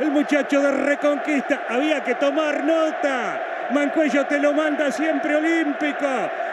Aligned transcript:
el 0.00 0.10
muchacho 0.10 0.60
de 0.60 0.70
Reconquista. 0.70 1.62
Había 1.68 2.02
que 2.02 2.14
tomar 2.14 2.64
nota. 2.64 3.68
Mancuello 3.70 4.26
te 4.26 4.38
lo 4.38 4.52
manda 4.52 4.90
siempre 4.90 5.36
olímpico. 5.36 6.06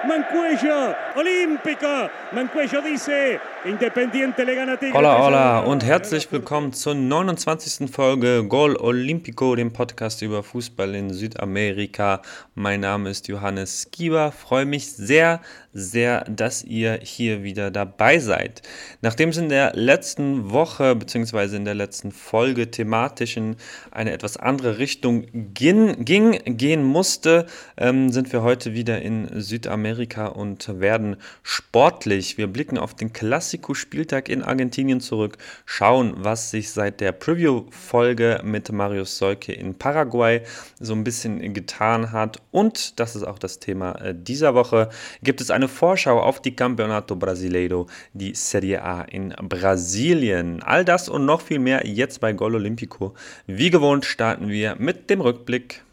Mancuello, 0.05 0.95
olímpico. 1.15 2.09
Mancuello 2.31 2.81
dice, 2.81 3.39
Independiente 3.65 4.45
le 4.45 4.55
gana 4.55 4.77
Tigre. 4.77 4.93
Hola, 4.93 5.17
hola 5.17 5.59
und 5.59 5.83
herzlich 5.83 6.31
willkommen 6.31 6.71
zur 6.71 6.93
29. 6.93 7.89
Folge 7.89 8.45
Gol 8.47 8.75
Olympico, 8.77 9.55
dem 9.55 9.73
Podcast 9.73 10.21
über 10.21 10.43
Fußball 10.43 10.93
in 10.93 11.11
Südamerika. 11.11 12.21
Mein 12.53 12.81
Name 12.81 13.09
ist 13.09 13.27
Johannes 13.27 13.81
Skieber. 13.81 14.31
Freue 14.31 14.65
mich 14.65 14.91
sehr, 14.91 15.41
sehr, 15.73 16.23
dass 16.25 16.63
ihr 16.63 16.99
hier 17.01 17.43
wieder 17.43 17.71
dabei 17.71 18.19
seid. 18.19 18.61
Nachdem 19.01 19.29
es 19.29 19.37
in 19.37 19.49
der 19.49 19.73
letzten 19.73 20.51
Woche 20.51 20.95
bzw. 20.95 21.55
in 21.55 21.65
der 21.65 21.75
letzten 21.75 22.11
Folge 22.11 22.69
thematisch 22.69 23.35
in 23.35 23.55
eine 23.91 24.11
etwas 24.11 24.37
andere 24.37 24.77
Richtung 24.77 25.25
ging, 25.53 26.05
ging 26.05 26.39
gehen 26.57 26.83
musste, 26.83 27.47
ähm, 27.77 28.11
sind 28.11 28.31
wir 28.31 28.43
heute 28.43 28.73
wieder 28.73 29.01
in 29.01 29.41
Südamerika 29.41 29.86
und 30.35 30.79
werden 30.79 31.17
sportlich. 31.43 32.37
Wir 32.37 32.47
blicken 32.47 32.77
auf 32.77 32.93
den 32.93 33.13
Klassiko-Spieltag 33.13 34.29
in 34.29 34.43
Argentinien 34.43 34.99
zurück, 34.99 35.37
schauen, 35.65 36.13
was 36.17 36.51
sich 36.51 36.71
seit 36.71 37.01
der 37.01 37.11
Preview-Folge 37.11 38.41
mit 38.43 38.71
Marius 38.71 39.17
Seuke 39.17 39.53
in 39.53 39.75
Paraguay 39.75 40.41
so 40.79 40.93
ein 40.93 41.03
bisschen 41.03 41.53
getan 41.53 42.11
hat. 42.11 42.41
Und 42.51 42.99
das 42.99 43.15
ist 43.15 43.23
auch 43.23 43.39
das 43.39 43.59
Thema 43.59 43.93
äh, 43.93 44.15
dieser 44.15 44.55
Woche. 44.55 44.89
Gibt 45.23 45.41
es 45.41 45.51
eine 45.51 45.67
Vorschau 45.67 46.19
auf 46.19 46.41
die 46.41 46.55
Campeonato 46.55 47.15
Brasileiro, 47.15 47.87
die 48.13 48.33
Serie 48.35 48.83
A 48.83 49.01
in 49.01 49.33
Brasilien. 49.41 50.61
All 50.63 50.85
das 50.85 51.09
und 51.09 51.25
noch 51.25 51.41
viel 51.41 51.59
mehr 51.59 51.85
jetzt 51.87 52.19
bei 52.19 52.33
Gol 52.33 52.55
Olimpico. 52.55 53.13
Wie 53.45 53.69
gewohnt 53.69 54.05
starten 54.05 54.49
wir 54.49 54.75
mit 54.77 55.09
dem 55.09 55.21
Rückblick. 55.21 55.86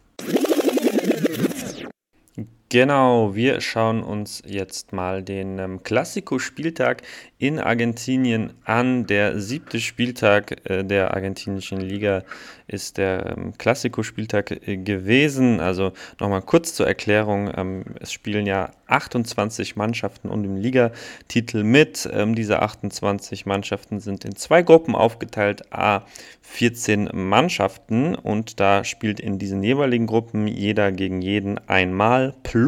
Genau, 2.75 3.37
wir 3.37 3.61
schauen 3.61 4.03
uns 4.03 4.43
jetzt 4.45 4.93
mal 4.93 5.23
den 5.23 5.61
ähm, 5.61 5.85
Klassiko-Spieltag 5.85 7.03
in 7.39 7.61
Argentinien 7.61 8.55
an. 8.65 9.07
Der 9.07 9.39
siebte 9.39 9.79
Spieltag 9.79 10.69
äh, 10.69 10.83
der 10.83 11.15
argentinischen 11.15 11.81
Liga 11.81 12.25
ist 12.67 12.99
der 12.99 13.37
ähm, 13.37 13.53
Klassiko-Spieltag 13.57 14.67
äh, 14.67 14.77
gewesen. 14.77 15.61
Also 15.61 15.93
nochmal 16.19 16.43
kurz 16.43 16.75
zur 16.75 16.89
Erklärung. 16.89 17.49
Ähm, 17.55 17.85
es 18.01 18.11
spielen 18.11 18.45
ja 18.45 18.73
28 18.89 19.77
Mannschaften 19.77 20.29
um 20.29 20.43
den 20.43 20.57
Ligatitel 20.57 21.63
mit. 21.63 22.09
Ähm, 22.13 22.35
diese 22.35 22.61
28 22.61 23.47
Mannschaften 23.47 24.01
sind 24.01 24.25
in 24.25 24.35
zwei 24.35 24.63
Gruppen 24.63 24.97
aufgeteilt, 24.97 25.73
a 25.73 26.03
14 26.43 27.11
Mannschaften 27.13 28.17
und 28.17 28.59
da 28.59 28.85
spielt 28.85 29.21
in 29.21 29.39
diesen 29.39 29.63
jeweiligen 29.63 30.07
Gruppen 30.07 30.47
jeder 30.47 30.93
gegen 30.93 31.23
jeden 31.23 31.59
einmal 31.69 32.35
plus 32.43 32.64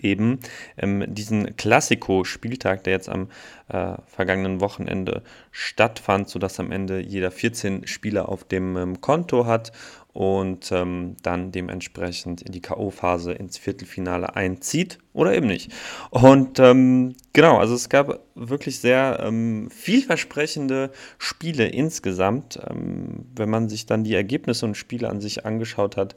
eben 0.00 0.40
ähm, 0.78 1.04
diesen 1.08 1.56
Klassiko-Spieltag, 1.56 2.84
der 2.84 2.92
jetzt 2.94 3.08
am 3.08 3.28
äh, 3.68 3.94
vergangenen 4.06 4.60
Wochenende 4.60 5.22
stattfand, 5.50 6.28
sodass 6.28 6.60
am 6.60 6.72
Ende 6.72 7.00
jeder 7.00 7.30
14 7.30 7.86
Spieler 7.86 8.28
auf 8.28 8.44
dem 8.44 8.76
ähm, 8.76 9.00
Konto 9.00 9.46
hat 9.46 9.72
und 10.12 10.72
ähm, 10.72 11.16
dann 11.22 11.52
dementsprechend 11.52 12.42
in 12.42 12.52
die 12.52 12.60
K.O.-Phase 12.60 13.30
ins 13.32 13.58
Viertelfinale 13.58 14.34
einzieht 14.34 14.98
oder 15.12 15.34
eben 15.34 15.46
nicht. 15.46 15.72
Und 16.10 16.58
ähm, 16.58 17.14
genau, 17.32 17.58
also 17.58 17.74
es 17.74 17.88
gab 17.88 18.20
wirklich 18.34 18.80
sehr 18.80 19.20
ähm, 19.22 19.70
vielversprechende 19.70 20.90
Spiele 21.18 21.68
insgesamt. 21.68 22.58
Ähm, 22.68 23.26
wenn 23.36 23.50
man 23.50 23.68
sich 23.68 23.86
dann 23.86 24.02
die 24.02 24.14
Ergebnisse 24.14 24.66
und 24.66 24.76
Spiele 24.76 25.08
an 25.08 25.20
sich 25.20 25.46
angeschaut 25.46 25.96
hat, 25.96 26.16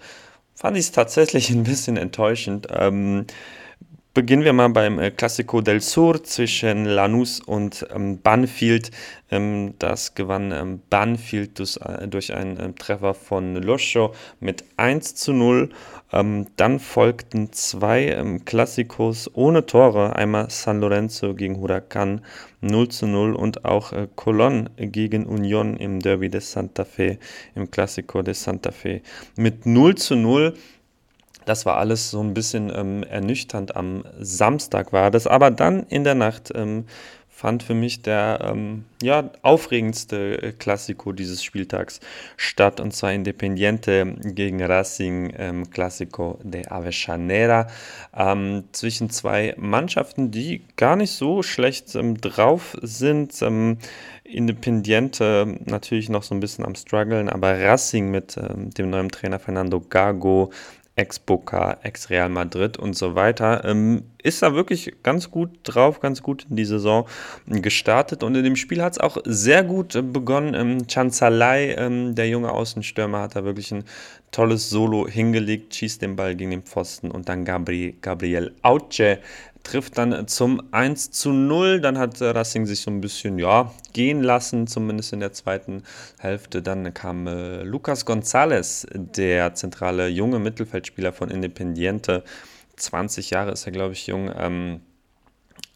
fand 0.55 0.77
ich 0.77 0.85
es 0.85 0.91
tatsächlich 0.91 1.49
ein 1.51 1.63
bisschen 1.63 1.97
enttäuschend. 1.97 2.67
Ähm, 2.69 3.25
Beginnen 4.15 4.43
wir 4.43 4.53
mal 4.53 4.69
beim 4.69 4.99
äh, 4.99 5.09
Classico 5.09 5.61
del 5.61 5.81
Sur 5.81 6.23
zwischen 6.23 6.85
Lanús 6.85 7.41
und 7.41 7.87
ähm, 7.91 8.21
Banfield. 8.21 8.91
Ähm, 9.31 9.73
das 9.79 10.13
gewann 10.13 10.51
ähm, 10.51 10.81
Banfield 10.91 11.57
durch, 11.57 11.77
äh, 11.77 12.07
durch 12.07 12.31
einen 12.31 12.57
äh, 12.57 12.73
Treffer 12.73 13.15
von 13.15 13.55
Loscho 13.55 14.13
mit 14.39 14.65
1 14.77 15.15
zu 15.15 15.33
0. 15.33 15.69
Ähm, 16.13 16.45
dann 16.57 16.79
folgten 16.79 17.51
zwei 17.51 18.05
ähm, 18.05 18.45
Klassikos 18.45 19.31
ohne 19.33 19.65
Tore. 19.65 20.15
Einmal 20.15 20.51
San 20.51 20.79
Lorenzo 20.79 21.33
gegen 21.33 21.59
Huracan 21.59 22.21
0 22.61 22.87
zu 22.89 23.07
0 23.07 23.33
und 23.33 23.65
auch 23.65 23.91
äh, 23.93 24.07
Colón 24.15 24.69
gegen 24.77 25.25
Union 25.25 25.75
im 25.75 25.99
Derby 25.99 26.29
de 26.29 26.39
Santa 26.39 26.85
Fe, 26.85 27.17
im 27.55 27.71
Classico 27.71 28.21
de 28.21 28.35
Santa 28.35 28.71
Fe 28.71 29.01
mit 29.35 29.65
0 29.65 29.95
zu 29.95 30.15
0. 30.15 30.53
Das 31.45 31.65
war 31.65 31.77
alles 31.77 32.11
so 32.11 32.21
ein 32.21 32.35
bisschen 32.35 32.71
ähm, 32.73 33.03
ernüchternd. 33.03 33.75
Am 33.75 34.03
Samstag 34.19 34.93
war 34.93 35.09
das, 35.09 35.25
aber 35.25 35.49
dann 35.49 35.83
in 35.89 36.03
der 36.03 36.15
Nacht 36.15 36.51
ähm, 36.55 36.85
fand 37.43 37.61
für 37.61 37.73
mich 37.73 38.01
der 38.01 38.39
ähm, 38.41 38.85
ja, 39.01 39.29
aufregendste 39.41 40.41
äh, 40.41 40.51
Klassiko 40.53 41.11
dieses 41.11 41.43
Spieltags 41.43 41.99
statt, 42.37 42.79
und 42.79 42.93
zwar 42.93 43.11
Independiente 43.11 44.15
gegen 44.23 44.63
Racing 44.63 45.33
ähm, 45.37 45.69
Classico 45.69 46.39
de 46.41 46.65
Avellaneda. 46.69 47.67
Ähm, 48.15 48.63
zwischen 48.71 49.09
zwei 49.09 49.55
Mannschaften, 49.57 50.31
die 50.31 50.61
gar 50.77 50.95
nicht 50.95 51.11
so 51.11 51.43
schlecht 51.43 51.93
ähm, 51.95 52.15
drauf 52.21 52.77
sind. 52.81 53.41
Ähm, 53.41 53.77
Independiente 54.23 55.59
natürlich 55.65 56.07
noch 56.07 56.23
so 56.23 56.33
ein 56.33 56.39
bisschen 56.39 56.63
am 56.63 56.75
struggeln, 56.75 57.27
aber 57.27 57.59
Racing 57.59 58.09
mit 58.09 58.37
ähm, 58.37 58.69
dem 58.69 58.89
neuen 58.89 59.09
Trainer 59.09 59.39
Fernando 59.39 59.81
Gago 59.81 60.53
Ex-Boca, 60.95 61.77
Ex-Real 61.81 62.29
Madrid 62.29 62.77
und 62.77 62.95
so 62.95 63.15
weiter. 63.15 63.65
Ähm, 63.65 64.03
ist 64.21 64.41
da 64.43 64.53
wirklich 64.53 64.93
ganz 65.01 65.31
gut 65.31 65.49
drauf, 65.63 65.99
ganz 65.99 66.21
gut 66.21 66.45
in 66.49 66.55
die 66.55 66.65
Saison 66.65 67.07
gestartet 67.47 68.23
und 68.23 68.35
in 68.35 68.43
dem 68.43 68.55
Spiel 68.55 68.81
hat 68.81 68.93
es 68.93 68.99
auch 68.99 69.17
sehr 69.25 69.63
gut 69.63 69.93
begonnen. 70.13 70.53
Ähm, 70.53 70.87
Chanzalai, 70.87 71.73
ähm, 71.77 72.13
der 72.13 72.29
junge 72.29 72.51
Außenstürmer, 72.51 73.21
hat 73.21 73.35
da 73.35 73.43
wirklich 73.43 73.71
ein 73.71 73.85
tolles 74.31 74.69
Solo 74.69 75.07
hingelegt, 75.07 75.73
schießt 75.73 76.01
den 76.01 76.15
Ball 76.15 76.35
gegen 76.35 76.51
den 76.51 76.63
Pfosten 76.63 77.09
und 77.09 77.27
dann 77.27 77.43
Gabriel, 77.43 77.95
Gabriel 78.01 78.53
Auce 78.61 79.17
trifft 79.63 79.97
dann 79.97 80.27
zum 80.27 80.61
1 80.71 81.11
zu 81.11 81.31
0. 81.31 81.81
Dann 81.81 81.97
hat 81.97 82.21
Racing 82.21 82.65
sich 82.65 82.81
so 82.81 82.91
ein 82.91 83.01
bisschen 83.01 83.39
ja, 83.39 83.71
gehen 83.93 84.21
lassen, 84.21 84.67
zumindest 84.67 85.13
in 85.13 85.19
der 85.19 85.33
zweiten 85.33 85.83
Hälfte. 86.19 86.61
Dann 86.61 86.93
kam 86.93 87.27
äh, 87.27 87.63
Lucas 87.63 88.05
González, 88.05 88.85
der 88.93 89.55
zentrale 89.55 90.07
junge 90.07 90.39
Mittelfeldspieler 90.39 91.13
von 91.13 91.29
Independiente. 91.29 92.23
20 92.75 93.29
Jahre 93.29 93.51
ist 93.51 93.65
er, 93.65 93.71
glaube 93.71 93.93
ich, 93.93 94.07
jung. 94.07 94.31
Ähm, 94.35 94.81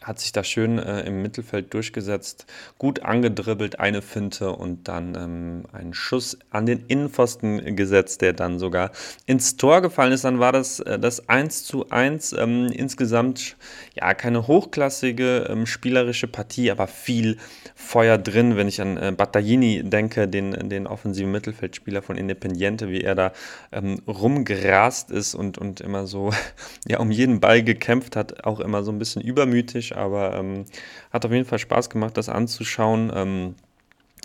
hat 0.07 0.19
sich 0.19 0.31
da 0.31 0.43
schön 0.43 0.79
äh, 0.79 1.01
im 1.01 1.21
Mittelfeld 1.21 1.73
durchgesetzt, 1.73 2.45
gut 2.77 3.01
angedribbelt, 3.01 3.79
eine 3.79 4.01
Finte 4.01 4.51
und 4.51 4.87
dann 4.87 5.15
ähm, 5.15 5.63
einen 5.73 5.93
Schuss 5.93 6.37
an 6.49 6.65
den 6.65 6.85
Innenpfosten 6.87 7.75
gesetzt, 7.75 8.21
der 8.21 8.33
dann 8.33 8.57
sogar 8.57 8.91
ins 9.25 9.57
Tor 9.57 9.81
gefallen 9.81 10.13
ist. 10.13 10.23
Dann 10.23 10.39
war 10.39 10.53
das 10.53 10.79
äh, 10.79 10.97
das 10.97 11.27
1 11.27 11.65
zu 11.65 11.89
1. 11.89 12.33
Ähm, 12.33 12.67
insgesamt 12.71 13.57
ja 13.93 14.13
keine 14.13 14.47
hochklassige 14.47 15.47
ähm, 15.49 15.65
spielerische 15.65 16.27
Partie, 16.27 16.71
aber 16.71 16.87
viel 16.87 17.37
Feuer 17.75 18.17
drin, 18.17 18.55
wenn 18.55 18.67
ich 18.67 18.81
an 18.81 18.97
äh, 18.97 19.13
Battaglini 19.15 19.83
denke, 19.83 20.27
den, 20.27 20.69
den 20.69 20.87
offensiven 20.87 21.31
Mittelfeldspieler 21.31 22.01
von 22.01 22.17
Independiente, 22.17 22.89
wie 22.89 23.01
er 23.01 23.15
da 23.15 23.33
ähm, 23.73 23.99
rumgerast 24.07 25.11
ist 25.11 25.35
und, 25.35 25.57
und 25.57 25.81
immer 25.81 26.07
so 26.07 26.31
ja, 26.87 26.99
um 26.99 27.11
jeden 27.11 27.41
Ball 27.41 27.61
gekämpft 27.61 28.15
hat, 28.15 28.45
auch 28.45 28.61
immer 28.61 28.83
so 28.83 28.91
ein 28.91 28.99
bisschen 28.99 29.21
übermütig 29.21 29.96
aber 29.97 30.35
ähm, 30.35 30.65
hat 31.11 31.25
auf 31.25 31.31
jeden 31.31 31.45
Fall 31.45 31.59
Spaß 31.59 31.89
gemacht, 31.89 32.17
das 32.17 32.29
anzuschauen. 32.29 33.11
Ähm, 33.13 33.55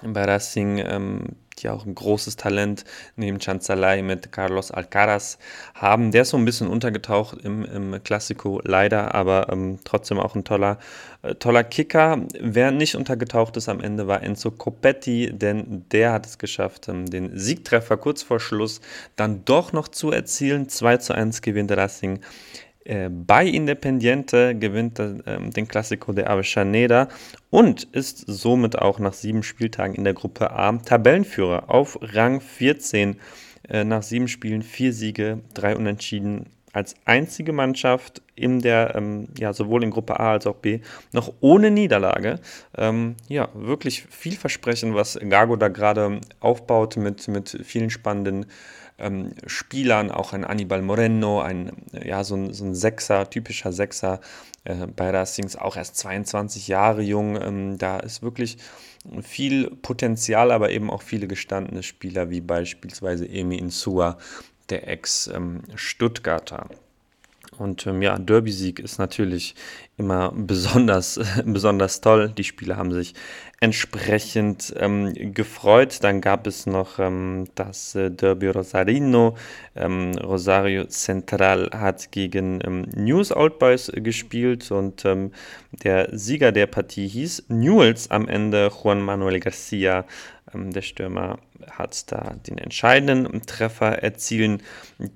bei 0.04 0.24
Racing, 0.24 0.78
ähm, 0.78 1.24
die 1.58 1.68
auch 1.68 1.84
ein 1.84 1.94
großes 1.94 2.36
Talent 2.36 2.84
neben 3.16 3.40
Chanzalai 3.40 4.02
mit 4.02 4.32
Carlos 4.32 4.70
Alcaraz 4.70 5.38
haben. 5.74 6.10
Der 6.10 6.22
ist 6.22 6.30
so 6.30 6.36
ein 6.36 6.44
bisschen 6.44 6.66
untergetaucht 6.66 7.38
im, 7.44 7.64
im 7.64 8.02
Klassiko, 8.02 8.60
leider, 8.64 9.14
aber 9.14 9.48
ähm, 9.50 9.78
trotzdem 9.84 10.18
auch 10.18 10.34
ein 10.34 10.44
toller, 10.44 10.78
äh, 11.22 11.34
toller 11.34 11.62
Kicker. 11.62 12.22
Wer 12.40 12.70
nicht 12.70 12.96
untergetaucht 12.96 13.56
ist 13.56 13.68
am 13.68 13.80
Ende 13.80 14.06
war 14.06 14.22
Enzo 14.22 14.50
Copetti, 14.50 15.30
denn 15.32 15.84
der 15.92 16.12
hat 16.12 16.26
es 16.26 16.38
geschafft, 16.38 16.88
ähm, 16.88 17.06
den 17.06 17.38
Siegtreffer 17.38 17.96
kurz 17.96 18.22
vor 18.22 18.40
Schluss 18.40 18.80
dann 19.16 19.44
doch 19.44 19.72
noch 19.72 19.88
zu 19.88 20.10
erzielen. 20.10 20.68
2 20.68 20.96
zu 20.96 21.14
1 21.14 21.42
gewinnt 21.42 21.70
Racing 21.70 22.20
äh, 22.84 23.08
bei 23.08 23.46
Independiente 23.46 24.54
gewinnt 24.54 24.98
äh, 24.98 25.14
den 25.50 25.68
Klassiko 25.68 26.12
der 26.12 26.30
Avellaneda 26.30 27.08
und 27.50 27.84
ist 27.84 28.24
somit 28.26 28.78
auch 28.78 28.98
nach 28.98 29.12
sieben 29.12 29.42
Spieltagen 29.42 29.94
in 29.94 30.04
der 30.04 30.14
Gruppe 30.14 30.50
A 30.50 30.72
Tabellenführer 30.72 31.70
auf 31.70 31.98
Rang 32.00 32.40
14. 32.40 33.16
Äh, 33.68 33.84
nach 33.84 34.02
sieben 34.02 34.28
Spielen 34.28 34.62
vier 34.62 34.92
Siege, 34.92 35.40
drei 35.54 35.76
Unentschieden, 35.76 36.46
als 36.72 36.94
einzige 37.04 37.52
Mannschaft 37.52 38.22
in 38.34 38.60
der, 38.60 38.94
ähm, 38.96 39.28
ja, 39.38 39.52
sowohl 39.52 39.84
in 39.84 39.90
Gruppe 39.90 40.18
A 40.18 40.32
als 40.32 40.46
auch 40.46 40.56
B, 40.56 40.80
noch 41.12 41.32
ohne 41.40 41.70
Niederlage. 41.70 42.40
Ähm, 42.76 43.16
ja, 43.28 43.48
wirklich 43.54 44.04
vielversprechend, 44.08 44.94
was 44.94 45.18
Gago 45.28 45.56
da 45.56 45.68
gerade 45.68 46.20
aufbaut 46.40 46.96
mit, 46.96 47.28
mit 47.28 47.58
vielen 47.62 47.90
spannenden 47.90 48.46
ähm, 49.02 49.32
Spielern, 49.46 50.10
auch 50.10 50.32
ein 50.32 50.44
Anibal 50.44 50.82
Moreno, 50.82 51.40
ein, 51.40 51.72
ja, 51.92 52.24
so 52.24 52.36
ein, 52.36 52.52
so 52.54 52.64
ein 52.64 52.74
Sechser, 52.74 53.28
typischer 53.28 53.72
Sechser 53.72 54.20
äh, 54.64 54.86
bei 54.86 55.10
Racings, 55.10 55.56
auch 55.56 55.76
erst 55.76 55.96
22 55.96 56.68
Jahre 56.68 57.02
jung. 57.02 57.40
Ähm, 57.40 57.78
da 57.78 57.98
ist 57.98 58.22
wirklich 58.22 58.58
viel 59.22 59.70
Potenzial, 59.70 60.52
aber 60.52 60.70
eben 60.70 60.90
auch 60.90 61.02
viele 61.02 61.26
gestandene 61.26 61.82
Spieler, 61.82 62.30
wie 62.30 62.40
beispielsweise 62.40 63.28
Emi 63.28 63.58
Insua, 63.58 64.18
der 64.70 64.88
Ex-Stuttgarter. 64.88 66.68
Ähm, 66.70 66.76
und 67.58 67.86
ähm, 67.86 68.02
ja, 68.02 68.18
Derby-Sieg 68.18 68.78
ist 68.80 68.98
natürlich 68.98 69.54
immer 69.96 70.32
besonders, 70.36 71.20
besonders 71.44 72.00
toll. 72.00 72.32
Die 72.36 72.44
Spieler 72.44 72.76
haben 72.76 72.92
sich 72.92 73.14
entsprechend 73.60 74.74
ähm, 74.78 75.12
gefreut. 75.34 75.98
Dann 76.02 76.20
gab 76.20 76.46
es 76.46 76.66
noch 76.66 76.98
ähm, 76.98 77.46
das 77.54 77.94
äh, 77.94 78.10
Derby 78.10 78.48
Rosarino. 78.48 79.36
Ähm, 79.76 80.12
Rosario 80.18 80.86
Central 80.86 81.70
hat 81.72 82.10
gegen 82.10 82.60
ähm, 82.64 82.86
News 82.96 83.34
Old 83.34 83.58
Boys 83.58 83.92
gespielt 83.94 84.70
und 84.70 85.04
ähm, 85.04 85.30
der 85.84 86.08
Sieger 86.12 86.52
der 86.52 86.66
Partie 86.66 87.06
hieß 87.06 87.44
Newells 87.48 88.10
am 88.10 88.28
Ende 88.28 88.70
Juan 88.82 89.00
Manuel 89.00 89.40
Garcia 89.40 90.04
der 90.54 90.82
Stürmer 90.82 91.38
hat 91.70 92.10
da 92.10 92.34
den 92.46 92.58
entscheidenden 92.58 93.42
Treffer 93.42 94.02
erzielen 94.02 94.62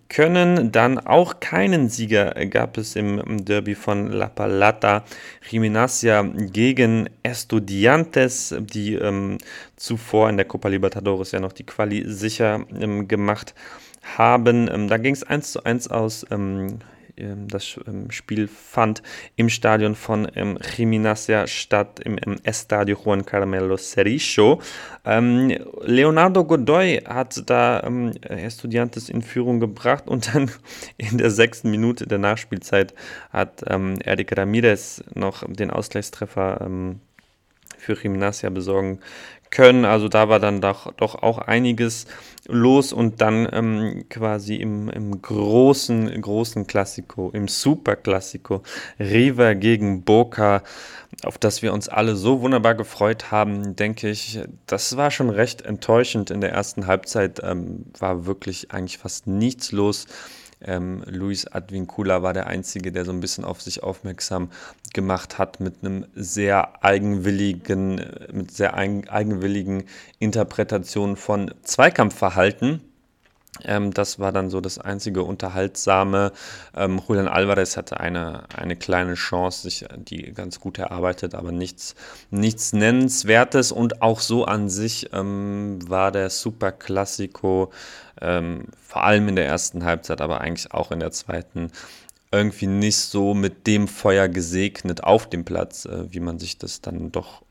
können. 0.08 0.72
Dann 0.72 0.98
auch 0.98 1.40
keinen 1.40 1.88
Sieger 1.88 2.32
gab 2.46 2.78
es 2.78 2.96
im 2.96 3.44
Derby 3.44 3.74
von 3.74 4.10
La 4.10 4.28
Palata. 4.28 5.04
Gimnasia 5.48 6.22
gegen 6.22 7.08
Estudiantes, 7.22 8.54
die 8.58 8.94
ähm, 8.94 9.38
zuvor 9.76 10.30
in 10.30 10.36
der 10.36 10.46
Copa 10.46 10.68
Libertadores 10.68 11.32
ja 11.32 11.40
noch 11.40 11.52
die 11.52 11.64
Quali 11.64 12.04
sicher 12.06 12.64
ähm, 12.78 13.08
gemacht 13.08 13.54
haben. 14.16 14.68
Ähm, 14.72 14.88
da 14.88 14.98
ging 14.98 15.14
es 15.14 15.22
1 15.22 15.52
zu 15.52 15.64
1 15.64 15.88
aus. 15.88 16.26
Ähm, 17.16 17.48
das 17.48 17.78
ähm, 17.86 18.10
Spiel 18.10 18.48
fand 18.48 19.02
im 19.36 19.48
Stadion 19.48 19.94
von 19.94 20.28
ähm, 20.34 20.58
Gimnasia 20.58 21.46
statt, 21.46 22.00
im, 22.00 22.18
im 22.18 22.36
Estadio 22.42 22.98
Juan 23.02 23.24
Carmelo 23.24 23.76
Cerischo. 23.76 24.60
Ähm, 25.04 25.56
Leonardo 25.82 26.44
Godoy 26.44 27.02
hat 27.06 27.42
da 27.48 27.82
ähm, 27.84 28.12
Estudiantes 28.22 29.08
in 29.08 29.22
Führung 29.22 29.60
gebracht 29.60 30.08
und 30.08 30.34
dann 30.34 30.50
in 30.98 31.18
der 31.18 31.30
sechsten 31.30 31.70
Minute 31.70 32.06
der 32.06 32.18
Nachspielzeit 32.18 32.94
hat 33.30 33.64
ähm, 33.66 33.98
Eric 34.04 34.36
Ramirez 34.36 35.02
noch 35.14 35.44
den 35.46 35.70
Ausgleichstreffer 35.70 36.60
ähm, 36.60 37.00
für 37.78 37.94
Gimnasia 37.94 38.50
besorgen 38.50 39.00
können. 39.56 39.86
Also 39.86 40.08
da 40.08 40.28
war 40.28 40.38
dann 40.38 40.60
doch, 40.60 40.92
doch 40.92 41.22
auch 41.22 41.38
einiges 41.38 42.06
los 42.46 42.92
und 42.92 43.22
dann 43.22 43.48
ähm, 43.50 44.04
quasi 44.10 44.56
im, 44.56 44.90
im 44.90 45.22
großen, 45.22 46.20
großen 46.20 46.66
Klassiko, 46.66 47.30
im 47.32 47.48
Superklassiko, 47.48 48.62
River 49.00 49.54
gegen 49.54 50.02
Boca, 50.02 50.62
auf 51.22 51.38
das 51.38 51.62
wir 51.62 51.72
uns 51.72 51.88
alle 51.88 52.16
so 52.16 52.42
wunderbar 52.42 52.74
gefreut 52.74 53.30
haben, 53.30 53.74
denke 53.76 54.10
ich, 54.10 54.40
das 54.66 54.98
war 54.98 55.10
schon 55.10 55.30
recht 55.30 55.62
enttäuschend. 55.62 56.30
In 56.30 56.42
der 56.42 56.52
ersten 56.52 56.86
Halbzeit 56.86 57.40
ähm, 57.42 57.86
war 57.98 58.26
wirklich 58.26 58.72
eigentlich 58.72 58.98
fast 58.98 59.26
nichts 59.26 59.72
los. 59.72 60.06
Ähm, 60.62 61.02
Luis 61.06 61.46
Advincula 61.46 62.22
war 62.22 62.32
der 62.32 62.46
Einzige, 62.46 62.92
der 62.92 63.04
so 63.04 63.12
ein 63.12 63.20
bisschen 63.20 63.44
auf 63.44 63.60
sich 63.60 63.82
aufmerksam 63.82 64.50
gemacht 64.94 65.38
hat 65.38 65.60
mit 65.60 65.76
einem 65.82 66.06
sehr 66.14 66.82
eigenwilligen, 66.82 68.00
mit 68.32 68.50
sehr 68.50 68.74
eigenwilligen 68.74 69.84
Interpretationen 70.18 71.16
von 71.16 71.52
Zweikampfverhalten. 71.62 72.80
Ähm, 73.64 73.92
das 73.92 74.18
war 74.18 74.32
dann 74.32 74.50
so 74.50 74.60
das 74.60 74.78
einzige 74.78 75.22
Unterhaltsame. 75.22 76.32
Ähm, 76.74 77.00
Julian 77.06 77.28
Alvarez 77.28 77.76
hatte 77.76 78.00
eine, 78.00 78.44
eine 78.54 78.76
kleine 78.76 79.14
Chance, 79.14 79.62
sich 79.62 79.86
die 79.96 80.32
ganz 80.32 80.60
gut 80.60 80.78
erarbeitet, 80.78 81.34
aber 81.34 81.52
nichts, 81.52 81.94
nichts 82.30 82.72
Nennenswertes. 82.72 83.72
Und 83.72 84.02
auch 84.02 84.20
so 84.20 84.44
an 84.44 84.68
sich 84.68 85.10
ähm, 85.12 85.78
war 85.86 86.12
der 86.12 86.30
Super 86.30 86.72
Classico, 86.72 87.72
ähm, 88.20 88.66
vor 88.80 89.04
allem 89.04 89.28
in 89.28 89.36
der 89.36 89.46
ersten 89.46 89.84
Halbzeit, 89.84 90.20
aber 90.20 90.40
eigentlich 90.40 90.72
auch 90.72 90.90
in 90.90 91.00
der 91.00 91.12
zweiten, 91.12 91.70
irgendwie 92.32 92.66
nicht 92.66 92.98
so 92.98 93.34
mit 93.34 93.66
dem 93.66 93.88
Feuer 93.88 94.28
gesegnet 94.28 95.04
auf 95.04 95.28
dem 95.28 95.44
Platz, 95.44 95.84
äh, 95.84 96.12
wie 96.12 96.20
man 96.20 96.38
sich 96.38 96.58
das 96.58 96.80
dann 96.80 97.12
doch 97.12 97.42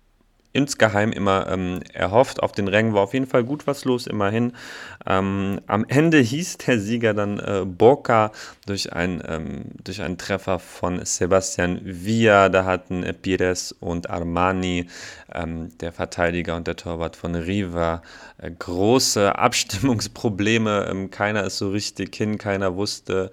insgeheim 0.55 1.11
immer 1.11 1.47
ähm, 1.49 1.81
erhofft. 1.93 2.41
Auf 2.41 2.53
den 2.53 2.67
Rängen 2.67 2.93
war 2.93 3.01
auf 3.01 3.13
jeden 3.13 3.27
Fall 3.27 3.43
gut 3.43 3.67
was 3.67 3.83
los, 3.83 4.07
immerhin. 4.07 4.53
Ähm, 5.05 5.59
am 5.67 5.85
Ende 5.87 6.19
hieß 6.19 6.57
der 6.59 6.79
Sieger 6.79 7.13
dann 7.13 7.39
äh, 7.39 7.65
Boca 7.65 8.31
durch, 8.65 8.93
ein, 8.93 9.21
ähm, 9.27 9.65
durch 9.83 10.01
einen 10.01 10.17
Treffer 10.17 10.59
von 10.59 11.03
Sebastian 11.03 11.81
Villa. 11.83 12.49
Da 12.49 12.63
hatten 12.63 13.03
äh, 13.03 13.13
Pires 13.13 13.73
und 13.73 14.09
Armani, 14.09 14.87
ähm, 15.33 15.77
der 15.79 15.91
Verteidiger 15.91 16.55
und 16.55 16.67
der 16.67 16.77
Torwart 16.77 17.17
von 17.17 17.35
Riva, 17.35 18.01
äh, 18.37 18.49
große 18.49 19.37
Abstimmungsprobleme. 19.37 20.87
Ähm, 20.89 21.11
keiner 21.11 21.43
ist 21.43 21.57
so 21.57 21.69
richtig 21.69 22.15
hin, 22.15 22.37
keiner 22.37 22.75
wusste, 22.75 23.31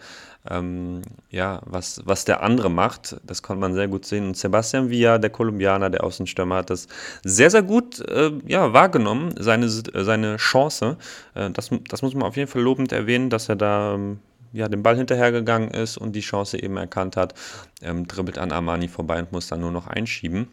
ähm, 0.50 1.02
ja, 1.30 1.60
was, 1.64 2.02
was 2.04 2.24
der 2.24 2.42
andere 2.42 2.70
macht. 2.70 3.16
Das 3.24 3.42
konnte 3.42 3.60
man 3.60 3.74
sehr 3.74 3.88
gut 3.88 4.04
sehen. 4.04 4.28
Und 4.28 4.36
Sebastian 4.36 4.90
Villa, 4.90 5.18
der 5.18 5.30
Kolumbianer, 5.30 5.90
der 5.90 6.04
Außenstürmer, 6.04 6.56
hat 6.56 6.70
das 6.70 6.88
sehr, 7.22 7.50
sehr 7.50 7.62
gut 7.62 8.00
äh, 8.00 8.32
ja, 8.46 8.72
wahrgenommen, 8.72 9.34
seine, 9.38 9.68
seine 9.68 10.36
Chance. 10.36 10.96
Äh, 11.34 11.50
das, 11.50 11.70
das 11.88 12.02
muss 12.02 12.14
man 12.14 12.24
auf 12.24 12.36
jeden 12.36 12.50
Fall 12.50 12.62
lobend 12.62 12.92
erwähnen, 12.92 13.30
dass 13.30 13.48
er 13.48 13.56
da 13.56 13.94
ähm, 13.94 14.18
ja, 14.52 14.68
dem 14.68 14.82
Ball 14.82 14.96
hinterhergegangen 14.96 15.70
ist 15.70 15.96
und 15.96 16.12
die 16.14 16.20
Chance 16.20 16.62
eben 16.62 16.76
erkannt 16.76 17.16
hat, 17.16 17.34
ähm, 17.80 18.06
dribbelt 18.06 18.38
an 18.38 18.52
Armani 18.52 18.88
vorbei 18.88 19.20
und 19.20 19.32
muss 19.32 19.46
dann 19.46 19.60
nur 19.60 19.72
noch 19.72 19.86
einschieben 19.86 20.48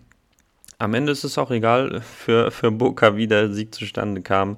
am 0.80 0.94
Ende 0.94 1.12
ist 1.12 1.26
es 1.26 1.38
auch 1.38 1.52
egal 1.52 2.02
für, 2.02 2.52
für 2.52 2.72
Boca, 2.72 3.18
wie 3.18 3.28
der 3.28 3.52
Sieg 3.52 3.76
zustande 3.76 4.22
kam. 4.22 4.58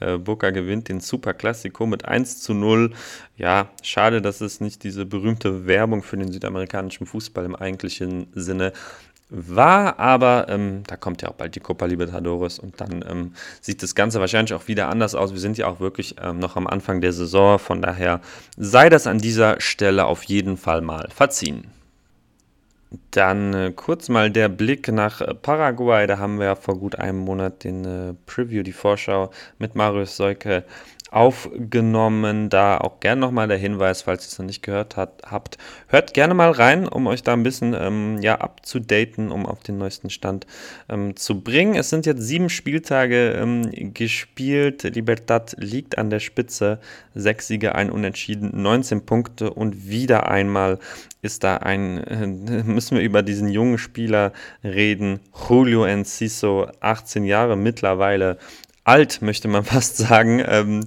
Äh, 0.00 0.18
Boca 0.18 0.50
gewinnt 0.50 0.88
den 0.88 0.98
Super 1.00 1.32
Classico 1.32 1.86
mit 1.86 2.04
1 2.04 2.42
zu 2.42 2.54
0. 2.54 2.92
Ja, 3.36 3.70
schade, 3.82 4.20
dass 4.20 4.40
es 4.40 4.60
nicht 4.60 4.82
diese 4.82 5.06
berühmte 5.06 5.66
Werbung 5.66 6.02
für 6.02 6.16
den 6.16 6.32
südamerikanischen 6.32 7.06
Fußball 7.06 7.44
im 7.44 7.54
eigentlichen 7.54 8.26
Sinne 8.34 8.72
war, 9.30 10.00
aber 10.00 10.46
ähm, 10.48 10.82
da 10.88 10.96
kommt 10.96 11.22
ja 11.22 11.28
auch 11.28 11.34
bald 11.34 11.54
die 11.54 11.60
Copa 11.60 11.86
Libertadores 11.86 12.58
und 12.58 12.80
dann 12.80 13.04
ähm, 13.08 13.32
sieht 13.60 13.80
das 13.80 13.94
Ganze 13.94 14.18
wahrscheinlich 14.18 14.54
auch 14.54 14.66
wieder 14.66 14.88
anders 14.88 15.14
aus. 15.14 15.32
Wir 15.32 15.38
sind 15.38 15.56
ja 15.56 15.68
auch 15.68 15.78
wirklich 15.78 16.16
ähm, 16.20 16.40
noch 16.40 16.56
am 16.56 16.66
Anfang 16.66 17.00
der 17.00 17.12
Saison, 17.12 17.60
von 17.60 17.80
daher 17.80 18.20
sei 18.56 18.88
das 18.88 19.06
an 19.06 19.18
dieser 19.18 19.60
Stelle 19.60 20.06
auf 20.06 20.24
jeden 20.24 20.56
Fall 20.56 20.80
mal 20.80 21.08
verziehen. 21.14 21.68
Dann 23.12 23.54
äh, 23.54 23.72
kurz 23.74 24.08
mal 24.08 24.30
der 24.30 24.48
Blick 24.48 24.88
nach 24.88 25.22
Paraguay. 25.42 26.06
Da 26.06 26.18
haben 26.18 26.38
wir 26.38 26.46
ja 26.46 26.54
vor 26.56 26.76
gut 26.76 26.96
einem 26.96 27.18
Monat 27.18 27.62
den 27.62 27.84
äh, 27.84 28.14
Preview, 28.26 28.62
die 28.62 28.72
Vorschau 28.72 29.30
mit 29.58 29.76
Marius 29.76 30.16
Seuke 30.16 30.64
aufgenommen. 31.10 32.48
Da 32.48 32.78
auch 32.78 33.00
gerne 33.00 33.20
nochmal 33.20 33.48
der 33.48 33.58
Hinweis, 33.58 34.02
falls 34.02 34.24
ihr 34.24 34.28
es 34.28 34.38
noch 34.38 34.46
nicht 34.46 34.62
gehört 34.62 34.96
hat, 34.96 35.22
habt. 35.24 35.58
Hört 35.88 36.14
gerne 36.14 36.34
mal 36.34 36.50
rein, 36.50 36.88
um 36.88 37.06
euch 37.06 37.22
da 37.22 37.32
ein 37.32 37.42
bisschen 37.42 37.74
ähm, 37.78 38.18
ja, 38.22 38.36
abzudaten, 38.40 39.30
um 39.30 39.46
auf 39.46 39.62
den 39.62 39.78
neuesten 39.78 40.10
Stand 40.10 40.46
ähm, 40.88 41.16
zu 41.16 41.40
bringen. 41.40 41.74
Es 41.74 41.90
sind 41.90 42.06
jetzt 42.06 42.22
sieben 42.22 42.48
Spieltage 42.48 43.32
ähm, 43.32 43.92
gespielt. 43.94 44.82
Libertad 44.82 45.54
liegt 45.58 45.98
an 45.98 46.10
der 46.10 46.20
Spitze. 46.20 46.80
Sechs 47.14 47.48
Siege, 47.48 47.74
ein 47.74 47.90
Unentschieden, 47.90 48.62
19 48.62 49.04
Punkte 49.04 49.50
und 49.50 49.88
wieder 49.88 50.28
einmal 50.28 50.78
ist 51.22 51.44
da 51.44 51.56
ein, 51.58 51.98
äh, 51.98 52.26
müssen 52.64 52.96
wir 52.96 53.04
über 53.04 53.22
diesen 53.22 53.48
jungen 53.48 53.78
Spieler 53.78 54.32
reden. 54.64 55.20
Julio 55.48 55.84
Enciso, 55.84 56.68
18 56.80 57.24
Jahre 57.24 57.56
mittlerweile, 57.56 58.38
alt, 58.90 59.22
möchte 59.22 59.48
man 59.48 59.64
fast 59.76 59.96
sagen. 59.96 60.42
Ähm, 60.46 60.86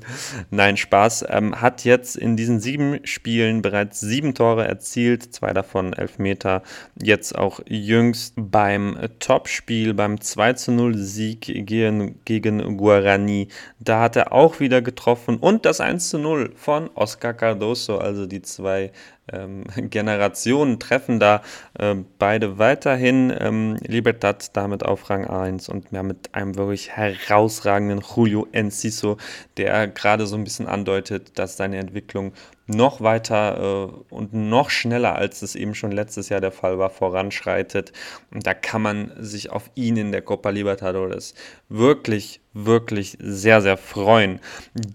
nein, 0.50 0.78
Spaß. 0.78 1.25
Ähm, 1.30 1.62
hat 1.62 1.86
jetzt 1.86 2.16
in 2.16 2.36
diesen 2.36 2.60
sieben 2.60 3.06
Spielen 3.06 3.62
bereits 3.62 4.00
sieben 4.00 4.34
Tore 4.34 4.68
erzielt, 4.68 5.34
zwei 5.34 5.54
davon 5.54 5.94
elf 5.94 6.20
Meter. 6.20 6.63
Jetzt 7.02 7.38
auch 7.38 7.62
jüngst 7.68 8.34
beim 8.36 8.98
Topspiel, 9.20 9.94
beim 9.94 10.20
2 10.20 10.54
zu 10.54 10.72
0 10.72 10.98
Sieg 10.98 11.42
gegen, 11.42 12.20
gegen 12.25 12.78
Guarani. 12.78 13.48
Da 13.80 14.02
hat 14.02 14.16
er 14.16 14.34
auch 14.34 14.60
wieder 14.60 14.82
getroffen 14.82 15.38
und 15.38 15.66
das 15.66 15.80
1 15.80 16.10
zu 16.10 16.18
0 16.18 16.52
von 16.56 16.90
Oscar 16.96 17.34
Cardoso, 17.34 17.98
also 17.98 18.25
die 18.25 18.42
zwei 18.42 18.92
ähm, 19.32 19.63
Generationen 19.89 20.80
treffen 20.80 21.20
da 21.20 21.42
äh, 21.80 21.96
beide 22.20 22.58
weiterhin. 22.58 23.34
Ähm, 23.38 23.77
Libertad 23.86 24.56
damit 24.56 24.84
auf 24.86 25.10
Rang 25.10 25.25
1 25.25 25.70
und 25.70 25.92
mehr 25.92 26.03
mit 26.03 26.34
einem 26.34 26.56
wirklich 26.56 26.92
herausragenden 26.92 28.01
Julio 28.01 28.48
Enciso, 28.51 29.18
der 29.58 29.88
gerade 29.88 30.27
so 30.27 30.36
ein 30.36 30.44
bisschen 30.44 30.68
andeutet, 30.68 31.38
dass 31.39 31.58
seine 31.58 31.77
Entwicklung 31.77 32.34
noch 32.65 33.01
weiter 33.01 33.91
äh, 34.10 34.13
und 34.13 34.34
noch 34.34 34.70
schneller, 34.70 35.15
als 35.15 35.41
es 35.41 35.55
eben 35.55 35.75
schon 35.75 35.91
letztes 35.91 36.29
Jahr 36.29 36.41
der 36.41 36.51
Fall 36.51 36.79
war, 36.79 36.89
voranschreitet. 36.89 37.91
Und 38.32 38.48
da 38.48 38.53
kann 38.53 38.82
man 38.82 39.12
sich 39.20 39.51
auf 39.51 39.70
ihn 39.75 39.98
in 39.98 40.12
der 40.12 40.22
Copa 40.22 40.50
Libertadores 40.50 41.34
wirklich, 41.67 42.41
wirklich 42.53 43.17
sehr, 43.20 43.62
sehr 43.62 43.77
freuen. 43.77 44.39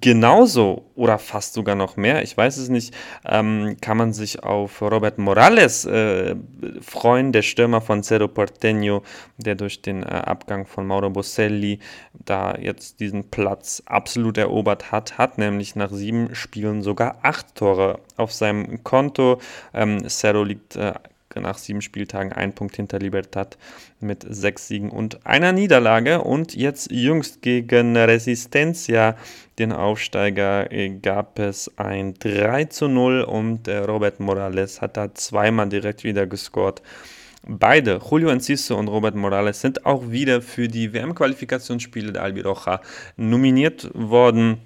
Genauso 0.00 0.90
oder 0.94 1.18
fast 1.18 1.54
sogar 1.54 1.74
noch 1.74 1.96
mehr, 1.96 2.22
ich 2.22 2.36
weiß 2.36 2.56
es 2.56 2.68
nicht, 2.68 2.94
ähm, 3.26 3.76
kann 3.80 3.96
man 3.96 4.12
sich 4.12 4.42
auf 4.42 4.80
Robert 4.80 5.18
Morales 5.18 5.84
äh, 5.84 6.36
freuen, 6.80 7.32
der 7.32 7.42
Stürmer 7.42 7.80
von 7.80 8.02
Cerro 8.02 8.26
Porteño, 8.26 9.02
der 9.36 9.56
durch 9.56 9.82
den 9.82 10.04
äh, 10.04 10.06
Abgang 10.06 10.66
von 10.66 10.86
Mauro 10.86 11.10
Boselli 11.10 11.80
da 12.12 12.56
jetzt 12.56 13.00
diesen 13.00 13.30
Platz 13.30 13.82
absolut 13.86 14.38
erobert 14.38 14.92
hat, 14.92 15.18
hat 15.18 15.38
nämlich 15.38 15.74
nach 15.74 15.90
sieben 15.90 16.34
Spielen 16.34 16.82
sogar 16.82 17.18
acht 17.22 17.57
Tore 17.58 17.98
auf 18.16 18.32
seinem 18.32 18.84
Konto. 18.84 19.40
Ähm, 19.74 20.08
Cerro 20.08 20.44
liegt 20.44 20.76
äh, 20.76 20.94
nach 21.40 21.58
sieben 21.58 21.82
Spieltagen 21.82 22.32
ein 22.32 22.54
Punkt 22.54 22.76
hinter 22.76 22.98
Libertad 22.98 23.58
mit 24.00 24.24
sechs 24.28 24.68
Siegen 24.68 24.90
und 24.90 25.26
einer 25.26 25.52
Niederlage. 25.52 26.22
Und 26.22 26.54
jetzt 26.54 26.90
jüngst 26.90 27.42
gegen 27.42 27.96
Resistencia, 27.96 29.16
den 29.58 29.72
Aufsteiger, 29.72 30.70
äh, 30.72 30.88
gab 30.90 31.38
es 31.38 31.70
ein 31.76 32.14
3 32.14 32.64
zu 32.66 32.88
0 32.88 33.22
und 33.22 33.68
äh, 33.68 33.78
Robert 33.78 34.20
Morales 34.20 34.80
hat 34.80 34.96
da 34.96 35.14
zweimal 35.14 35.68
direkt 35.68 36.04
wieder 36.04 36.26
gescored. 36.26 36.82
Beide, 37.46 38.00
Julio 38.10 38.28
Enciso 38.28 38.76
und 38.76 38.88
Robert 38.88 39.14
Morales, 39.14 39.60
sind 39.60 39.86
auch 39.86 40.10
wieder 40.10 40.42
für 40.42 40.68
die 40.68 40.92
WM-Qualifikationsspiele 40.92 42.12
der 42.12 42.22
Albiroja 42.22 42.80
nominiert 43.16 43.90
worden 43.94 44.58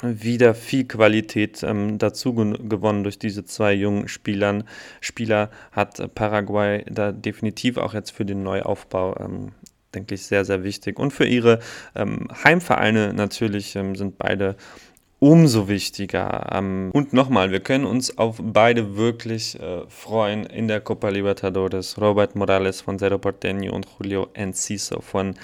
wieder 0.00 0.54
viel 0.54 0.84
Qualität 0.86 1.62
ähm, 1.62 1.98
dazu 1.98 2.34
gewonnen 2.34 3.02
durch 3.02 3.18
diese 3.18 3.44
zwei 3.44 3.74
jungen 3.74 4.08
Spielern. 4.08 4.64
Spieler 5.00 5.50
hat 5.70 6.14
Paraguay 6.14 6.84
da 6.90 7.12
definitiv 7.12 7.76
auch 7.76 7.94
jetzt 7.94 8.10
für 8.10 8.24
den 8.24 8.42
Neuaufbau, 8.42 9.16
ähm, 9.20 9.52
denke 9.94 10.14
ich, 10.14 10.22
sehr, 10.24 10.44
sehr 10.44 10.64
wichtig. 10.64 10.98
Und 10.98 11.12
für 11.12 11.26
ihre 11.26 11.58
ähm, 11.94 12.28
Heimvereine 12.42 13.12
natürlich 13.12 13.76
ähm, 13.76 13.94
sind 13.94 14.16
beide 14.16 14.56
umso 15.22 15.68
wichtiger. 15.68 16.48
Ähm, 16.50 16.90
und 16.92 17.12
nochmal, 17.12 17.52
wir 17.52 17.60
können 17.60 17.84
uns 17.84 18.18
auf 18.18 18.40
beide 18.42 18.96
wirklich 18.96 19.56
äh, 19.60 19.82
freuen 19.86 20.44
in 20.46 20.66
der 20.66 20.80
Copa 20.80 21.10
Libertadores. 21.10 21.96
Robert 22.00 22.34
Morales 22.34 22.80
von 22.80 22.98
Cerro 22.98 23.18
Porteño 23.18 23.70
und 23.70 23.86
Julio 23.86 24.30
Enciso 24.34 25.00
von 25.00 25.36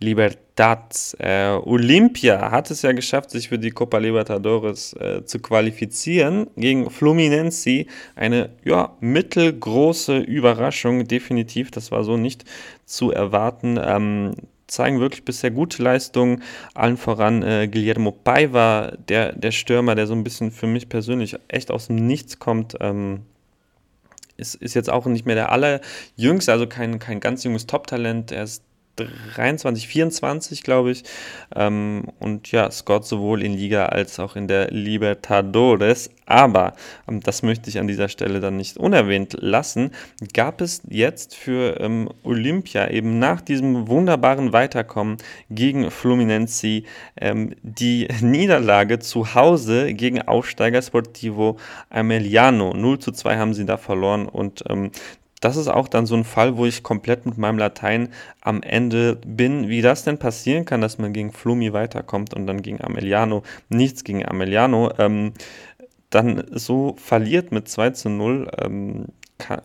Libertad. 0.00 1.16
Äh, 1.18 1.48
Olympia 1.64 2.50
hat 2.50 2.70
es 2.70 2.82
ja 2.82 2.92
geschafft, 2.92 3.30
sich 3.30 3.48
für 3.48 3.58
die 3.58 3.70
Copa 3.70 3.96
Libertadores 3.96 4.92
äh, 5.00 5.24
zu 5.24 5.38
qualifizieren 5.38 6.48
gegen 6.58 6.90
Fluminense. 6.90 7.86
Eine 8.14 8.50
ja, 8.66 8.94
mittelgroße 9.00 10.18
Überraschung, 10.18 11.08
definitiv. 11.08 11.70
Das 11.70 11.90
war 11.90 12.04
so 12.04 12.18
nicht 12.18 12.44
zu 12.84 13.12
erwarten. 13.12 13.80
Ähm, 13.82 14.34
zeigen 14.72 15.00
wirklich 15.00 15.24
bisher 15.24 15.50
gute 15.50 15.82
Leistungen. 15.82 16.42
Allen 16.74 16.96
voran 16.96 17.42
äh, 17.42 17.68
Guillermo 17.68 18.10
Paiva, 18.12 18.92
der, 19.08 19.32
der 19.32 19.52
Stürmer, 19.52 19.94
der 19.94 20.06
so 20.06 20.14
ein 20.14 20.24
bisschen 20.24 20.50
für 20.50 20.66
mich 20.66 20.88
persönlich 20.88 21.36
echt 21.48 21.70
aus 21.70 21.88
dem 21.88 21.96
Nichts 21.96 22.38
kommt. 22.38 22.76
Ähm, 22.80 23.22
ist, 24.36 24.54
ist 24.56 24.74
jetzt 24.74 24.90
auch 24.90 25.06
nicht 25.06 25.26
mehr 25.26 25.36
der 25.36 25.52
allerjüngste, 25.52 26.52
also 26.52 26.66
kein, 26.66 26.98
kein 26.98 27.20
ganz 27.20 27.44
junges 27.44 27.66
Top-Talent. 27.66 28.32
Er 28.32 28.44
ist 28.44 28.64
23, 28.96 29.88
24, 29.88 30.62
glaube 30.62 30.90
ich. 30.90 31.04
Ähm, 31.54 32.04
und 32.18 32.50
ja, 32.52 32.70
scored 32.70 33.04
sowohl 33.04 33.42
in 33.42 33.54
Liga 33.54 33.86
als 33.86 34.18
auch 34.20 34.36
in 34.36 34.48
der 34.48 34.70
Libertadores. 34.70 36.10
Aber, 36.26 36.74
ähm, 37.08 37.20
das 37.20 37.42
möchte 37.42 37.70
ich 37.70 37.78
an 37.78 37.88
dieser 37.88 38.08
Stelle 38.08 38.40
dann 38.40 38.56
nicht 38.56 38.76
unerwähnt 38.76 39.36
lassen, 39.40 39.90
gab 40.34 40.60
es 40.60 40.82
jetzt 40.88 41.34
für 41.34 41.80
ähm, 41.80 42.08
Olympia 42.22 42.88
eben 42.90 43.18
nach 43.18 43.40
diesem 43.40 43.88
wunderbaren 43.88 44.52
Weiterkommen 44.52 45.16
gegen 45.50 45.90
Fluminense 45.90 46.82
ähm, 47.16 47.54
die 47.62 48.08
Niederlage 48.20 48.98
zu 48.98 49.34
Hause 49.34 49.94
gegen 49.94 50.22
Aufsteiger 50.22 50.82
Sportivo 50.82 51.58
Ameliano. 51.90 52.72
0 52.74 52.98
zu 52.98 53.12
2 53.12 53.36
haben 53.36 53.54
sie 53.54 53.66
da 53.66 53.76
verloren 53.76 54.28
und 54.28 54.64
ähm, 54.68 54.90
das 55.42 55.56
ist 55.56 55.66
auch 55.66 55.88
dann 55.88 56.06
so 56.06 56.14
ein 56.14 56.24
Fall, 56.24 56.56
wo 56.56 56.66
ich 56.66 56.84
komplett 56.84 57.26
mit 57.26 57.36
meinem 57.36 57.58
Latein 57.58 58.10
am 58.40 58.62
Ende 58.62 59.16
bin. 59.26 59.68
Wie 59.68 59.82
das 59.82 60.04
denn 60.04 60.18
passieren 60.18 60.64
kann, 60.64 60.80
dass 60.80 60.98
man 60.98 61.12
gegen 61.12 61.32
Flumi 61.32 61.72
weiterkommt 61.72 62.32
und 62.32 62.46
dann 62.46 62.62
gegen 62.62 62.80
Ameliano 62.80 63.42
nichts 63.68 64.04
gegen 64.04 64.24
Ameliano, 64.24 64.92
ähm, 64.98 65.32
dann 66.10 66.44
so 66.52 66.94
verliert 66.96 67.50
mit 67.50 67.68
2 67.68 67.90
zu 67.90 68.08
0, 68.08 68.50
ähm, 68.58 69.06
kann, 69.38 69.60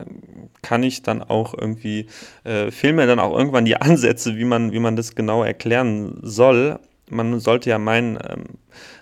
kann, 0.62 0.82
ich 0.82 1.02
dann 1.02 1.22
auch 1.22 1.54
irgendwie, 1.56 2.06
äh, 2.42 2.72
fehlen 2.72 2.96
mir 2.96 3.06
dann 3.06 3.20
auch 3.20 3.38
irgendwann 3.38 3.64
die 3.64 3.76
Ansätze, 3.80 4.36
wie 4.36 4.44
man, 4.44 4.72
wie 4.72 4.80
man 4.80 4.96
das 4.96 5.14
genau 5.14 5.44
erklären 5.44 6.18
soll. 6.22 6.80
Man 7.10 7.40
sollte 7.40 7.70
ja 7.70 7.78
meinen, 7.78 8.18
ähm, 8.28 8.44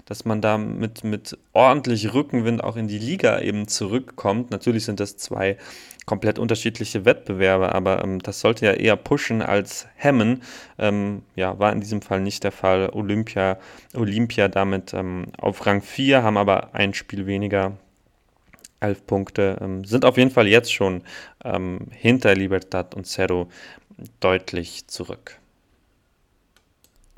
dass 0.04 0.24
man 0.24 0.40
da 0.40 0.58
mit, 0.58 1.04
mit 1.04 1.38
ordentlich 1.52 2.14
Rückenwind 2.14 2.62
auch 2.62 2.76
in 2.76 2.88
die 2.88 2.98
Liga 2.98 3.40
eben 3.40 3.68
zurückkommt. 3.68 4.50
Natürlich 4.50 4.84
sind 4.84 5.00
das 5.00 5.16
zwei 5.16 5.56
komplett 6.06 6.38
unterschiedliche 6.38 7.04
Wettbewerbe, 7.04 7.74
aber 7.74 8.02
ähm, 8.04 8.20
das 8.20 8.40
sollte 8.40 8.66
ja 8.66 8.72
eher 8.72 8.96
pushen 8.96 9.42
als 9.42 9.88
hemmen. 9.96 10.42
Ähm, 10.78 11.22
ja, 11.34 11.58
war 11.58 11.72
in 11.72 11.80
diesem 11.80 12.02
Fall 12.02 12.20
nicht 12.20 12.44
der 12.44 12.52
Fall. 12.52 12.90
Olympia, 12.92 13.58
Olympia 13.94 14.48
damit 14.48 14.94
auf 14.94 15.66
Rang 15.66 15.82
4, 15.82 16.22
haben 16.22 16.36
aber 16.36 16.74
ein 16.74 16.94
Spiel 16.94 17.26
weniger. 17.26 17.76
Elf 18.78 19.06
Punkte 19.06 19.80
sind 19.84 20.04
auf 20.04 20.18
jeden 20.18 20.30
Fall 20.30 20.46
jetzt 20.46 20.70
schon 20.70 21.02
hinter 21.90 22.34
Libertad 22.34 22.94
und 22.94 23.06
Cerro 23.06 23.48
deutlich 24.20 24.86
zurück. 24.86 25.40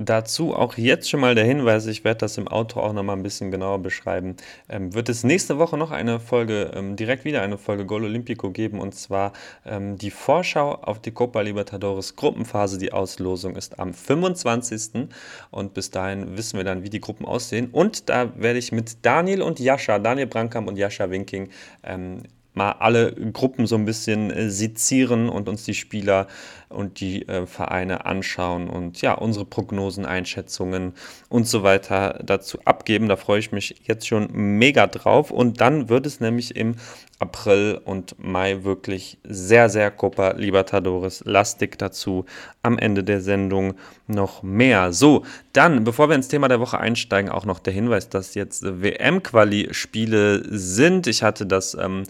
Dazu 0.00 0.55
auch 0.55 0.76
jetzt 0.76 1.11
schon 1.11 1.19
mal 1.19 1.35
der 1.35 1.45
Hinweis, 1.45 1.87
ich 1.87 2.05
werde 2.05 2.19
das 2.19 2.38
im 2.38 2.47
Auto 2.47 2.78
auch 2.78 2.93
nochmal 2.93 3.17
ein 3.17 3.25
bisschen 3.25 3.50
genauer 3.50 3.81
beschreiben. 3.81 4.37
Ähm, 4.69 4.95
wird 4.95 5.09
es 5.09 5.25
nächste 5.25 5.59
Woche 5.59 5.76
noch 5.76 5.90
eine 5.90 6.21
Folge, 6.21 6.71
ähm, 6.73 6.95
direkt 6.95 7.25
wieder 7.25 7.43
eine 7.43 7.59
Folge 7.59 7.85
Gol 7.85 8.05
Olimpico 8.05 8.52
geben 8.52 8.78
und 8.78 8.95
zwar 8.95 9.33
ähm, 9.67 9.99
die 9.99 10.12
Vorschau 10.12 10.76
auf 10.76 11.00
die 11.00 11.11
Copa 11.11 11.40
Libertadores 11.40 12.14
Gruppenphase. 12.14 12.78
Die 12.78 12.93
Auslosung 12.93 13.57
ist 13.57 13.81
am 13.81 13.93
25. 13.93 15.09
und 15.50 15.75
bis 15.75 15.90
dahin 15.90 16.37
wissen 16.37 16.59
wir 16.59 16.64
dann, 16.64 16.85
wie 16.85 16.90
die 16.90 17.00
Gruppen 17.00 17.26
aussehen. 17.26 17.69
Und 17.73 18.09
da 18.09 18.33
werde 18.40 18.61
ich 18.61 18.71
mit 18.71 19.05
Daniel 19.05 19.43
und 19.43 19.59
Jascha, 19.59 19.99
Daniel 19.99 20.28
Brankam 20.28 20.69
und 20.69 20.76
Jascha 20.76 21.11
Winking, 21.11 21.50
ähm, 21.83 22.23
mal 22.59 22.73
alle 22.73 23.12
Gruppen 23.33 23.67
so 23.67 23.76
ein 23.76 23.87
bisschen 23.87 24.31
äh, 24.31 24.50
sezieren 24.50 25.31
und 25.31 25.49
uns 25.49 25.64
die 25.64 25.75
Spieler 25.75 26.26
und 26.68 27.00
die 27.00 27.26
äh, 27.28 27.46
Vereine 27.46 28.04
anschauen 28.04 28.68
und 28.68 29.00
ja, 29.00 29.14
unsere 29.14 29.44
Prognosen, 29.44 30.04
Einschätzungen 30.04 30.92
und 31.28 31.46
so 31.46 31.62
weiter 31.62 32.20
dazu 32.22 32.58
abgeben. 32.64 33.08
Da 33.08 33.16
freue 33.16 33.38
ich 33.38 33.52
mich 33.52 33.82
jetzt 33.84 34.06
schon 34.06 34.28
mega 34.32 34.87
drauf. 34.87 35.30
Und 35.30 35.60
dann 35.60 35.88
wird 35.88 36.06
es 36.06 36.20
nämlich 36.20 36.56
im 36.56 36.76
April 37.18 37.80
und 37.84 38.16
Mai 38.18 38.64
wirklich 38.64 39.18
sehr, 39.25 39.68
sehr 39.68 39.90
Copa 39.90 40.32
Libertadores 40.32 41.22
lastig 41.25 41.78
dazu. 41.78 42.26
Am 42.62 42.78
Ende 42.78 43.02
der 43.02 43.20
Sendung 43.20 43.75
noch 44.06 44.42
mehr. 44.42 44.92
So, 44.92 45.25
dann, 45.52 45.84
bevor 45.84 46.08
wir 46.08 46.16
ins 46.16 46.28
Thema 46.28 46.48
der 46.48 46.60
Woche 46.60 46.78
einsteigen, 46.78 47.30
auch 47.30 47.44
noch 47.44 47.58
der 47.58 47.72
Hinweis, 47.72 48.08
dass 48.08 48.34
jetzt 48.34 48.62
WM-Quali-Spiele 48.64 50.44
sind. 50.50 51.06
Ich 51.06 51.22
hatte 51.22 51.46
das 51.46 51.75
ähm, 51.75 52.04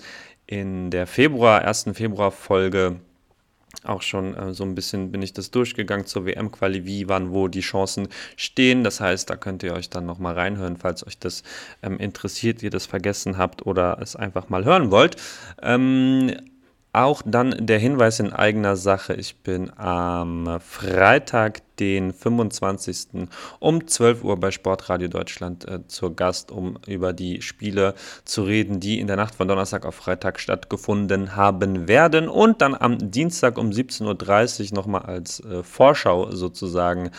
in 0.47 0.91
der 0.91 1.07
Februar, 1.07 1.63
ersten 1.63 1.95
Februar-Folge 1.95 3.01
auch 3.85 4.03
schon 4.03 4.35
äh, 4.35 4.55
so 4.55 4.65
ein 4.65 4.75
bisschen 4.75 5.13
bin 5.13 5.23
ich 5.23 5.33
das 5.33 5.51
durchgegangen 5.51 6.07
zur 6.07 6.27
WM-Quali, 6.27 6.85
wie, 6.85 7.09
wann, 7.09 7.33
wo 7.33 7.49
die 7.49 7.61
Chancen 7.61 8.09
stehen. 8.37 8.85
Das 8.85 9.01
heißt, 9.01 9.29
da 9.31 9.37
könnt 9.37 9.63
ihr 9.63 9.75
euch 9.75 9.91
dann 9.91 10.07
nochmal 10.07 10.35
reinhören, 10.35 10.77
falls 10.77 11.07
euch 11.07 11.19
das 11.19 11.43
ähm, 11.83 11.99
interessiert, 11.99 12.63
ihr 12.63 12.71
das 12.71 12.87
vergessen 12.87 13.39
habt 13.39 13.67
oder 13.67 13.99
es 14.01 14.17
einfach 14.17 14.49
mal 14.49 14.65
hören 14.65 14.91
wollt. 14.91 15.17
Ähm, 15.63 16.35
auch 16.93 17.23
dann 17.25 17.55
der 17.59 17.79
Hinweis 17.79 18.19
in 18.21 18.33
eigener 18.33 18.77
Sache. 18.77 19.15
Ich 19.15 19.37
bin 19.37 19.71
am 19.79 20.59
Freitag, 20.61 21.63
den 21.79 22.13
25. 22.13 23.29
um 23.61 23.87
12 23.87 24.25
Uhr 24.25 24.37
bei 24.39 24.51
Sportradio 24.51 25.09
Deutschland 25.09 25.67
äh, 25.69 25.87
zur 25.87 26.17
Gast, 26.17 26.51
um 26.51 26.79
über 26.87 27.13
die 27.13 27.41
Spiele 27.41 27.95
zu 28.25 28.43
reden, 28.43 28.81
die 28.81 28.99
in 28.99 29.07
der 29.07 29.17
Nacht 29.17 29.37
von 29.37 29.47
Donnerstag 29.49 29.87
auf 29.87 29.95
Freitag 29.95 30.41
stattgefunden 30.41 31.37
haben 31.37 31.87
werden. 31.87 32.29
Und 32.29 32.63
dann 32.63 32.75
am 32.75 33.11
Dienstag 33.11 33.59
um 33.59 33.71
17.30 33.71 34.71
Uhr 34.71 34.77
nochmal 34.77 35.03
als 35.03 35.41
äh, 35.41 35.63
Vorschau 35.63 36.33
sozusagen 36.33 37.11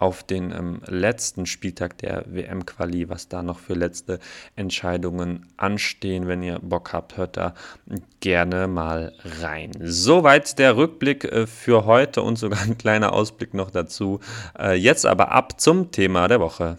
auf 0.00 0.22
den 0.22 0.50
ähm, 0.50 0.80
letzten 0.86 1.44
Spieltag 1.44 1.98
der 1.98 2.24
WM-Quali, 2.26 3.10
was 3.10 3.28
da 3.28 3.42
noch 3.42 3.58
für 3.58 3.74
letzte 3.74 4.18
Entscheidungen 4.56 5.46
anstehen. 5.58 6.26
Wenn 6.26 6.42
ihr 6.42 6.58
Bock 6.58 6.94
habt, 6.94 7.18
hört 7.18 7.36
da 7.36 7.54
gerne 8.20 8.66
mal 8.66 9.12
rein. 9.40 9.72
Soweit 9.78 10.58
der 10.58 10.76
Rückblick 10.76 11.24
äh, 11.24 11.46
für 11.46 11.84
heute 11.84 12.22
und 12.22 12.36
sogar 12.36 12.62
ein 12.62 12.78
kleiner 12.78 13.12
Ausblick 13.12 13.52
noch 13.52 13.70
dazu. 13.70 14.20
Äh, 14.58 14.74
jetzt 14.74 15.04
aber 15.04 15.32
ab 15.32 15.60
zum 15.60 15.90
Thema 15.92 16.28
der 16.28 16.40
Woche. 16.40 16.78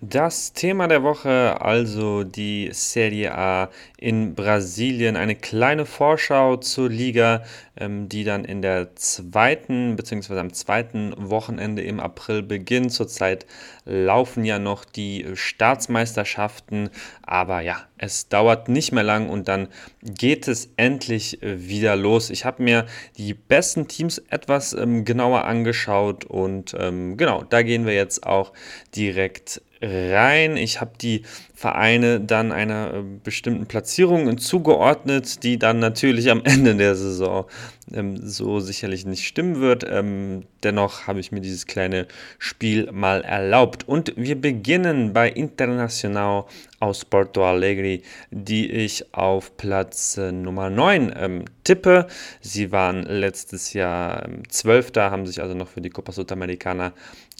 Das 0.00 0.52
Thema 0.52 0.86
der 0.86 1.02
Woche, 1.02 1.60
also 1.60 2.22
die 2.22 2.68
Serie 2.72 3.36
A 3.36 3.68
in 3.96 4.36
Brasilien. 4.36 5.16
Eine 5.16 5.34
kleine 5.34 5.86
Vorschau 5.86 6.56
zur 6.58 6.88
Liga, 6.88 7.42
ähm, 7.76 8.08
die 8.08 8.22
dann 8.22 8.44
in 8.44 8.62
der 8.62 8.94
zweiten 8.94 9.96
bzw. 9.96 10.38
am 10.38 10.52
zweiten 10.52 11.14
Wochenende 11.16 11.82
im 11.82 11.98
April 11.98 12.44
beginnt. 12.44 12.92
Zurzeit 12.92 13.44
laufen 13.88 14.44
ja 14.44 14.58
noch 14.58 14.84
die 14.84 15.26
Staatsmeisterschaften, 15.34 16.90
aber 17.22 17.60
ja, 17.60 17.82
es 17.96 18.28
dauert 18.28 18.68
nicht 18.68 18.92
mehr 18.92 19.02
lang 19.02 19.28
und 19.28 19.48
dann 19.48 19.68
geht 20.02 20.46
es 20.46 20.70
endlich 20.76 21.38
wieder 21.40 21.96
los. 21.96 22.30
Ich 22.30 22.44
habe 22.44 22.62
mir 22.62 22.86
die 23.16 23.34
besten 23.34 23.88
Teams 23.88 24.18
etwas 24.28 24.74
ähm, 24.74 25.04
genauer 25.04 25.44
angeschaut 25.44 26.24
und 26.24 26.76
ähm, 26.78 27.16
genau, 27.16 27.42
da 27.42 27.62
gehen 27.62 27.86
wir 27.86 27.94
jetzt 27.94 28.26
auch 28.26 28.52
direkt 28.94 29.62
rein. 29.80 30.56
Ich 30.56 30.80
habe 30.80 30.92
die 31.00 31.22
Vereine 31.58 32.20
dann 32.20 32.52
einer 32.52 32.94
äh, 32.94 33.02
bestimmten 33.24 33.66
Platzierung 33.66 34.38
zugeordnet, 34.38 35.42
die 35.42 35.58
dann 35.58 35.80
natürlich 35.80 36.30
am 36.30 36.42
Ende 36.44 36.76
der 36.76 36.94
Saison 36.94 37.46
ähm, 37.92 38.16
so 38.16 38.60
sicherlich 38.60 39.04
nicht 39.06 39.26
stimmen 39.26 39.60
wird. 39.60 39.84
Ähm, 39.90 40.44
dennoch 40.62 41.08
habe 41.08 41.18
ich 41.18 41.32
mir 41.32 41.40
dieses 41.40 41.66
kleine 41.66 42.06
Spiel 42.38 42.92
mal 42.92 43.22
erlaubt. 43.22 43.88
Und 43.88 44.12
wir 44.16 44.40
beginnen 44.40 45.12
bei 45.12 45.28
Internacional 45.28 46.44
aus 46.78 47.04
Porto 47.04 47.44
Alegre, 47.44 48.02
die 48.30 48.70
ich 48.70 49.12
auf 49.12 49.56
Platz 49.56 50.16
äh, 50.16 50.30
Nummer 50.30 50.70
9 50.70 51.12
ähm, 51.16 51.44
tippe. 51.64 52.06
Sie 52.40 52.70
waren 52.70 53.02
letztes 53.02 53.72
Jahr 53.72 54.24
ähm, 54.26 54.48
Zwölfter, 54.48 55.10
haben 55.10 55.26
sich 55.26 55.42
also 55.42 55.56
noch 55.56 55.66
für 55.66 55.80
die 55.80 55.90
Copa 55.90 56.12
Sudamericana 56.12 56.92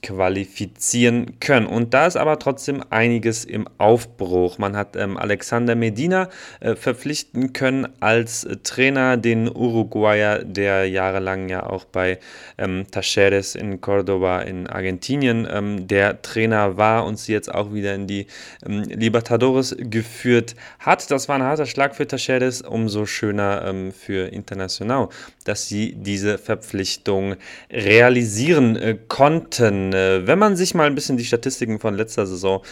qualifizieren 0.02 1.40
können. 1.40 1.66
Und 1.66 1.92
da 1.92 2.06
ist 2.06 2.16
aber 2.16 2.38
trotzdem 2.38 2.84
einiges 2.90 3.44
im 3.44 3.68
Aufbruch. 3.78 4.58
Man 4.58 4.76
hat 4.76 4.94
ähm, 4.96 5.16
Alexander 5.16 5.74
Medina 5.74 6.28
äh, 6.60 6.76
verpflichten 6.76 7.52
können 7.52 7.88
als 8.00 8.44
äh, 8.44 8.56
Trainer, 8.62 9.16
den 9.16 9.48
Uruguayer, 9.48 10.44
der 10.44 10.88
jahrelang 10.88 11.48
ja 11.48 11.66
auch 11.66 11.84
bei 11.84 12.18
ähm, 12.58 12.86
Tacheres 12.90 13.56
in 13.56 13.80
Cordoba 13.80 14.42
in 14.42 14.68
Argentinien 14.68 15.48
ähm, 15.50 15.88
der 15.88 16.22
Trainer 16.22 16.76
war 16.76 17.04
und 17.04 17.18
sie 17.18 17.32
jetzt 17.32 17.52
auch 17.52 17.72
wieder 17.72 17.94
in 17.94 18.06
die 18.06 18.26
ähm, 18.64 18.82
Libertadores 18.82 19.76
geführt 19.78 20.54
hat. 20.78 21.10
Das 21.10 21.28
war 21.28 21.36
ein 21.36 21.42
harter 21.42 21.66
Schlag 21.66 21.96
für 21.96 22.06
Tacheres, 22.06 22.62
umso 22.62 23.04
schöner 23.04 23.64
ähm, 23.66 23.92
für 23.92 24.28
International, 24.32 25.08
dass 25.48 25.66
sie 25.66 25.94
diese 25.94 26.36
Verpflichtung 26.38 27.36
realisieren 27.70 28.76
äh, 28.76 28.98
konnten. 29.08 29.92
Äh, 29.92 30.26
wenn 30.26 30.38
man 30.38 30.56
sich 30.56 30.74
mal 30.74 30.86
ein 30.86 30.94
bisschen 30.94 31.16
die 31.16 31.24
Statistiken 31.24 31.80
von 31.80 31.94
letzter 31.94 32.26
Saison 32.26 32.62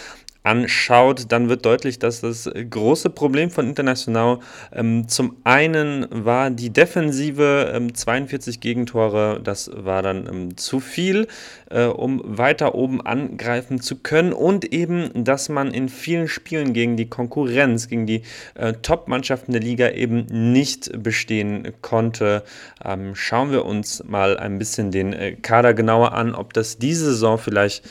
anschaut, 0.46 1.32
dann 1.32 1.48
wird 1.48 1.66
deutlich, 1.66 1.98
dass 1.98 2.20
das 2.20 2.48
große 2.70 3.10
Problem 3.10 3.50
von 3.50 3.66
International 3.66 4.38
ähm, 4.72 5.08
zum 5.08 5.36
einen 5.42 6.06
war 6.10 6.50
die 6.50 6.70
Defensive, 6.70 7.72
ähm, 7.74 7.94
42 7.94 8.60
Gegentore, 8.60 9.40
das 9.42 9.68
war 9.74 10.02
dann 10.02 10.28
ähm, 10.28 10.56
zu 10.56 10.78
viel, 10.78 11.26
äh, 11.68 11.86
um 11.86 12.22
weiter 12.24 12.76
oben 12.76 13.00
angreifen 13.04 13.80
zu 13.80 13.96
können 13.96 14.32
und 14.32 14.72
eben, 14.72 15.24
dass 15.24 15.48
man 15.48 15.72
in 15.72 15.88
vielen 15.88 16.28
Spielen 16.28 16.72
gegen 16.72 16.96
die 16.96 17.08
Konkurrenz, 17.08 17.88
gegen 17.88 18.06
die 18.06 18.22
äh, 18.54 18.74
Top-Mannschaften 18.74 19.50
der 19.50 19.60
Liga 19.60 19.90
eben 19.90 20.26
nicht 20.52 21.02
bestehen 21.02 21.72
konnte. 21.82 22.44
Ähm, 22.84 23.16
schauen 23.16 23.50
wir 23.50 23.64
uns 23.64 24.04
mal 24.04 24.38
ein 24.38 24.58
bisschen 24.58 24.92
den 24.92 25.12
äh, 25.12 25.32
Kader 25.32 25.74
genauer 25.74 26.12
an, 26.12 26.36
ob 26.36 26.52
das 26.52 26.78
diese 26.78 27.06
Saison 27.06 27.36
vielleicht 27.36 27.82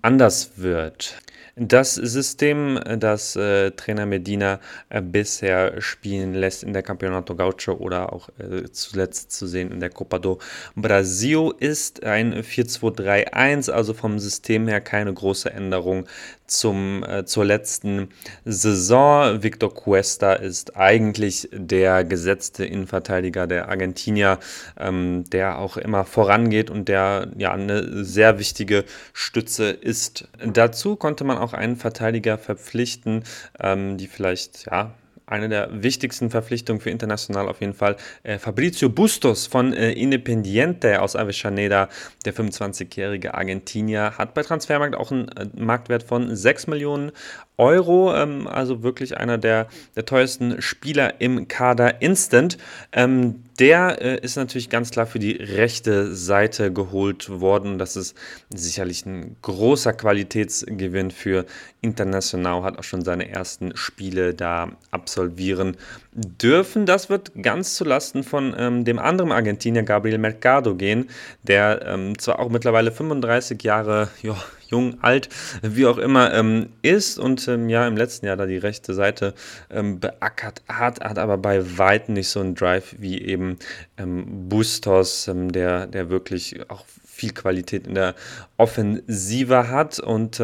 anders 0.00 0.52
wird. 0.56 1.20
Das 1.60 1.94
System, 1.96 2.78
das 2.98 3.34
äh, 3.34 3.72
Trainer 3.72 4.06
Medina 4.06 4.60
äh, 4.90 5.02
bisher 5.02 5.80
spielen 5.80 6.34
lässt 6.34 6.62
in 6.62 6.72
der 6.72 6.84
Campeonato 6.84 7.34
Gaucho 7.34 7.72
oder 7.72 8.12
auch 8.12 8.28
äh, 8.38 8.70
zuletzt 8.70 9.32
zu 9.32 9.48
sehen 9.48 9.72
in 9.72 9.80
der 9.80 9.90
Copa 9.90 10.20
do 10.20 10.38
Brasil, 10.76 11.52
ist 11.58 12.04
ein 12.04 12.32
4-2-3-1, 12.32 13.72
also 13.72 13.92
vom 13.92 14.20
System 14.20 14.68
her 14.68 14.80
keine 14.80 15.12
große 15.12 15.50
Änderung 15.50 16.06
zum, 16.48 17.04
äh, 17.04 17.24
zur 17.24 17.44
letzten 17.44 18.08
Saison. 18.44 19.42
Victor 19.42 19.72
Cuesta 19.72 20.32
ist 20.32 20.76
eigentlich 20.76 21.48
der 21.52 22.04
gesetzte 22.04 22.64
Innenverteidiger 22.64 23.46
der 23.46 23.68
Argentinier, 23.68 24.38
ähm, 24.78 25.24
der 25.30 25.58
auch 25.58 25.76
immer 25.76 26.04
vorangeht 26.04 26.70
und 26.70 26.88
der 26.88 27.28
ja 27.36 27.52
eine 27.52 28.04
sehr 28.04 28.38
wichtige 28.38 28.84
Stütze 29.12 29.70
ist. 29.70 30.28
Dazu 30.44 30.96
konnte 30.96 31.24
man 31.24 31.38
auch 31.38 31.52
einen 31.52 31.76
Verteidiger 31.76 32.38
verpflichten, 32.38 33.24
ähm, 33.60 33.96
die 33.96 34.06
vielleicht 34.06 34.66
ja 34.66 34.94
eine 35.28 35.48
der 35.48 35.82
wichtigsten 35.82 36.30
Verpflichtungen 36.30 36.80
für 36.80 36.90
international 36.90 37.48
auf 37.48 37.60
jeden 37.60 37.74
Fall. 37.74 37.96
Äh, 38.22 38.38
Fabrizio 38.38 38.88
Bustos 38.88 39.46
von 39.46 39.72
äh, 39.72 39.92
Independiente 39.92 41.00
aus 41.02 41.16
Avellaneda, 41.16 41.88
der 42.24 42.34
25-jährige 42.34 43.34
Argentinier, 43.34 44.18
hat 44.18 44.34
bei 44.34 44.42
Transfermarkt 44.42 44.96
auch 44.96 45.10
einen 45.10 45.28
äh, 45.28 45.46
Marktwert 45.54 46.02
von 46.02 46.34
6 46.34 46.66
Millionen 46.68 47.12
Euro, 47.58 48.14
ähm, 48.14 48.46
also 48.46 48.82
wirklich 48.82 49.16
einer 49.16 49.36
der, 49.36 49.66
der 49.96 50.04
teuersten 50.04 50.62
Spieler 50.62 51.20
im 51.20 51.48
Kader 51.48 52.00
Instant. 52.00 52.56
Ähm, 52.92 53.42
der 53.58 54.00
äh, 54.00 54.20
ist 54.20 54.36
natürlich 54.36 54.70
ganz 54.70 54.90
klar 54.90 55.06
für 55.06 55.18
die 55.18 55.32
rechte 55.32 56.14
Seite 56.14 56.72
geholt 56.72 57.28
worden. 57.28 57.78
Das 57.78 57.96
ist 57.96 58.16
sicherlich 58.54 59.04
ein 59.04 59.36
großer 59.42 59.92
Qualitätsgewinn 59.92 61.10
für 61.10 61.44
International, 61.80 62.62
hat 62.62 62.78
auch 62.78 62.84
schon 62.84 63.02
seine 63.02 63.28
ersten 63.28 63.76
Spiele 63.76 64.34
da 64.34 64.70
absolvieren 64.92 65.76
dürfen. 66.18 66.86
Das 66.86 67.08
wird 67.08 67.32
ganz 67.42 67.74
zulasten 67.74 68.22
von 68.22 68.54
ähm, 68.58 68.84
dem 68.84 68.98
anderen 68.98 69.32
Argentinier 69.32 69.82
Gabriel 69.82 70.18
Mercado 70.18 70.74
gehen, 70.74 71.08
der 71.42 71.82
ähm, 71.86 72.18
zwar 72.18 72.38
auch 72.40 72.48
mittlerweile 72.48 72.92
35 72.92 73.62
Jahre 73.62 74.08
jo, 74.22 74.36
jung, 74.68 74.98
alt, 75.02 75.28
wie 75.62 75.86
auch 75.86 75.98
immer, 75.98 76.34
ähm, 76.34 76.70
ist 76.82 77.18
und 77.18 77.46
ähm, 77.48 77.68
ja 77.68 77.86
im 77.86 77.96
letzten 77.96 78.26
Jahr 78.26 78.36
da 78.36 78.46
die 78.46 78.58
rechte 78.58 78.94
Seite 78.94 79.34
ähm, 79.70 80.00
beackert 80.00 80.62
hat, 80.68 81.00
hat 81.00 81.18
aber 81.18 81.38
bei 81.38 81.78
weitem 81.78 82.14
nicht 82.14 82.28
so 82.28 82.40
einen 82.40 82.54
Drive 82.54 82.96
wie 82.98 83.20
eben 83.20 83.58
ähm, 83.96 84.48
Bustos, 84.48 85.30
der, 85.32 85.86
der 85.86 86.10
wirklich 86.10 86.68
auch 86.68 86.84
viel 87.04 87.32
Qualität 87.32 87.86
in 87.86 87.94
der 87.94 88.14
Offensive 88.56 89.68
hat 89.68 89.98
und 89.98 90.40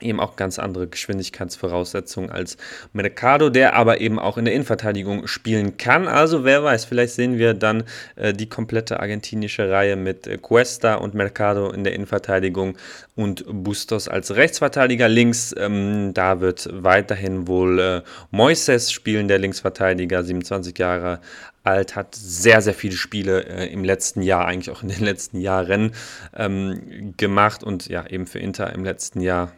eben 0.00 0.20
auch 0.20 0.36
ganz 0.36 0.58
andere 0.58 0.86
Geschwindigkeitsvoraussetzungen 0.86 2.30
als 2.30 2.56
Mercado, 2.92 3.50
der 3.50 3.74
aber 3.74 4.00
eben 4.00 4.18
auch 4.18 4.38
in 4.38 4.44
der 4.44 4.54
Innenverteidigung 4.54 5.26
spielen 5.26 5.76
kann. 5.76 6.08
Also 6.08 6.44
wer 6.44 6.62
weiß, 6.62 6.84
vielleicht 6.84 7.14
sehen 7.14 7.38
wir 7.38 7.54
dann 7.54 7.84
äh, 8.16 8.32
die 8.32 8.48
komplette 8.48 9.00
argentinische 9.00 9.70
Reihe 9.70 9.96
mit 9.96 10.26
äh, 10.26 10.38
Cuesta 10.38 10.94
und 10.96 11.14
Mercado 11.14 11.70
in 11.70 11.84
der 11.84 11.94
Innenverteidigung 11.94 12.76
und 13.14 13.44
Bustos 13.48 14.08
als 14.08 14.34
Rechtsverteidiger 14.34 15.08
links. 15.08 15.54
Ähm, 15.56 16.12
da 16.14 16.40
wird 16.40 16.68
weiterhin 16.72 17.48
wohl 17.48 17.78
äh, 17.78 18.02
Moises 18.30 18.92
spielen, 18.92 19.28
der 19.28 19.38
Linksverteidiger, 19.38 20.22
27 20.22 20.78
Jahre 20.78 21.20
alt, 21.66 21.96
hat 21.96 22.14
sehr, 22.14 22.62
sehr 22.62 22.74
viele 22.74 22.96
Spiele 22.96 23.44
äh, 23.44 23.72
im 23.72 23.84
letzten 23.84 24.22
Jahr, 24.22 24.46
eigentlich 24.46 24.74
auch 24.74 24.82
in 24.82 24.88
den 24.88 25.04
letzten 25.04 25.40
Jahren 25.40 25.92
ähm, 26.34 27.14
gemacht 27.16 27.64
und 27.64 27.88
ja, 27.88 28.06
eben 28.06 28.26
für 28.26 28.38
Inter 28.38 28.72
im 28.72 28.84
letzten 28.84 29.20
Jahr 29.20 29.52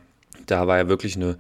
da 0.51 0.67
war 0.67 0.79
er 0.79 0.89
wirklich 0.89 1.17
eine, 1.17 1.39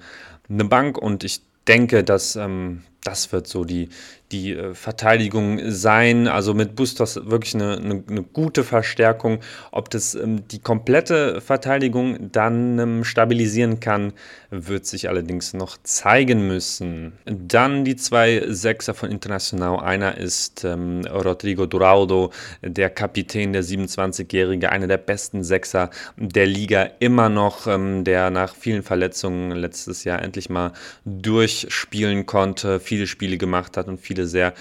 eine 0.49 0.65
Bank 0.65 0.99
und 0.99 1.25
ich 1.25 1.43
denke, 1.67 2.05
dass 2.05 2.37
ähm, 2.37 2.83
das 3.03 3.33
wird 3.33 3.47
so 3.47 3.65
die, 3.65 3.89
die 4.33 4.53
äh, 4.53 4.75
Verteidigung 4.75 5.61
sein. 5.71 6.29
Also 6.29 6.55
mit 6.55 6.77
Bustos 6.77 7.17
wirklich 7.27 7.55
eine, 7.55 7.79
eine, 7.79 8.05
eine 8.09 8.23
gute 8.23 8.65
Verstärkung. 8.65 9.41
Ob 9.73 9.89
das 9.91 10.15
ähm, 10.15 10.47
die 10.49 10.59
komplette 10.59 11.41
Verteidigung 11.41 12.31
dann 12.31 12.79
ähm, 12.79 13.05
stabilisieren 13.05 13.81
kann, 13.81 14.13
wird 14.51 14.87
sich 14.87 15.09
allerdings 15.09 15.55
noch 15.55 15.79
zeigen 15.83 16.47
müssen. 16.47 17.15
Dann 17.25 17.85
die 17.85 17.97
zwei 17.97 18.45
Sechser 18.49 18.93
von 18.95 19.11
International. 19.11 19.81
Einer 19.81 20.19
ist 20.19 20.65
ähm, 20.65 21.03
Rodrigo 21.07 21.67
Duraudo, 21.67 22.31
der 22.63 22.91
Kapitän, 22.91 23.53
der 23.53 23.65
27-Jährige, 23.65 24.71
einer 24.71 24.87
der 24.87 24.99
besten 24.99 25.43
Sechser 25.43 25.91
der 26.17 26.47
Liga 26.47 26.91
immer 26.99 27.29
noch, 27.29 27.67
ähm, 27.67 28.05
der 28.05 28.29
nach 28.31 28.55
vielen 28.55 28.83
Verletzungen 28.83 29.53
letztes 29.53 30.05
Jahr 30.05 30.21
endlich 30.23 30.51
mal 30.51 30.73
durchspielen 31.05 32.27
konnte, 32.27 32.81
viel 32.81 32.99
viele 32.99 33.07
Spiele 33.07 33.39
gemacht 33.39 33.77
hat 33.77 33.87
und 33.87 34.01
viele 34.01 34.18
sehr 34.27 34.55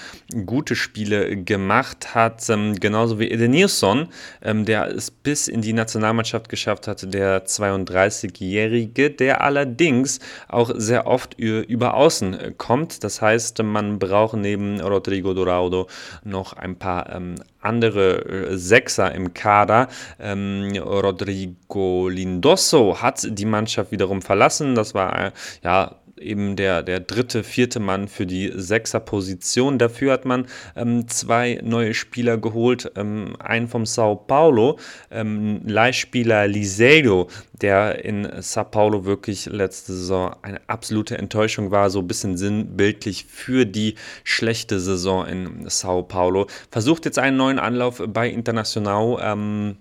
gute 0.46 0.76
Spiele 0.76 1.38
gemacht 1.38 2.16
hat. 2.16 2.50
Ähm, 2.50 2.76
genauso 2.76 3.20
wie 3.20 3.30
Edenilson, 3.30 4.08
ähm, 4.42 4.66
der 4.66 4.88
es 4.88 5.12
bis 5.12 5.48
in 5.48 5.62
die 5.62 5.74
Nationalmannschaft 5.74 6.50
geschafft 6.50 6.88
hatte, 6.88 7.08
der 7.08 7.46
32-Jährige, 7.46 9.12
der 9.12 9.42
allerdings 9.42 10.20
auch 10.48 10.72
sehr 10.76 11.08
oft 11.08 11.40
über 11.40 11.94
Außen 11.96 12.34
äh, 12.34 12.54
kommt. 12.58 13.04
Das 13.04 13.22
heißt, 13.22 13.62
man 13.64 14.00
braucht 14.00 14.38
neben 14.38 14.80
Rodrigo 14.82 15.34
Doraudo 15.34 15.88
noch 16.24 16.54
ein 16.54 16.78
paar 16.78 17.14
ähm, 17.14 17.36
andere 17.62 18.26
äh, 18.26 18.58
Sechser 18.58 19.14
im 19.14 19.34
Kader. 19.34 19.88
Ähm, 20.20 20.78
Rodrigo 20.78 22.08
Lindoso 22.10 23.02
hat 23.02 23.28
die 23.30 23.46
Mannschaft 23.46 23.92
wiederum 23.92 24.22
verlassen. 24.22 24.76
Das 24.76 24.94
war 24.94 25.28
äh, 25.28 25.32
ja 25.64 25.96
eben 26.20 26.56
der, 26.56 26.84
der 26.84 27.00
dritte, 27.00 27.44
vierte 27.44 27.80
Mann 27.80 28.08
für 28.08 28.26
die 28.26 28.52
Sechser-Position. 28.54 29.78
Dafür 29.78 30.14
hat 30.14 30.26
man 30.26 30.48
ähm, 30.76 31.08
zwei 31.08 31.60
neue 31.64 31.94
Spieler 31.94 32.38
geholt. 32.38 32.92
Ähm, 32.96 33.36
einen 33.40 33.68
vom 33.68 33.86
Sao 33.86 34.16
Paulo, 34.16 34.80
ähm, 35.12 35.62
Leihspieler 35.66 36.48
Liseiro, 36.48 37.30
der 37.54 38.04
in 38.04 38.28
Sao 38.42 38.66
Paulo 38.66 39.06
wirklich 39.06 39.46
letzte 39.46 39.94
Saison 39.94 40.36
eine 40.42 40.62
absolute 40.68 41.18
Enttäuschung 41.18 41.72
war, 41.72 41.90
so 41.90 42.00
ein 42.00 42.08
bisschen 42.08 42.38
sinnbildlich 42.38 43.26
für 43.26 43.66
die 43.66 43.96
schlechte 44.24 44.80
Saison 44.80 45.26
in 45.26 45.70
Sao 45.70 46.04
Paulo. 46.04 46.48
Versucht 46.72 47.06
jetzt 47.06 47.20
einen 47.20 47.38
neuen 47.38 47.60
Anlauf 47.60 48.02
bei 48.08 48.30
Internacional. 48.30 49.18
Ähm, 49.22 49.78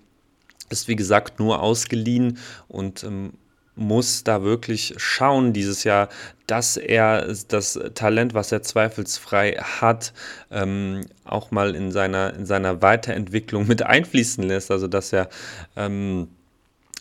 ist 0.69 0.87
wie 0.87 0.95
gesagt 0.95 1.39
nur 1.39 1.61
ausgeliehen 1.61 2.37
und 2.67 3.03
ähm, 3.03 3.33
muss 3.77 4.23
da 4.23 4.43
wirklich 4.43 4.93
schauen 4.97 5.53
dieses 5.53 5.83
Jahr, 5.83 6.09
dass 6.47 6.77
er 6.77 7.33
das 7.47 7.79
Talent, 7.93 8.33
was 8.33 8.51
er 8.51 8.63
zweifelsfrei 8.63 9.53
hat, 9.53 10.13
ähm, 10.51 11.05
auch 11.25 11.51
mal 11.51 11.75
in 11.75 11.91
seiner, 11.91 12.33
in 12.33 12.45
seiner 12.45 12.81
Weiterentwicklung 12.81 13.67
mit 13.67 13.83
einfließen 13.83 14.43
lässt. 14.43 14.71
Also 14.71 14.87
dass 14.87 15.13
er 15.13 15.29
ähm, 15.75 16.29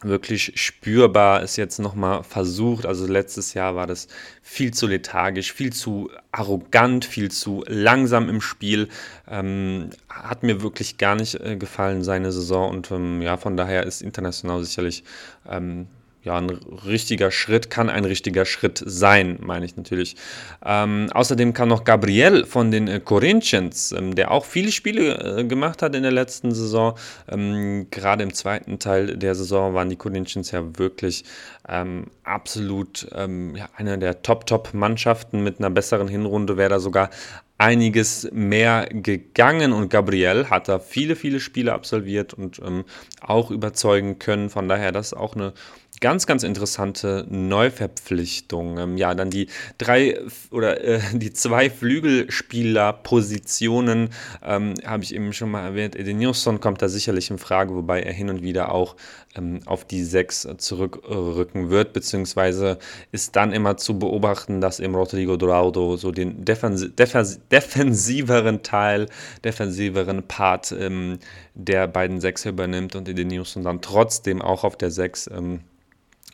wirklich 0.03 0.53
spürbar 0.57 1.43
es 1.43 1.57
jetzt 1.57 1.79
nochmal 1.79 2.23
versucht. 2.23 2.87
Also 2.87 3.07
letztes 3.07 3.55
Jahr 3.55 3.77
war 3.77 3.87
das 3.87 4.09
viel 4.43 4.73
zu 4.75 4.87
lethargisch, 4.87 5.53
viel 5.53 5.73
zu 5.73 6.11
arrogant, 6.33 7.05
viel 7.05 7.31
zu 7.31 7.65
langsam 7.67 8.29
im 8.29 8.41
Spiel. 8.41 8.89
Ähm, 9.29 9.91
hat 10.09 10.43
mir 10.43 10.63
wirklich 10.63 10.99
gar 10.99 11.15
nicht 11.15 11.41
äh, 11.41 11.57
gefallen, 11.57 12.05
seine 12.05 12.33
Saison. 12.33 12.71
Und 12.71 12.91
ähm, 12.91 13.23
ja, 13.23 13.37
von 13.37 13.57
daher 13.57 13.85
ist 13.85 14.03
international 14.03 14.63
sicherlich 14.65 15.05
ähm, 15.49 15.87
ja, 16.27 16.37
ein 16.37 16.51
richtiger 16.51 17.31
Schritt, 17.31 17.71
kann 17.71 17.89
ein 17.89 18.05
richtiger 18.05 18.45
Schritt 18.45 18.83
sein, 18.85 19.39
meine 19.41 19.65
ich 19.65 19.77
natürlich. 19.77 20.17
Ähm, 20.65 21.09
außerdem 21.13 21.53
kann 21.53 21.69
noch 21.69 21.85
Gabriel 21.85 22.45
von 22.45 22.73
den 22.73 22.89
äh, 22.89 22.99
Corinthians, 22.99 23.93
ähm, 23.93 24.17
der 24.17 24.33
auch 24.33 24.45
viele 24.45 24.73
Spiele 24.73 25.39
äh, 25.39 25.45
gemacht 25.45 25.83
hat 25.83 25.95
in 25.95 26.03
der 26.03 26.11
letzten 26.11 26.53
Saison, 26.53 26.99
ähm, 27.29 27.87
gerade 27.93 28.25
im 28.25 28.35
zweiten 28.35 28.81
Teil 28.81 29.17
der 29.17 29.37
Saison 29.37 29.75
waren 29.75 29.89
die 29.89 29.97
Corinthians 29.97 30.51
ja 30.51 30.77
wirklich 30.77 31.25
ähm, 31.69 32.09
absolut 32.25 33.07
ähm, 33.15 33.55
ja, 33.55 33.69
eine 33.77 33.97
der 33.97 34.23
Top-Top-Mannschaften 34.23 35.45
mit 35.45 35.61
einer 35.61 35.71
besseren 35.71 36.09
Hinrunde, 36.09 36.57
wäre 36.57 36.71
da 36.71 36.79
sogar 36.81 37.11
einiges 37.59 38.29
mehr 38.33 38.87
gegangen 38.91 39.73
und 39.73 39.89
Gabriel 39.89 40.51
hat 40.51 40.69
da 40.69 40.79
viele, 40.79 41.17
viele 41.17 41.41
Spiele 41.41 41.73
absolviert 41.73 42.35
und 42.35 42.59
ähm, 42.59 42.85
auch 43.21 43.51
überzeugen 43.51 44.19
können. 44.19 44.51
Von 44.51 44.69
daher, 44.69 44.93
das 44.93 45.09
ist 45.09 45.15
auch 45.15 45.35
eine 45.35 45.55
ganz, 46.01 46.27
ganz 46.27 46.43
interessante 46.43 47.25
Neuverpflichtung. 47.29 48.79
Ähm, 48.79 48.97
ja, 48.97 49.15
dann 49.15 49.29
die 49.31 49.47
drei 49.79 50.19
oder 50.51 50.83
äh, 50.83 50.99
die 51.13 51.33
zwei 51.33 51.71
Flügelspielerpositionen 51.71 54.11
ähm, 54.45 54.75
habe 54.85 55.05
ich 55.05 55.15
eben 55.15 55.33
schon 55.33 55.51
mal 55.51 55.65
erwähnt. 55.65 55.97
Edenilson 55.97 56.61
kommt 56.61 56.83
da 56.83 56.89
sicherlich 56.89 57.31
in 57.31 57.39
Frage, 57.39 57.75
wobei 57.75 58.03
er 58.03 58.13
hin 58.13 58.29
und 58.29 58.43
wieder 58.43 58.73
auch 58.73 58.97
ähm, 59.37 59.61
auf 59.67 59.85
die 59.85 60.05
sechs 60.05 60.47
zurückrücken 60.59 61.71
wird, 61.71 61.93
beziehungsweise 61.93 62.79
ist 63.13 63.37
dann 63.37 63.53
immer 63.53 63.77
zu 63.77 63.99
beobachten, 63.99 64.61
dass 64.61 64.81
eben 64.81 64.95
Rodrigo 64.95 65.37
Dorado 65.37 65.97
so 65.97 66.13
den 66.13 66.45
defensi 66.45 66.91
defensi 66.91 67.39
defensiveren 67.51 68.63
Teil, 68.63 69.07
defensiveren 69.45 70.23
Part 70.25 70.73
ähm, 70.73 71.19
der 71.55 71.89
beiden 71.89 72.21
Sechser 72.21 72.51
übernimmt 72.51 72.97
und 72.97 73.09
Edenilson 73.09 73.65
dann 73.65 73.81
trotzdem 73.81 74.43
auch 74.43 74.65
auf 74.65 74.77
der 74.77 74.91
Sechs 74.91 75.29
ähm, 75.33 75.61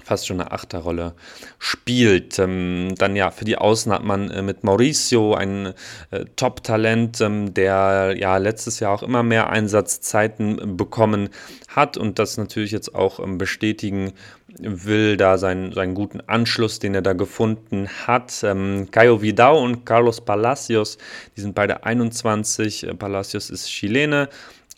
fast 0.05 0.27
schon 0.27 0.41
eine 0.41 0.53
Achterrolle 0.53 1.15
spielt. 1.59 2.39
Ähm, 2.39 2.95
dann 2.99 3.17
ja, 3.17 3.31
für 3.31 3.45
die 3.45 3.57
Außen 3.57 3.93
hat 3.93 4.05
man 4.05 4.31
äh, 4.31 4.43
mit 4.43 4.65
Mauricio 4.65 5.35
ein 5.35 5.73
äh, 6.11 6.25
Top-Talent, 6.37 7.21
ähm, 7.21 7.55
der 7.55 8.15
ja 8.17 8.37
letztes 8.37 8.81
Jahr 8.81 8.93
auch 8.93 9.03
immer 9.03 9.23
mehr 9.23 9.51
Einsatzzeiten 9.51 10.77
bekommen 10.77 11.31
hat 11.69 11.97
und 11.97 12.19
das 12.19 12.37
natürlich 12.37 12.71
jetzt 12.71 12.95
auch 12.95 13.21
ähm, 13.21 13.39
bestätigen 13.39 14.13
will, 14.59 15.17
da 15.17 15.39
seinen, 15.39 15.73
seinen 15.73 15.95
guten 15.95 16.21
Anschluss, 16.21 16.79
den 16.79 16.95
er 16.95 17.03
da 17.03 17.13
gefunden 17.13 17.89
hat. 18.07 18.43
Ähm, 18.43 18.89
Caio 18.91 19.23
Vidal 19.23 19.57
und 19.57 19.85
Carlos 19.85 20.21
Palacios, 20.21 20.99
die 21.37 21.41
sind 21.41 21.55
beide 21.55 21.85
21. 21.85 22.87
Äh, 22.87 22.95
Palacios 22.95 23.51
ist 23.51 23.69
Chilene. 23.69 24.29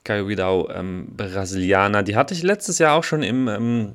Caio 0.04 0.28
Vidal 0.28 0.66
ähm, 0.74 1.06
Brasilianer. 1.16 2.02
Die 2.02 2.14
hatte 2.14 2.34
ich 2.34 2.42
letztes 2.42 2.78
Jahr 2.78 2.96
auch 2.96 3.04
schon 3.04 3.22
im 3.22 3.48
ähm, 3.48 3.94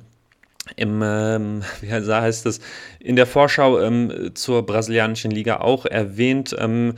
im, 0.76 1.02
ähm, 1.02 1.62
wie 1.80 1.92
heißt 1.92 2.46
es, 2.46 2.60
in 2.98 3.16
der 3.16 3.26
Vorschau 3.26 3.80
ähm, 3.80 4.32
zur 4.34 4.64
brasilianischen 4.64 5.30
Liga 5.30 5.58
auch 5.60 5.86
erwähnt. 5.86 6.54
Ähm, 6.58 6.94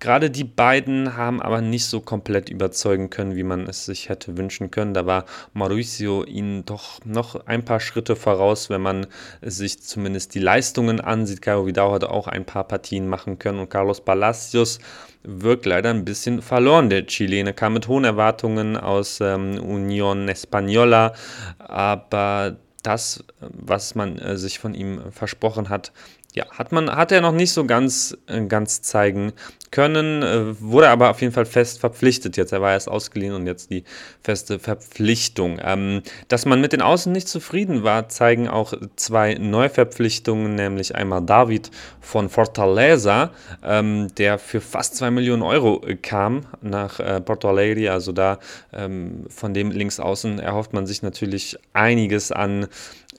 Gerade 0.00 0.28
die 0.28 0.44
beiden 0.44 1.16
haben 1.16 1.40
aber 1.40 1.62
nicht 1.62 1.86
so 1.86 2.00
komplett 2.00 2.50
überzeugen 2.50 3.08
können, 3.08 3.36
wie 3.36 3.42
man 3.42 3.66
es 3.66 3.86
sich 3.86 4.10
hätte 4.10 4.36
wünschen 4.36 4.70
können. 4.70 4.92
Da 4.92 5.06
war 5.06 5.24
Mauricio 5.54 6.24
ihnen 6.24 6.66
doch 6.66 7.02
noch 7.06 7.46
ein 7.46 7.64
paar 7.64 7.80
Schritte 7.80 8.14
voraus, 8.14 8.68
wenn 8.68 8.82
man 8.82 9.06
sich 9.40 9.80
zumindest 9.80 10.34
die 10.34 10.40
Leistungen 10.40 11.00
ansieht. 11.00 11.40
Caio 11.40 11.66
Vidal 11.66 11.92
hat 11.92 12.04
auch 12.04 12.28
ein 12.28 12.44
paar 12.44 12.64
Partien 12.64 13.08
machen 13.08 13.38
können 13.38 13.60
und 13.60 13.70
Carlos 13.70 14.02
Palacios 14.02 14.78
wirkt 15.22 15.64
leider 15.64 15.88
ein 15.88 16.04
bisschen 16.04 16.42
verloren. 16.42 16.90
Der 16.90 17.06
Chilene 17.06 17.54
kam 17.54 17.72
mit 17.72 17.88
hohen 17.88 18.04
Erwartungen 18.04 18.76
aus 18.76 19.22
ähm, 19.22 19.58
Union 19.58 20.28
Española, 20.28 21.14
aber 21.58 22.58
das, 22.86 23.24
was 23.40 23.94
man 23.94 24.18
äh, 24.18 24.36
sich 24.36 24.58
von 24.58 24.74
ihm 24.74 25.10
versprochen 25.10 25.68
hat, 25.68 25.92
ja, 26.34 26.46
hat 26.50 26.72
man, 26.72 26.90
hat 26.90 27.12
er 27.12 27.20
noch 27.20 27.32
nicht 27.32 27.52
so 27.52 27.64
ganz, 27.64 28.16
äh, 28.26 28.44
ganz 28.46 28.82
zeigen 28.82 29.32
können, 29.70 30.22
äh, 30.22 30.60
wurde 30.60 30.88
aber 30.88 31.10
auf 31.10 31.20
jeden 31.20 31.32
Fall 31.32 31.46
fest 31.46 31.78
verpflichtet 31.78 32.36
jetzt. 32.36 32.52
Er 32.52 32.60
war 32.60 32.72
erst 32.72 32.88
ausgeliehen 32.88 33.34
und 33.34 33.46
jetzt 33.46 33.70
die 33.70 33.84
feste 34.20 34.58
Verpflichtung. 34.58 35.60
Ähm, 35.62 36.02
dass 36.28 36.44
man 36.44 36.60
mit 36.60 36.72
den 36.72 36.82
Außen 36.82 37.12
nicht 37.12 37.28
zufrieden 37.28 37.84
war, 37.84 38.08
zeigen 38.08 38.48
auch 38.48 38.72
zwei 38.96 39.34
Neuverpflichtungen, 39.34 40.56
nämlich 40.56 40.94
einmal 40.96 41.22
David 41.22 41.70
von 42.00 42.28
Fortaleza, 42.28 43.30
ähm, 43.64 44.08
der 44.16 44.38
für 44.38 44.60
fast 44.60 44.96
zwei 44.96 45.12
Millionen 45.12 45.42
Euro 45.42 45.82
kam 46.02 46.46
nach 46.62 46.98
äh, 46.98 47.20
Porto 47.20 47.48
Alegre. 47.48 47.92
Also 47.92 48.10
da 48.10 48.40
ähm, 48.72 49.24
von 49.28 49.54
dem 49.54 49.70
Linksaußen 49.70 50.40
erhofft 50.40 50.72
man 50.72 50.86
sich 50.86 51.02
natürlich 51.02 51.56
einiges 51.72 52.32
an 52.32 52.66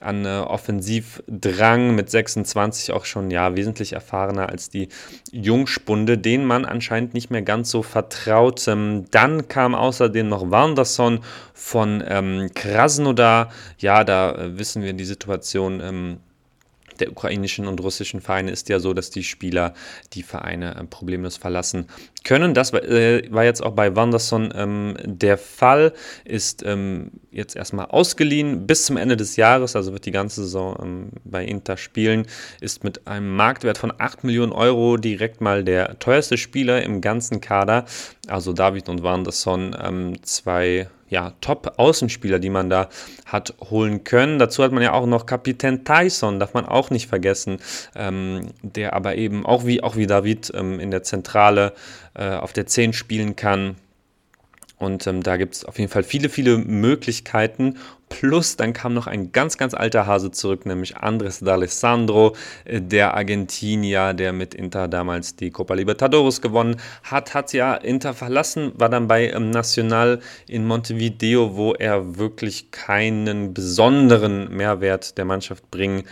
an 0.00 0.24
äh, 0.24 0.40
Offensivdrang 0.40 1.94
mit 1.94 2.10
26 2.10 2.92
auch 2.92 3.04
schon 3.04 3.30
ja 3.30 3.56
wesentlich 3.56 3.92
erfahrener 3.92 4.48
als 4.48 4.68
die 4.68 4.88
Jungspunde, 5.32 6.18
denen 6.18 6.44
man 6.44 6.64
anscheinend 6.64 7.14
nicht 7.14 7.30
mehr 7.30 7.42
ganz 7.42 7.70
so 7.70 7.82
vertraut. 7.82 8.66
Ähm, 8.68 9.04
dann 9.10 9.48
kam 9.48 9.74
außerdem 9.74 10.28
noch 10.28 10.50
Wanderson 10.50 11.20
von 11.54 12.02
ähm, 12.06 12.50
Krasnodar. 12.54 13.50
Ja, 13.78 14.04
da 14.04 14.34
äh, 14.34 14.58
wissen 14.58 14.82
wir 14.82 14.92
die 14.92 15.04
Situation. 15.04 15.80
Ähm, 15.80 16.18
der 17.00 17.10
ukrainischen 17.10 17.66
und 17.66 17.80
russischen 17.80 18.20
Vereine 18.20 18.50
ist 18.50 18.68
ja 18.68 18.78
so, 18.78 18.94
dass 18.94 19.10
die 19.10 19.24
Spieler 19.24 19.74
die 20.12 20.22
Vereine 20.22 20.76
äh, 20.76 20.84
problemlos 20.84 21.36
verlassen 21.36 21.86
können. 22.24 22.54
Das 22.54 22.72
war, 22.72 22.82
äh, 22.82 23.22
war, 23.30 23.44
jetzt 23.44 23.62
auch 23.62 23.72
bei 23.72 23.94
Wanderson 23.94 24.52
ähm, 24.54 24.96
der 25.04 25.38
Fall, 25.38 25.92
ist 26.24 26.64
ähm, 26.64 27.12
jetzt 27.30 27.56
erstmal 27.56 27.86
ausgeliehen 27.86 28.66
bis 28.66 28.86
zum 28.86 28.96
Ende 28.96 29.16
des 29.16 29.36
Jahres, 29.36 29.76
also 29.76 29.92
wird 29.92 30.06
die 30.06 30.10
ganze 30.10 30.42
Saison 30.42 30.76
ähm, 30.82 31.08
bei 31.24 31.44
Inter 31.44 31.76
spielen, 31.76 32.26
ist 32.60 32.84
mit 32.84 33.06
einem 33.06 33.34
Marktwert 33.36 33.78
von 33.78 33.92
8 33.96 34.24
Millionen 34.24 34.52
Euro 34.52 34.96
direkt 34.96 35.40
mal 35.40 35.64
der 35.64 35.98
teuerste 35.98 36.36
Spieler 36.36 36.82
im 36.82 37.00
ganzen 37.00 37.40
Kader. 37.40 37.84
Also 38.26 38.52
David 38.52 38.88
und 38.88 39.02
Wanderson, 39.02 39.76
ähm, 39.80 40.22
zwei 40.22 40.88
ja, 41.08 41.32
Top-Außenspieler, 41.40 42.38
die 42.38 42.50
man 42.50 42.70
da 42.70 42.88
hat 43.24 43.54
holen 43.70 44.04
können. 44.04 44.38
Dazu 44.38 44.62
hat 44.62 44.72
man 44.72 44.82
ja 44.82 44.92
auch 44.92 45.06
noch 45.06 45.26
Kapitän 45.26 45.84
Tyson, 45.84 46.40
darf 46.40 46.54
man 46.54 46.66
auch 46.66 46.90
nicht 46.90 47.08
vergessen, 47.08 47.58
ähm, 47.94 48.48
der 48.62 48.94
aber 48.94 49.16
eben 49.16 49.46
auch 49.46 49.64
wie, 49.66 49.82
auch 49.82 49.96
wie 49.96 50.06
David 50.06 50.52
ähm, 50.54 50.80
in 50.80 50.90
der 50.90 51.02
Zentrale 51.02 51.72
äh, 52.14 52.30
auf 52.30 52.52
der 52.52 52.66
10 52.66 52.92
spielen 52.92 53.36
kann. 53.36 53.76
Und 54.78 55.06
ähm, 55.06 55.22
da 55.22 55.36
gibt 55.36 55.54
es 55.54 55.64
auf 55.64 55.78
jeden 55.78 55.90
Fall 55.90 56.02
viele, 56.02 56.28
viele 56.28 56.58
Möglichkeiten. 56.58 57.76
Plus 58.08 58.56
dann 58.56 58.72
kam 58.72 58.94
noch 58.94 59.08
ein 59.08 59.32
ganz, 59.32 59.58
ganz 59.58 59.74
alter 59.74 60.06
Hase 60.06 60.30
zurück, 60.30 60.64
nämlich 60.64 60.96
Andres 60.96 61.42
D'Alessandro, 61.42 62.36
äh, 62.64 62.80
der 62.80 63.14
Argentinier, 63.14 64.14
der 64.14 64.32
mit 64.32 64.54
Inter 64.54 64.86
damals 64.86 65.34
die 65.34 65.50
Copa 65.50 65.74
Libertadores 65.74 66.40
gewonnen 66.40 66.76
hat, 67.02 67.34
hat 67.34 67.52
ja 67.52 67.74
Inter 67.74 68.14
verlassen, 68.14 68.72
war 68.76 68.88
dann 68.88 69.08
bei 69.08 69.30
ähm, 69.30 69.50
Nacional 69.50 70.20
in 70.46 70.66
Montevideo, 70.66 71.56
wo 71.56 71.74
er 71.74 72.16
wirklich 72.16 72.70
keinen 72.70 73.52
besonderen 73.52 74.54
Mehrwert 74.54 75.18
der 75.18 75.24
Mannschaft 75.24 75.70
bringen 75.70 76.04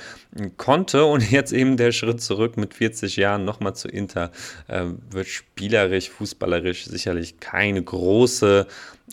konnte. 0.57 1.05
Und 1.05 1.31
jetzt 1.31 1.53
eben 1.53 1.77
der 1.77 1.93
Schritt 1.93 2.21
zurück 2.21 2.57
mit 2.57 2.75
40 2.75 3.17
Jahren 3.17 3.45
nochmal 3.45 3.75
zu 3.77 3.89
Inter 3.89 4.33
äh, 4.67 4.85
wird 5.11 5.29
spielerisch, 5.29 6.11
fußballerisch 6.11 6.87
sicherlich 6.87 7.39
keine 7.41 7.83
große 7.83 8.67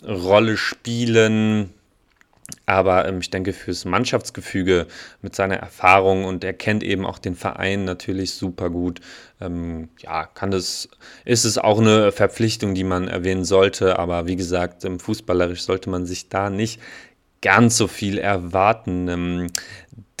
Rolle 0.04 0.56
spielen. 0.56 1.70
Aber 2.72 3.06
ähm, 3.06 3.18
ich 3.20 3.30
denke, 3.30 3.52
fürs 3.52 3.84
Mannschaftsgefüge 3.84 4.86
mit 5.20 5.36
seiner 5.36 5.56
Erfahrung 5.56 6.24
und 6.24 6.42
er 6.42 6.54
kennt 6.54 6.82
eben 6.82 7.04
auch 7.04 7.18
den 7.18 7.34
Verein 7.34 7.84
natürlich 7.84 8.32
super 8.32 8.70
gut, 8.70 9.00
ähm, 9.40 9.90
ja, 9.98 10.24
kann 10.24 10.50
das, 10.50 10.88
ist 11.24 11.44
es 11.44 11.58
auch 11.58 11.80
eine 11.80 12.12
Verpflichtung, 12.12 12.74
die 12.74 12.84
man 12.84 13.08
erwähnen 13.08 13.44
sollte. 13.44 13.98
Aber 13.98 14.26
wie 14.26 14.36
gesagt, 14.36 14.84
ähm, 14.84 14.98
fußballerisch 14.98 15.62
sollte 15.62 15.90
man 15.90 16.06
sich 16.06 16.28
da 16.28 16.48
nicht 16.48 16.80
ganz 17.42 17.76
so 17.76 17.88
viel 17.88 18.18
erwarten. 18.18 19.50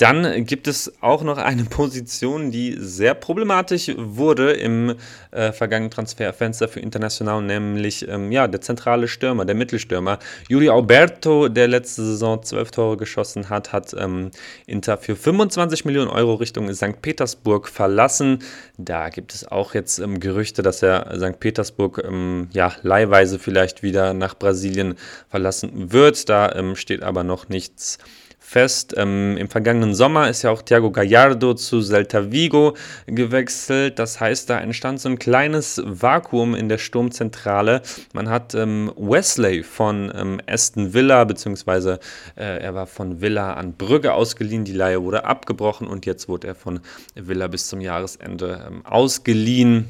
Dann 0.02 0.46
gibt 0.46 0.66
es 0.66 0.92
auch 1.00 1.22
noch 1.22 1.38
eine 1.38 1.62
Position, 1.70 2.50
die 2.50 2.76
sehr 2.76 3.14
problematisch 3.14 3.88
wurde 3.96 4.50
im 4.50 4.96
äh, 5.30 5.52
vergangenen 5.52 5.92
Transferfenster 5.92 6.66
für 6.66 6.80
International, 6.80 7.40
nämlich 7.40 8.08
ähm, 8.08 8.32
ja, 8.32 8.48
der 8.48 8.60
zentrale 8.60 9.06
Stürmer, 9.06 9.44
der 9.44 9.54
Mittelstürmer. 9.54 10.18
Juli 10.48 10.68
Alberto, 10.68 11.48
der 11.48 11.68
letzte 11.68 12.02
Saison 12.02 12.42
zwölf 12.42 12.72
Tore 12.72 12.96
geschossen 12.96 13.48
hat, 13.48 13.72
hat 13.72 13.94
ähm, 13.96 14.32
Inter 14.66 14.98
für 14.98 15.14
25 15.14 15.84
Millionen 15.84 16.10
Euro 16.10 16.34
Richtung 16.34 16.74
St. 16.74 17.00
Petersburg 17.00 17.68
verlassen. 17.68 18.40
Da 18.78 19.08
gibt 19.08 19.32
es 19.32 19.46
auch 19.46 19.72
jetzt 19.72 20.00
ähm, 20.00 20.18
Gerüchte, 20.18 20.62
dass 20.62 20.82
er 20.82 21.16
St. 21.16 21.38
Petersburg 21.38 22.02
ähm, 22.04 22.48
ja, 22.52 22.72
leihweise 22.82 23.38
vielleicht 23.38 23.84
wieder 23.84 24.14
nach 24.14 24.36
Brasilien 24.36 24.96
verlassen 25.28 25.92
wird. 25.92 26.28
Da 26.28 26.50
ähm, 26.56 26.74
steht 26.74 27.04
aber 27.04 27.22
noch 27.22 27.48
nichts 27.48 27.98
fest. 28.52 28.94
Ähm, 28.98 29.36
Im 29.38 29.48
vergangenen 29.48 29.94
Sommer 29.94 30.28
ist 30.28 30.42
ja 30.42 30.50
auch 30.50 30.60
Thiago 30.60 30.90
Gallardo 30.90 31.54
zu 31.54 31.80
Celta 31.80 32.30
Vigo 32.30 32.76
gewechselt. 33.06 33.98
Das 33.98 34.20
heißt, 34.20 34.50
da 34.50 34.60
entstand 34.60 35.00
so 35.00 35.08
ein 35.08 35.18
kleines 35.18 35.82
Vakuum 35.84 36.54
in 36.54 36.68
der 36.68 36.76
Sturmzentrale. 36.76 37.80
Man 38.12 38.28
hat 38.28 38.54
ähm, 38.54 38.92
Wesley 38.96 39.62
von 39.62 40.12
ähm, 40.14 40.40
Aston 40.46 40.92
Villa, 40.92 41.24
beziehungsweise 41.24 41.98
äh, 42.36 42.62
er 42.62 42.74
war 42.74 42.86
von 42.86 43.22
Villa 43.22 43.54
an 43.54 43.72
Brügge 43.72 44.12
ausgeliehen. 44.12 44.64
Die 44.64 44.74
Leihe 44.74 45.02
wurde 45.02 45.24
abgebrochen 45.24 45.86
und 45.86 46.04
jetzt 46.04 46.28
wurde 46.28 46.48
er 46.48 46.54
von 46.54 46.80
Villa 47.14 47.46
bis 47.46 47.68
zum 47.68 47.80
Jahresende 47.80 48.66
ähm, 48.68 48.84
ausgeliehen 48.84 49.88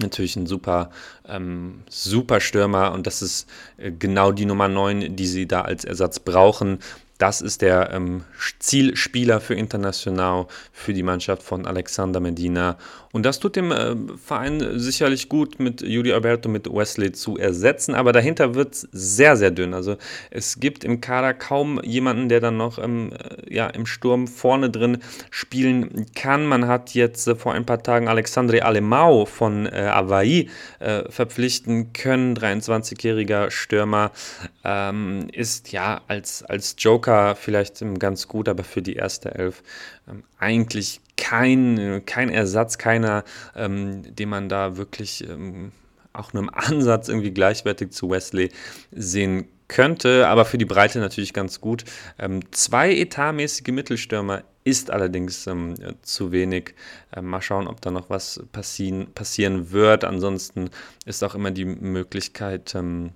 natürlich 0.00 0.36
ein 0.36 0.46
super, 0.46 0.90
ähm, 1.26 1.82
super 1.88 2.40
Stürmer 2.40 2.92
und 2.92 3.08
das 3.08 3.20
ist 3.20 3.48
äh, 3.78 3.90
genau 3.90 4.30
die 4.30 4.44
Nummer 4.44 4.68
9, 4.68 5.16
die 5.16 5.26
sie 5.26 5.48
da 5.48 5.62
als 5.62 5.84
Ersatz 5.84 6.20
brauchen. 6.20 6.78
Das 7.18 7.40
ist 7.40 7.62
der 7.62 7.90
ähm, 7.92 8.22
Zielspieler 8.60 9.40
für 9.40 9.54
International, 9.54 10.46
für 10.72 10.94
die 10.94 11.02
Mannschaft 11.02 11.42
von 11.42 11.66
Alexander 11.66 12.20
Medina. 12.20 12.78
Und 13.10 13.26
das 13.26 13.40
tut 13.40 13.56
dem 13.56 13.72
äh, 13.72 13.96
Verein 14.24 14.78
sicherlich 14.78 15.28
gut, 15.28 15.58
mit 15.58 15.80
Juli 15.80 16.12
Alberto, 16.12 16.48
mit 16.48 16.72
Wesley 16.72 17.10
zu 17.10 17.36
ersetzen. 17.36 17.96
Aber 17.96 18.12
dahinter 18.12 18.54
wird 18.54 18.74
es 18.74 18.88
sehr, 18.92 19.36
sehr 19.36 19.50
dünn. 19.50 19.74
Also 19.74 19.96
es 20.30 20.60
gibt 20.60 20.84
im 20.84 21.00
Kader 21.00 21.34
kaum 21.34 21.82
jemanden, 21.82 22.28
der 22.28 22.38
dann 22.38 22.56
noch 22.56 22.78
ähm, 22.78 23.10
äh, 23.12 23.52
ja, 23.52 23.66
im 23.66 23.86
Sturm 23.86 24.28
vorne 24.28 24.70
drin 24.70 24.98
spielen 25.30 26.06
kann. 26.14 26.46
Man 26.46 26.68
hat 26.68 26.94
jetzt 26.94 27.26
äh, 27.26 27.34
vor 27.34 27.52
ein 27.52 27.66
paar 27.66 27.82
Tagen 27.82 28.06
Alexandre 28.06 28.64
Alemao 28.64 29.26
von 29.26 29.66
äh, 29.66 29.88
Hawaii 29.90 30.50
äh, 30.78 31.10
verpflichten 31.10 31.92
können. 31.92 32.36
23-jähriger 32.36 33.50
Stürmer 33.50 34.12
ähm, 34.62 35.28
ist 35.32 35.72
ja 35.72 36.02
als, 36.06 36.44
als 36.44 36.76
Joker 36.78 37.07
Joker 37.08 37.36
vielleicht 37.36 37.82
ganz 37.98 38.28
gut, 38.28 38.48
aber 38.48 38.64
für 38.64 38.82
die 38.82 38.94
erste 38.94 39.34
Elf 39.34 39.62
ähm, 40.08 40.22
eigentlich 40.38 41.00
kein, 41.16 42.02
kein 42.06 42.28
Ersatz, 42.28 42.78
keiner, 42.78 43.24
ähm, 43.56 44.02
den 44.14 44.28
man 44.28 44.48
da 44.48 44.76
wirklich 44.76 45.28
ähm, 45.28 45.72
auch 46.12 46.32
nur 46.32 46.42
im 46.42 46.50
Ansatz 46.52 47.08
irgendwie 47.08 47.30
gleichwertig 47.30 47.90
zu 47.90 48.10
Wesley 48.10 48.50
sehen 48.92 49.48
könnte, 49.68 50.28
aber 50.28 50.44
für 50.44 50.58
die 50.58 50.64
Breite 50.64 50.98
natürlich 50.98 51.34
ganz 51.34 51.60
gut. 51.60 51.84
Ähm, 52.18 52.40
zwei 52.52 52.94
etatmäßige 52.94 53.68
Mittelstürmer 53.68 54.42
ist 54.64 54.90
allerdings 54.90 55.46
ähm, 55.46 55.74
zu 56.02 56.32
wenig. 56.32 56.74
Ähm, 57.14 57.26
mal 57.26 57.42
schauen, 57.42 57.66
ob 57.66 57.80
da 57.80 57.90
noch 57.90 58.08
was 58.10 58.42
passieren, 58.52 59.12
passieren 59.14 59.70
wird. 59.72 60.04
Ansonsten 60.04 60.70
ist 61.04 61.22
auch 61.22 61.34
immer 61.34 61.50
die 61.50 61.66
Möglichkeit, 61.66 62.74
ähm, 62.74 63.10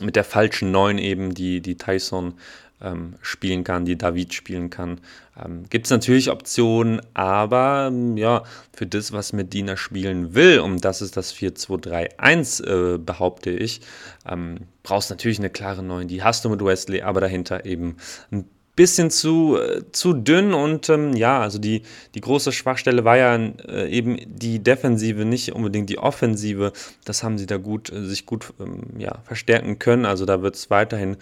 mit 0.00 0.16
der 0.16 0.24
falschen 0.24 0.70
Neun 0.70 0.98
eben, 0.98 1.34
die, 1.34 1.60
die 1.60 1.76
Tyson 1.76 2.34
ähm, 2.82 3.14
spielen 3.22 3.64
kann, 3.64 3.84
die 3.84 3.96
David 3.96 4.34
spielen 4.34 4.70
kann. 4.70 5.00
Ähm, 5.42 5.64
Gibt 5.68 5.86
es 5.86 5.90
natürlich 5.90 6.30
Optionen, 6.30 7.00
aber 7.14 7.88
ähm, 7.88 8.16
ja, 8.16 8.42
für 8.72 8.86
das, 8.86 9.12
was 9.12 9.32
Medina 9.32 9.76
spielen 9.76 10.34
will, 10.34 10.60
und 10.60 10.84
das 10.84 11.02
ist 11.02 11.16
das 11.16 11.34
4-2-3-1, 11.34 12.94
äh, 12.94 12.98
behaupte 12.98 13.50
ich, 13.50 13.80
ähm, 14.28 14.58
brauchst 14.82 15.10
natürlich 15.10 15.38
eine 15.38 15.50
klare 15.50 15.82
9. 15.82 16.08
Die 16.08 16.22
hast 16.22 16.44
du 16.44 16.48
mit 16.48 16.64
Wesley, 16.64 17.02
aber 17.02 17.20
dahinter 17.20 17.64
eben 17.66 17.96
ein 18.30 18.48
bisschen 18.80 19.10
zu, 19.10 19.58
äh, 19.58 19.82
zu 19.92 20.14
dünn 20.14 20.54
und 20.54 20.88
ähm, 20.88 21.14
ja, 21.14 21.38
also 21.42 21.58
die, 21.58 21.82
die 22.14 22.22
große 22.22 22.50
Schwachstelle 22.50 23.04
war 23.04 23.18
ja 23.18 23.36
äh, 23.36 23.90
eben 23.90 24.16
die 24.24 24.58
Defensive, 24.58 25.26
nicht 25.26 25.52
unbedingt 25.52 25.90
die 25.90 25.98
Offensive. 25.98 26.72
Das 27.04 27.22
haben 27.22 27.36
sie 27.36 27.44
da 27.44 27.58
gut, 27.58 27.92
äh, 27.92 28.06
sich 28.06 28.24
gut 28.24 28.54
ähm, 28.58 28.84
ja, 28.96 29.18
verstärken 29.24 29.78
können. 29.78 30.06
Also 30.06 30.24
da 30.24 30.40
wird 30.40 30.54
es 30.54 30.70
weiterhin 30.70 31.18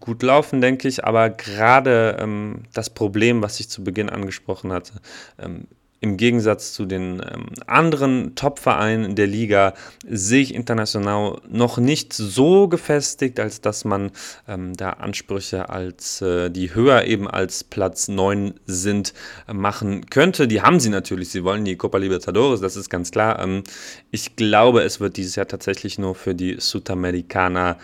gut 0.00 0.22
laufen, 0.22 0.62
denke 0.62 0.88
ich. 0.88 1.04
Aber 1.04 1.28
gerade 1.28 2.16
ähm, 2.18 2.62
das 2.72 2.88
Problem, 2.88 3.42
was 3.42 3.60
ich 3.60 3.68
zu 3.68 3.84
Beginn 3.84 4.08
angesprochen 4.08 4.72
hatte, 4.72 4.94
ähm, 5.38 5.66
im 6.04 6.18
Gegensatz 6.18 6.74
zu 6.74 6.84
den 6.84 7.14
ähm, 7.14 7.46
anderen 7.66 8.34
Top-Vereinen 8.34 9.16
der 9.16 9.26
Liga 9.26 9.72
sehe 10.06 10.42
ich 10.42 10.54
international 10.54 11.40
noch 11.48 11.78
nicht 11.78 12.12
so 12.12 12.68
gefestigt, 12.68 13.40
als 13.40 13.62
dass 13.62 13.86
man 13.86 14.10
ähm, 14.46 14.76
da 14.76 14.90
Ansprüche 14.90 15.70
als 15.70 16.20
äh, 16.20 16.50
die 16.50 16.74
höher 16.74 17.04
eben 17.04 17.26
als 17.26 17.64
Platz 17.64 18.08
9 18.08 18.52
sind 18.66 19.14
äh, 19.48 19.54
machen 19.54 20.04
könnte. 20.10 20.46
Die 20.46 20.60
haben 20.60 20.78
sie 20.78 20.90
natürlich, 20.90 21.30
sie 21.30 21.42
wollen 21.42 21.64
die 21.64 21.76
Copa 21.76 21.96
Libertadores, 21.96 22.60
das 22.60 22.76
ist 22.76 22.90
ganz 22.90 23.10
klar. 23.10 23.38
Ähm, 23.38 23.64
ich 24.10 24.36
glaube, 24.36 24.82
es 24.82 25.00
wird 25.00 25.16
dieses 25.16 25.36
Jahr 25.36 25.48
tatsächlich 25.48 25.98
nur 25.98 26.14
für 26.14 26.34
die 26.34 26.56
Sudamericana 26.60 27.78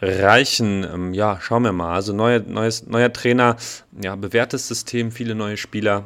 reichen. 0.00 0.84
Ähm, 0.84 1.12
ja, 1.12 1.40
schauen 1.40 1.64
wir 1.64 1.72
mal. 1.72 1.92
Also 1.92 2.12
neue, 2.12 2.38
neues, 2.38 2.86
neuer 2.86 3.12
Trainer, 3.12 3.56
ja, 4.00 4.14
bewährtes 4.14 4.68
System, 4.68 5.10
viele 5.10 5.34
neue 5.34 5.56
Spieler 5.56 6.04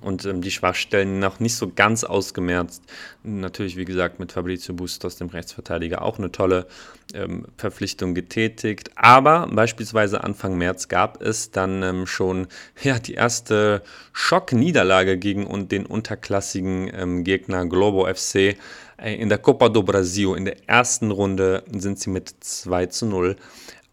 und 0.00 0.24
ähm, 0.24 0.40
die 0.42 0.50
Schwachstellen 0.50 1.18
noch 1.18 1.40
nicht 1.40 1.56
so 1.56 1.70
ganz 1.74 2.04
ausgemerzt. 2.04 2.82
Natürlich, 3.22 3.76
wie 3.76 3.84
gesagt, 3.84 4.18
mit 4.20 4.32
Fabrizio 4.32 4.74
Bustos, 4.74 5.16
dem 5.16 5.28
Rechtsverteidiger, 5.28 6.02
auch 6.02 6.18
eine 6.18 6.30
tolle 6.30 6.66
ähm, 7.14 7.46
Verpflichtung 7.56 8.14
getätigt. 8.14 8.90
Aber 8.96 9.48
beispielsweise 9.50 10.24
Anfang 10.24 10.56
März 10.58 10.88
gab 10.88 11.22
es 11.22 11.50
dann 11.50 11.82
ähm, 11.82 12.06
schon 12.06 12.48
ja, 12.82 12.98
die 12.98 13.14
erste 13.14 13.82
Schockniederlage 14.12 15.18
gegen 15.18 15.68
den 15.68 15.86
unterklassigen 15.86 16.90
ähm, 16.92 17.24
Gegner 17.24 17.66
Globo 17.66 18.06
FC 18.12 18.56
äh, 18.98 19.14
in 19.14 19.28
der 19.28 19.38
Copa 19.38 19.68
do 19.68 19.82
Brasil. 19.82 20.36
In 20.36 20.44
der 20.44 20.68
ersten 20.68 21.10
Runde 21.10 21.64
sind 21.70 21.98
sie 21.98 22.10
mit 22.10 22.34
2 22.40 22.86
zu 22.86 23.06
0 23.06 23.36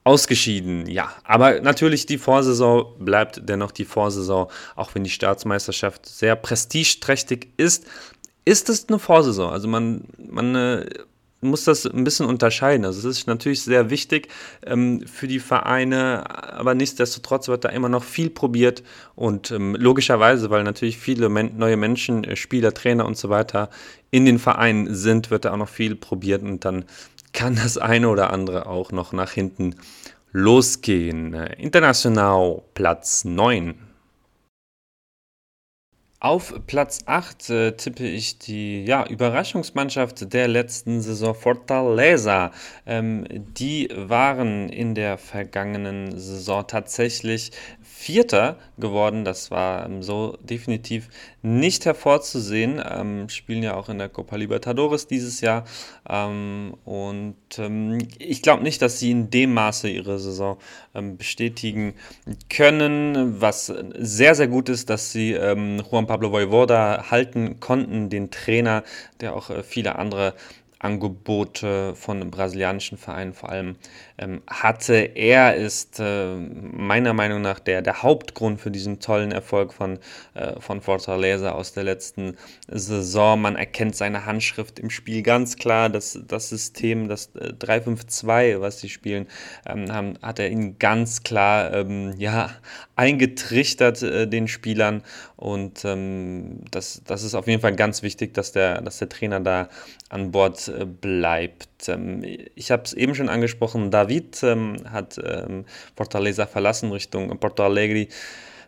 ausgeschieden, 0.06 0.88
ja. 0.88 1.12
Aber 1.24 1.60
natürlich 1.62 2.06
die 2.06 2.20
Vorsaison 2.20 2.86
bleibt 3.00 3.42
dennoch 3.44 3.72
die 3.72 3.86
Vorsaison, 3.86 4.48
auch 4.76 4.94
wenn 4.94 5.04
die 5.04 5.10
Staatsmeisterschaft 5.10 6.06
sehr 6.06 6.36
prestigeträchtig 6.36 7.50
ist, 7.58 7.86
ist 8.46 8.70
es 8.70 8.88
eine 8.88 9.00
Vorsaison. 9.00 9.52
Also 9.52 9.68
man, 9.68 10.04
man 10.18 10.56
äh, 10.56 10.86
muss 11.42 11.64
das 11.64 11.88
ein 11.88 12.04
bisschen 12.04 12.28
unterscheiden. 12.28 12.86
Also 12.86 13.10
es 13.10 13.18
ist 13.18 13.28
natürlich 13.28 13.64
sehr 13.64 13.90
wichtig 13.90 14.28
ähm, 14.64 15.02
für 15.08 15.28
die 15.28 15.40
Vereine, 15.40 16.24
aber 16.54 16.76
nichtsdestotrotz 16.76 17.48
wird 17.48 17.66
da 17.66 17.70
immer 17.70 17.90
noch 17.90 18.04
viel 18.04 18.30
probiert 18.30 18.84
und 19.16 19.50
ähm, 19.50 19.76
logischerweise, 19.76 20.52
weil 20.52 20.64
natürlich 20.64 20.98
viele 20.98 21.30
men 21.30 21.58
neue 21.58 21.78
Menschen, 21.78 22.24
äh, 22.24 22.36
Spieler, 22.36 22.74
Trainer 22.76 23.06
und 23.06 23.18
so 23.18 23.30
weiter 23.30 23.72
in 24.12 24.26
den 24.26 24.40
Vereinen 24.40 24.94
sind, 24.94 25.32
wird 25.32 25.46
da 25.46 25.54
auch 25.54 25.58
noch 25.58 25.70
viel 25.70 25.96
probiert 25.96 26.44
und 26.44 26.64
dann 26.64 26.86
kann 27.36 27.56
das 27.56 27.78
eine 27.78 28.10
oder 28.10 28.32
andere 28.32 28.66
auch 28.66 28.92
noch 28.92 29.14
nach 29.14 29.32
hinten 29.32 29.76
losgehen. 30.32 31.34
International 31.34 32.64
Platz 32.74 33.26
9. 33.26 33.76
Auf 36.22 36.56
Platz 36.66 37.02
8 37.06 37.50
äh, 37.52 37.72
tippe 37.74 38.08
ich 38.08 38.40
die 38.40 38.84
ja, 38.84 39.06
Überraschungsmannschaft 39.06 40.34
der 40.34 40.48
letzten 40.48 41.02
Saison 41.02 41.36
Fortaleza. 41.36 42.52
Ähm, 42.88 43.28
die 43.30 43.90
waren 43.96 44.70
in 44.70 44.96
der 44.96 45.20
vergangenen 45.20 46.18
Saison 46.18 46.66
tatsächlich 46.66 47.52
Vierter 47.98 48.58
geworden. 48.78 49.24
Das 49.24 49.52
war 49.52 49.86
ähm, 49.86 50.04
so 50.04 50.38
definitiv 50.42 51.08
nicht 51.42 51.86
hervorzusehen. 51.86 52.84
Ähm, 52.86 53.30
spielen 53.30 53.64
ja 53.64 53.76
auch 53.76 53.88
in 53.88 53.98
der 53.98 54.10
Copa 54.10 54.36
Libertadores 54.36 55.08
dieses 55.08 55.40
Jahr. 55.40 55.64
Ähm, 56.08 56.76
und 56.84 57.38
ähm, 57.58 58.00
ich 58.20 58.42
glaube 58.42 58.64
nicht, 58.64 58.82
dass 58.82 59.00
sie 59.00 59.12
in 59.12 59.30
dem 59.30 59.54
Maße 59.54 59.90
ihre 59.90 60.20
Saison 60.20 60.58
ähm, 60.94 61.16
bestätigen 61.16 61.96
können. 62.50 63.42
Was 63.42 63.74
sehr, 63.98 64.36
sehr 64.36 64.50
gut 64.50 64.68
ist, 64.68 64.90
dass 64.90 65.14
sie 65.14 65.32
ähm, 65.32 65.82
Juan 65.90 66.06
Pablo 66.06 66.34
Voivoda 66.34 67.10
halten 67.10 67.62
konnten, 67.62 68.10
den 68.10 68.30
Trainer, 68.30 68.84
der 69.22 69.36
auch 69.36 69.50
äh, 69.50 69.64
viele 69.64 69.96
andere 69.98 70.34
Angebote 70.80 71.96
von 71.96 72.30
brasilianischen 72.30 72.98
Vereinen 72.98 73.34
vor 73.34 73.50
allem 73.50 73.78
hatte. 74.48 74.96
Er 75.16 75.56
ist 75.56 76.00
äh, 76.00 76.36
meiner 76.36 77.14
Meinung 77.14 77.42
nach 77.42 77.60
der, 77.60 77.82
der 77.82 78.02
Hauptgrund 78.02 78.62
für 78.62 78.72
diesen 78.72 79.00
tollen 79.00 79.32
Erfolg 79.32 79.74
von, 79.74 80.00
äh, 80.36 80.60
von 80.62 80.82
Fortaleza 80.82 81.52
aus 81.52 81.74
der 81.74 81.84
letzten 81.84 82.38
Saison. 82.68 83.42
Man 83.42 83.56
erkennt 83.56 83.96
seine 83.96 84.26
Handschrift 84.26 84.80
im 84.80 84.90
Spiel 84.90 85.22
ganz 85.22 85.58
klar. 85.58 85.90
Das, 85.90 86.18
das 86.28 86.50
System, 86.50 87.10
das 87.10 87.32
äh, 87.36 87.50
3-5-2, 87.50 88.62
was 88.62 88.80
sie 88.80 88.90
spielen, 88.90 89.28
ähm, 89.66 89.92
haben, 89.92 90.18
hat 90.22 90.40
er 90.40 90.50
ihnen 90.50 90.80
ganz 90.80 91.24
klar 91.24 91.74
ähm, 91.74 92.14
ja, 92.18 92.52
eingetrichtert, 92.96 94.02
äh, 94.02 94.28
den 94.28 94.48
Spielern. 94.48 95.04
Und 95.36 95.84
ähm, 95.84 96.62
das, 96.72 97.02
das 97.06 97.24
ist 97.24 97.36
auf 97.36 97.48
jeden 97.48 97.62
Fall 97.62 97.76
ganz 97.76 98.02
wichtig, 98.02 98.34
dass 98.34 98.54
der, 98.54 98.82
dass 98.82 99.00
der 99.00 99.10
Trainer 99.10 99.42
da 99.42 99.68
an 100.08 100.32
Bord 100.32 100.70
äh, 100.70 100.86
bleibt. 100.86 101.68
Ähm, 101.88 102.24
ich 102.56 102.72
habe 102.72 102.84
es 102.84 102.94
eben 102.94 103.16
schon 103.16 103.30
angesprochen, 103.30 103.92
David 103.92 104.42
ähm, 104.44 104.78
hat 104.92 105.20
ähm, 105.24 105.66
Fortaleza 105.96 106.46
verlassen 106.46 106.92
Richtung 106.92 107.38
Porto 107.40 107.64
Alegre. 107.64 108.08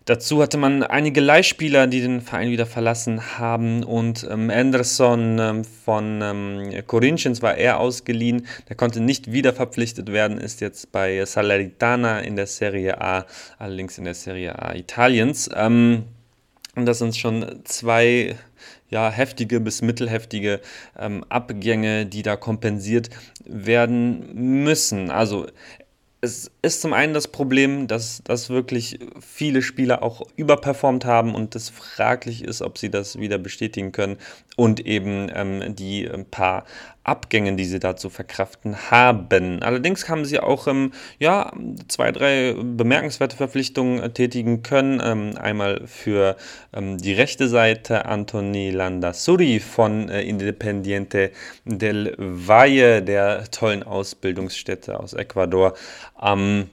Dazu 0.07 0.41
hatte 0.41 0.57
man 0.57 0.83
einige 0.83 1.19
Leihspieler, 1.19 1.85
die 1.85 1.99
den 1.99 2.21
Verein 2.21 2.49
wieder 2.49 2.65
verlassen 2.65 3.37
haben 3.39 3.83
und 3.83 4.25
ähm, 4.31 4.49
Anderson 4.49 5.37
ähm, 5.37 5.65
von 5.65 6.21
ähm, 6.21 6.87
Corinthians 6.87 7.41
war 7.41 7.57
er 7.57 7.81
ausgeliehen. 7.81 8.47
Der 8.69 8.77
konnte 8.77 9.01
nicht 9.01 9.33
wieder 9.33 9.51
verpflichtet 9.51 10.13
werden, 10.13 10.37
ist 10.37 10.61
jetzt 10.61 10.93
bei 10.93 11.25
Salernitana 11.25 12.21
in 12.21 12.37
der 12.37 12.47
Serie 12.47 13.01
A, 13.01 13.25
allerdings 13.59 13.97
in 13.97 14.05
der 14.05 14.13
Serie 14.13 14.57
A 14.57 14.75
Italiens. 14.75 15.49
Ähm, 15.53 16.05
und 16.77 16.85
das 16.85 16.99
sind 16.99 17.17
schon 17.17 17.65
zwei 17.65 18.37
ja, 18.89 19.09
heftige 19.09 19.59
bis 19.59 19.81
mittelheftige 19.81 20.61
ähm, 20.97 21.23
Abgänge, 21.29 22.05
die 22.05 22.21
da 22.21 22.35
kompensiert 22.35 23.09
werden 23.45 24.63
müssen. 24.63 25.11
Also 25.11 25.47
es 26.19 26.51
ist 26.63 26.81
zum 26.81 26.93
einen 26.93 27.13
das 27.13 27.27
Problem, 27.27 27.87
dass, 27.87 28.21
dass 28.23 28.49
wirklich 28.49 28.99
viele 29.19 29.61
Spieler 29.61 30.01
auch 30.01 30.23
überperformt 30.35 31.05
haben 31.05 31.35
und 31.35 31.55
es 31.55 31.69
fraglich 31.69 32.43
ist, 32.43 32.61
ob 32.61 32.77
sie 32.77 32.89
das 32.89 33.19
wieder 33.19 33.37
bestätigen 33.37 33.91
können 33.91 34.17
und 34.55 34.79
eben 34.79 35.29
ähm, 35.33 35.75
die 35.75 36.09
paar 36.31 36.65
Abgängen, 37.07 37.57
die 37.57 37.65
sie 37.65 37.79
da 37.79 37.95
zu 37.95 38.09
verkraften 38.09 38.91
haben. 38.91 39.63
Allerdings 39.63 40.09
haben 40.09 40.25
sie 40.25 40.39
auch 40.39 40.67
ähm, 40.67 40.91
ja, 41.19 41.51
zwei, 41.87 42.11
drei 42.11 42.53
bemerkenswerte 42.53 43.37
Verpflichtungen 43.37 43.99
äh, 43.99 44.09
tätigen 44.09 44.61
können. 44.61 45.01
Ähm, 45.03 45.37
einmal 45.37 45.87
für 45.87 46.35
ähm, 46.73 46.97
die 46.97 47.13
rechte 47.13 47.47
Seite 47.47 48.05
Antoni 48.05 48.71
Landassuri 48.71 49.59
von 49.59 50.09
äh, 50.09 50.21
Independiente 50.23 51.31
del 51.65 52.13
Valle, 52.17 53.01
der 53.01 53.49
tollen 53.51 53.83
Ausbildungsstätte 53.83 54.99
aus 54.99 55.13
Ecuador. 55.13 55.73
Ähm, 56.21 56.69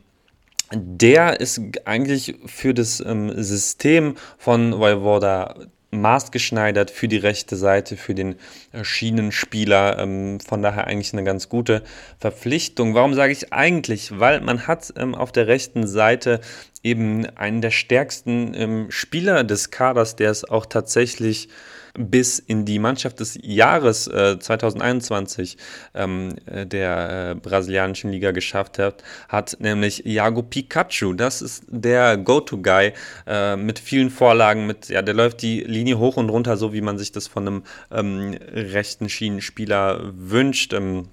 der 0.72 1.40
ist 1.40 1.60
eigentlich 1.84 2.36
für 2.46 2.74
das 2.74 3.00
ähm, 3.00 3.30
System 3.42 4.16
von 4.38 4.78
Vojvoda 4.78 5.54
maßgeschneidert 6.00 6.90
für 6.90 7.08
die 7.08 7.16
rechte 7.16 7.56
Seite, 7.56 7.96
für 7.96 8.14
den 8.14 8.36
äh, 8.72 8.84
Schienenspieler. 8.84 9.98
Ähm, 9.98 10.40
von 10.40 10.62
daher 10.62 10.86
eigentlich 10.86 11.12
eine 11.12 11.24
ganz 11.24 11.48
gute 11.48 11.82
Verpflichtung. 12.18 12.94
Warum 12.94 13.14
sage 13.14 13.32
ich 13.32 13.52
eigentlich? 13.52 14.18
Weil 14.18 14.40
man 14.40 14.66
hat 14.66 14.92
ähm, 14.96 15.14
auf 15.14 15.32
der 15.32 15.46
rechten 15.46 15.86
Seite 15.86 16.40
eben 16.82 17.26
einen 17.36 17.60
der 17.60 17.70
stärksten 17.70 18.54
ähm, 18.54 18.86
Spieler 18.90 19.44
des 19.44 19.70
Kaders, 19.70 20.16
der 20.16 20.30
es 20.30 20.44
auch 20.44 20.66
tatsächlich 20.66 21.48
bis 21.96 22.38
in 22.38 22.64
die 22.64 22.78
Mannschaft 22.78 23.20
des 23.20 23.38
Jahres 23.42 24.06
äh, 24.08 24.38
2021 24.38 25.56
ähm, 25.94 26.34
äh, 26.46 26.66
der 26.66 27.30
äh, 27.30 27.34
brasilianischen 27.34 28.10
Liga 28.10 28.32
geschafft 28.32 28.78
hat, 28.78 29.02
hat 29.28 29.56
nämlich 29.60 30.04
Iago 30.04 30.42
Pikachu. 30.42 31.12
Das 31.14 31.40
ist 31.40 31.64
der 31.68 32.16
Go-To-Guy 32.16 32.92
äh, 33.26 33.56
mit 33.56 33.78
vielen 33.78 34.10
Vorlagen, 34.10 34.66
mit, 34.66 34.88
ja, 34.88 35.02
der 35.02 35.14
läuft 35.14 35.42
die 35.42 35.60
Linie 35.60 35.98
hoch 35.98 36.16
und 36.16 36.30
runter, 36.30 36.56
so 36.56 36.72
wie 36.72 36.80
man 36.80 36.98
sich 36.98 37.12
das 37.12 37.28
von 37.28 37.46
einem 37.46 37.62
ähm, 37.92 38.36
rechten 38.52 39.08
Schienenspieler 39.08 40.12
wünscht. 40.14 40.72
Ähm, 40.72 41.08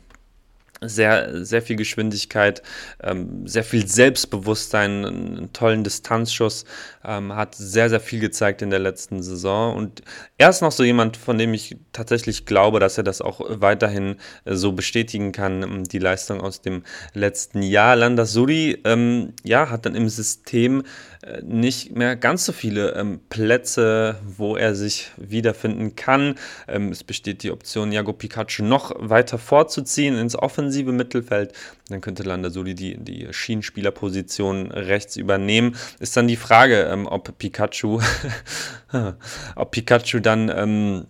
sehr, 0.84 1.46
sehr 1.46 1.62
viel 1.62 1.76
Geschwindigkeit, 1.76 2.64
ähm, 3.04 3.48
sehr 3.48 3.64
viel 3.64 3.88
Selbstbewusstsein, 3.88 5.06
einen 5.06 5.54
tollen 5.54 5.84
Distanzschuss, 5.84 6.66
ähm, 7.06 7.36
hat 7.36 7.54
sehr, 7.54 7.90
sehr 7.90 8.00
viel 8.00 8.20
gezeigt 8.20 8.64
in 8.64 8.72
der 8.72 8.80
letzten 8.80 9.22
Saison. 9.22 9.76
Und 9.76 10.02
er 10.40 10.50
ist 10.50 10.62
noch 10.62 10.72
so 10.72 10.84
jemand, 10.84 11.18
von 11.18 11.38
dem 11.38 11.54
ich 11.54 11.78
tatsächlich 11.94 12.46
glaube, 12.48 12.80
dass 12.80 12.98
er 12.98 13.04
das 13.04 13.22
auch 13.22 13.42
weiterhin 13.48 14.16
äh, 14.46 14.56
so 14.56 14.72
bestätigen 14.72 15.32
kann, 15.32 15.62
ähm, 15.62 15.84
die 15.84 16.00
Leistung 16.00 16.42
aus 16.42 16.62
dem 16.62 16.84
letzten 17.14 17.62
Jahr. 17.62 17.96
Landasuri, 17.96 18.80
ähm, 18.84 19.34
ja, 19.44 19.70
hat 19.70 19.86
dann 19.86 19.94
im 19.94 20.10
System 20.10 20.82
nicht 21.44 21.96
mehr 21.96 22.16
ganz 22.16 22.46
so 22.46 22.52
viele 22.52 22.96
ähm, 22.96 23.20
Plätze, 23.30 24.20
wo 24.26 24.56
er 24.56 24.74
sich 24.74 25.12
wiederfinden 25.18 25.96
kann. 25.96 26.36
Ähm, 26.68 26.90
es 26.90 27.04
besteht 27.04 27.44
die 27.44 27.52
Option, 27.52 27.92
Jago 27.92 28.14
Pikachu 28.14 28.64
noch 28.64 28.92
weiter 28.98 29.38
vorzuziehen 29.38 30.18
ins 30.18 30.36
offensive 30.36 30.92
Mittelfeld. 30.92 31.54
Dann 31.90 32.02
könnte 32.02 32.24
Landasuli 32.24 32.74
die, 32.74 32.98
die 32.98 33.28
Schienenspielerposition 33.32 34.72
rechts 34.72 35.16
übernehmen. 35.16 35.76
Ist 36.00 36.18
dann 36.18 36.28
die 36.28 36.38
Frage, 36.38 36.84
ähm, 36.84 37.06
ob 37.06 37.38
Pikachu, 37.38 38.02
ob 39.56 39.72
Pikachu 39.72 40.20
dann 40.22 40.50
ähm, 40.50 41.06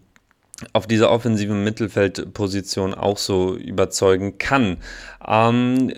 auf 0.73 0.87
dieser 0.87 1.09
offensiven 1.09 1.63
Mittelfeldposition 1.63 2.93
auch 2.93 3.17
so 3.17 3.55
überzeugen 3.55 4.37
kann. 4.37 4.77
Ähm, 5.25 5.93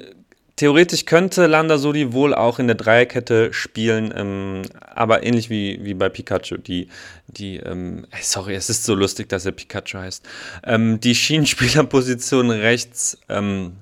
Theoretisch 0.56 1.06
könnte 1.06 1.48
Landasuri 1.48 2.13
wohl 2.13 2.36
auch 2.36 2.60
in 2.60 2.68
der 2.68 2.76
Dreierkette 2.76 3.52
spielen, 3.54 4.13
ähm, 4.16 4.62
aber 4.82 5.24
ähnlich 5.24 5.50
wie, 5.50 5.80
wie 5.84 5.96
bei 5.96 6.10
Pikachu. 6.10 6.58
Die, 6.58 6.89
die 7.28 7.58
ähm, 7.58 8.06
sorry, 8.22 8.54
es 8.54 8.70
ist 8.70 8.84
so 8.84 8.94
lustig, 8.94 9.30
dass 9.30 9.46
er 9.46 9.52
Pikachu 9.52 9.98
heißt. 9.98 10.24
Ähm, 10.63 11.00
die 11.00 11.16
Schienenspielerposition 11.16 12.52
rechts 12.52 13.18
ähm, 13.30 13.78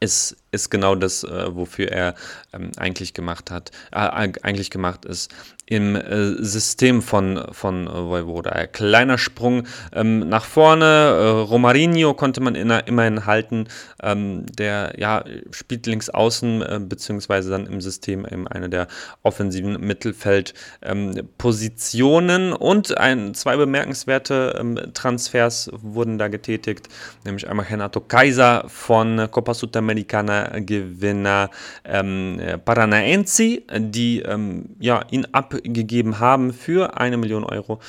ist, 0.00 0.36
ist 0.50 0.70
genau 0.70 0.94
das, 0.94 1.22
äh, 1.22 1.54
wofür 1.54 1.92
er 1.92 2.14
ähm, 2.54 2.72
eigentlich 2.78 3.12
gemacht 3.12 3.50
hat, 3.50 3.70
äh, 3.92 3.98
eigentlich 3.98 4.70
gemacht 4.70 5.04
ist 5.04 5.30
im 5.70 5.94
äh, 5.94 6.34
System 6.42 7.00
von, 7.00 7.46
von 7.52 7.86
äh, 7.86 7.90
Voivoda. 7.90 8.66
Kleiner 8.66 9.16
Sprung 9.18 9.68
ähm, 9.92 10.28
nach 10.28 10.44
vorne. 10.44 10.84
Äh, 10.84 11.28
Romarinho 11.48 12.14
konnte 12.14 12.40
man 12.40 12.56
in, 12.56 12.70
immerhin 12.70 13.24
halten. 13.24 13.68
Ähm, 14.02 14.46
der 14.46 14.94
ja, 14.98 15.22
spielt 15.52 15.86
links 15.86 16.10
außen, 16.10 16.62
äh, 16.62 16.80
beziehungsweise 16.82 17.50
dann 17.50 17.66
im 17.66 17.80
System 17.80 18.24
in 18.24 18.48
einer 18.48 18.68
der 18.68 18.88
offensiven 19.22 19.80
Mittelfeldpositionen. 19.80 22.50
Ähm, 22.50 22.56
und 22.56 22.98
ein, 22.98 23.34
zwei 23.34 23.56
bemerkenswerte 23.56 24.56
ähm, 24.58 24.76
Transfers 24.92 25.70
wurden 25.72 26.18
da 26.18 26.26
getätigt, 26.26 26.88
nämlich 27.24 27.48
einmal 27.48 27.66
Renato 27.66 28.00
Kaiser 28.00 28.64
von 28.66 29.28
Copa 29.30 29.54
Sudamericana 29.54 30.58
Gewinner 30.58 31.48
ähm, 31.84 32.40
Paranaense, 32.64 33.62
die 33.78 34.22
ähm, 34.22 34.70
ja, 34.80 35.04
ihn 35.12 35.28
ab 35.30 35.59
gegeben 35.62 36.18
haben 36.18 36.52
für 36.52 36.98
eine 36.98 37.16
Million 37.16 37.44
Euro. 37.44 37.80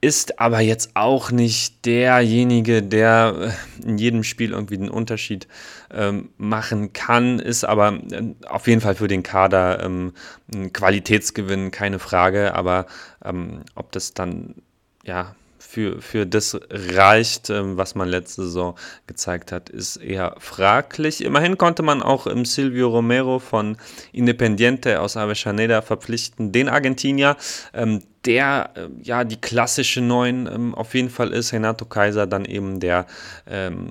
Ist 0.00 0.40
aber 0.40 0.58
jetzt 0.58 0.90
auch 0.94 1.30
nicht 1.30 1.86
derjenige, 1.86 2.82
der 2.82 3.54
äh, 3.82 3.86
in 3.86 3.98
jedem 3.98 4.24
Spiel 4.24 4.50
irgendwie 4.50 4.76
den 4.76 4.90
Unterschied 4.90 5.46
ähm, 5.92 6.30
machen 6.38 6.92
kann, 6.92 7.38
ist 7.38 7.62
aber 7.64 8.00
äh, 8.10 8.34
auf 8.48 8.66
jeden 8.66 8.80
Fall 8.80 8.96
für 8.96 9.06
den 9.06 9.22
Kader 9.22 9.84
ähm, 9.84 10.12
ein 10.52 10.72
Qualitätsgewinn, 10.72 11.70
keine 11.70 12.00
Frage. 12.00 12.54
Aber 12.54 12.86
ähm, 13.24 13.60
ob 13.76 13.92
das 13.92 14.12
dann 14.12 14.56
ja 15.04 15.36
für, 15.68 16.02
für 16.02 16.26
das 16.26 16.58
reicht, 16.70 17.48
ähm, 17.50 17.76
was 17.76 17.94
man 17.94 18.08
letzte 18.08 18.42
Saison 18.42 18.74
gezeigt 19.06 19.52
hat, 19.52 19.70
ist 19.70 19.96
eher 19.96 20.34
fraglich. 20.38 21.24
Immerhin 21.24 21.56
konnte 21.56 21.82
man 21.82 22.02
auch 22.02 22.26
im 22.26 22.44
Silvio 22.44 22.88
Romero 22.88 23.38
von 23.38 23.76
Independiente 24.12 25.00
aus 25.00 25.16
Avellaneda 25.16 25.80
verpflichten, 25.80 26.52
den 26.52 26.68
Argentinier, 26.68 27.36
ähm, 27.72 28.00
der 28.24 28.70
äh, 28.74 28.88
ja 29.02 29.24
die 29.24 29.40
klassische 29.40 30.00
Neun 30.00 30.46
ähm, 30.46 30.74
auf 30.74 30.94
jeden 30.94 31.10
Fall 31.10 31.32
ist. 31.32 31.52
Renato 31.52 31.84
Kaiser 31.84 32.26
dann 32.26 32.44
eben 32.44 32.80
der 32.80 33.06
ähm, 33.46 33.88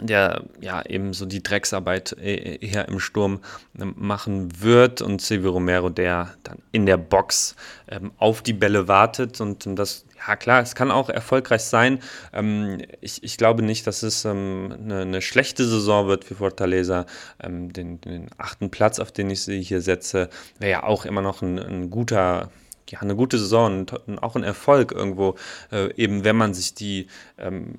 der 0.00 0.44
ja 0.60 0.84
eben 0.86 1.12
so 1.12 1.26
die 1.26 1.42
Drecksarbeit 1.42 2.16
äh, 2.18 2.56
eher 2.56 2.88
im 2.88 2.98
Sturm 2.98 3.40
ähm, 3.78 3.94
machen 3.96 4.60
wird 4.60 5.02
und 5.02 5.20
Silvio 5.20 5.50
Romero, 5.50 5.90
der 5.90 6.34
dann 6.44 6.58
in 6.72 6.86
der 6.86 6.96
Box 6.96 7.56
ähm, 7.88 8.12
auf 8.18 8.42
die 8.42 8.54
Bälle 8.54 8.88
wartet 8.88 9.40
und 9.40 9.66
das, 9.78 10.04
ja 10.26 10.36
klar, 10.36 10.62
es 10.62 10.74
kann 10.74 10.90
auch 10.90 11.08
erfolgreich 11.08 11.62
sein. 11.62 12.00
Ähm, 12.32 12.82
ich, 13.00 13.22
ich 13.22 13.36
glaube 13.36 13.62
nicht, 13.62 13.86
dass 13.86 14.02
es 14.02 14.24
ähm, 14.24 14.74
eine, 14.78 15.00
eine, 15.00 15.22
schlechte 15.22 15.66
Saison 15.66 16.08
wird 16.08 16.24
für 16.24 16.36
Fortaleza. 16.36 17.06
Ähm, 17.42 17.72
den, 17.72 18.00
den, 18.00 18.28
achten 18.38 18.70
Platz, 18.70 18.98
auf 18.98 19.12
den 19.12 19.30
ich 19.30 19.42
sie 19.42 19.62
hier 19.62 19.80
setze, 19.80 20.28
wäre 20.58 20.70
ja 20.70 20.82
auch 20.84 21.04
immer 21.04 21.22
noch 21.22 21.42
ein, 21.42 21.58
ein 21.58 21.90
guter 21.90 22.50
ja, 22.88 23.00
eine 23.00 23.16
gute 23.16 23.38
Saison 23.38 23.86
und 23.88 24.22
auch 24.22 24.36
ein 24.36 24.42
Erfolg 24.42 24.92
irgendwo, 24.92 25.36
äh, 25.70 25.94
eben 25.94 26.24
wenn 26.24 26.36
man 26.36 26.52
sich 26.52 26.74
die 26.74 27.06
ähm, 27.38 27.78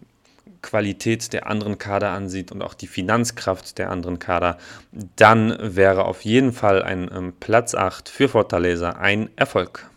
Qualität 0.63 1.33
der 1.33 1.45
anderen 1.45 1.77
Kader 1.77 2.09
ansieht 2.09 2.51
und 2.51 2.63
auch 2.63 2.73
die 2.73 2.87
Finanzkraft 2.87 3.77
der 3.77 3.91
anderen 3.91 4.17
Kader, 4.17 4.57
dann 5.15 5.55
wäre 5.59 6.05
auf 6.05 6.21
jeden 6.21 6.51
Fall 6.51 6.81
ein 6.81 7.11
ähm, 7.13 7.33
Platz 7.39 7.75
8 7.75 8.09
für 8.09 8.27
Fortaleza 8.27 8.91
ein 8.91 9.29
Erfolg. 9.35 9.87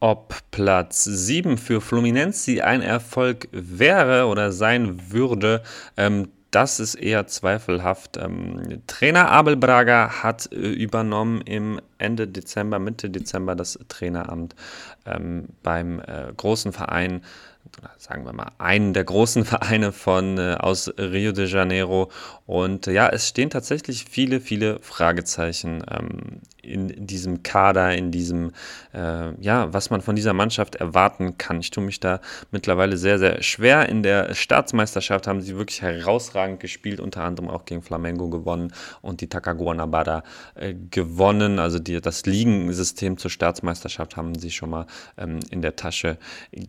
Ob 0.00 0.34
Platz 0.52 1.04
7 1.04 1.58
für 1.58 1.80
Fluminense 1.80 2.64
ein 2.64 2.82
Erfolg 2.82 3.48
wäre 3.50 4.26
oder 4.26 4.52
sein 4.52 5.10
würde, 5.10 5.62
ähm, 5.96 6.28
das 6.50 6.80
ist 6.80 6.94
eher 6.94 7.26
zweifelhaft. 7.26 8.16
Ähm, 8.16 8.82
Trainer 8.86 9.30
Abel 9.30 9.56
Braga 9.56 10.22
hat 10.22 10.50
äh, 10.52 10.56
übernommen 10.56 11.42
im 11.42 11.80
Ende 11.98 12.26
Dezember, 12.26 12.78
Mitte 12.78 13.10
Dezember 13.10 13.54
das 13.54 13.78
Traineramt 13.88 14.54
ähm, 15.04 15.48
beim 15.62 16.00
äh, 16.00 16.32
großen 16.36 16.72
Verein 16.72 17.22
sagen 17.98 18.24
wir 18.24 18.32
mal, 18.32 18.52
einen 18.58 18.94
der 18.94 19.04
großen 19.04 19.44
Vereine 19.44 19.92
von 19.92 20.38
äh, 20.38 20.56
aus 20.58 20.90
Rio 20.98 21.32
de 21.32 21.46
Janeiro. 21.46 22.10
Und 22.46 22.86
ja, 22.86 23.08
es 23.08 23.28
stehen 23.28 23.50
tatsächlich 23.50 24.04
viele, 24.04 24.40
viele 24.40 24.80
Fragezeichen 24.80 25.84
in 26.62 27.06
diesem 27.06 27.42
Kader, 27.42 27.94
in 27.94 28.10
diesem, 28.10 28.52
äh, 28.92 29.32
ja, 29.40 29.72
was 29.72 29.90
man 29.90 30.00
von 30.00 30.16
dieser 30.16 30.32
Mannschaft 30.32 30.74
erwarten 30.74 31.38
kann. 31.38 31.60
Ich 31.60 31.70
tue 31.70 31.84
mich 31.84 32.00
da 32.00 32.20
mittlerweile 32.50 32.96
sehr, 32.96 33.18
sehr 33.18 33.42
schwer. 33.42 33.88
In 33.88 34.02
der 34.02 34.34
Staatsmeisterschaft 34.34 35.26
haben 35.26 35.40
sie 35.40 35.56
wirklich 35.56 35.82
herausragend 35.82 36.60
gespielt, 36.60 37.00
unter 37.00 37.22
anderem 37.22 37.48
auch 37.48 37.64
gegen 37.64 37.82
Flamengo 37.82 38.28
gewonnen 38.28 38.72
und 39.02 39.20
die 39.20 39.28
Takagua 39.28 39.74
Nabada 39.74 40.24
äh, 40.54 40.74
gewonnen. 40.90 41.58
Also 41.58 41.78
die, 41.78 42.00
das 42.00 42.26
Ligensystem 42.26 43.18
zur 43.18 43.30
Staatsmeisterschaft 43.30 44.16
haben 44.16 44.34
sie 44.36 44.50
schon 44.50 44.70
mal 44.70 44.86
ähm, 45.16 45.38
in 45.50 45.62
der 45.62 45.76
Tasche 45.76 46.18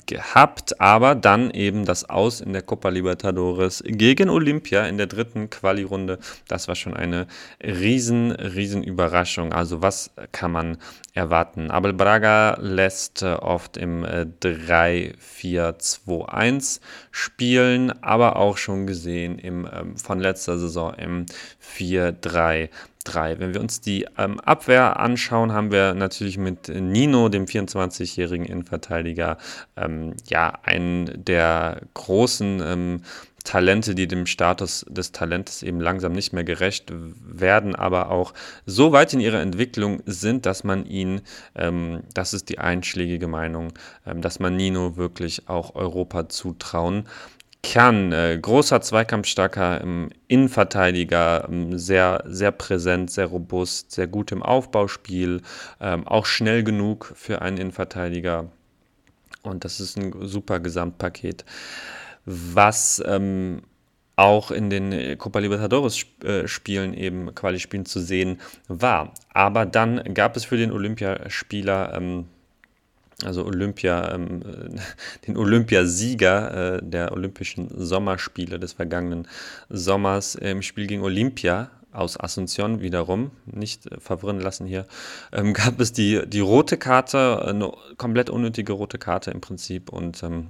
gehabt. 0.05 0.79
Aber 0.79 1.15
dann 1.15 1.51
eben 1.51 1.85
das 1.85 2.09
Aus 2.09 2.41
in 2.41 2.53
der 2.53 2.61
Copa 2.61 2.89
Libertadores 2.89 3.83
gegen 3.85 4.29
Olympia 4.29 4.85
in 4.85 4.97
der 4.97 5.07
dritten 5.07 5.49
Quali-Runde. 5.49 6.19
Das 6.47 6.67
war 6.67 6.75
schon 6.75 6.93
eine 6.93 7.27
riesen, 7.63 8.31
riesen 8.31 8.83
Überraschung. 8.83 9.51
Also 9.51 9.81
was 9.81 9.88
was 9.89 10.11
kann 10.31 10.51
man 10.51 10.77
erwarten? 11.13 11.71
Abel 11.71 11.93
Braga 11.93 12.59
lässt 12.61 13.23
äh, 13.23 13.33
oft 13.33 13.75
im 13.75 14.05
3-4-2-1 14.05 16.77
äh, 16.77 16.81
spielen, 17.09 17.91
aber 18.03 18.35
auch 18.35 18.57
schon 18.57 18.85
gesehen 18.85 19.39
im, 19.39 19.67
ähm, 19.73 19.97
von 19.97 20.19
letzter 20.19 20.59
Saison 20.59 20.93
im 20.93 21.25
4-3. 21.59 22.69
3. 23.05 23.39
Wenn 23.39 23.53
wir 23.55 23.61
uns 23.61 23.81
die 23.81 24.05
ähm, 24.17 24.39
Abwehr 24.41 24.99
anschauen, 24.99 25.53
haben 25.53 25.71
wir 25.71 25.95
natürlich 25.95 26.37
mit 26.37 26.67
Nino, 26.67 27.29
dem 27.29 27.45
24-jährigen 27.45 28.45
Innenverteidiger, 28.45 29.37
ähm, 29.75 30.13
ja, 30.27 30.53
einen 30.63 31.25
der 31.25 31.81
großen 31.95 32.61
ähm, 32.63 33.01
Talente, 33.49 33.95
die 33.95 34.07
dem 34.07 34.27
Status 34.27 34.85
des 34.87 35.11
Talentes 35.11 35.63
eben 35.63 35.81
langsam 35.81 36.11
nicht 36.11 36.33
mehr 36.33 36.43
gerecht 36.43 36.93
werden, 36.93 37.73
aber 37.73 38.11
auch 38.11 38.35
so 38.67 38.91
weit 38.91 39.11
in 39.15 39.19
ihrer 39.19 39.41
Entwicklung 39.41 40.03
sind, 40.05 40.45
dass 40.45 40.63
man 40.63 40.85
ihn, 40.85 41.21
ähm, 41.55 42.01
das 42.13 42.35
ist 42.35 42.49
die 42.49 42.59
einschlägige 42.59 43.27
Meinung, 43.27 43.73
ähm, 44.05 44.21
dass 44.21 44.39
man 44.39 44.55
Nino 44.55 44.97
wirklich 44.97 45.49
auch 45.49 45.73
Europa 45.73 46.29
zutrauen 46.29 47.05
kann. 47.63 48.11
Äh, 48.11 48.37
großer, 48.39 48.81
zweikampfstarker 48.81 49.81
ähm, 49.81 50.09
Innenverteidiger, 50.27 51.47
ähm, 51.49 51.75
sehr, 51.79 52.23
sehr 52.27 52.51
präsent, 52.51 53.09
sehr 53.09 53.25
robust, 53.25 53.91
sehr 53.91 54.05
gut 54.05 54.31
im 54.31 54.43
Aufbauspiel, 54.43 55.41
ähm, 55.81 56.05
auch 56.07 56.27
schnell 56.27 56.63
genug 56.63 57.13
für 57.15 57.41
einen 57.41 57.57
Innenverteidiger. 57.57 58.45
Und 59.41 59.65
das 59.65 59.79
ist 59.79 59.97
ein 59.97 60.13
super 60.27 60.59
Gesamtpaket 60.59 61.45
was 62.29 63.01
ähm, 63.05 63.61
auch 64.15 64.51
in 64.51 64.69
den 64.69 65.17
Copa 65.17 65.39
Libertadores-Spielen 65.39 66.93
äh, 66.93 67.05
eben 67.05 67.33
Quali-Spielen 67.33 67.85
zu 67.85 67.99
sehen 68.01 68.39
war. 68.67 69.13
Aber 69.33 69.65
dann 69.65 70.13
gab 70.13 70.35
es 70.35 70.43
für 70.43 70.57
den 70.57 70.71
Olympiaspieler, 70.71 71.93
ähm, 71.95 72.25
also 73.23 73.45
Olympia, 73.45 74.13
ähm, 74.13 74.41
den 75.27 75.37
Olympiasieger 75.37 76.75
äh, 76.75 76.79
der 76.83 77.13
Olympischen 77.13 77.69
Sommerspiele 77.73 78.59
des 78.59 78.73
vergangenen 78.73 79.27
Sommers 79.69 80.35
im 80.35 80.61
Spiel 80.61 80.87
gegen 80.87 81.01
Olympia, 81.01 81.71
aus 81.91 82.19
Asunción 82.19 82.81
wiederum, 82.81 83.31
nicht 83.45 83.85
äh, 83.87 83.99
verwirren 83.99 84.41
lassen 84.41 84.67
hier, 84.67 84.85
ähm, 85.31 85.53
gab 85.53 85.79
es 85.79 85.93
die, 85.93 86.21
die 86.27 86.41
rote 86.41 86.77
Karte, 86.77 87.45
eine 87.45 87.71
komplett 87.97 88.29
unnötige 88.29 88.73
rote 88.73 88.97
Karte 88.97 89.31
im 89.31 89.41
Prinzip 89.41 89.89
und 89.89 90.21
ähm, 90.23 90.49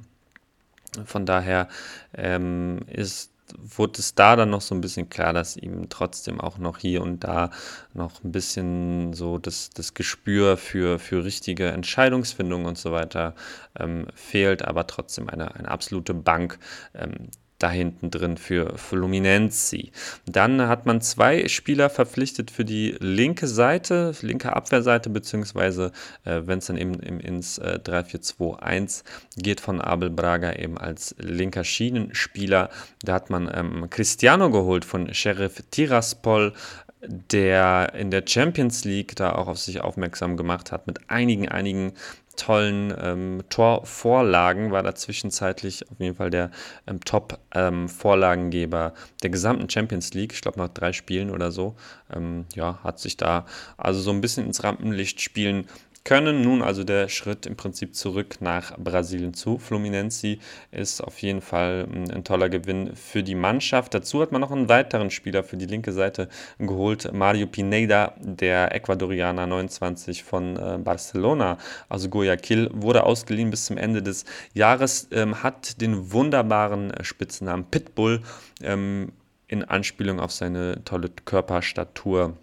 von 1.05 1.25
daher 1.25 1.67
ähm, 2.13 2.79
ist 2.87 3.31
wurde 3.57 3.99
es 3.99 4.15
da 4.15 4.35
dann 4.35 4.49
noch 4.49 4.61
so 4.61 4.75
ein 4.75 4.81
bisschen 4.81 5.09
klar, 5.09 5.33
dass 5.33 5.57
ihm 5.57 5.89
trotzdem 5.89 6.39
auch 6.39 6.57
noch 6.57 6.77
hier 6.77 7.01
und 7.01 7.23
da 7.23 7.51
noch 7.93 8.23
ein 8.23 8.31
bisschen 8.31 9.13
so 9.13 9.37
das, 9.37 9.69
das 9.71 9.93
Gespür 9.93 10.57
für, 10.57 10.99
für 10.99 11.23
richtige 11.23 11.67
Entscheidungsfindung 11.69 12.65
und 12.65 12.77
so 12.77 12.91
weiter 12.91 13.35
ähm, 13.77 14.07
fehlt, 14.13 14.63
aber 14.63 14.87
trotzdem 14.87 15.29
eine, 15.29 15.55
eine 15.55 15.69
absolute 15.69 16.13
Bank, 16.13 16.59
ähm, 16.93 17.29
da 17.59 17.69
hinten 17.69 18.09
drin 18.09 18.37
für 18.37 18.77
Fluminense. 18.77 19.89
Dann 20.25 20.67
hat 20.67 20.85
man 20.85 21.01
zwei 21.01 21.47
Spieler 21.47 21.89
verpflichtet 21.89 22.51
für 22.51 22.65
die 22.65 22.95
linke 22.99 23.47
Seite, 23.47 24.13
linke 24.21 24.55
Abwehrseite, 24.55 25.09
beziehungsweise 25.09 25.91
äh, 26.23 26.41
wenn 26.45 26.59
es 26.59 26.67
dann 26.67 26.77
eben, 26.77 26.95
eben 27.03 27.19
ins 27.19 27.57
äh, 27.57 27.79
3-4-2-1 27.83 29.03
geht 29.37 29.61
von 29.61 29.81
Abel 29.81 30.09
Braga 30.09 30.53
eben 30.53 30.77
als 30.77 31.15
linker 31.19 31.63
Schienenspieler. 31.63 32.69
Da 33.03 33.13
hat 33.13 33.29
man 33.29 33.51
ähm, 33.53 33.89
Cristiano 33.89 34.49
geholt 34.49 34.85
von 34.85 35.13
Sheriff 35.13 35.61
Tiraspol, 35.69 36.53
der 37.01 37.93
in 37.93 38.11
der 38.11 38.23
Champions 38.27 38.83
League 38.83 39.15
da 39.15 39.33
auch 39.33 39.47
auf 39.47 39.59
sich 39.59 39.81
aufmerksam 39.81 40.35
gemacht 40.37 40.71
hat 40.71 40.87
mit 40.87 41.09
einigen, 41.09 41.47
einigen 41.47 41.93
tollen 42.39 42.93
ähm, 42.99 43.43
Torvorlagen, 43.49 44.71
war 44.71 44.81
da 44.81 44.95
zwischenzeitlich 44.95 45.89
auf 45.91 45.99
jeden 45.99 46.15
Fall 46.15 46.29
der 46.29 46.51
ähm, 46.87 47.01
Top-Vorlagengeber 47.01 48.93
ähm, 48.95 49.01
der 49.21 49.29
gesamten 49.29 49.69
Champions 49.69 50.13
League. 50.13 50.33
Ich 50.33 50.41
glaube, 50.41 50.57
nach 50.57 50.69
drei 50.69 50.93
Spielen 50.93 51.29
oder 51.29 51.51
so. 51.51 51.75
Ähm, 52.13 52.45
ja, 52.55 52.79
hat 52.83 52.99
sich 52.99 53.17
da 53.17 53.45
also 53.77 53.99
so 53.99 54.11
ein 54.11 54.21
bisschen 54.21 54.45
ins 54.45 54.63
Rampenlicht 54.63 55.21
spielen 55.21 55.67
können. 56.03 56.41
Nun 56.41 56.61
also 56.61 56.83
der 56.83 57.09
Schritt 57.09 57.45
im 57.45 57.55
Prinzip 57.55 57.95
zurück 57.95 58.37
nach 58.39 58.77
Brasilien 58.77 59.33
zu 59.33 59.57
Fluminense 59.57 60.37
ist 60.71 61.01
auf 61.01 61.19
jeden 61.19 61.41
Fall 61.41 61.87
ein 61.91 62.23
toller 62.23 62.49
Gewinn 62.49 62.95
für 62.95 63.23
die 63.23 63.35
Mannschaft. 63.35 63.93
Dazu 63.93 64.21
hat 64.21 64.31
man 64.31 64.41
noch 64.41 64.51
einen 64.51 64.69
weiteren 64.69 65.11
Spieler 65.11 65.43
für 65.43 65.57
die 65.57 65.65
linke 65.65 65.91
Seite 65.91 66.29
geholt, 66.57 67.11
Mario 67.13 67.47
Pineda, 67.47 68.13
der 68.19 68.73
Ecuadorianer 68.73 69.47
29 69.47 70.23
von 70.23 70.57
äh, 70.57 70.77
Barcelona, 70.77 71.57
also 71.87 72.09
Guayaquil, 72.09 72.69
wurde 72.73 73.03
ausgeliehen 73.03 73.49
bis 73.49 73.65
zum 73.65 73.77
Ende 73.77 74.01
des 74.01 74.25
Jahres, 74.53 75.07
ähm, 75.11 75.43
hat 75.43 75.81
den 75.81 76.11
wunderbaren 76.11 76.91
äh, 76.91 77.03
Spitznamen 77.03 77.65
Pitbull 77.65 78.21
ähm, 78.61 79.11
in 79.47 79.63
Anspielung 79.63 80.19
auf 80.19 80.31
seine 80.31 80.83
tolle 80.85 81.09
Körperstatur 81.25 82.37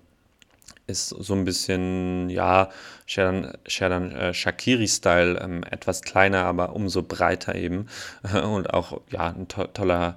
ist 0.87 1.09
so 1.09 1.35
ein 1.35 1.45
bisschen, 1.45 2.31
ja, 2.31 2.71
Sherdan, 3.07 3.57
Sherdan 3.67 4.13
äh, 4.13 4.35
Shakiri-Style, 4.35 5.41
ähm, 5.43 5.65
etwas 5.65 6.03
kleiner, 6.03 6.45
aber 6.45 6.75
umso 6.75 7.03
breiter 7.03 7.55
eben. 7.55 7.89
und 8.45 8.73
auch, 8.73 9.01
ja, 9.11 9.29
ein 9.29 9.49
to 9.49 9.65
toller, 9.67 10.17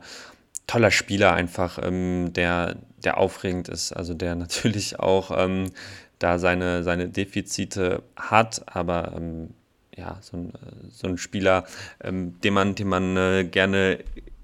toller 0.67 0.91
Spieler 0.91 1.33
einfach, 1.33 1.79
ähm, 1.81 2.33
der, 2.33 2.75
der 3.03 3.17
aufregend 3.17 3.69
ist, 3.69 3.93
also 3.93 4.13
der 4.13 4.35
natürlich 4.35 4.99
auch 4.99 5.31
ähm, 5.35 5.71
da 6.19 6.37
seine, 6.37 6.83
seine 6.83 7.09
Defizite 7.09 8.03
hat, 8.15 8.61
aber 8.67 9.13
ähm, 9.15 9.53
ja, 9.95 10.17
so 10.21 10.37
ein, 10.37 10.53
so 10.91 11.07
ein 11.07 11.17
Spieler, 11.17 11.65
ähm, 12.01 12.39
den 12.41 12.53
man, 12.53 12.75
den 12.75 12.87
man 12.87 13.17
äh, 13.17 13.43
gerne 13.43 13.99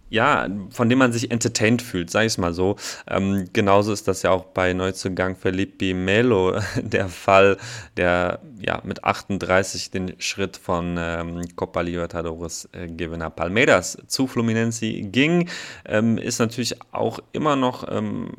ja, 0.10 0.48
von 0.70 0.90
dem 0.90 1.00
man 1.00 1.12
sich 1.12 1.32
entertained 1.32 1.82
fühlt, 1.82 2.10
sag 2.10 2.22
ich 2.22 2.34
es 2.34 2.38
mal 2.38 2.54
so. 2.54 2.76
Ähm, 3.08 3.50
genauso 3.54 3.92
ist 3.92 4.08
das 4.08 4.22
ja 4.22 4.32
auch 4.32 4.46
bei 4.46 4.74
Neuzugang 4.74 5.36
Felipe 5.36 5.94
Melo 5.94 6.60
der 6.82 7.10
Fall, 7.10 7.58
der 7.98 8.40
ja 8.60 8.82
mit 8.84 9.04
38 9.04 9.92
den 9.92 10.16
Schritt 10.20 10.58
von 10.58 10.98
ähm, 11.00 11.42
Copa 11.56 11.82
Libertadores 11.82 12.70
äh, 12.72 12.88
Gewinner 12.88 13.30
Palmeiras 13.30 13.98
zu 14.08 14.28
Fluminense 14.28 14.86
ging, 14.92 15.50
ähm, 15.86 16.18
ist 16.18 16.40
natürlich 16.40 16.76
auch 16.92 17.20
immer 17.32 17.56
noch 17.56 17.86
ähm, 17.90 18.32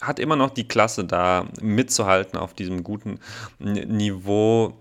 hat 0.00 0.18
immer 0.18 0.36
noch 0.36 0.50
die 0.50 0.66
Klasse 0.66 1.04
da 1.04 1.46
mitzuhalten 1.60 2.38
auf 2.38 2.54
diesem 2.54 2.82
guten 2.82 3.20
Niveau 3.58 4.72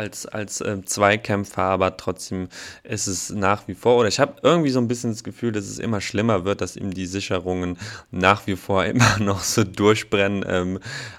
als, 0.00 0.24
als 0.24 0.62
äh, 0.62 0.82
Zweikämpfer, 0.82 1.62
aber 1.62 1.98
trotzdem 1.98 2.48
ist 2.84 3.06
es 3.06 3.28
nach 3.28 3.68
wie 3.68 3.74
vor, 3.74 3.98
oder 3.98 4.08
ich 4.08 4.18
habe 4.18 4.36
irgendwie 4.42 4.70
so 4.70 4.80
ein 4.80 4.88
bisschen 4.88 5.10
das 5.10 5.24
Gefühl, 5.24 5.52
dass 5.52 5.66
es 5.66 5.78
immer 5.78 6.00
schlimmer 6.00 6.46
wird, 6.46 6.62
dass 6.62 6.76
ihm 6.76 6.94
die 6.94 7.04
Sicherungen 7.04 7.76
nach 8.10 8.46
wie 8.46 8.56
vor 8.56 8.84
immer 8.86 9.18
noch 9.18 9.42
so 9.42 9.62
durchbrennen. 9.62 10.42
Ähm, 10.48 10.78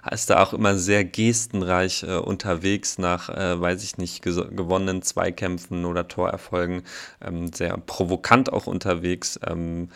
ist 0.10 0.32
da 0.32 0.42
auch 0.42 0.54
immer 0.54 0.76
sehr 0.78 1.06
gestenreich 1.06 2.04
äh, 2.04 2.16
unterwegs 2.16 2.98
nach, 2.98 3.30
äh, 3.30 3.62
weiß 3.62 3.84
ich 3.84 3.98
nicht, 4.00 4.24
gewonnenen 4.24 5.04
Zweikämpfen 5.04 5.86
oder 5.86 6.08
Torerfolgen. 6.08 6.82
Ähm, 7.24 7.54
sehr 7.54 7.78
provokant 7.78 8.52
auch 8.52 8.66
unterwegs. 8.66 9.40
Ähm, 9.46 9.90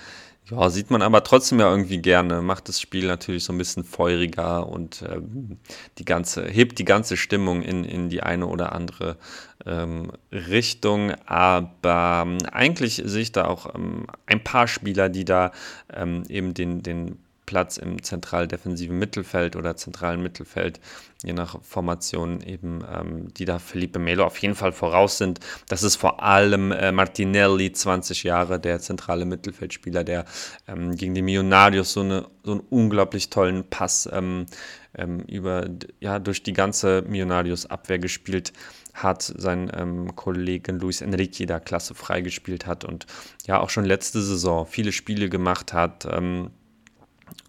ja, 0.51 0.69
sieht 0.69 0.91
man 0.91 1.01
aber 1.01 1.23
trotzdem 1.23 1.59
ja 1.59 1.69
irgendwie 1.69 1.97
gerne. 1.97 2.41
Macht 2.41 2.69
das 2.69 2.79
Spiel 2.79 3.07
natürlich 3.07 3.43
so 3.43 3.53
ein 3.53 3.57
bisschen 3.57 3.83
feuriger 3.83 4.67
und 4.67 5.03
ähm, 5.09 5.57
die 5.97 6.05
ganze, 6.05 6.45
hebt 6.45 6.77
die 6.77 6.85
ganze 6.85 7.17
Stimmung 7.17 7.63
in, 7.63 7.83
in 7.83 8.09
die 8.09 8.21
eine 8.21 8.45
oder 8.45 8.73
andere 8.73 9.17
ähm, 9.65 10.11
Richtung. 10.31 11.13
Aber 11.25 12.25
ähm, 12.27 12.37
eigentlich 12.51 13.01
sehe 13.05 13.23
ich 13.23 13.31
da 13.31 13.45
auch 13.45 13.73
ähm, 13.73 14.05
ein 14.27 14.43
paar 14.43 14.67
Spieler, 14.67 15.09
die 15.09 15.25
da 15.25 15.51
ähm, 15.91 16.23
eben 16.29 16.53
den, 16.53 16.83
den 16.83 17.24
Platz 17.45 17.77
im 17.77 18.01
zentral-defensiven 18.01 18.97
Mittelfeld 18.97 19.55
oder 19.55 19.75
zentralen 19.75 20.21
Mittelfeld, 20.21 20.79
je 21.23 21.33
nach 21.33 21.61
Formation 21.61 22.41
eben, 22.41 22.83
ähm, 22.91 23.33
die 23.33 23.45
da 23.45 23.59
Felipe 23.59 23.99
Melo 23.99 24.25
auf 24.25 24.37
jeden 24.37 24.55
Fall 24.55 24.71
voraus 24.71 25.17
sind. 25.17 25.39
Das 25.67 25.83
ist 25.83 25.95
vor 25.95 26.23
allem 26.23 26.71
äh, 26.71 26.91
Martinelli, 26.91 27.71
20 27.71 28.23
Jahre, 28.23 28.59
der 28.59 28.79
zentrale 28.79 29.25
Mittelfeldspieler, 29.25 30.03
der 30.03 30.25
ähm, 30.67 30.95
gegen 30.95 31.13
die 31.13 31.21
Millonarios 31.21 31.93
so, 31.93 32.01
eine, 32.01 32.27
so 32.43 32.53
einen 32.53 32.61
unglaublich 32.69 33.29
tollen 33.29 33.69
Pass 33.69 34.09
ähm, 34.11 34.45
ähm 34.97 35.21
über, 35.21 35.67
ja, 35.99 36.19
durch 36.19 36.43
die 36.43 36.53
ganze 36.53 37.03
Millonarios-Abwehr 37.07 37.99
gespielt 37.99 38.53
hat, 38.93 39.23
sein 39.23 39.69
ähm, 39.75 40.15
Kollegen 40.15 40.79
Luis 40.79 41.01
Enrique 41.01 41.45
da 41.45 41.59
klasse 41.59 41.93
freigespielt 41.93 42.65
hat 42.65 42.85
und 42.85 43.05
ja 43.45 43.59
auch 43.59 43.69
schon 43.69 43.85
letzte 43.85 44.21
Saison 44.21 44.65
viele 44.65 44.91
Spiele 44.91 45.29
gemacht 45.29 45.73
hat. 45.73 46.07
Ähm, 46.09 46.51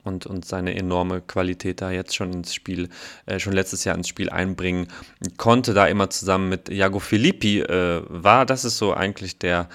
und, 0.07 0.27
und 0.27 0.45
seine 0.45 0.77
enorme 0.77 1.21
Qualität 1.21 1.81
da 1.81 1.91
jetzt 1.91 2.15
schon 2.15 2.33
ins 2.33 2.55
Spiel, 2.55 2.89
äh, 3.27 3.39
schon 3.39 3.53
letztes 3.53 3.85
Jahr 3.85 3.97
ins 3.97 4.09
Spiel 4.09 4.31
einbringen 4.31 4.89
konnte, 5.37 5.75
da 5.75 5.87
immer 5.87 6.11
zusammen 6.11 6.49
mit 6.49 6.69
Jago 6.69 6.99
Filippi 6.99 7.61
äh, 7.61 8.03
war. 8.09 8.47
Das 8.47 8.65
ist 8.65 8.79
so 8.79 8.95
eigentlich 8.95 9.39
der, 9.39 9.69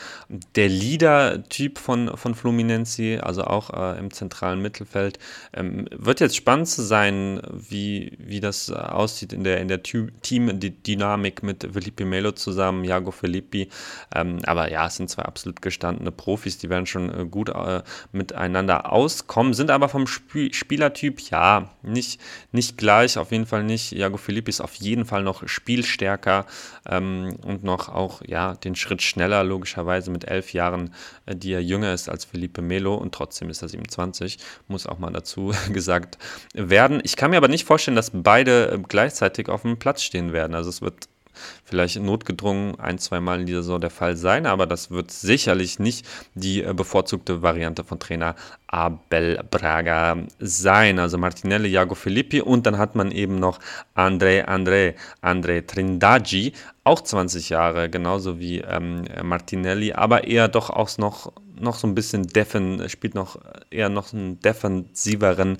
der 0.55 0.69
Leader-Typ 0.69 1.77
von, 1.77 2.15
von 2.15 2.35
Fluminense, 2.35 3.23
also 3.23 3.43
auch 3.43 3.69
äh, 3.71 3.99
im 3.99 4.11
zentralen 4.11 4.61
Mittelfeld. 4.61 5.19
Ähm, 5.53 5.87
wird 5.91 6.19
jetzt 6.19 6.35
spannend 6.35 6.67
zu 6.67 6.81
sein, 6.81 7.41
wie, 7.51 8.17
wie 8.19 8.39
das 8.39 8.71
aussieht 8.71 9.33
in 9.33 9.43
der, 9.43 9.59
in 9.59 9.67
der 9.67 9.83
Team-Dynamik 9.83 11.43
mit 11.43 11.67
Felipe 11.71 12.05
Melo 12.05 12.31
zusammen, 12.31 12.83
Jago 12.83 13.11
Filippi. 13.11 13.69
Ähm, 14.15 14.39
aber 14.45 14.71
ja, 14.71 14.87
es 14.87 14.95
sind 14.95 15.09
zwei 15.09 15.23
absolut 15.23 15.61
gestandene 15.61 16.11
Profis, 16.11 16.57
die 16.57 16.69
werden 16.69 16.85
schon 16.85 17.09
äh, 17.09 17.25
gut 17.25 17.49
äh, 17.49 17.81
miteinander 18.11 18.91
auskommen, 18.91 19.53
sind 19.53 19.71
aber 19.71 19.89
vom 19.89 20.07
Sp 20.29 20.53
Spielertyp, 20.53 21.19
ja, 21.29 21.71
nicht, 21.81 22.19
nicht 22.51 22.77
gleich, 22.77 23.17
auf 23.17 23.31
jeden 23.31 23.45
Fall 23.45 23.63
nicht. 23.63 23.91
Iago 23.91 24.17
Filippi 24.17 24.49
ist 24.49 24.61
auf 24.61 24.75
jeden 24.75 25.05
Fall 25.05 25.23
noch 25.23 25.47
spielstärker 25.47 26.45
ähm, 26.85 27.37
und 27.43 27.63
noch 27.63 27.89
auch, 27.89 28.21
ja, 28.25 28.55
den 28.55 28.75
Schritt 28.75 29.01
schneller, 29.01 29.43
logischerweise 29.43 30.11
mit 30.11 30.25
elf 30.25 30.53
Jahren, 30.53 30.93
äh, 31.25 31.35
die 31.35 31.53
er 31.53 31.61
jünger 31.61 31.93
ist 31.93 32.09
als 32.09 32.25
Felipe 32.25 32.61
Melo 32.61 32.95
und 32.95 33.13
trotzdem 33.13 33.49
ist 33.49 33.61
er 33.61 33.69
27, 33.69 34.37
muss 34.67 34.87
auch 34.87 34.99
mal 34.99 35.11
dazu 35.11 35.53
gesagt 35.73 36.17
werden. 36.53 37.01
Ich 37.03 37.15
kann 37.15 37.31
mir 37.31 37.37
aber 37.37 37.47
nicht 37.47 37.65
vorstellen, 37.65 37.95
dass 37.95 38.11
beide 38.13 38.71
äh, 38.71 38.79
gleichzeitig 38.87 39.49
auf 39.49 39.63
dem 39.63 39.77
Platz 39.77 40.01
stehen 40.03 40.33
werden. 40.33 40.55
Also 40.55 40.69
es 40.69 40.81
wird 40.81 41.10
vielleicht 41.63 41.99
notgedrungen 41.99 42.79
ein, 42.79 42.97
zwei 42.99 43.19
Mal 43.19 43.41
in 43.41 43.45
dieser 43.45 43.63
Saison 43.63 43.81
der 43.81 43.89
Fall 43.89 44.15
sein, 44.15 44.45
aber 44.45 44.65
das 44.65 44.91
wird 44.91 45.11
sicherlich 45.11 45.79
nicht 45.79 46.05
die 46.35 46.63
äh, 46.63 46.73
bevorzugte 46.73 47.41
Variante 47.41 47.83
von 47.83 47.99
Trainer 47.99 48.35
Abel 48.67 49.43
Braga 49.49 50.17
sein. 50.39 50.97
Also 50.99 51.17
Martinelli, 51.17 51.69
Jago 51.69 51.95
Filippi 51.95 52.41
und 52.41 52.65
dann 52.65 52.77
hat 52.77 52.95
man 52.95 53.11
eben 53.11 53.39
noch 53.39 53.59
André, 53.95 54.45
André, 54.45 54.95
André 55.21 55.65
Trindaggi, 55.65 56.53
auch 56.83 57.01
20 57.01 57.49
Jahre, 57.49 57.89
genauso 57.89 58.39
wie 58.39 58.59
ähm, 58.59 59.03
Martinelli, 59.23 59.93
aber 59.93 60.23
eher 60.23 60.47
doch 60.47 60.69
auch 60.69 60.97
noch, 60.97 61.33
noch 61.59 61.75
so 61.75 61.87
ein 61.87 61.95
bisschen 61.95 62.23
defen, 62.23 62.87
spielt 62.89 63.13
noch 63.13 63.39
eher 63.69 63.89
noch 63.89 64.13
einen 64.13 64.39
defensiveren 64.39 65.57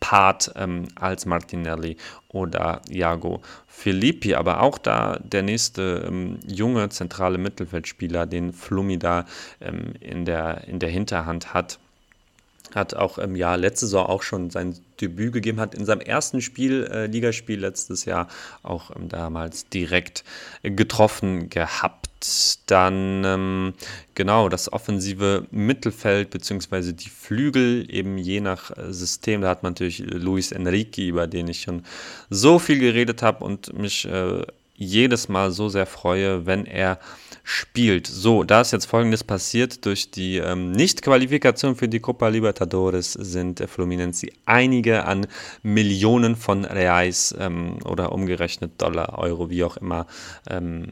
Part 0.00 0.52
ähm, 0.56 0.88
als 0.94 1.26
Martinelli 1.26 1.96
oder 2.28 2.80
Iago 2.88 3.42
Filippi, 3.66 4.34
aber 4.34 4.62
auch 4.62 4.78
da 4.78 5.18
der 5.22 5.42
nächste 5.42 6.04
ähm, 6.06 6.40
junge 6.46 6.88
zentrale 6.88 7.38
Mittelfeldspieler, 7.38 8.26
den 8.26 8.52
Flumida 8.52 9.26
ähm, 9.60 9.94
in, 10.00 10.24
der, 10.24 10.66
in 10.66 10.78
der 10.78 10.90
Hinterhand 10.90 11.54
hat 11.54 11.78
hat 12.74 12.94
auch 12.94 13.18
im 13.18 13.36
Jahr 13.36 13.56
letzte 13.56 13.86
Saison 13.86 14.06
auch 14.06 14.22
schon 14.22 14.50
sein 14.50 14.76
Debüt 15.00 15.32
gegeben, 15.32 15.60
hat 15.60 15.74
in 15.74 15.84
seinem 15.84 16.00
ersten 16.00 16.40
Spiel, 16.40 16.84
äh, 16.84 17.06
Ligaspiel 17.06 17.58
letztes 17.58 18.04
Jahr 18.04 18.28
auch 18.62 18.94
ähm, 18.94 19.08
damals 19.08 19.68
direkt 19.68 20.24
äh, 20.62 20.70
getroffen 20.70 21.50
gehabt. 21.50 22.09
Dann 22.66 23.24
ähm, 23.24 23.74
genau 24.14 24.48
das 24.48 24.72
offensive 24.72 25.46
Mittelfeld 25.50 26.30
beziehungsweise 26.30 26.92
die 26.92 27.08
Flügel 27.08 27.86
eben 27.90 28.18
je 28.18 28.40
nach 28.40 28.70
äh, 28.76 28.92
System. 28.92 29.40
Da 29.40 29.48
hat 29.48 29.62
man 29.62 29.72
natürlich 29.72 29.98
Luis 30.00 30.52
Enrique, 30.52 31.08
über 31.08 31.26
den 31.26 31.48
ich 31.48 31.62
schon 31.62 31.84
so 32.28 32.58
viel 32.58 32.78
geredet 32.78 33.22
habe 33.22 33.44
und 33.44 33.72
mich 33.78 34.04
äh, 34.06 34.42
jedes 34.74 35.28
Mal 35.28 35.50
so 35.50 35.68
sehr 35.68 35.86
freue, 35.86 36.46
wenn 36.46 36.64
er 36.64 36.98
spielt. 37.42 38.06
So, 38.06 38.44
da 38.44 38.60
ist 38.60 38.72
jetzt 38.72 38.86
folgendes 38.86 39.24
passiert. 39.24 39.84
Durch 39.84 40.10
die 40.10 40.38
ähm, 40.38 40.72
Nicht-Qualifikation 40.72 41.76
für 41.76 41.88
die 41.88 42.00
Copa 42.00 42.28
Libertadores 42.28 43.12
sind 43.12 43.60
äh, 43.60 43.66
Fluminense 43.66 44.28
einige 44.46 45.04
an 45.04 45.26
Millionen 45.62 46.36
von 46.36 46.64
Reais 46.64 47.34
ähm, 47.38 47.78
oder 47.84 48.12
umgerechnet 48.12 48.80
Dollar, 48.80 49.18
Euro, 49.18 49.50
wie 49.50 49.64
auch 49.64 49.76
immer, 49.76 50.06
ähm, 50.48 50.88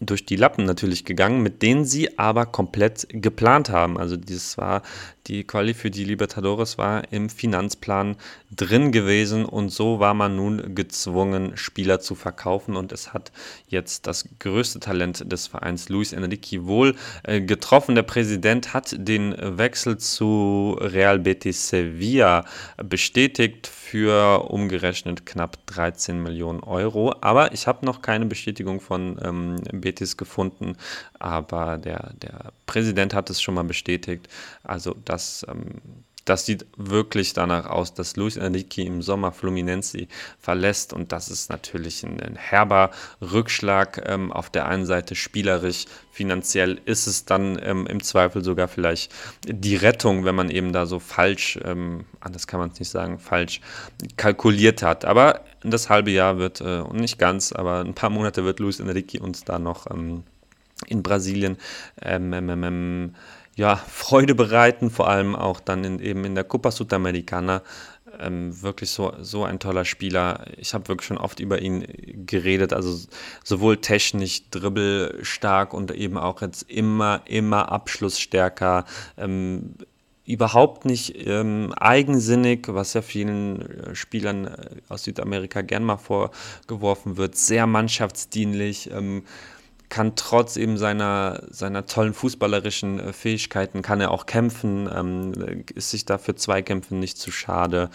durch 0.00 0.26
die 0.26 0.36
Lappen 0.36 0.64
natürlich 0.64 1.04
gegangen, 1.04 1.42
mit 1.42 1.62
denen 1.62 1.84
sie 1.84 2.18
aber 2.18 2.46
komplett 2.46 3.06
geplant 3.10 3.70
haben. 3.70 3.96
Also 3.98 4.16
das 4.16 4.58
war 4.58 4.82
die 5.26 5.44
Quali 5.44 5.72
für 5.72 5.90
die 5.90 6.04
Libertadores 6.04 6.76
war 6.76 7.10
im 7.12 7.30
Finanzplan 7.30 8.16
drin 8.54 8.92
gewesen 8.92 9.44
und 9.46 9.70
so 9.70 9.98
war 9.98 10.14
man 10.14 10.36
nun 10.36 10.74
gezwungen, 10.74 11.56
Spieler 11.56 12.00
zu 12.00 12.14
verkaufen 12.14 12.76
und 12.76 12.92
es 12.92 13.14
hat 13.14 13.32
jetzt 13.68 14.06
das 14.06 14.28
größte 14.38 14.80
Talent 14.80 15.30
des 15.32 15.46
Vereins, 15.46 15.88
Luis 15.88 16.12
Enrique, 16.12 16.66
wohl 16.66 16.94
äh, 17.22 17.40
getroffen. 17.40 17.94
Der 17.94 18.02
Präsident 18.02 18.74
hat 18.74 18.94
den 18.98 19.34
Wechsel 19.38 19.96
zu 19.98 20.76
Real 20.80 21.18
Betis 21.20 21.68
Sevilla 21.68 22.44
bestätigt 22.76 23.66
für 23.84 24.50
umgerechnet 24.50 25.26
knapp 25.26 25.58
13 25.66 26.22
Millionen 26.22 26.60
Euro. 26.60 27.14
Aber 27.20 27.52
ich 27.52 27.66
habe 27.66 27.84
noch 27.84 28.00
keine 28.00 28.24
Bestätigung 28.24 28.80
von 28.80 29.18
ähm, 29.22 29.56
Betis 29.72 30.16
gefunden, 30.16 30.76
aber 31.18 31.76
der, 31.76 32.12
der 32.22 32.52
Präsident 32.66 33.12
hat 33.12 33.28
es 33.28 33.42
schon 33.42 33.54
mal 33.54 33.64
bestätigt. 33.64 34.28
Also 34.62 34.96
das, 35.04 35.46
ähm, 35.50 35.82
das 36.24 36.46
sieht 36.46 36.66
wirklich 36.76 37.34
danach 37.34 37.66
aus, 37.66 37.92
dass 37.94 38.16
Luis 38.16 38.36
Enrique 38.36 38.78
im 38.78 39.02
Sommer 39.02 39.32
Fluminense 39.32 40.06
verlässt 40.38 40.92
und 40.92 41.12
das 41.12 41.28
ist 41.28 41.50
natürlich 41.50 42.02
ein, 42.02 42.20
ein 42.20 42.36
herber 42.36 42.90
Rückschlag. 43.20 44.02
Ähm, 44.06 44.32
auf 44.32 44.50
der 44.50 44.66
einen 44.66 44.86
Seite 44.86 45.14
spielerisch, 45.14 45.84
finanziell 46.10 46.80
ist 46.86 47.06
es 47.06 47.24
dann 47.24 47.58
ähm, 47.62 47.86
im 47.86 48.02
Zweifel 48.02 48.42
sogar 48.42 48.68
vielleicht 48.68 49.12
die 49.46 49.76
Rettung, 49.76 50.24
wenn 50.24 50.34
man 50.34 50.50
eben 50.50 50.72
da 50.72 50.86
so 50.86 50.98
falsch, 50.98 51.58
ähm, 51.62 52.06
anders 52.20 52.46
kann 52.46 52.60
man 52.60 52.70
es 52.70 52.78
nicht 52.78 52.90
sagen, 52.90 53.18
falsch 53.18 53.60
kalkuliert 54.16 54.82
hat. 54.82 55.04
Aber 55.04 55.42
das 55.62 55.90
halbe 55.90 56.10
Jahr 56.10 56.38
wird, 56.38 56.60
äh, 56.60 56.84
nicht 56.92 57.18
ganz, 57.18 57.52
aber 57.52 57.80
ein 57.80 57.94
paar 57.94 58.10
Monate 58.10 58.44
wird 58.44 58.60
Luis 58.60 58.80
Enrique 58.80 59.20
uns 59.20 59.44
da 59.44 59.58
noch 59.58 59.90
ähm, 59.90 60.24
in 60.86 61.02
Brasilien 61.02 61.56
ähm, 62.02 62.32
ähm, 62.32 62.64
ähm, 62.64 63.14
ja, 63.56 63.76
Freude 63.76 64.34
bereiten, 64.34 64.90
vor 64.90 65.08
allem 65.08 65.36
auch 65.36 65.60
dann 65.60 65.84
in, 65.84 65.98
eben 66.00 66.24
in 66.24 66.34
der 66.34 66.44
Copa 66.44 66.70
Sudamericana 66.70 67.62
ähm, 68.20 68.62
wirklich 68.62 68.90
so, 68.90 69.12
so 69.20 69.44
ein 69.44 69.58
toller 69.58 69.84
Spieler. 69.84 70.44
Ich 70.56 70.74
habe 70.74 70.88
wirklich 70.88 71.06
schon 71.06 71.18
oft 71.18 71.40
über 71.40 71.60
ihn 71.60 71.86
geredet. 72.26 72.72
Also 72.72 73.06
sowohl 73.42 73.78
technisch, 73.78 74.48
dribbelstark 74.50 75.74
und 75.74 75.90
eben 75.90 76.18
auch 76.18 76.42
jetzt 76.42 76.62
immer, 76.70 77.22
immer 77.26 77.70
abschlussstärker. 77.70 78.84
Ähm, 79.16 79.74
überhaupt 80.26 80.86
nicht 80.86 81.26
ähm, 81.26 81.72
eigensinnig, 81.74 82.66
was 82.68 82.94
ja 82.94 83.02
vielen 83.02 83.60
äh, 83.60 83.94
Spielern 83.94 84.46
äh, 84.46 84.70
aus 84.88 85.04
Südamerika 85.04 85.60
gern 85.60 85.84
mal 85.84 85.98
vorgeworfen 85.98 87.16
wird. 87.16 87.36
Sehr 87.36 87.66
mannschaftsdienlich. 87.66 88.90
Ähm, 88.90 89.24
kann 89.94 90.16
trotz 90.16 90.56
eben 90.56 90.76
seiner, 90.76 91.44
seiner 91.50 91.86
tollen 91.86 92.14
fußballerischen 92.14 92.98
äh, 92.98 93.12
Fähigkeiten, 93.12 93.80
kann 93.80 94.00
er 94.00 94.10
auch 94.10 94.26
kämpfen, 94.26 94.90
ähm, 94.92 95.64
ist 95.72 95.90
sich 95.92 96.04
da 96.04 96.18
für 96.18 96.34
Zweikämpfe 96.34 96.96
nicht 96.96 97.16
zu 97.16 97.30
schade, 97.30 97.90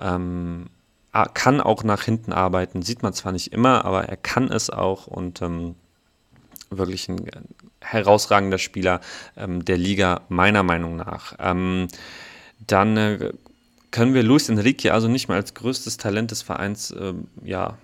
ähm, 0.00 0.66
kann 1.34 1.60
auch 1.60 1.84
nach 1.84 2.02
hinten 2.02 2.32
arbeiten, 2.32 2.82
sieht 2.82 3.04
man 3.04 3.12
zwar 3.12 3.30
nicht 3.30 3.52
immer, 3.52 3.84
aber 3.84 4.06
er 4.06 4.16
kann 4.16 4.50
es 4.50 4.68
auch 4.68 5.06
und 5.06 5.40
ähm, 5.40 5.76
wirklich 6.70 7.08
ein 7.08 7.24
herausragender 7.80 8.58
Spieler 8.58 9.00
ähm, 9.36 9.64
der 9.64 9.78
Liga, 9.78 10.22
meiner 10.28 10.64
Meinung 10.64 10.96
nach. 10.96 11.36
Ähm, 11.38 11.86
dann 12.66 12.96
äh, 12.96 13.32
können 13.92 14.12
wir 14.12 14.24
Luis 14.24 14.48
Enrique 14.48 14.90
also 14.92 15.06
nicht 15.06 15.28
mehr 15.28 15.36
als 15.36 15.54
größtes 15.54 15.98
Talent 15.98 16.32
des 16.32 16.42
Vereins 16.42 16.90
äh, 16.90 17.14
ja, 17.44 17.78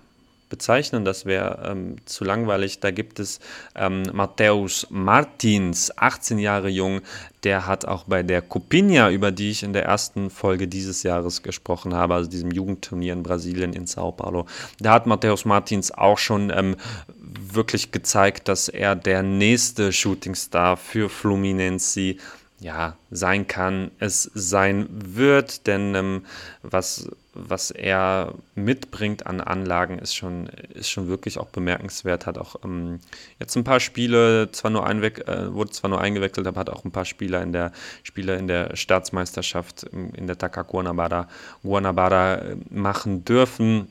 bezeichnen, 0.49 1.05
das 1.05 1.25
wäre 1.25 1.71
ähm, 1.71 1.97
zu 2.05 2.23
langweilig. 2.23 2.79
Da 2.79 2.91
gibt 2.91 3.19
es 3.19 3.39
ähm, 3.75 4.03
Matthäus 4.13 4.87
Martins, 4.89 5.91
18 5.97 6.39
Jahre 6.39 6.69
jung, 6.69 7.01
der 7.43 7.67
hat 7.67 7.85
auch 7.85 8.05
bei 8.05 8.23
der 8.23 8.41
Copinha, 8.41 9.09
über 9.09 9.31
die 9.31 9.51
ich 9.51 9.63
in 9.63 9.73
der 9.73 9.85
ersten 9.85 10.29
Folge 10.29 10.67
dieses 10.67 11.03
Jahres 11.03 11.43
gesprochen 11.43 11.93
habe, 11.93 12.15
also 12.15 12.29
diesem 12.29 12.51
Jugendturnier 12.51 13.13
in 13.13 13.23
Brasilien, 13.23 13.73
in 13.73 13.85
Sao 13.87 14.11
Paulo, 14.11 14.45
da 14.79 14.93
hat 14.93 15.05
Matthäus 15.05 15.45
Martins 15.45 15.91
auch 15.91 16.17
schon 16.17 16.51
ähm, 16.55 16.75
wirklich 17.17 17.91
gezeigt, 17.91 18.47
dass 18.47 18.69
er 18.69 18.95
der 18.95 19.23
nächste 19.23 19.91
Shootingstar 19.91 20.77
für 20.77 21.09
Fluminense 21.09 22.15
ja, 22.59 22.95
sein 23.11 23.47
kann, 23.47 23.91
es 23.99 24.23
sein 24.33 24.87
wird, 24.89 25.67
denn 25.67 25.95
ähm, 25.95 26.25
was 26.61 27.09
was 27.35 27.69
er 27.69 28.33
mitbringt 28.55 29.27
an 29.27 29.41
Anlagen, 29.41 29.99
ist 29.99 30.15
schon, 30.15 30.47
ist 30.73 30.89
schon 30.89 31.09
wirklich 31.09 31.37
auch 31.37 31.49
bemerkenswert. 31.49 32.25
Hat 32.25 32.37
auch 32.37 32.55
ähm, 32.63 33.01
jetzt 33.39 33.55
ein 33.57 33.65
paar 33.65 33.81
Spiele, 33.81 34.49
zwar 34.51 34.71
nur 34.71 34.87
einweg, 34.87 35.27
äh, 35.27 35.53
wurde 35.53 35.71
zwar 35.71 35.89
nur 35.89 35.99
eingewechselt, 35.99 36.47
aber 36.47 36.61
hat 36.61 36.69
auch 36.69 36.85
ein 36.85 36.91
paar 36.91 37.05
Spieler 37.05 37.43
in 37.43 37.51
der 37.51 37.73
Spiele 38.03 38.37
in 38.37 38.47
der 38.47 38.75
Staatsmeisterschaft 38.75 39.85
ähm, 39.91 40.11
in 40.15 40.27
der 40.27 40.37
Taka 40.37 40.61
Guanabara, 40.61 41.27
Guanabara 41.61 42.35
äh, 42.35 42.55
machen 42.69 43.25
dürfen. 43.25 43.89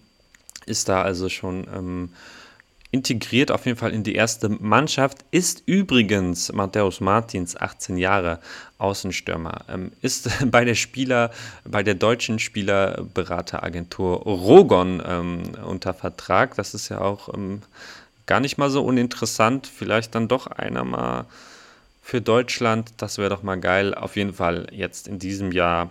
Ist 0.67 0.89
da 0.89 1.03
also 1.03 1.29
schon 1.29 1.67
ähm, 1.75 2.13
integriert 2.95 3.51
auf 3.51 3.67
jeden 3.67 3.77
Fall 3.77 3.93
in 3.93 4.05
die 4.05 4.15
erste 4.15 4.49
Mannschaft. 4.49 5.25
Ist 5.33 5.65
übrigens 5.67 6.53
Matthäus 6.53 7.01
Martins, 7.01 7.57
18 7.57 7.97
Jahre, 7.99 8.39
Außenstürmer. 8.79 9.65
Ähm, 9.69 9.91
ist 10.01 10.31
bei 10.53 10.65
der 10.65 10.77
Spieler, 10.77 11.33
bei 11.65 11.83
der 11.83 11.95
deutschen 11.95 12.39
Spielerberateragentur 12.39 14.19
Rogon 14.19 15.03
ähm, 15.05 15.43
unter 15.67 15.93
Vertrag. 15.93 16.55
Das 16.55 16.73
ist 16.73 16.89
ja 16.89 17.01
auch 17.01 17.35
ähm, 17.35 17.63
gar 18.27 18.39
nicht 18.39 18.59
mal 18.59 18.71
so 18.71 18.85
uninteressant. 18.85 19.67
Vielleicht 19.67 20.15
dann 20.15 20.29
doch 20.29 20.47
einer 20.47 20.85
mal 20.85 21.25
für 22.01 22.21
Deutschland. 22.21 22.93
Das 22.99 23.19
wäre 23.19 23.31
doch 23.31 23.43
mal 23.43 23.59
geil. 23.59 23.93
Auf 23.93 24.15
jeden 24.15 24.35
Fall 24.35 24.69
jetzt 24.71 25.09
in 25.09 25.19
diesem 25.19 25.51
Jahr 25.51 25.91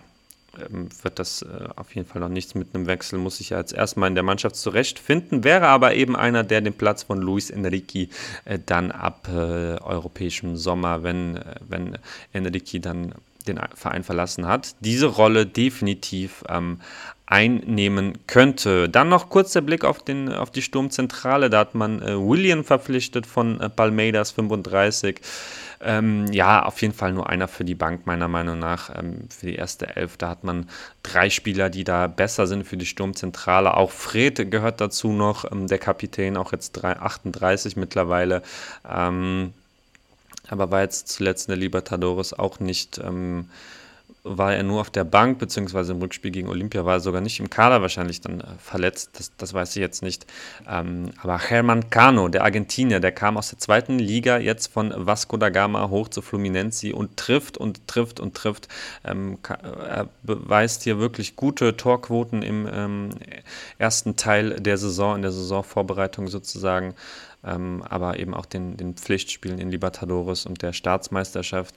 wird 1.01 1.19
das 1.19 1.41
äh, 1.41 1.69
auf 1.75 1.95
jeden 1.95 2.07
Fall 2.07 2.21
noch 2.21 2.29
nichts 2.29 2.55
mit 2.55 2.73
einem 2.73 2.85
Wechsel, 2.85 3.19
muss 3.19 3.37
sich 3.37 3.49
ja 3.49 3.59
jetzt 3.59 3.73
erstmal 3.73 4.09
in 4.09 4.15
der 4.15 4.23
Mannschaft 4.23 4.55
zurechtfinden, 4.55 5.43
wäre 5.43 5.67
aber 5.67 5.95
eben 5.95 6.15
einer, 6.15 6.43
der 6.43 6.61
den 6.61 6.73
Platz 6.73 7.03
von 7.03 7.19
Luis 7.19 7.49
Enrique 7.49 8.09
äh, 8.45 8.59
dann 8.63 8.91
ab 8.91 9.27
äh, 9.29 9.77
europäischem 9.81 10.55
Sommer, 10.55 11.03
wenn, 11.03 11.39
wenn 11.67 11.97
Enrique 12.33 12.79
dann 12.79 13.13
den 13.47 13.59
Verein 13.75 14.03
verlassen 14.03 14.47
hat, 14.47 14.75
diese 14.79 15.07
Rolle 15.07 15.45
definitiv 15.45 16.43
ähm, 16.47 16.79
einnehmen 17.25 18.19
könnte. 18.27 18.89
Dann 18.89 19.09
noch 19.09 19.29
kurz 19.29 19.53
der 19.53 19.61
Blick 19.61 19.83
auf, 19.83 20.03
den, 20.03 20.31
auf 20.31 20.51
die 20.51 20.61
Sturmzentrale. 20.61 21.49
Da 21.49 21.59
hat 21.59 21.75
man 21.75 22.01
äh, 22.01 22.15
William 22.17 22.63
verpflichtet 22.63 23.25
von 23.25 23.59
äh, 23.59 23.69
Palmeiras 23.69 24.31
35. 24.31 25.19
Ähm, 25.83 26.31
ja, 26.31 26.63
auf 26.63 26.81
jeden 26.81 26.93
Fall 26.93 27.13
nur 27.13 27.29
einer 27.29 27.47
für 27.47 27.65
die 27.65 27.75
Bank, 27.75 28.05
meiner 28.05 28.27
Meinung 28.27 28.59
nach. 28.59 28.89
Ähm, 28.97 29.27
für 29.29 29.47
die 29.47 29.55
erste 29.55 29.95
Elf, 29.95 30.17
da 30.17 30.29
hat 30.29 30.43
man 30.43 30.69
drei 31.03 31.29
Spieler, 31.29 31.69
die 31.69 31.83
da 31.83 32.07
besser 32.07 32.47
sind 32.47 32.65
für 32.65 32.77
die 32.77 32.85
Sturmzentrale. 32.85 33.75
Auch 33.75 33.91
Fred 33.91 34.49
gehört 34.49 34.81
dazu 34.81 35.11
noch, 35.11 35.51
ähm, 35.51 35.67
der 35.67 35.79
Kapitän, 35.79 36.37
auch 36.37 36.51
jetzt 36.51 36.73
3, 36.73 36.97
38 36.99 37.75
mittlerweile. 37.75 38.43
Ähm, 38.89 39.53
aber 40.47 40.71
war 40.71 40.81
jetzt 40.81 41.07
zuletzt 41.09 41.47
in 41.47 41.51
der 41.51 41.59
Libertadores 41.59 42.37
auch 42.37 42.59
nicht 42.59 42.99
ähm, 42.99 43.49
war 44.23 44.55
er 44.55 44.63
nur 44.63 44.79
auf 44.79 44.89
der 44.89 45.03
Bank, 45.03 45.37
beziehungsweise 45.37 45.91
im 45.91 45.99
Rückspiel 45.99 46.31
gegen 46.31 46.47
Olympia 46.47 46.85
war 46.85 46.93
er 46.93 46.99
sogar 47.01 47.19
nicht 47.19 47.41
im 47.41 47.49
Kader 47.49 47.81
wahrscheinlich 47.81 48.21
dann 48.21 48.39
äh, 48.39 48.45
verletzt. 48.57 49.19
Das, 49.19 49.35
das, 49.35 49.53
weiß 49.53 49.75
ich 49.75 49.81
jetzt 49.81 50.01
nicht. 50.01 50.25
Ähm, 50.67 51.11
aber 51.21 51.37
Herman 51.37 51.89
Cano, 51.89 52.29
der 52.29 52.43
Argentinier, 52.43 53.01
der 53.01 53.11
kam 53.11 53.37
aus 53.37 53.49
der 53.49 53.59
zweiten 53.59 53.99
Liga 53.99 54.37
jetzt 54.37 54.67
von 54.67 54.93
Vasco 54.95 55.35
da 55.35 55.49
Gama 55.49 55.89
hoch 55.89 56.07
zu 56.07 56.21
Fluminense 56.21 56.95
und 56.95 57.17
trifft 57.17 57.57
und 57.57 57.85
trifft 57.87 58.21
und 58.21 58.33
trifft. 58.33 58.69
Ähm, 59.03 59.39
er 59.59 60.07
beweist 60.23 60.83
hier 60.83 60.99
wirklich 60.99 61.35
gute 61.35 61.75
Torquoten 61.75 62.43
im 62.43 62.67
ähm, 62.71 63.09
ersten 63.77 64.15
Teil 64.15 64.61
der 64.61 64.77
Saison, 64.77 65.17
in 65.17 65.21
der 65.21 65.31
Saisonvorbereitung 65.31 66.29
sozusagen. 66.29 66.95
Ähm, 67.45 67.83
aber 67.89 68.19
eben 68.19 68.33
auch 68.33 68.45
den, 68.45 68.77
den 68.77 68.95
Pflichtspielen 68.95 69.59
in 69.59 69.69
Libertadores 69.69 70.45
und 70.45 70.61
der 70.61 70.71
Staatsmeisterschaft. 70.71 71.75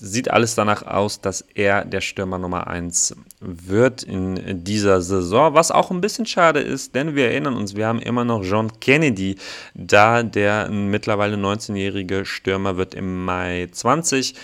Sieht 0.00 0.30
alles 0.30 0.54
danach 0.54 0.82
aus, 0.86 1.20
dass 1.20 1.44
er 1.54 1.84
der 1.84 2.00
Stürmer 2.00 2.38
Nummer 2.38 2.68
1 2.68 3.16
wird 3.40 4.04
in 4.04 4.62
dieser 4.62 5.00
Saison, 5.02 5.54
was 5.54 5.72
auch 5.72 5.90
ein 5.90 6.00
bisschen 6.00 6.24
schade 6.24 6.60
ist, 6.60 6.94
denn 6.94 7.16
wir 7.16 7.30
erinnern 7.30 7.56
uns, 7.56 7.74
wir 7.74 7.88
haben 7.88 8.00
immer 8.00 8.24
noch 8.24 8.44
John 8.44 8.78
Kennedy 8.78 9.36
da, 9.74 10.22
der 10.22 10.70
mittlerweile 10.70 11.36
19-jährige 11.36 12.24
Stürmer 12.24 12.76
wird 12.76 12.94
im 12.94 13.24
Mai 13.24 13.68
20 13.72 14.34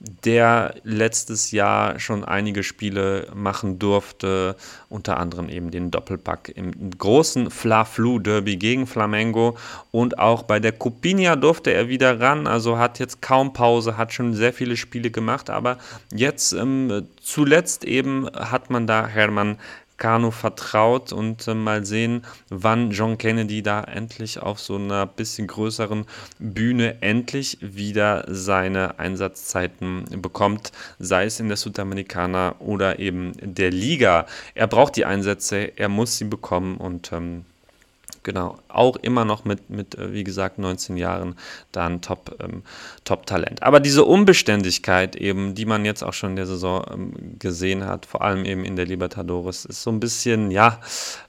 der 0.00 0.74
letztes 0.82 1.50
Jahr 1.50 1.98
schon 1.98 2.24
einige 2.24 2.62
Spiele 2.62 3.28
machen 3.34 3.78
durfte, 3.78 4.56
unter 4.88 5.18
anderem 5.18 5.48
eben 5.48 5.70
den 5.70 5.90
Doppelpack 5.90 6.52
im 6.54 6.90
großen 6.90 7.50
Fla-Flu-Derby 7.50 8.56
gegen 8.56 8.86
Flamengo. 8.86 9.56
Und 9.90 10.18
auch 10.18 10.42
bei 10.42 10.60
der 10.60 10.72
Copinha 10.72 11.36
durfte 11.36 11.72
er 11.72 11.88
wieder 11.88 12.20
ran, 12.20 12.46
also 12.46 12.78
hat 12.78 12.98
jetzt 12.98 13.22
kaum 13.22 13.52
Pause, 13.52 13.96
hat 13.96 14.12
schon 14.12 14.34
sehr 14.34 14.52
viele 14.52 14.76
Spiele 14.76 15.10
gemacht, 15.10 15.48
aber 15.50 15.78
jetzt 16.12 16.52
ähm, 16.52 17.06
zuletzt 17.22 17.84
eben 17.84 18.28
hat 18.34 18.70
man 18.70 18.86
da 18.86 19.06
Hermann 19.06 19.58
Kano 19.96 20.30
vertraut 20.30 21.12
und 21.12 21.46
äh, 21.46 21.54
mal 21.54 21.84
sehen, 21.84 22.24
wann 22.48 22.90
John 22.90 23.18
Kennedy 23.18 23.62
da 23.62 23.82
endlich 23.82 24.40
auf 24.40 24.58
so 24.60 24.76
einer 24.76 25.06
bisschen 25.06 25.46
größeren 25.46 26.06
Bühne 26.38 27.00
endlich 27.02 27.58
wieder 27.60 28.24
seine 28.28 28.98
Einsatzzeiten 28.98 30.04
bekommt, 30.20 30.72
sei 30.98 31.26
es 31.26 31.40
in 31.40 31.48
der 31.48 31.56
Südamerikaner 31.56 32.56
oder 32.58 32.98
eben 32.98 33.32
der 33.40 33.70
Liga. 33.70 34.26
Er 34.54 34.66
braucht 34.66 34.96
die 34.96 35.04
Einsätze, 35.04 35.72
er 35.76 35.88
muss 35.88 36.18
sie 36.18 36.24
bekommen 36.24 36.76
und 36.76 37.12
ähm, 37.12 37.44
genau, 38.24 38.58
auch 38.68 38.96
immer 38.96 39.24
noch 39.24 39.44
mit, 39.44 39.70
mit 39.70 39.94
äh, 39.94 40.12
wie 40.12 40.24
gesagt, 40.24 40.58
19 40.58 40.96
Jahren 40.96 41.36
da 41.70 41.86
ein 41.86 42.00
Top, 42.00 42.36
ähm, 42.42 42.62
Top-Talent. 43.04 43.62
Aber 43.62 43.78
diese 43.78 44.04
Unbeständigkeit 44.04 45.14
eben, 45.14 45.54
die 45.54 45.66
man 45.66 45.84
jetzt 45.84 46.02
auch 46.02 46.12
schon 46.12 46.30
in 46.30 46.36
der 46.36 46.46
Saison 46.46 46.84
ähm, 46.92 47.38
gesehen 47.38 47.86
hat, 47.86 48.06
vor 48.06 48.22
allem 48.22 48.44
eben 48.44 48.64
in 48.64 48.74
der 48.74 48.86
Libertadores, 48.86 49.64
ist 49.64 49.82
so 49.82 49.90
ein 49.90 50.00
bisschen, 50.00 50.50
ja, 50.50 50.80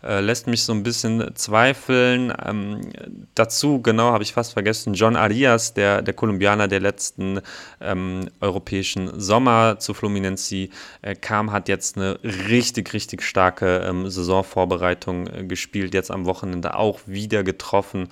äh, 0.03 0.21
lässt 0.21 0.47
mich 0.47 0.63
so 0.63 0.73
ein 0.73 0.81
bisschen 0.81 1.35
zweifeln. 1.35 2.33
Ähm, 2.43 2.81
dazu, 3.35 3.81
genau, 3.81 4.11
habe 4.11 4.23
ich 4.23 4.33
fast 4.33 4.53
vergessen, 4.53 4.93
John 4.95 5.15
Arias, 5.15 5.73
der, 5.73 6.01
der 6.01 6.13
Kolumbianer 6.13 6.67
der 6.67 6.79
letzten 6.79 7.41
ähm, 7.81 8.29
europäischen 8.39 9.19
Sommer 9.19 9.77
zu 9.79 9.93
Fluminense 9.93 10.69
äh, 11.01 11.15
kam, 11.15 11.51
hat 11.51 11.67
jetzt 11.67 11.97
eine 11.97 12.17
richtig, 12.23 12.93
richtig 12.93 13.21
starke 13.21 13.85
ähm, 13.87 14.09
Saisonvorbereitung 14.09 15.27
äh, 15.27 15.43
gespielt, 15.43 15.93
jetzt 15.93 16.09
am 16.09 16.25
Wochenende 16.25 16.75
auch 16.75 16.84
wieder 17.05 17.43
getroffen. 17.43 18.09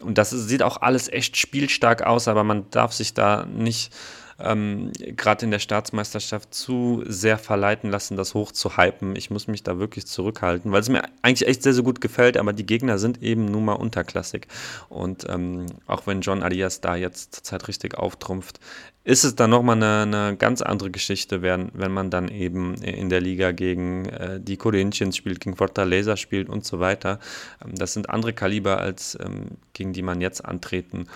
Und 0.00 0.18
das 0.18 0.30
sieht 0.30 0.62
auch 0.62 0.82
alles 0.82 1.08
echt 1.08 1.36
spielstark 1.36 2.02
aus, 2.02 2.28
aber 2.28 2.44
man 2.44 2.68
darf 2.70 2.92
sich 2.92 3.14
da 3.14 3.46
nicht 3.46 3.92
ähm, 4.38 4.90
gerade 4.98 5.44
in 5.44 5.50
der 5.50 5.58
Staatsmeisterschaft 5.58 6.52
zu 6.52 7.02
sehr 7.06 7.38
verleiten 7.38 7.90
lassen, 7.90 8.16
das 8.16 8.34
hoch 8.34 8.52
zu 8.52 8.76
hypen. 8.76 9.16
Ich 9.16 9.30
muss 9.30 9.46
mich 9.46 9.62
da 9.62 9.78
wirklich 9.78 10.06
zurückhalten, 10.06 10.72
weil 10.72 10.80
es 10.80 10.88
mir 10.88 11.02
eigentlich 11.22 11.48
echt 11.48 11.62
sehr, 11.62 11.74
sehr 11.74 11.84
gut 11.84 12.00
gefällt, 12.00 12.36
aber 12.36 12.52
die 12.52 12.66
Gegner 12.66 12.98
sind 12.98 13.22
eben 13.22 13.44
nun 13.44 13.64
mal 13.64 13.74
unterklassig. 13.74 14.46
Und 14.88 15.26
ähm, 15.28 15.66
auch 15.86 16.06
wenn 16.06 16.20
John 16.20 16.42
Arias 16.42 16.80
da 16.80 16.96
jetzt 16.96 17.34
zurzeit 17.34 17.68
richtig 17.68 17.96
auftrumpft, 17.96 18.58
ist 19.04 19.22
es 19.24 19.36
dann 19.36 19.50
nochmal 19.50 19.76
eine, 19.76 20.02
eine 20.02 20.36
ganz 20.36 20.62
andere 20.62 20.90
Geschichte, 20.90 21.42
wenn, 21.42 21.70
wenn 21.74 21.92
man 21.92 22.10
dann 22.10 22.28
eben 22.28 22.74
in 22.76 23.10
der 23.10 23.20
Liga 23.20 23.52
gegen 23.52 24.06
äh, 24.06 24.40
die 24.40 24.56
Corinthians 24.56 25.16
spielt, 25.16 25.40
gegen 25.40 25.56
Fortaleza 25.56 26.16
spielt 26.16 26.48
und 26.48 26.64
so 26.64 26.80
weiter. 26.80 27.20
Ähm, 27.62 27.74
das 27.74 27.92
sind 27.92 28.08
andere 28.08 28.32
Kaliber, 28.32 28.78
als 28.78 29.16
ähm, 29.22 29.58
gegen 29.74 29.92
die 29.92 30.02
man 30.02 30.22
jetzt 30.22 30.42
antreten 30.42 31.06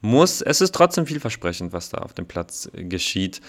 muss. 0.00 0.42
Es 0.42 0.60
ist 0.60 0.74
trotzdem 0.74 1.06
vielversprechend, 1.06 1.72
was 1.72 1.88
da 1.88 1.98
auf 1.98 2.14
dem 2.14 2.26
Platz 2.26 2.68
äh, 2.74 2.82
geschieht. 2.82 3.40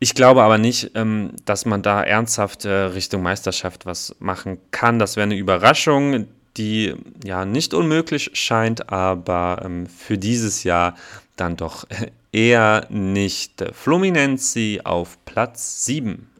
Ich 0.00 0.16
glaube 0.16 0.42
aber 0.42 0.58
nicht, 0.58 0.90
ähm, 0.96 1.30
dass 1.44 1.66
man 1.66 1.82
da 1.82 2.02
ernsthaft 2.02 2.64
äh, 2.64 2.70
Richtung 2.72 3.22
Meisterschaft 3.22 3.86
was 3.86 4.16
machen 4.18 4.58
kann. 4.72 4.98
Das 4.98 5.14
wäre 5.14 5.22
eine 5.22 5.36
Überraschung, 5.36 6.26
die 6.56 6.96
ja 7.24 7.44
nicht 7.44 7.74
unmöglich 7.74 8.30
scheint, 8.34 8.90
aber 8.90 9.62
ähm, 9.64 9.86
für 9.86 10.18
dieses 10.18 10.64
Jahr 10.64 10.96
dann 11.36 11.56
doch 11.56 11.86
eher 12.34 12.86
nicht. 12.90 13.64
Fluminense 13.72 14.80
auf 14.84 15.24
Platz 15.24 15.84
7. 15.84 16.30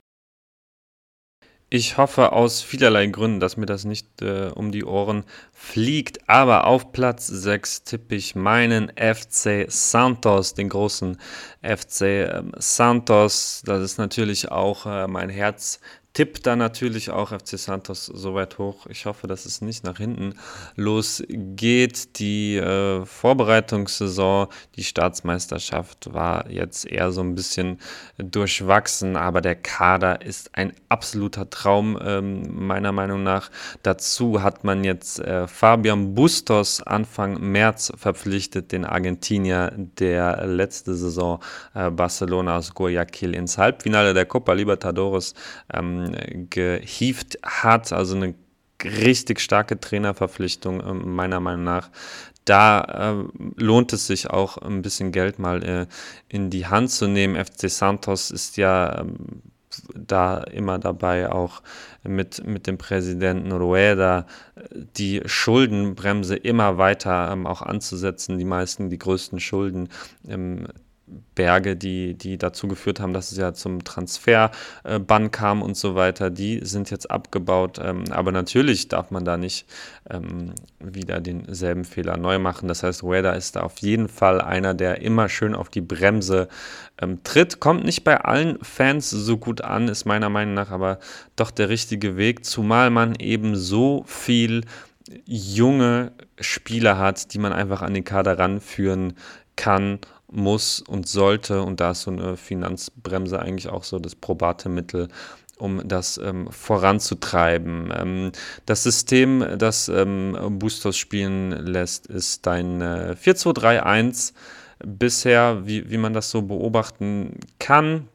Ich 1.71 1.97
hoffe 1.97 2.33
aus 2.33 2.63
vielerlei 2.63 3.07
Gründen, 3.07 3.41
dass 3.41 3.57
mir 3.57 3.67
das 3.67 3.85
nicht 3.85 4.23
äh, 4.23 4.51
um 4.55 4.71
die 4.71 4.85
Ohren 4.85 5.25
fliegt, 5.53 6.29
aber 6.29 6.67
auf 6.67 6.93
Platz 6.93 7.27
6 7.27 7.85
tippe 7.85 8.15
ich 8.15 8.35
meinen 8.35 8.93
FC 8.97 9.67
Santos, 9.69 10.55
den 10.55 10.69
großen 10.69 11.17
FC 11.63 12.01
äh, 12.03 12.43
Santos. 12.59 13.63
Das 13.65 13.83
ist 13.83 13.99
natürlich 13.99 14.51
auch 14.53 14.87
äh, 14.87 15.09
mein 15.09 15.31
Herz 15.31 15.81
Tipp 16.15 16.45
dann 16.45 16.61
natürlich 16.61 17.11
auch 17.11 17.31
FC 17.31 17.59
Santos 17.59 18.07
so 18.07 18.37
weit 18.37 18.59
hoch. 18.59 18.87
Ich 18.87 19.05
hoffe, 19.05 19.27
dass 19.27 19.47
es 19.47 19.61
nicht 19.61 19.83
nach 19.83 19.97
hinten 19.97 20.35
losgeht. 20.77 22.21
Die 22.21 22.55
äh, 22.57 23.05
Vorbereitungssaison, 23.05 24.47
die 24.77 24.85
Staatsmeisterschaft 24.85 26.15
war 26.15 26.49
jetzt 26.49 26.87
eher 26.87 27.11
so 27.11 27.21
ein 27.21 27.35
bisschen 27.35 27.81
durchwachsen, 28.17 29.17
aber 29.17 29.41
der 29.41 29.57
Kader 29.57 30.23
ist 30.23 30.57
ein 30.57 30.73
absoluter 30.89 31.51
Traum, 31.51 31.99
ähm, 32.01 32.65
meiner 32.65 32.93
Meinung 32.93 33.25
nach. 33.25 33.51
Dazu 33.83 34.41
hat 34.41 34.63
man 34.63 34.85
jetzt 34.85 35.19
äh, 35.19 35.49
Fabian 35.49 36.15
Bustos 36.15 36.81
Anfang 36.81 37.41
März 37.41 37.93
verpflichtet, 37.97 38.71
den 38.71 38.85
Argentinier, 38.85 39.73
der 39.77 40.47
letzte 40.47 40.95
Saison 40.95 41.41
äh, 41.75 41.91
Barcelona 41.91 42.57
aus 42.59 42.73
Guayaquil 42.73 43.35
ins 43.35 43.59
Halbfinale 43.59 44.15
der 44.15 44.27
Copa 44.27 44.53
Libertadores 44.53 45.35
ähm, 45.73 46.04
gehievt 46.51 47.39
hat. 47.43 47.93
Also 47.93 48.17
eine 48.17 48.35
richtig 48.83 49.41
starke 49.41 49.79
Trainerverpflichtung, 49.79 50.81
äh, 50.81 50.95
meiner 50.95 51.41
Meinung 51.41 51.65
nach. 51.65 51.91
Da 52.45 52.83
äh, 52.83 53.43
lohnt 53.57 53.93
es 53.93 54.07
sich 54.07 54.29
auch 54.29 54.59
ein 54.59 54.83
bisschen 54.83 55.13
Geld 55.13 55.39
mal 55.39 55.63
äh, 55.65 55.87
in 56.29 56.51
die 56.51 56.67
Hand 56.67 56.91
zu 56.91 57.07
nehmen. 57.07 57.43
FC 57.43 57.71
Santos 57.71 58.31
ist 58.31 58.57
ja 58.57 59.01
ähm, 59.01 59.43
da 59.95 60.39
immer 60.39 60.79
dabei, 60.79 61.33
auch 61.33 61.63
mit, 62.03 62.47
mit 62.47 62.67
dem 62.67 62.79
Präsidenten 62.79 63.51
Rueda 63.51 64.27
die 64.97 65.23
Schuldenbremse 65.25 66.37
immer 66.37 66.79
weiter 66.79 67.31
ähm, 67.33 67.47
auch 67.47 67.63
anzusetzen. 67.63 68.39
Die 68.39 68.45
meisten, 68.45 68.91
die 68.91 68.99
größten 68.99 69.41
Schulden 69.41 69.89
ähm, 70.29 70.69
Berge, 71.35 71.77
die, 71.77 72.15
die 72.15 72.39
dazu 72.39 72.69
geführt 72.69 73.01
haben, 73.01 73.13
dass 73.13 73.33
es 73.33 73.39
ja 73.39 73.55
zum 73.55 73.85
Transferbann 73.85 75.31
kam 75.31 75.63
und 75.63 75.77
so 75.77 75.95
weiter, 75.95 76.31
die 76.31 76.61
sind 76.63 76.91
jetzt 76.91 77.11
abgebaut. 77.11 77.81
Ähm, 77.83 78.05
aber 78.11 78.33
natürlich 78.33 78.89
darf 78.89 79.11
man 79.11 79.25
da 79.25 79.37
nicht 79.37 79.67
ähm, 80.11 80.53
wieder 80.79 81.21
denselben 81.21 81.85
Fehler 81.85 82.17
neu 82.17 82.39
machen. 82.39 82.69
Das 82.69 82.83
heißt, 82.83 83.03
Rueda 83.03 83.33
ist 83.33 83.57
da 83.57 83.63
auf 83.63 83.79
jeden 83.79 84.09
Fall 84.09 84.41
einer, 84.41 84.75
der 84.75 85.03
immer 85.03 85.29
schön 85.29 85.55
auf 85.55 85.69
die 85.69 85.81
Bremse 85.81 86.49
ähm, 87.01 87.23
tritt. 87.25 87.61
Kommt 87.61 87.85
nicht 87.85 88.05
bei 88.05 88.21
allen 88.21 88.59
Fans 88.63 89.11
so 89.11 89.37
gut 89.37 89.61
an, 89.63 89.89
ist 89.89 90.05
meiner 90.05 90.29
Meinung 90.29 90.55
nach 90.55 90.71
aber 90.71 90.99
doch 91.37 91.51
der 91.51 91.69
richtige 91.69 92.17
Weg, 92.17 92.45
zumal 92.45 92.91
man 92.91 93.15
eben 93.17 93.57
so 93.57 94.05
viel 94.07 94.63
junge 95.27 96.13
Spieler 96.41 96.99
hat, 96.99 97.33
die 97.35 97.39
man 97.39 97.53
einfach 97.53 97.83
an 97.83 97.95
den 97.95 98.05
Kader 98.05 98.39
ranführen 98.39 99.15
kann 99.57 100.01
muss 100.35 100.81
und 100.81 101.09
sollte. 101.09 101.63
Und 101.63 101.81
da 101.81 101.93
ist 101.93 102.03
so 102.03 102.11
eine 102.11 102.37
Finanzbremse 102.37 103.39
eigentlich 103.39 103.69
auch 103.69 103.85
so 103.85 103.99
das 103.99 104.15
probate 104.15 104.69
Mittel, 104.69 105.09
um 105.59 105.87
das 105.87 106.19
ähm, 106.19 106.49
voranzutreiben. 106.51 107.93
Ähm, 107.97 108.33
das 108.67 108.83
System, 108.83 109.45
das 109.59 109.89
ähm, 109.89 110.37
Boosters 110.59 110.97
spielen 110.97 111.51
lässt, 111.51 112.07
ist 112.07 112.47
dein 112.47 112.81
äh, 112.81 113.17
4-2-3-1 113.23 114.33
bisher, 114.85 115.67
wie, 115.67 115.91
wie 115.91 115.99
man 115.99 116.13
das 116.13 116.31
so 116.31 116.43
beobachten 116.43 117.39
kann. 117.59 118.09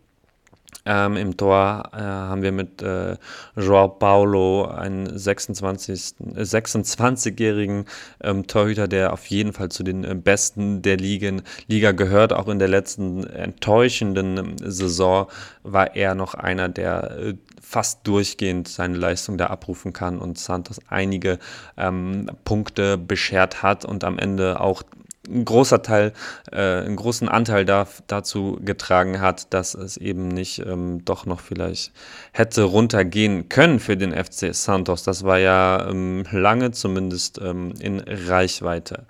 Ähm, 0.86 1.18
Im 1.18 1.36
Tor 1.36 1.90
äh, 1.94 1.98
haben 1.98 2.42
wir 2.42 2.52
mit 2.52 2.82
äh, 2.82 3.18
Joao 3.56 3.90
Paulo 3.90 4.66
einen 4.66 5.18
26, 5.18 6.16
äh, 6.36 6.42
26-jährigen 6.42 7.86
ähm, 8.22 8.48
Torhüter, 8.48 8.88
der 8.88 9.14
auf 9.14 9.26
jeden 9.28 9.54
Fall 9.54 9.70
zu 9.70 9.84
den 9.84 10.04
äh, 10.04 10.16
Besten 10.16 10.82
der 10.82 10.98
Ligen, 10.98 11.42
Liga 11.68 11.92
gehört. 11.92 12.34
Auch 12.34 12.48
in 12.48 12.60
der 12.60 12.70
letzten 12.70 13.26
enttäuschenden 13.26 14.38
ähm, 14.38 14.56
Saison 14.64 15.28
war 15.64 15.96
er 15.96 16.16
noch 16.16 16.34
einer, 16.34 16.70
der 16.70 17.18
äh, 17.20 17.34
fast 17.62 18.08
durchgehend 18.08 18.68
seine 18.68 18.98
Leistung 18.98 19.38
da 19.38 19.48
abrufen 19.48 19.94
kann 19.94 20.18
und 20.18 20.40
Santos 20.40 20.80
einige 20.88 21.40
ähm, 21.78 22.32
Punkte 22.46 22.98
beschert 22.98 23.62
hat 23.62 23.86
und 23.86 24.04
am 24.04 24.18
Ende 24.18 24.60
auch 24.60 24.82
ein 25.28 25.46
großer 25.46 25.82
Teil, 25.82 26.14
äh, 26.52 26.58
einen 26.58 26.96
großen 26.96 27.28
Anteil 27.28 27.66
da, 27.66 27.88
dazu 28.08 28.60
getragen 28.64 29.20
hat, 29.20 29.54
dass 29.54 29.74
es 29.74 29.98
eben 29.98 30.28
nicht 30.28 30.60
ähm, 30.66 31.04
doch 31.06 31.26
noch 31.26 31.40
vielleicht 31.40 31.92
hätte 32.32 32.64
runtergehen 32.64 33.50
können 33.50 33.80
für 33.80 33.98
den 33.98 34.14
FC 34.14 34.54
Santos. 34.56 35.04
Das 35.04 35.24
war 35.24 35.38
ja 35.40 35.88
ähm, 35.90 36.24
lange 36.32 36.72
zumindest 36.72 37.40
ähm, 37.42 37.74
in 37.80 38.00
Reichweite. 38.00 39.06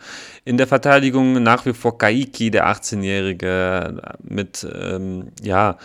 In 0.45 0.57
der 0.57 0.67
Verteidigung 0.67 1.41
nach 1.43 1.65
wie 1.65 1.73
vor 1.73 1.97
Kaiki, 1.97 2.51
der 2.51 2.67
18-Jährige, 2.67 4.01
mit, 4.23 4.67
ähm, 4.73 5.31
ja, 5.41 5.77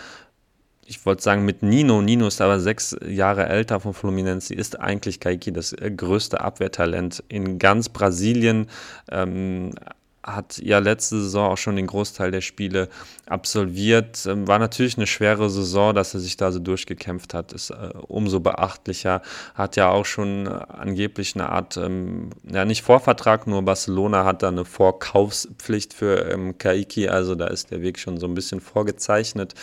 ich 0.87 1.03
wollte 1.05 1.23
sagen 1.23 1.45
mit 1.45 1.63
Nino, 1.63 2.01
Nino 2.01 2.27
ist 2.27 2.41
aber 2.41 2.59
sechs 2.59 2.95
Jahre 3.05 3.47
älter 3.47 3.79
von 3.79 3.93
Fluminense, 3.93 4.53
ist 4.53 4.79
eigentlich 4.79 5.19
Kaiki 5.19 5.51
das 5.51 5.73
äh, 5.73 5.89
größte 5.89 6.41
Abwehrtalent 6.41 7.23
in 7.27 7.57
ganz 7.57 7.89
Brasilien. 7.89 8.67
Ähm, 9.11 9.71
hat 10.25 10.57
ja 10.57 10.79
letzte 10.79 11.21
Saison 11.21 11.51
auch 11.51 11.57
schon 11.57 11.75
den 11.75 11.87
Großteil 11.87 12.31
der 12.31 12.41
Spiele 12.41 12.89
absolviert. 13.27 14.25
Ähm, 14.25 14.47
war 14.47 14.59
natürlich 14.59 14.97
eine 14.97 15.07
schwere 15.07 15.49
Saison, 15.49 15.93
dass 15.93 16.13
er 16.13 16.19
sich 16.19 16.35
da 16.35 16.51
so 16.51 16.59
durchgekämpft 16.59 17.33
hat, 17.33 17.53
ist 17.53 17.69
äh, 17.69 17.91
umso 18.07 18.39
beachtlicher. 18.39 19.21
Hat 19.53 19.75
ja 19.75 19.89
auch 19.89 20.05
schon 20.05 20.47
äh, 20.47 20.49
angeblich 20.49 21.35
eine 21.35 21.49
Art, 21.49 21.77
ähm, 21.77 22.31
ja 22.43 22.65
nicht 22.65 22.81
Vorvertrag, 22.81 23.45
nur 23.47 23.61
Barcelona 23.61 24.25
hat 24.25 24.41
da 24.41 24.47
eine 24.47 24.65
Vorkaufspflicht 24.65 25.93
für 25.93 26.31
ähm, 26.31 26.57
Kaiki, 26.57 27.07
also 27.07 27.35
da 27.35 27.47
ist 27.47 27.71
der 27.71 27.81
Weg 27.81 27.99
schon 27.99 28.19
so 28.19 28.27
ein 28.27 28.33
bisschen 28.33 28.61
vorgezeichnet. 28.61 29.53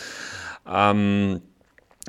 Ähm, 0.65 1.41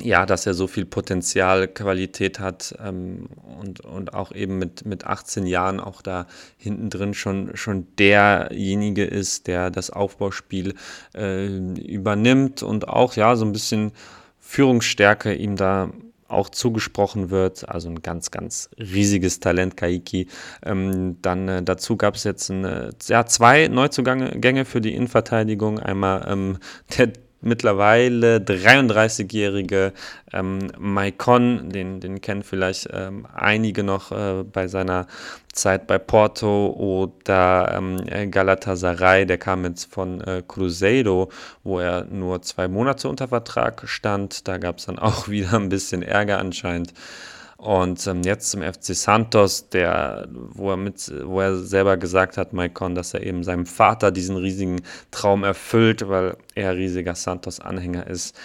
ja, 0.01 0.27
dass 0.27 0.45
er 0.47 0.55
so 0.55 0.67
viel 0.67 0.85
Potenzial, 0.85 1.69
Qualität 1.69 2.41
hat 2.41 2.75
ähm, 2.85 3.29
und, 3.61 3.81
und 3.81 4.13
auch 4.13 4.33
eben 4.33 4.59
mit, 4.59 4.85
mit 4.85 5.07
18 5.07 5.47
Jahren 5.47 5.79
auch 5.79 6.03
da 6.03 6.27
hinten 6.57 6.91
drin 6.91 7.15
schon, 7.15 7.57
schon 7.57 7.87
derjenige 7.97 9.05
ist, 9.05 9.47
der 9.47 9.71
das 9.71 9.91
Aufbauspiel 9.91 10.75
äh, 11.15 11.47
übernimmt 11.47 12.63
und 12.65 12.89
auch 12.89 13.15
ja 13.15 13.37
so 13.37 13.45
ein 13.45 13.53
bisschen 13.53 13.93
Führungsstärke 14.41 15.33
ihm 15.33 15.55
da 15.57 15.91
auch 16.29 16.49
zugesprochen 16.49 17.31
wird. 17.31 17.69
Also 17.69 17.89
ein 17.89 18.03
ganz, 18.03 18.31
ganz 18.31 18.71
riesiges 18.79 19.41
Talent, 19.41 19.77
Kaiki. 19.77 20.27
Ähm, 20.65 21.19
dann 21.23 21.49
äh, 21.49 21.63
dazu 21.63 21.97
gab 21.97 22.17
es 22.17 22.25
jetzt 22.25 22.51
eine, 22.51 22.91
ja, 23.07 23.27
zwei 23.27 23.69
Neuzugänge 23.69 24.65
für 24.65 24.81
die 24.81 24.95
Innenverteidigung. 24.95 25.79
Einmal 25.79 26.27
ähm, 26.29 26.59
der 26.99 27.13
mittlerweile 27.45 28.39
33-jährige 28.39 29.93
ähm, 30.33 30.71
Maicon, 30.79 31.71
den, 31.71 32.01
den 32.01 32.21
kennen 32.21 32.43
vielleicht 32.43 32.89
ähm, 32.93 33.27
einige 33.33 33.85
noch 33.85 34.11
äh, 34.13 34.43
bei 34.45 34.67
seiner 34.69 35.07
Zeit 35.53 35.87
bei 35.87 35.99
Porto 35.99 36.69
oder 36.77 37.75
ähm, 37.77 38.31
Galatasaray, 38.31 39.27
der 39.27 39.39
kam 39.39 39.65
jetzt 39.65 39.93
von 39.93 40.21
äh, 40.23 40.43
Cruzeiro, 40.47 41.31
wo 41.63 41.79
er 41.79 42.05
nur 42.05 42.43
zwei 42.43 42.67
Monate 42.69 43.09
unter 43.09 43.29
Vertrag 43.29 43.83
stand. 43.87 44.49
Da 44.49 44.59
gab 44.59 44.79
es 44.79 44.87
dann 44.87 44.99
auch 45.01 45.29
wieder 45.29 45.55
ein 45.55 45.69
bisschen 45.69 46.03
Ärger 46.03 46.39
anscheinend. 46.39 46.93
Und 47.65 48.07
ähm, 48.07 48.21
jetzt 48.25 48.51
zum 48.51 48.61
FC 48.61 48.95
Santos, 48.95 49.71
der, 49.71 50.29
wo 50.31 50.73
er 50.73 50.77
mit, 50.77 51.11
wo 51.25 51.41
er 51.41 51.57
selber 51.57 51.97
gesagt 51.97 52.37
hat, 52.37 52.53
Maicon, 52.53 52.95
dass 52.95 53.15
er 53.15 53.23
eben 53.23 53.43
seinem 53.43 53.65
Vater 53.65 54.11
diesen 54.11 54.37
riesigen 54.37 54.83
Traum 55.11 55.45
erfüllt, 55.45 56.07
weil 56.07 56.37
er 56.55 56.77
riesiger 56.77 57.15
Santos-Anhänger 57.15 58.07
ist. 58.07 58.37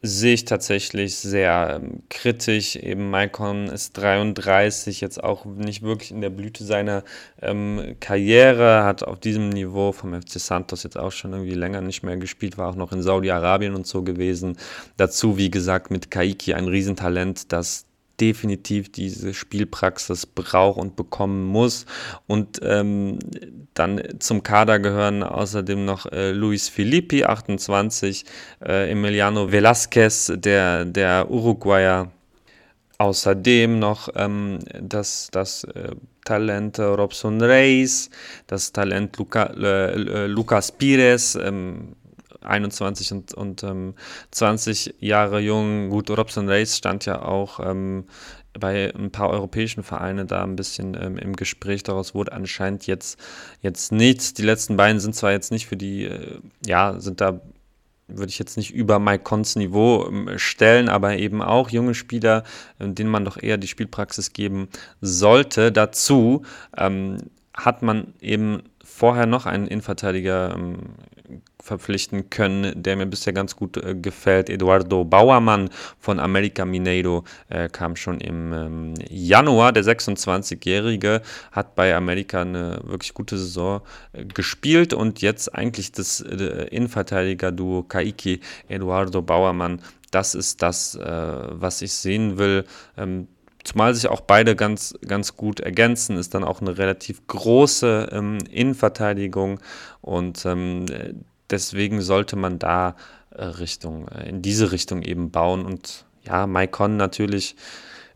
sehe 0.00 0.34
ich 0.34 0.44
tatsächlich 0.44 1.16
sehr 1.16 1.80
ähm, 1.82 2.04
kritisch. 2.08 2.76
Eben 2.76 3.10
Maicon 3.10 3.66
ist 3.66 3.94
33, 3.94 5.00
jetzt 5.00 5.22
auch 5.24 5.44
nicht 5.44 5.82
wirklich 5.82 6.12
in 6.12 6.20
der 6.20 6.30
Blüte 6.30 6.62
seiner 6.62 7.02
ähm, 7.42 7.96
Karriere, 7.98 8.84
hat 8.84 9.02
auf 9.02 9.18
diesem 9.18 9.48
Niveau 9.48 9.90
vom 9.90 10.14
FC 10.14 10.38
Santos 10.38 10.84
jetzt 10.84 10.98
auch 10.98 11.10
schon 11.10 11.32
irgendwie 11.32 11.54
länger 11.54 11.80
nicht 11.80 12.04
mehr 12.04 12.16
gespielt, 12.16 12.58
war 12.58 12.68
auch 12.68 12.76
noch 12.76 12.92
in 12.92 13.02
Saudi-Arabien 13.02 13.74
und 13.74 13.88
so 13.88 14.02
gewesen. 14.02 14.56
Dazu, 14.98 15.36
wie 15.36 15.50
gesagt, 15.50 15.90
mit 15.90 16.12
Kaiki 16.12 16.54
ein 16.54 16.68
Riesentalent, 16.68 17.52
das 17.52 17.86
definitiv 18.20 18.90
diese 18.92 19.34
Spielpraxis 19.34 20.26
braucht 20.26 20.78
und 20.78 20.96
bekommen 20.96 21.44
muss. 21.44 21.86
Und 22.26 22.60
ähm, 22.62 23.18
dann 23.74 24.00
zum 24.18 24.42
Kader 24.42 24.78
gehören 24.78 25.22
außerdem 25.22 25.84
noch 25.84 26.06
äh, 26.12 26.32
Luis 26.32 26.68
Filippi, 26.68 27.24
28, 27.24 28.24
äh, 28.64 28.90
Emiliano 28.90 29.50
Velasquez, 29.50 30.32
der, 30.36 30.84
der 30.84 31.30
Uruguayer. 31.30 32.10
Außerdem 32.96 33.80
noch 33.80 34.08
ähm, 34.14 34.60
das, 34.80 35.28
das 35.32 35.64
äh, 35.64 35.90
Talent 36.24 36.78
Robson 36.78 37.42
Reis, 37.42 38.08
das 38.46 38.72
Talent 38.72 39.16
Luca, 39.18 39.46
äh, 39.46 40.26
Lucas 40.26 40.70
Pires, 40.70 41.34
ähm, 41.34 41.96
21 42.44 43.12
und, 43.12 43.34
und 43.34 43.62
ähm, 43.62 43.94
20 44.30 44.96
Jahre 45.00 45.40
jung. 45.40 45.90
Gut, 45.90 46.10
Robson 46.10 46.48
Race 46.48 46.76
stand 46.76 47.06
ja 47.06 47.22
auch 47.22 47.60
ähm, 47.60 48.04
bei 48.58 48.92
ein 48.94 49.10
paar 49.10 49.30
europäischen 49.30 49.82
Vereinen 49.82 50.26
da 50.26 50.42
ein 50.42 50.56
bisschen 50.56 50.96
ähm, 51.00 51.18
im 51.18 51.34
Gespräch. 51.34 51.82
Daraus 51.82 52.14
wurde 52.14 52.32
anscheinend 52.32 52.86
jetzt, 52.86 53.18
jetzt 53.60 53.92
nichts. 53.92 54.34
Die 54.34 54.42
letzten 54.42 54.76
beiden 54.76 55.00
sind 55.00 55.14
zwar 55.14 55.32
jetzt 55.32 55.50
nicht 55.50 55.66
für 55.66 55.76
die, 55.76 56.04
äh, 56.04 56.38
ja, 56.64 56.98
sind 57.00 57.20
da 57.20 57.40
würde 58.06 58.30
ich 58.30 58.38
jetzt 58.38 58.56
nicht 58.56 58.74
über 58.74 58.98
Maikons 58.98 59.56
Niveau 59.56 60.06
ähm, 60.06 60.30
stellen, 60.36 60.88
aber 60.88 61.16
eben 61.16 61.42
auch 61.42 61.70
junge 61.70 61.94
Spieler, 61.94 62.44
äh, 62.78 62.88
denen 62.88 63.10
man 63.10 63.24
doch 63.24 63.42
eher 63.42 63.56
die 63.56 63.68
Spielpraxis 63.68 64.32
geben 64.32 64.68
sollte. 65.00 65.72
Dazu 65.72 66.42
ähm, 66.76 67.18
hat 67.54 67.82
man 67.82 68.14
eben 68.20 68.62
vorher 68.84 69.26
noch 69.26 69.46
einen 69.46 69.66
Innenverteidiger 69.66 70.54
ähm, 70.54 70.78
verpflichten 71.64 72.28
können, 72.28 72.82
der 72.82 72.96
mir 72.96 73.06
bisher 73.06 73.32
ganz 73.32 73.56
gut 73.56 73.78
äh, 73.78 73.94
gefällt. 73.94 74.50
Eduardo 74.50 75.04
Bauermann 75.04 75.70
von 75.98 76.20
America 76.20 76.66
Mineiro 76.66 77.24
äh, 77.48 77.70
kam 77.70 77.96
schon 77.96 78.20
im 78.20 78.52
ähm, 78.52 78.94
Januar. 79.08 79.72
Der 79.72 79.82
26-Jährige 79.82 81.22
hat 81.52 81.74
bei 81.74 81.96
America 81.96 82.42
eine 82.42 82.80
wirklich 82.84 83.14
gute 83.14 83.38
Saison 83.38 83.80
äh, 84.12 84.26
gespielt 84.26 84.92
und 84.92 85.22
jetzt 85.22 85.54
eigentlich 85.54 85.90
das 85.90 86.20
äh, 86.20 86.66
Innenverteidiger-Duo 86.70 87.84
Kaiki 87.84 88.40
Eduardo 88.68 89.22
Bauermann. 89.22 89.80
Das 90.10 90.34
ist 90.34 90.60
das, 90.60 90.94
äh, 90.96 91.02
was 91.06 91.80
ich 91.80 91.94
sehen 91.94 92.36
will. 92.36 92.66
Ähm, 92.98 93.26
zumal 93.64 93.94
sich 93.94 94.08
auch 94.08 94.20
beide 94.20 94.54
ganz, 94.54 94.94
ganz 95.08 95.34
gut 95.34 95.60
ergänzen, 95.60 96.18
ist 96.18 96.34
dann 96.34 96.44
auch 96.44 96.60
eine 96.60 96.76
relativ 96.76 97.26
große 97.26 98.10
ähm, 98.12 98.36
Innenverteidigung 98.50 99.60
und 100.02 100.44
ähm, 100.44 100.84
deswegen 101.54 102.02
sollte 102.02 102.34
man 102.34 102.58
da 102.58 102.96
äh, 103.30 103.44
Richtung, 103.44 104.08
äh, 104.08 104.28
in 104.28 104.42
diese 104.42 104.72
Richtung 104.72 105.02
eben 105.02 105.30
bauen. 105.30 105.64
Und 105.64 106.04
ja, 106.24 106.46
Maikon 106.46 106.96
natürlich 106.96 107.54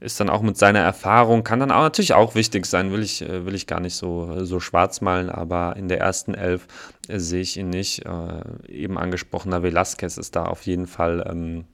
ist 0.01 0.19
dann 0.21 0.29
auch 0.29 0.43
mit 0.43 0.57
seiner 0.57 0.81
Erfahrung, 0.81 1.45
kann 1.45 1.61
dann 1.61 1.71
auch 1.71 1.83
natürlich 1.83 2.15
auch 2.15 2.35
wichtig 2.35 2.67
sein, 2.67 2.93
will 2.93 3.03
ich, 3.03 3.23
äh, 3.23 3.47
will 3.47 3.55
ich 3.55 3.67
gar 3.67 3.81
nicht 3.81 3.95
so, 3.95 4.45
so 4.45 4.59
schwarz 4.61 5.01
malen, 5.01 5.31
aber 5.31 5.77
in 5.77 5.89
der 5.89 6.01
ersten 6.01 6.35
Elf 6.35 6.67
sehe 7.09 7.41
ich 7.41 7.57
ihn 7.57 7.71
nicht. 7.71 8.05
Eben 8.69 8.99
angesprochener 8.99 9.63
Velasquez 9.63 10.19
ist 10.19 10.37
da 10.37 10.45
auf 10.45 10.67
jeden 10.67 10.87
Fall 10.87 11.25
ähm, 11.29 11.65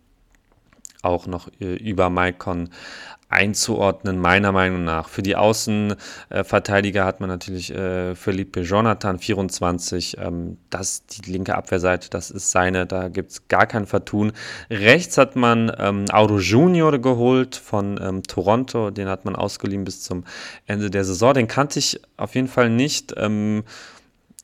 auch 1.03 1.27
noch 1.27 1.49
über 1.59 2.09
Maikon 2.09 2.71
einzuordnen, 3.35 4.19
meiner 4.19 4.53
Meinung 4.53 4.85
nach. 4.85 5.09
Für 5.09 5.23
die 5.23 5.37
Außenverteidiger 5.37 7.05
hat 7.05 7.21
man 7.21 7.29
natürlich 7.29 7.75
äh, 7.75 8.15
Felipe 8.15 8.61
Jonathan, 8.61 9.19
24. 9.19 10.19
Ähm, 10.19 10.57
das 10.71 11.07
die 11.07 11.31
linke 11.31 11.55
Abwehrseite, 11.55 12.09
das 12.11 12.31
ist 12.31 12.51
seine, 12.51 12.87
da 12.87 13.09
gibt 13.09 13.33
es 13.33 13.49
gar 13.49 13.67
kein 13.67 13.87
Vertun. 13.87 14.33
Rechts 14.71 15.19
hat 15.19 15.37
man 15.37 15.73
ähm, 15.79 16.07
Auro 16.13 16.39
Junior 16.39 16.99
geholt 16.99 17.57
von 17.57 18.01
ähm, 18.01 18.23
Toronto, 18.23 18.91
den 18.91 19.09
hat 19.09 19.25
man 19.25 19.37
ausgeliehen 19.37 19.85
bis 19.85 20.03
zum 20.03 20.25
Ende 20.67 20.91
der 20.91 21.05
Saison. 21.05 21.35
Den 21.35 21.49
kannte 21.49 21.79
ich 21.79 22.01
auf 22.17 22.35
jeden 22.35 22.49
Fall 22.49 22.71
nicht. 22.71 23.15
Ähm, 23.17 23.65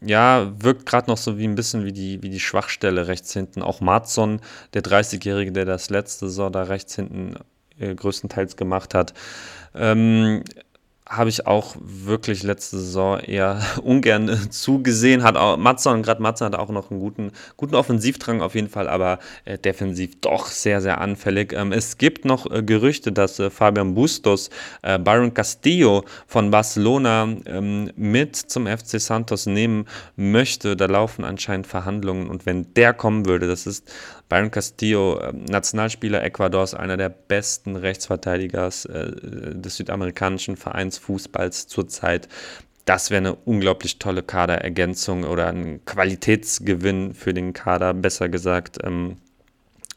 ja, 0.03 0.51
wirkt 0.59 0.87
gerade 0.87 1.11
noch 1.11 1.19
so 1.19 1.39
wie 1.39 1.47
ein 1.47 1.55
bisschen 1.55 1.85
wie 1.85 1.93
die, 1.93 2.23
wie 2.23 2.31
die 2.31 2.41
Schwachstelle 2.41 3.07
rechts 3.07 3.33
hinten. 3.33 3.63
Auch 3.63 3.81
Marzon, 3.81 4.41
der 4.73 4.83
30-Jährige, 4.83 5.53
der 5.53 5.67
das 5.67 5.91
letzte 5.91 6.27
Saison 6.29 6.51
da 6.51 6.63
rechts 6.63 6.97
hinten 6.97 7.37
äh, 7.81 7.95
größtenteils 7.95 8.57
gemacht 8.57 8.95
hat. 8.95 9.15
Ähm, 9.75 10.45
habe 11.11 11.29
ich 11.29 11.49
auch 11.49 11.75
wirklich 11.81 12.45
letzte 12.45 12.79
Saison 12.79 13.19
eher 13.19 13.61
ungern 13.83 14.31
zugesehen. 14.51 15.25
Hat 15.25 15.37
auch 15.37 15.57
Matson, 15.57 16.03
gerade 16.03 16.23
Matson 16.23 16.47
hat 16.47 16.55
auch 16.55 16.71
noch 16.71 16.91
einen 16.91 17.01
guten, 17.01 17.33
guten 17.57 17.75
Offensivdrang 17.75 18.41
auf 18.41 18.55
jeden 18.55 18.69
Fall, 18.69 18.89
aber 18.89 19.19
äh, 19.45 19.59
defensiv 19.59 20.21
doch 20.21 20.47
sehr, 20.47 20.81
sehr 20.81 21.01
anfällig. 21.01 21.53
Ähm, 21.53 21.73
es 21.73 21.99
gibt 21.99 22.25
noch 22.25 22.49
äh, 22.49 22.63
Gerüchte, 22.63 23.11
dass 23.11 23.41
äh, 23.41 23.51
Fabian 23.51 23.95
Bustos 23.95 24.51
äh, 24.83 25.01
Byron 25.01 25.35
Castillo 25.35 26.05
von 26.29 26.53
Barcelona 26.53 27.29
ähm, 27.45 27.91
mit 27.97 28.37
zum 28.37 28.69
FC 28.69 29.01
Santos 29.01 29.47
nehmen 29.47 29.87
möchte. 30.15 30.77
Da 30.77 30.87
laufen 30.87 31.25
anscheinend 31.25 31.67
Verhandlungen 31.67 32.31
und 32.31 32.47
wenn 32.47 32.73
der 32.75 32.95
kommen 32.95 33.27
würde, 33.27 33.49
das 33.49 33.67
ist 33.67 33.91
Byron 34.31 34.51
Castillo, 34.51 35.21
ähm, 35.21 35.45
Nationalspieler 35.45 36.23
Ecuadors, 36.23 36.73
einer 36.73 36.97
der 36.97 37.11
besten 37.11 37.77
Rechtsverteidiger 37.77 38.69
äh, 38.69 39.11
des 39.55 39.77
südamerikanischen 39.77 40.57
Vereins 40.57 40.97
Fußballs 40.97 41.67
zurzeit. 41.67 42.29
Das 42.87 43.11
wäre 43.11 43.19
eine 43.19 43.35
unglaublich 43.35 43.99
tolle 43.99 44.23
Kaderergänzung 44.23 45.25
oder 45.25 45.49
ein 45.49 45.85
Qualitätsgewinn 45.85 47.13
für 47.13 47.35
den 47.35 47.53
Kader, 47.53 47.93
besser 47.93 48.31
gesagt. 48.31 48.79
Ähm, 48.83 49.17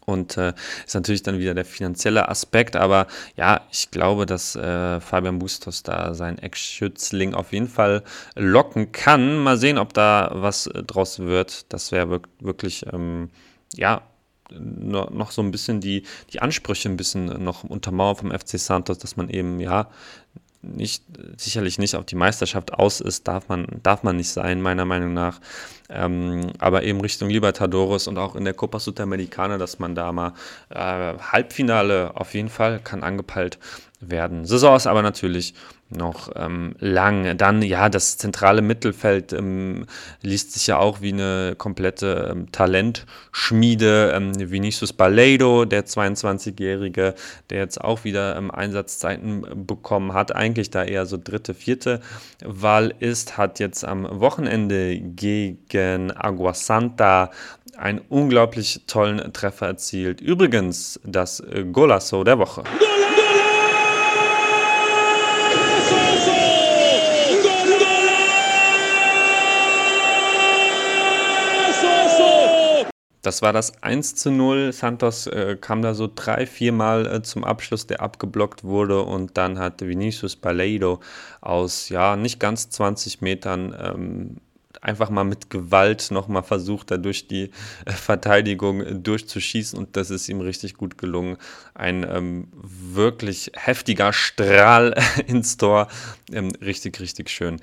und 0.06 0.36
äh, 0.36 0.54
ist 0.86 0.96
natürlich 0.96 1.24
dann 1.24 1.40
wieder 1.40 1.54
der 1.54 1.64
finanzielle 1.64 2.28
Aspekt, 2.28 2.76
aber 2.76 3.08
ja, 3.38 3.62
ich 3.72 3.90
glaube, 3.90 4.26
dass 4.26 4.54
äh, 4.56 5.00
Fabian 5.00 5.40
Bustos 5.40 5.84
da 5.84 6.14
seinen 6.14 6.40
Ex-Schützling 6.40 7.34
auf 7.34 7.54
jeden 7.54 7.70
Fall 7.70 8.04
locken 8.36 8.92
kann. 8.92 9.38
Mal 9.38 9.58
sehen, 9.58 9.78
ob 9.78 9.94
da 9.94 10.32
was 10.34 10.68
äh, 10.68 10.84
draus 10.84 11.20
wird. 11.20 11.72
Das 11.72 11.94
wäre 11.94 12.22
wirklich, 12.42 12.86
ähm, 12.92 13.30
ja, 13.76 14.02
noch 14.60 15.32
so 15.32 15.41
ein 15.41 15.51
bisschen 15.51 15.82
die, 15.82 16.04
die 16.32 16.41
Ansprüche 16.41 16.89
ein 16.89 16.97
bisschen 16.97 17.43
noch 17.43 17.64
untermauern 17.64 18.16
vom 18.16 18.32
FC 18.32 18.60
Santos, 18.60 18.97
dass 18.97 19.18
man 19.18 19.30
eben, 19.30 19.60
ja, 19.60 19.89
nicht, 20.64 21.04
sicherlich 21.38 21.78
nicht 21.78 21.95
auf 21.95 22.06
die 22.06 22.16
Meisterschaft 22.16 22.74
aus 22.74 23.01
ist, 23.01 23.28
darf 23.28 23.49
man, 23.49 23.68
darf 23.84 24.04
man 24.04 24.16
nicht 24.16 24.30
sein, 24.30 24.62
meiner 24.62 24.86
Meinung 24.86 25.14
nach. 25.14 25.39
Ähm, 25.89 26.51
aber 26.58 26.84
eben 26.84 27.01
Richtung 27.01 27.30
Libertadores 27.30 28.08
und 28.08 28.18
auch 28.18 28.36
in 28.36 28.45
der 28.45 28.54
Copa 28.54 28.80
Sudamericana, 28.80 29.58
dass 29.58 29.80
man 29.80 29.93
da 29.93 30.12
mal 30.12 30.34
äh, 30.70 31.14
Halbfinale 31.20 32.16
auf 32.16 32.34
jeden 32.34 32.49
Fall 32.49 32.80
kann 32.80 33.04
angepeilt 33.04 33.60
werden. 33.99 34.45
Saison 34.45 34.76
ist 34.76 34.88
aber 34.88 35.01
natürlich 35.01 35.54
noch 35.96 36.32
ähm, 36.36 36.76
lang. 36.80 37.38
Dann, 37.38 37.62
ja, 37.62 37.89
das 37.89 38.18
zentrale 38.18 38.62
Mittelfeld 38.62 39.34
ähm, 39.34 39.86
liest 40.22 40.54
sich 40.54 40.68
ja 40.68 40.78
auch 40.78 41.02
wie 41.02 41.14
eine 41.14 41.56
komplette 41.58 42.30
ähm, 42.32 42.52
Talentschmiede. 42.52 44.14
Ähm, 44.16 44.52
Vinicius 44.52 44.94
Balleido, 44.94 45.66
der 45.66 45.86
22-Jährige, 45.86 47.16
der 47.50 47.60
jetzt 47.60 47.82
auch 47.82 48.04
wieder 48.04 48.36
ähm, 48.36 48.52
Einsatzzeiten 48.52 49.66
bekommen 49.66 50.14
hat, 50.14 50.36
eigentlich 50.36 50.70
da 50.70 50.84
eher 50.84 51.06
so 51.06 51.18
dritte, 51.22 51.54
vierte 51.54 52.02
Wahl 52.44 52.94
ist, 53.00 53.38
hat 53.38 53.60
jetzt 53.60 53.86
am 53.86 54.08
Wochenende 54.20 54.98
gegen 55.00 56.12
Aguasanta 56.12 57.32
einen 57.78 58.02
unglaublich 58.10 58.82
tollen 58.88 59.34
Treffer 59.34 59.68
erzielt. 59.68 60.22
Übrigens 60.22 61.00
das 61.04 61.39
äh, 61.39 61.64
Golasso 61.64 62.24
der 62.24 62.39
Woche. 62.39 62.64
Das 73.24 73.42
war 73.42 73.54
das 73.54 73.82
1 73.82 74.16
zu 74.16 74.32
0. 74.32 74.74
Santos 74.74 75.28
äh, 75.28 75.58
kam 75.60 75.82
da 75.82 75.94
so 75.94 76.10
drei, 76.14 76.46
viermal 76.46 77.08
äh, 77.08 77.22
zum 77.24 77.46
Abschluss, 77.46 77.88
der 77.88 78.02
abgeblockt 78.02 78.66
wurde. 78.66 79.02
Und 79.02 79.38
dann 79.38 79.58
hat 79.60 79.82
Vinicius 79.82 80.36
Baleido 80.36 81.00
aus, 81.40 81.88
ja, 81.88 82.18
nicht 82.18 82.42
ganz 82.42 82.70
20 82.70 83.22
Metern 83.22 83.74
ähm, 83.82 84.38
einfach 84.82 85.10
mal 85.10 85.24
mit 85.24 85.50
Gewalt 85.50 86.10
nochmal 86.12 86.44
versucht, 86.44 86.92
da 86.92 86.98
durch 86.98 87.30
die 87.30 87.52
äh, 87.86 87.92
Verteidigung 87.92 89.02
durchzuschießen. 89.02 89.80
Und 89.80 89.96
das 89.96 90.10
ist 90.10 90.28
ihm 90.28 90.42
richtig 90.42 90.76
gut 90.76 90.98
gelungen. 90.98 91.38
Ein 91.74 92.04
ähm, 92.04 92.50
wirklich 92.54 93.52
heftiger 93.56 94.12
Strahl 94.12 94.96
ins 95.28 95.56
Tor. 95.56 95.88
Ähm, 96.30 96.52
richtig, 96.62 97.00
richtig 97.00 97.30
schön. 97.30 97.62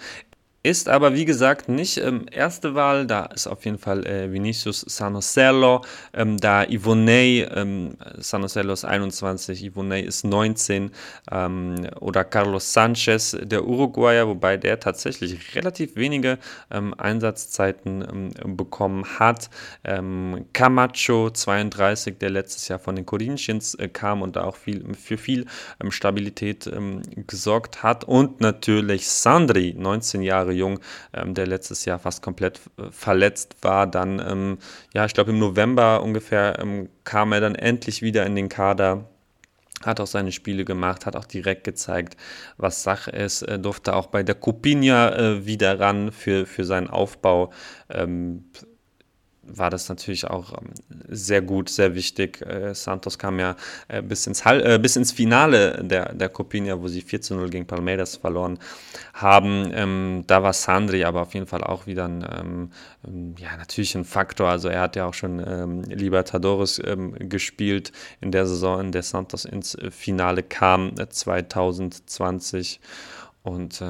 Ist 0.63 0.91
aber, 0.91 1.15
wie 1.15 1.25
gesagt, 1.25 1.71
nicht 1.71 1.97
ähm, 1.97 2.27
erste 2.31 2.75
Wahl. 2.75 3.07
Da 3.07 3.25
ist 3.25 3.47
auf 3.47 3.65
jeden 3.65 3.79
Fall 3.79 4.07
äh, 4.07 4.31
Vinicius 4.31 4.83
Sanocello, 4.83 5.83
ähm, 6.13 6.37
da 6.37 6.65
Ivonei, 6.65 7.49
ähm, 7.51 7.97
Sanocello 8.19 8.75
ist 8.75 8.85
21, 8.85 9.65
Ivonei 9.65 10.03
ist 10.03 10.23
19 10.23 10.91
ähm, 11.31 11.89
oder 12.01 12.25
Carlos 12.25 12.75
Sanchez, 12.75 13.39
der 13.41 13.65
Uruguayer, 13.65 14.29
wobei 14.29 14.59
der 14.59 14.79
tatsächlich 14.79 15.55
relativ 15.55 15.97
wenige 15.97 16.37
ähm, 16.71 16.93
Einsatzzeiten 16.99 18.31
ähm, 18.43 18.57
bekommen 18.57 19.07
hat. 19.19 19.49
Camacho, 19.83 21.31
32, 21.31 22.19
der 22.19 22.31
letztes 22.31 22.69
Jahr 22.69 22.79
von 22.79 22.97
den 22.97 23.07
Corinthians 23.07 23.75
äh, 23.77 23.89
kam 23.89 24.21
und 24.21 24.37
da 24.37 24.45
auch 24.45 24.57
viel, 24.57 24.85
für 24.95 25.17
viel 25.17 25.47
Stabilität 25.89 26.71
gesorgt 27.27 27.83
hat. 27.83 28.05
Und 28.05 28.41
natürlich 28.41 29.09
Sandri, 29.09 29.75
19 29.77 30.23
Jahre 30.23 30.50
Jahre 30.51 30.53
jung, 30.53 30.81
ähm, 31.13 31.35
der 31.35 31.47
letztes 31.47 31.85
Jahr 31.85 31.99
fast 31.99 32.23
komplett 32.23 32.61
äh, 32.79 32.91
verletzt 32.91 33.57
war. 33.63 33.87
Dann, 33.87 34.21
ähm, 34.21 34.59
ja, 34.95 35.05
ich 35.05 35.15
glaube 35.15 35.31
im 35.31 35.39
November 35.39 36.03
ungefähr 36.03 36.59
ähm, 36.61 36.89
kam 37.05 37.33
er 37.33 37.41
dann 37.41 37.55
endlich 37.55 38.03
wieder 38.03 38.27
in 38.27 38.35
den 38.35 38.49
Kader 38.49 39.05
hat 39.83 39.99
auch 39.99 40.07
seine 40.07 40.31
Spiele 40.31 40.67
gemacht, 40.67 41.07
hat 41.07 41.17
auch 41.17 41.25
direkt 41.25 41.65
gezeigt, 41.65 42.15
was 42.59 42.83
Sache 42.83 43.13
ist, 43.13 43.41
er 43.41 43.57
durfte 43.57 43.97
auch 43.97 44.09
bei 44.09 44.23
der 44.23 44.35
Copinha 44.35 45.09
äh, 45.09 45.47
wieder 45.47 45.81
ran 45.81 46.13
für, 46.13 46.45
für 46.45 46.67
seinen 46.67 46.91
Aufbau. 46.91 47.51
Ähm, 47.89 48.45
war 49.57 49.71
das 49.71 49.89
natürlich 49.89 50.27
auch 50.27 50.53
ähm, 50.53 50.71
sehr 51.09 51.43
gut, 51.43 51.69
sehr 51.69 51.95
wichtig. 51.95 52.41
Äh, 52.43 52.75
Santos 52.75 53.19
kam 53.19 53.39
ja 53.39 53.57
äh, 53.89 54.03
bis, 54.03 54.27
ins 54.27 54.45
Hall, 54.45 54.65
äh, 54.65 54.79
bis 54.79 54.97
ins 54.97 55.13
Finale 55.13 55.83
der, 55.85 56.15
der 56.15 56.29
Copinha, 56.29 56.81
wo 56.81 56.89
sie 56.89 57.03
4 57.03 57.21
zu 57.21 57.35
0 57.35 57.51
gegen 57.51 57.67
Palmeiras 57.67 58.17
verloren 58.17 58.59
haben. 59.15 59.71
Ähm, 59.75 60.25
da 60.27 60.43
war 60.43 60.53
Sandri 60.53 61.05
aber 61.05 61.23
auf 61.23 61.35
jeden 61.35 61.47
Fall 61.47 61.65
auch 61.65 61.87
wieder 61.87 62.07
ein, 62.07 62.27
ähm, 62.31 62.71
ähm 63.07 63.35
ja, 63.39 63.57
natürlich 63.57 63.95
ein 63.95 64.05
Faktor. 64.05 64.49
Also 64.49 64.69
er 64.69 64.81
hat 64.81 64.97
ja 64.97 65.07
auch 65.07 65.15
schon 65.15 65.43
ähm, 65.47 65.83
Libertadores 65.85 66.81
ähm, 66.85 67.15
gespielt 67.19 67.93
in 68.21 68.33
der 68.33 68.47
Saison, 68.47 68.81
in 68.81 68.93
der 68.93 69.03
Santos 69.03 69.45
ins 69.45 69.77
Finale 69.91 70.43
kam, 70.43 70.95
2020. 70.97 72.81
Äh, 72.81 73.49
Und 73.49 73.83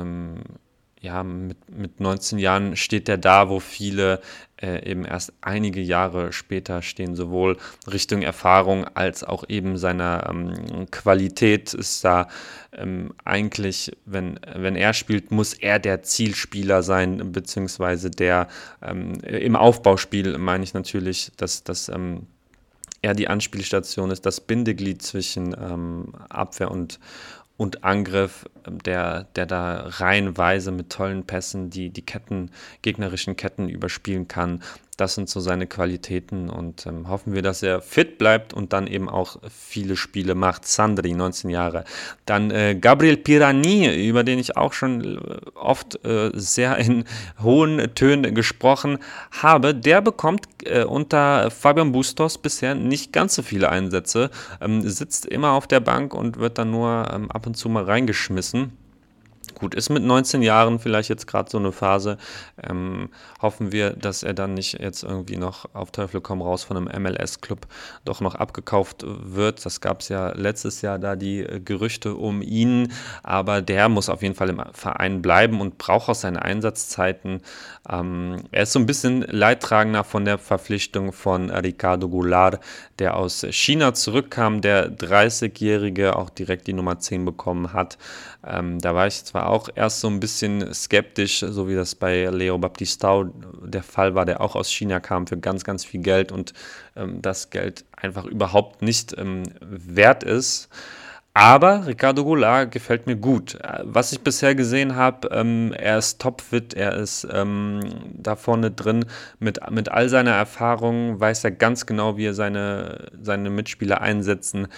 ja, 1.00 1.22
mit, 1.24 1.56
mit 1.70 2.00
19 2.00 2.38
Jahren 2.38 2.76
steht 2.76 3.08
er 3.08 3.16
da, 3.16 3.48
wo 3.48 3.58
viele 3.58 4.20
äh, 4.60 4.86
eben 4.88 5.06
erst 5.06 5.32
einige 5.40 5.80
Jahre 5.80 6.32
später 6.32 6.82
stehen, 6.82 7.16
sowohl 7.16 7.56
Richtung 7.90 8.20
Erfahrung 8.20 8.84
als 8.84 9.24
auch 9.24 9.44
eben 9.48 9.78
seiner 9.78 10.28
ähm, 10.28 10.86
Qualität 10.90 11.72
ist 11.72 12.04
da 12.04 12.28
ähm, 12.72 13.14
eigentlich, 13.24 13.92
wenn, 14.04 14.38
wenn 14.54 14.76
er 14.76 14.92
spielt, 14.92 15.30
muss 15.30 15.54
er 15.54 15.78
der 15.78 16.02
Zielspieler 16.02 16.82
sein, 16.82 17.32
beziehungsweise 17.32 18.10
der 18.10 18.48
ähm, 18.82 19.14
im 19.22 19.56
Aufbauspiel 19.56 20.36
meine 20.36 20.64
ich 20.64 20.74
natürlich, 20.74 21.32
dass 21.38 21.64
das 21.64 21.88
ähm, 21.88 22.26
er 23.02 23.14
die 23.14 23.28
Anspielstation 23.28 24.10
ist, 24.10 24.26
das 24.26 24.40
Bindeglied 24.40 25.00
zwischen 25.00 25.54
ähm, 25.58 26.12
Abwehr 26.28 26.70
und, 26.70 27.00
und 27.60 27.84
Angriff, 27.84 28.46
der, 28.86 29.24
der 29.36 29.44
da 29.44 29.84
reihenweise 29.86 30.70
mit 30.70 30.88
tollen 30.88 31.26
Pässen 31.26 31.68
die, 31.68 31.90
die 31.90 32.00
Ketten, 32.00 32.52
gegnerischen 32.80 33.36
Ketten 33.36 33.68
überspielen 33.68 34.28
kann. 34.28 34.62
Das 35.00 35.14
sind 35.14 35.30
so 35.30 35.40
seine 35.40 35.66
Qualitäten 35.66 36.50
und 36.50 36.84
ähm, 36.84 37.08
hoffen 37.08 37.32
wir, 37.32 37.40
dass 37.40 37.62
er 37.62 37.80
fit 37.80 38.18
bleibt 38.18 38.52
und 38.52 38.74
dann 38.74 38.86
eben 38.86 39.08
auch 39.08 39.38
viele 39.48 39.96
Spiele 39.96 40.34
macht. 40.34 40.66
Sandri, 40.66 41.14
19 41.14 41.48
Jahre. 41.48 41.84
Dann 42.26 42.50
äh, 42.50 42.74
Gabriel 42.78 43.16
Pirani, 43.16 44.06
über 44.06 44.24
den 44.24 44.38
ich 44.38 44.58
auch 44.58 44.74
schon 44.74 45.16
äh, 45.16 45.18
oft 45.54 46.04
äh, 46.04 46.30
sehr 46.34 46.76
in 46.76 47.04
hohen 47.42 47.94
Tönen 47.94 48.34
gesprochen 48.34 48.98
habe. 49.30 49.74
Der 49.74 50.02
bekommt 50.02 50.46
äh, 50.64 50.84
unter 50.84 51.50
Fabian 51.50 51.92
Bustos 51.92 52.36
bisher 52.36 52.74
nicht 52.74 53.10
ganz 53.10 53.34
so 53.36 53.42
viele 53.42 53.70
Einsätze, 53.70 54.28
ähm, 54.60 54.86
sitzt 54.86 55.24
immer 55.24 55.52
auf 55.52 55.66
der 55.66 55.80
Bank 55.80 56.12
und 56.12 56.38
wird 56.38 56.58
dann 56.58 56.72
nur 56.72 57.08
ähm, 57.10 57.30
ab 57.30 57.46
und 57.46 57.56
zu 57.56 57.70
mal 57.70 57.84
reingeschmissen. 57.84 58.76
Gut, 59.60 59.74
ist 59.74 59.90
mit 59.90 60.02
19 60.02 60.40
Jahren 60.40 60.78
vielleicht 60.78 61.10
jetzt 61.10 61.26
gerade 61.26 61.50
so 61.50 61.58
eine 61.58 61.70
Phase. 61.70 62.16
Ähm, 62.62 63.10
hoffen 63.42 63.72
wir, 63.72 63.90
dass 63.90 64.22
er 64.22 64.32
dann 64.32 64.54
nicht 64.54 64.80
jetzt 64.80 65.02
irgendwie 65.02 65.36
noch 65.36 65.66
auf 65.74 65.90
Teufel 65.90 66.22
komm 66.22 66.40
raus 66.40 66.64
von 66.64 66.78
einem 66.78 67.02
MLS-Club 67.02 67.66
doch 68.06 68.22
noch 68.22 68.34
abgekauft 68.36 69.04
wird. 69.06 69.66
Das 69.66 69.82
gab 69.82 70.00
es 70.00 70.08
ja 70.08 70.30
letztes 70.30 70.80
Jahr 70.80 70.98
da 70.98 71.14
die 71.14 71.40
äh, 71.40 71.60
Gerüchte 71.60 72.14
um 72.14 72.40
ihn, 72.40 72.90
aber 73.22 73.60
der 73.60 73.90
muss 73.90 74.08
auf 74.08 74.22
jeden 74.22 74.34
Fall 74.34 74.48
im 74.48 74.62
Verein 74.72 75.20
bleiben 75.20 75.60
und 75.60 75.76
braucht 75.76 76.08
auch 76.08 76.14
seine 76.14 76.40
Einsatzzeiten. 76.40 77.42
Ähm, 77.86 78.44
er 78.52 78.62
ist 78.62 78.72
so 78.72 78.78
ein 78.78 78.86
bisschen 78.86 79.20
Leidtragender 79.28 80.04
von 80.04 80.24
der 80.24 80.38
Verpflichtung 80.38 81.12
von 81.12 81.50
Ricardo 81.50 82.08
Goulart, 82.08 82.60
der 82.98 83.14
aus 83.14 83.44
China 83.50 83.92
zurückkam, 83.92 84.62
der 84.62 84.90
30-Jährige 84.90 86.16
auch 86.16 86.30
direkt 86.30 86.66
die 86.66 86.72
Nummer 86.72 86.98
10 86.98 87.26
bekommen 87.26 87.74
hat. 87.74 87.98
Ähm, 88.46 88.78
da 88.78 88.94
war 88.94 89.06
ich 89.06 89.24
zwar 89.24 89.48
auch 89.48 89.68
erst 89.74 90.00
so 90.00 90.08
ein 90.08 90.18
bisschen 90.18 90.72
skeptisch, 90.72 91.40
so 91.40 91.68
wie 91.68 91.74
das 91.74 91.94
bei 91.94 92.24
Leo 92.26 92.56
Baptistao 92.58 93.24
der 93.62 93.82
Fall 93.82 94.14
war, 94.14 94.24
der 94.24 94.40
auch 94.40 94.56
aus 94.56 94.70
China 94.70 95.00
kam 95.00 95.26
für 95.26 95.36
ganz, 95.36 95.64
ganz 95.64 95.84
viel 95.84 96.00
Geld 96.00 96.32
und 96.32 96.54
ähm, 96.96 97.20
das 97.20 97.50
Geld 97.50 97.84
einfach 97.96 98.24
überhaupt 98.24 98.82
nicht 98.82 99.16
ähm, 99.18 99.42
wert 99.60 100.24
ist. 100.24 100.68
Aber 101.40 101.86
Ricardo 101.86 102.22
Goulart 102.22 102.70
gefällt 102.70 103.06
mir 103.06 103.16
gut. 103.16 103.56
Was 103.82 104.12
ich 104.12 104.20
bisher 104.20 104.54
gesehen 104.54 104.94
habe, 104.94 105.28
ähm, 105.32 105.72
er 105.72 105.96
ist 105.96 106.20
topfit, 106.20 106.74
er 106.74 106.96
ist 106.96 107.26
ähm, 107.32 107.80
da 108.12 108.36
vorne 108.36 108.70
drin. 108.70 109.06
Mit, 109.38 109.58
mit 109.70 109.90
all 109.90 110.10
seiner 110.10 110.32
Erfahrung 110.32 111.18
weiß 111.18 111.44
er 111.44 111.52
ganz 111.52 111.86
genau, 111.86 112.18
wie 112.18 112.26
er 112.26 112.34
seine, 112.34 113.06
seine 113.22 113.48
Mitspieler 113.48 114.02
einsetzen 114.02 114.68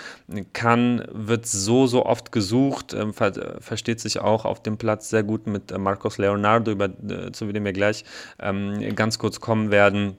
kann. 0.53 1.05
Wird 1.11 1.47
so, 1.47 1.89
so 1.89 2.07
oft 2.07 2.31
gesucht, 2.31 2.95
ähm, 2.95 3.13
ver 3.13 3.33
versteht 3.59 3.99
sich 3.99 4.21
auch 4.21 4.45
auf 4.45 4.63
dem 4.63 4.79
Platz 4.79 5.11
sehr 5.11 5.25
gut 5.25 5.49
mit 5.49 5.73
äh, 5.73 5.79
Marcos 5.79 6.17
Leonardo, 6.19 6.71
über, 6.71 6.85
äh, 6.85 7.33
zu 7.33 7.51
dem 7.51 7.65
wir 7.65 7.73
gleich 7.73 8.05
ähm, 8.39 8.95
ganz 8.95 9.19
kurz 9.19 9.41
kommen 9.41 9.73
werden. 9.73 10.17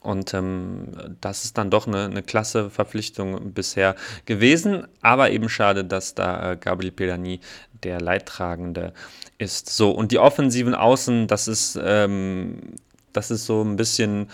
Und 0.00 0.32
ähm, 0.32 0.88
das 1.20 1.44
ist 1.44 1.58
dann 1.58 1.70
doch 1.70 1.86
eine, 1.86 2.06
eine 2.06 2.22
klasse 2.22 2.70
Verpflichtung 2.70 3.52
bisher 3.52 3.96
gewesen. 4.24 4.86
Aber 5.02 5.30
eben 5.30 5.48
schade, 5.48 5.84
dass 5.84 6.14
da 6.14 6.52
äh, 6.52 6.56
Gabriel 6.56 6.90
Pirani 6.90 7.40
der 7.82 8.00
Leidtragende 8.00 8.94
ist. 9.38 9.68
So, 9.68 9.90
und 9.90 10.12
die 10.12 10.18
offensiven 10.18 10.74
Außen, 10.74 11.26
das 11.26 11.48
ist, 11.48 11.78
ähm, 11.82 12.58
das 13.12 13.30
ist 13.30 13.44
so 13.46 13.62
ein 13.62 13.76
bisschen 13.76 14.28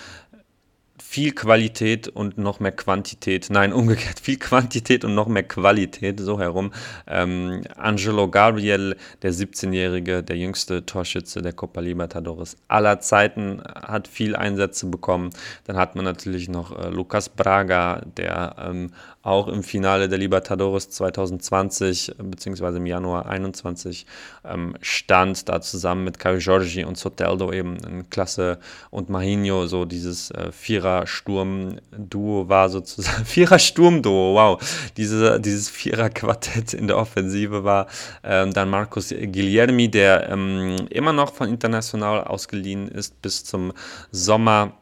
viel 1.09 1.32
Qualität 1.32 2.09
und 2.09 2.36
noch 2.36 2.59
mehr 2.59 2.72
Quantität. 2.72 3.46
Nein, 3.48 3.72
umgekehrt, 3.72 4.18
viel 4.20 4.38
Quantität 4.38 5.04
und 5.04 5.14
noch 5.14 5.28
mehr 5.28 5.44
Qualität, 5.44 6.18
so 6.20 6.40
herum. 6.40 6.72
Ähm, 7.07 7.62
Angelo 7.76 8.28
Gabriel, 8.28 8.96
der 9.22 9.32
17-Jährige, 9.32 10.24
der 10.24 10.36
jüngste 10.36 10.84
Torschütze 10.84 11.42
der 11.42 11.52
Copa 11.52 11.80
Libertadores 11.80 12.57
aller 12.66 13.00
Zeiten, 13.00 13.62
hat 13.64 14.09
viel 14.09 14.34
Einsätze 14.34 14.86
bekommen. 14.86 15.30
Dann 15.64 15.76
hat 15.76 15.94
man 15.94 16.04
natürlich 16.04 16.48
noch 16.48 16.76
äh, 16.76 16.88
Lucas 16.88 17.28
Braga, 17.28 18.02
der 18.16 18.57
ähm, 18.59 18.90
auch 19.27 19.49
im 19.49 19.62
Finale 19.64 20.09
der 20.09 20.18
Libertadores 20.18 20.89
2020 20.91 22.14
bzw. 22.16 22.77
im 22.77 22.87
Januar 22.87 23.24
2021 23.24 24.07
ähm, 24.45 24.77
stand, 24.81 25.49
da 25.49 25.61
zusammen 25.61 26.05
mit 26.05 26.18
Caio 26.18 26.39
Giorgi 26.39 26.85
und 26.85 26.97
Soteldo 26.97 27.53
eben 27.53 27.77
in 27.79 28.09
Klasse 28.09 28.59
und 28.91 29.11
Mahinho 29.11 29.66
so 29.66 29.85
dieses 29.85 30.31
äh, 30.31 30.53
Vierer-Sturm-Duo 30.53 32.49
war 32.49 32.68
sozusagen, 32.68 33.24
Vierer-Sturm-Duo, 33.24 34.35
wow, 34.35 34.61
Diese, 34.97 35.41
dieses 35.41 35.68
Vierer-Quartett 35.70 36.72
in 36.72 36.87
der 36.87 36.97
Offensive 36.97 37.64
war 37.64 37.89
ähm, 38.22 38.53
dann 38.53 38.70
Marcos 38.70 39.09
Guillermi, 39.09 39.91
der 39.91 40.31
ähm, 40.31 40.77
immer 40.91 41.12
noch 41.12 41.35
von 41.35 41.49
International 41.49 42.22
ausgeliehen 42.22 42.89
ist 42.89 43.20
bis 43.22 43.45
zum 43.45 43.72
Sommer 44.12 44.72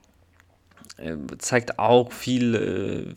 äh, 0.96 1.16
zeigt 1.38 1.78
auch 1.78 2.12
viel, 2.12 2.54
äh, 2.54 3.14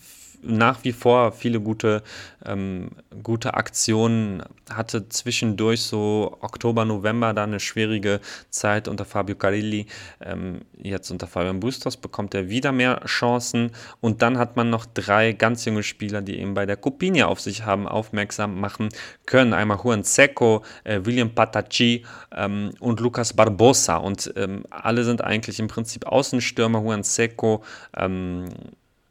nach 0.47 0.83
wie 0.83 0.91
vor 0.91 1.31
viele 1.31 1.59
gute, 1.59 2.03
ähm, 2.45 2.89
gute 3.21 3.53
Aktionen, 3.53 4.43
hatte 4.69 5.07
zwischendurch 5.09 5.81
so 5.81 6.37
Oktober, 6.41 6.85
November 6.85 7.33
da 7.33 7.43
eine 7.43 7.59
schwierige 7.59 8.19
Zeit 8.49 8.87
unter 8.87 9.05
Fabio 9.05 9.35
Carilli. 9.35 9.87
Ähm, 10.21 10.61
jetzt 10.77 11.11
unter 11.11 11.27
Fabian 11.27 11.59
Bustos 11.59 11.97
bekommt 11.97 12.33
er 12.33 12.49
wieder 12.49 12.71
mehr 12.71 13.01
Chancen 13.05 13.71
und 14.01 14.21
dann 14.21 14.37
hat 14.37 14.55
man 14.55 14.69
noch 14.69 14.85
drei 14.85 15.33
ganz 15.33 15.65
junge 15.65 15.83
Spieler, 15.83 16.21
die 16.21 16.39
eben 16.39 16.53
bei 16.53 16.65
der 16.65 16.77
Copinha 16.77 17.27
auf 17.27 17.39
sich 17.39 17.65
haben 17.65 17.87
aufmerksam 17.87 18.59
machen 18.59 18.89
können. 19.25 19.53
Einmal 19.53 19.79
Juan 19.83 20.03
Seco, 20.03 20.63
äh, 20.83 21.01
William 21.03 21.33
Patacci 21.33 22.05
ähm, 22.35 22.71
und 22.79 22.99
Lucas 22.99 23.33
Barbosa 23.33 23.97
und 23.97 24.33
ähm, 24.35 24.63
alle 24.69 25.03
sind 25.03 25.23
eigentlich 25.23 25.59
im 25.59 25.67
Prinzip 25.67 26.05
Außenstürmer. 26.05 26.79
Juan 26.79 27.03
Seco 27.03 27.63
ähm, 27.95 28.45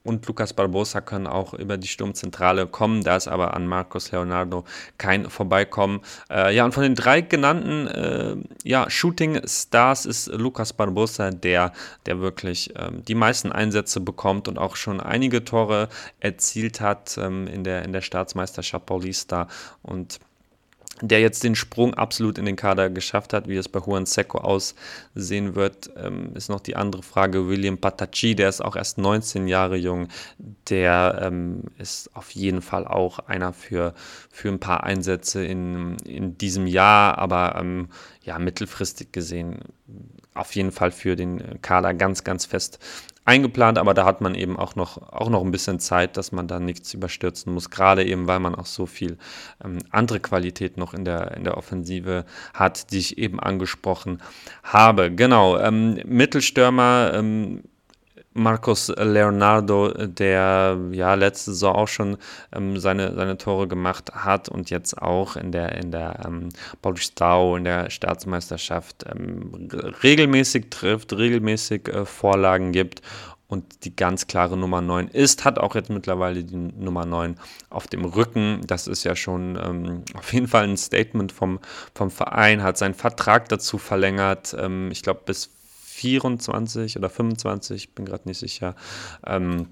und 0.07 0.27
Lucas 0.27 0.53
Barbosa 0.53 1.01
können 1.01 1.27
auch 1.27 1.55
über 1.55 1.77
die 1.77 1.89
Sturmzentrale 1.89 2.67
kommen. 2.67 3.03
Da 3.03 3.17
ist 3.17 3.29
aber 3.29 3.55
an 3.55 3.67
Marcos 3.67 4.13
Leonardo 4.13 4.65
kein 4.99 5.29
Vorbeikommen. 5.29 6.01
Äh, 6.31 6.55
ja, 6.55 6.65
und 6.65 6.73
von 6.73 6.83
den 6.83 6.95
drei 6.95 7.21
genannten 7.21 7.87
äh, 7.89 8.37
ja, 8.65 8.89
Shooting 8.89 9.41
Stars 9.47 10.07
ist 10.07 10.29
Lucas 10.29 10.73
Barbosa 10.73 11.31
der, 11.31 11.73
der 12.07 12.21
wirklich 12.21 12.73
ähm, 12.77 13.03
die 13.05 13.15
meisten 13.15 13.53
Einsätze 13.53 14.01
bekommt 14.01 14.49
und 14.49 14.59
auch 14.59 14.77
schon 14.77 15.01
einige 15.01 15.45
Tore 15.45 15.89
erzielt 16.21 16.81
hat 16.81 17.19
ähm, 17.19 17.47
in, 17.47 17.65
der, 17.65 17.85
in 17.85 17.93
der 17.93 18.01
Staatsmeisterschaft 18.01 18.87
Paulista. 18.87 19.49
Und 19.83 20.21
der 21.03 21.21
jetzt 21.21 21.45
den 21.45 21.55
Sprung 21.55 21.95
absolut 21.95 22.39
in 22.39 22.45
den 22.45 22.57
Kader 22.57 22.91
geschafft 22.91 23.33
hat. 23.33 23.49
Wie 23.49 23.57
es 23.57 23.69
bei 23.69 23.81
Juan 23.81 24.07
Seco 24.07 24.39
aussehen 24.39 25.55
wird, 25.55 25.91
ähm, 25.97 26.33
ist 26.35 26.49
noch 26.49 26.61
die 26.61 26.77
andere 26.77 27.03
Frage. 27.03 27.49
William 27.49 27.79
Patacci, 27.79 28.35
der 28.35 28.49
ist 28.49 28.65
auch 28.65 28.77
erst 28.77 28.99
19 28.99 29.47
Jahre 29.49 29.77
jung, 29.77 30.09
der 30.69 31.21
ähm, 31.23 31.65
ist 31.79 32.15
auf 32.15 32.31
jeden 32.31 32.63
Fall 32.63 32.87
auch 32.87 33.19
einer 33.21 33.53
für, 33.53 33.95
für 34.31 34.49
ein 34.49 34.61
paar 34.61 34.85
Einsätze 34.85 35.45
in, 35.45 35.97
in 35.99 36.39
diesem 36.39 36.67
Jahr, 36.67 37.19
aber 37.19 37.57
ähm, 37.59 37.89
ja, 38.23 38.39
mittelfristig 38.39 39.13
gesehen 39.13 39.61
auf 40.35 40.55
jeden 40.55 40.73
Fall 40.73 40.91
für 40.91 41.17
den 41.17 41.63
Kader 41.63 41.95
ganz, 41.95 42.25
ganz 42.25 42.45
fest 42.45 42.79
eingeplant, 43.27 43.77
aber 43.77 43.93
da 43.93 44.05
hat 44.07 44.21
man 44.21 44.35
eben 44.35 44.57
auch 44.57 44.77
noch, 44.77 45.03
auch 45.13 45.29
noch 45.29 45.45
ein 45.45 45.51
bisschen 45.51 45.81
Zeit, 45.81 46.17
dass 46.17 46.33
man 46.33 46.49
da 46.49 46.61
nichts 46.61 46.95
überstürzen 46.95 47.53
muss, 47.53 47.71
gerade 47.71 48.05
eben, 48.05 48.27
weil 48.27 48.41
man 48.41 48.55
auch 48.55 48.67
so 48.67 48.87
viel 48.87 49.19
ähm, 49.63 49.79
andere 49.91 50.21
Qualität 50.21 50.77
noch 50.77 50.95
in 50.95 51.05
der, 51.05 51.33
in 51.37 51.45
der 51.45 51.57
Offensive 51.57 52.25
hat, 52.55 52.93
die 52.93 52.99
ich 52.99 53.19
eben 53.19 53.41
angesprochen 53.41 54.23
habe. 54.63 55.11
Genau, 55.11 55.59
ähm, 55.59 56.01
Mittelstürmer, 56.07 57.13
ähm, 57.15 57.63
Marcos 58.37 58.93
Leonardo, 58.97 59.89
der 60.07 60.79
ja 60.93 61.15
letzte 61.15 61.53
Saison 61.53 61.77
auch 61.77 61.89
schon 61.89 62.17
ähm, 62.55 62.79
seine, 62.79 63.15
seine 63.15 63.39
Tore 63.39 63.67
gemacht 63.67 64.13
hat 64.15 64.49
und 64.49 64.71
jetzt 64.71 65.01
auch 65.01 65.37
in 65.37 65.53
der, 65.53 65.77
in 65.77 65.91
der 65.91 66.21
ähm, 66.27 66.51
Paulistau, 66.83 67.57
in 67.57 67.65
der 67.65 67.91
Staatsmeisterschaft 67.91 69.05
ähm, 69.11 69.69
regelmäßig 70.03 70.71
trifft, 70.71 71.13
regelmäßig 71.13 71.89
äh, 71.89 72.05
Vorlagen 72.05 72.73
gibt 72.73 73.03
und 73.49 73.85
die 73.85 73.95
ganz 73.95 74.27
klare 74.27 74.57
Nummer 74.57 74.81
9 74.81 75.09
ist, 75.09 75.45
hat 75.45 75.59
auch 75.59 75.75
jetzt 75.75 75.91
mittlerweile 75.91 76.43
die 76.43 76.57
Nummer 76.57 77.07
9 77.07 77.37
auf 77.71 77.87
dem 77.87 78.05
Rücken. 78.05 78.61
Das 78.67 78.89
ist 78.89 79.05
ja 79.05 79.15
schon 79.15 79.57
ähm, 79.63 80.03
auf 80.15 80.33
jeden 80.33 80.49
Fall 80.49 80.65
ein 80.65 80.77
Statement 80.77 81.31
vom, 81.31 81.61
vom 81.95 82.11
Verein, 82.11 82.63
hat 82.63 82.77
seinen 82.77 82.95
Vertrag 82.95 83.49
dazu 83.49 83.79
verlängert, 83.79 84.57
ähm, 84.59 84.91
ich 84.91 85.03
glaube 85.03 85.21
bis 85.25 85.56
24 85.97 86.99
oder 86.99 87.09
25, 87.09 87.95
bin 87.95 88.05
gerade 88.05 88.29
nicht 88.29 88.39
sicher. 88.39 88.75
Ähm, 89.27 89.69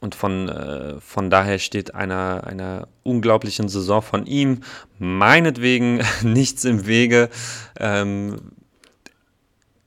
und 0.00 0.14
von, 0.14 0.48
äh, 0.48 1.00
von 1.00 1.30
daher 1.30 1.58
steht 1.58 1.94
einer, 1.94 2.44
einer 2.44 2.88
unglaublichen 3.02 3.68
Saison 3.68 4.02
von 4.02 4.26
ihm 4.26 4.60
meinetwegen 4.98 6.00
nichts 6.22 6.64
im 6.64 6.86
Wege. 6.86 7.28
Ähm, 7.78 8.36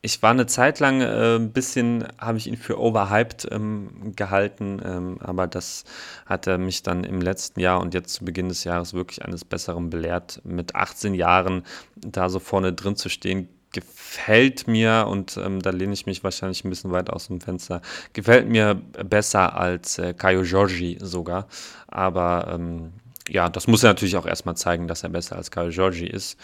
ich 0.01 0.21
war 0.21 0.29
eine 0.29 0.45
Zeit 0.45 0.79
lang 0.79 1.01
äh, 1.01 1.37
ein 1.37 1.51
bisschen, 1.51 2.07
habe 2.19 2.37
ich 2.37 2.47
ihn 2.47 2.57
für 2.57 2.79
overhyped 2.79 3.47
ähm, 3.51 4.13
gehalten, 4.15 4.79
ähm, 4.85 5.17
aber 5.19 5.47
das 5.47 5.83
hat 6.27 6.47
er 6.47 6.59
mich 6.59 6.83
dann 6.83 7.03
im 7.03 7.21
letzten 7.21 7.59
Jahr 7.59 7.81
und 7.81 7.93
jetzt 7.93 8.13
zu 8.13 8.23
Beginn 8.23 8.47
des 8.47 8.63
Jahres 8.65 8.93
wirklich 8.93 9.25
eines 9.25 9.43
Besseren 9.43 9.89
belehrt. 9.89 10.41
Mit 10.43 10.75
18 10.75 11.15
Jahren 11.15 11.63
da 11.95 12.29
so 12.29 12.39
vorne 12.39 12.71
drin 12.71 12.95
zu 12.95 13.09
stehen, 13.09 13.49
gefällt 13.76 14.67
mir, 14.67 15.05
und 15.09 15.38
ähm, 15.38 15.61
da 15.61 15.69
lehne 15.69 15.93
ich 15.93 16.05
mich 16.05 16.23
wahrscheinlich 16.23 16.63
ein 16.63 16.69
bisschen 16.69 16.91
weit 16.91 17.09
aus 17.09 17.28
dem 17.28 17.41
Fenster, 17.41 17.82
gefällt 18.13 18.47
mir 18.49 18.76
besser 18.76 19.55
als 19.55 19.99
äh, 19.99 20.13
Kaio 20.13 20.43
Giorgi 20.43 20.97
sogar. 21.01 21.47
Aber 21.88 22.47
ähm, 22.53 22.93
ja, 23.28 23.49
das 23.49 23.67
muss 23.67 23.84
er 23.84 23.89
natürlich 23.89 24.17
auch 24.17 24.26
erstmal 24.26 24.55
zeigen, 24.55 24.88
dass 24.88 25.03
er 25.03 25.09
besser 25.09 25.36
als 25.36 25.51
Kaio 25.51 25.69
Giorgi 25.69 26.07
ist. 26.07 26.38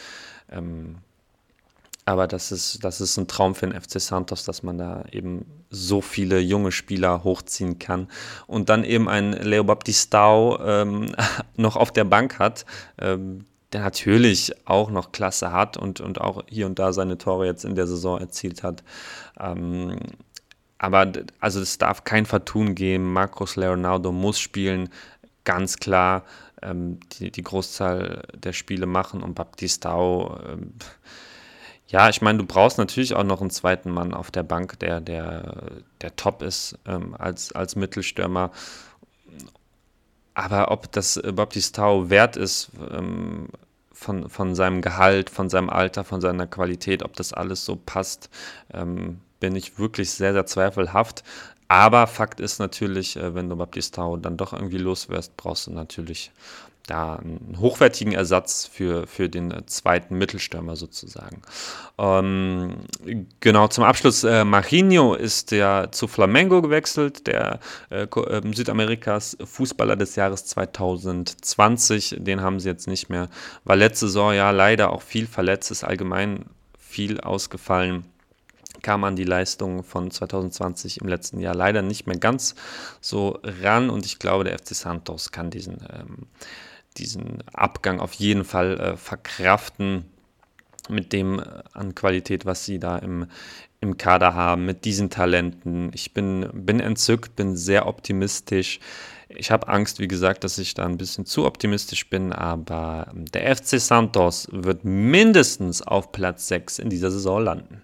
Ähm, 0.52 0.98
aber 2.06 2.28
das 2.28 2.52
ist, 2.52 2.84
das 2.84 3.00
ist 3.00 3.18
ein 3.18 3.28
Traum 3.28 3.56
für 3.56 3.68
den 3.68 3.80
FC 3.80 4.02
Santos, 4.02 4.44
dass 4.44 4.64
man 4.64 4.78
da 4.78 5.06
eben 5.12 5.46
so 5.70 6.02
viele 6.02 6.40
junge 6.40 6.72
Spieler 6.72 7.24
hochziehen 7.24 7.80
kann 7.80 8.08
und 8.48 8.70
dann 8.70 8.84
eben 8.84 9.08
ein 9.08 9.34
Leo 9.34 9.64
Baptistao 9.64 10.60
ähm, 10.62 11.16
noch 11.56 11.76
auf 11.76 11.92
der 11.92 12.04
Bank 12.04 12.40
hat, 12.40 12.66
ähm, 13.00 13.46
der 13.74 13.82
natürlich 13.82 14.54
auch 14.66 14.90
noch 14.90 15.12
Klasse 15.12 15.52
hat 15.52 15.78
und, 15.78 16.02
und 16.02 16.20
auch 16.20 16.44
hier 16.48 16.66
und 16.66 16.80
da 16.80 16.94
seine 16.94 17.18
Tore 17.18 17.46
jetzt 17.46 17.66
in 17.66 17.76
der 17.76 17.88
Saison 17.88 18.20
erzielt 18.20 18.64
hat. 18.64 18.84
Ähm, 19.40 19.98
aber 20.78 21.12
also 21.40 21.62
es 21.62 21.78
darf 21.78 22.04
kein 22.04 22.26
Vertun 22.26 22.76
geben. 22.76 23.14
Marcos 23.14 23.56
Leonardo 23.56 24.12
muss 24.12 24.40
spielen, 24.40 24.90
ganz 25.44 25.78
klar 25.78 26.24
ähm, 26.62 27.00
die, 27.14 27.32
die 27.32 27.44
Großzahl 27.44 28.24
der 28.34 28.54
Spiele 28.54 28.86
machen 28.86 29.24
und 29.24 29.36
Baptistao. 29.36 30.40
Ähm, 30.48 30.74
ja, 31.88 32.10
ich 32.10 32.22
meine, 32.22 32.40
du 32.40 32.46
brauchst 32.46 32.78
natürlich 32.78 33.16
auch 33.16 33.24
noch 33.24 33.42
einen 33.42 33.50
zweiten 33.50 33.92
Mann 33.92 34.14
auf 34.14 34.32
der 34.32 34.44
Bank, 34.44 34.80
der, 34.80 35.02
der, 35.02 35.84
der 36.02 36.16
top 36.16 36.42
ist 36.42 36.80
ähm, 36.86 37.16
als, 37.18 37.52
als 37.52 37.76
Mittelstürmer. 37.76 38.52
Aber 40.34 40.72
ob 40.72 40.92
das 40.92 41.22
Baptistao 41.34 42.10
wert 42.10 42.38
ist, 42.38 42.72
ähm, 42.92 43.50
von, 44.02 44.30
von 44.30 44.56
seinem 44.56 44.82
Gehalt, 44.82 45.30
von 45.30 45.50
seinem 45.50 45.70
Alter, 45.70 46.04
von 46.04 46.22
seiner 46.22 46.48
Qualität, 46.48 47.04
ob 47.04 47.16
das 47.16 47.34
alles 47.34 47.66
so 47.66 47.76
passt, 47.76 48.30
ähm, 48.74 49.20
bin 49.40 49.56
ich 49.56 49.78
wirklich 49.78 50.10
sehr, 50.12 50.34
sehr 50.34 50.46
zweifelhaft. 50.46 51.24
Aber 51.68 52.08
Fakt 52.08 52.40
ist 52.40 52.60
natürlich, 52.60 53.16
äh, 53.16 53.36
wenn 53.36 53.48
du 53.50 53.56
Baptistao 53.56 54.18
dann 54.18 54.38
doch 54.38 54.54
irgendwie 54.54 54.78
loswirst, 54.78 55.38
brauchst 55.38 55.68
du 55.68 55.72
natürlich 55.72 56.32
da 56.88 57.16
einen 57.16 57.58
hochwertigen 57.60 58.14
Ersatz 58.14 58.70
für, 58.72 59.08
für 59.08 59.30
den 59.30 59.54
zweiten 59.68 60.18
Mittelstürmer 60.18 60.76
sozusagen. 60.76 61.42
Ähm, 61.98 62.76
genau, 63.40 63.68
zum 63.68 63.84
Abschluss, 63.84 64.24
äh, 64.24 64.44
Marinho 64.44 65.14
ist 65.14 65.52
ja 65.52 65.92
zu 65.92 66.08
Flamengo 66.08 66.62
gewechselt, 66.62 67.28
der 67.28 67.60
äh, 67.90 68.08
ähm, 68.30 68.54
Südamerikas 68.54 69.38
Fußballer 69.44 69.96
des 69.96 70.16
Jahres 70.16 70.46
2020. 70.46 72.18
Den 72.20 72.42
haben 72.42 72.60
sie 72.60 72.70
jetzt 72.70 72.88
nicht 72.88 73.10
mehr, 73.10 73.30
war 73.64 73.76
letzte 73.76 74.08
Saison 74.08 74.34
ja 74.34 74.52
leider 74.52 74.92
auch 74.92 75.02
viel 75.02 75.28
verletzt, 75.28 75.72
ist 75.72 75.84
allgemein 75.84 76.46
viel 76.78 77.22
ausgefallen 77.22 78.06
kam 78.82 79.04
an 79.04 79.16
die 79.16 79.24
Leistung 79.24 79.84
von 79.84 80.10
2020 80.10 81.02
im 81.02 81.08
letzten 81.08 81.40
Jahr 81.40 81.56
leider 81.56 81.82
nicht 81.82 82.08
mehr 82.08 82.18
ganz 82.18 82.56
so 83.00 83.40
ran 83.44 83.90
und 83.90 84.06
ich 84.06 84.20
glaube, 84.20 84.44
der 84.44 84.58
FC 84.58 84.70
Santos 84.70 85.32
kann 85.32 85.52
diesen 85.52 85.78
ähm, 85.94 86.28
diesen 86.98 87.44
Abgang 87.54 88.00
auf 88.00 88.14
jeden 88.14 88.44
Fall 88.44 88.80
äh, 88.80 88.98
verkraften 88.98 90.06
mit 90.90 91.14
dem 91.14 91.40
äh, 91.40 91.44
an 91.74 91.96
Qualität, 91.96 92.46
was 92.46 92.66
sie 92.66 92.80
da 92.80 92.98
im, 92.98 93.28
im 93.80 93.98
Kader 93.98 94.34
haben, 94.34 94.66
mit 94.66 94.86
diesen 94.86 95.10
Talenten. 95.10 95.92
Ich 95.94 96.14
bin, 96.14 96.50
bin 96.54 96.80
entzückt, 96.80 97.36
bin 97.36 97.56
sehr 97.56 97.88
optimistisch. 97.88 98.80
Ich 99.30 99.50
habe 99.50 99.68
Angst, 99.70 100.00
wie 100.00 100.08
gesagt, 100.08 100.44
dass 100.44 100.58
ich 100.58 100.74
da 100.74 100.86
ein 100.86 100.98
bisschen 100.98 101.26
zu 101.26 101.46
optimistisch 101.46 102.10
bin, 102.10 102.34
aber 102.34 103.12
der 103.14 103.56
FC 103.56 103.80
Santos 103.80 104.48
wird 104.52 104.84
mindestens 104.84 105.82
auf 105.82 106.12
Platz 106.12 106.48
6 106.48 106.80
in 106.80 106.90
dieser 106.90 107.12
Saison 107.12 107.42
landen. 107.42 107.82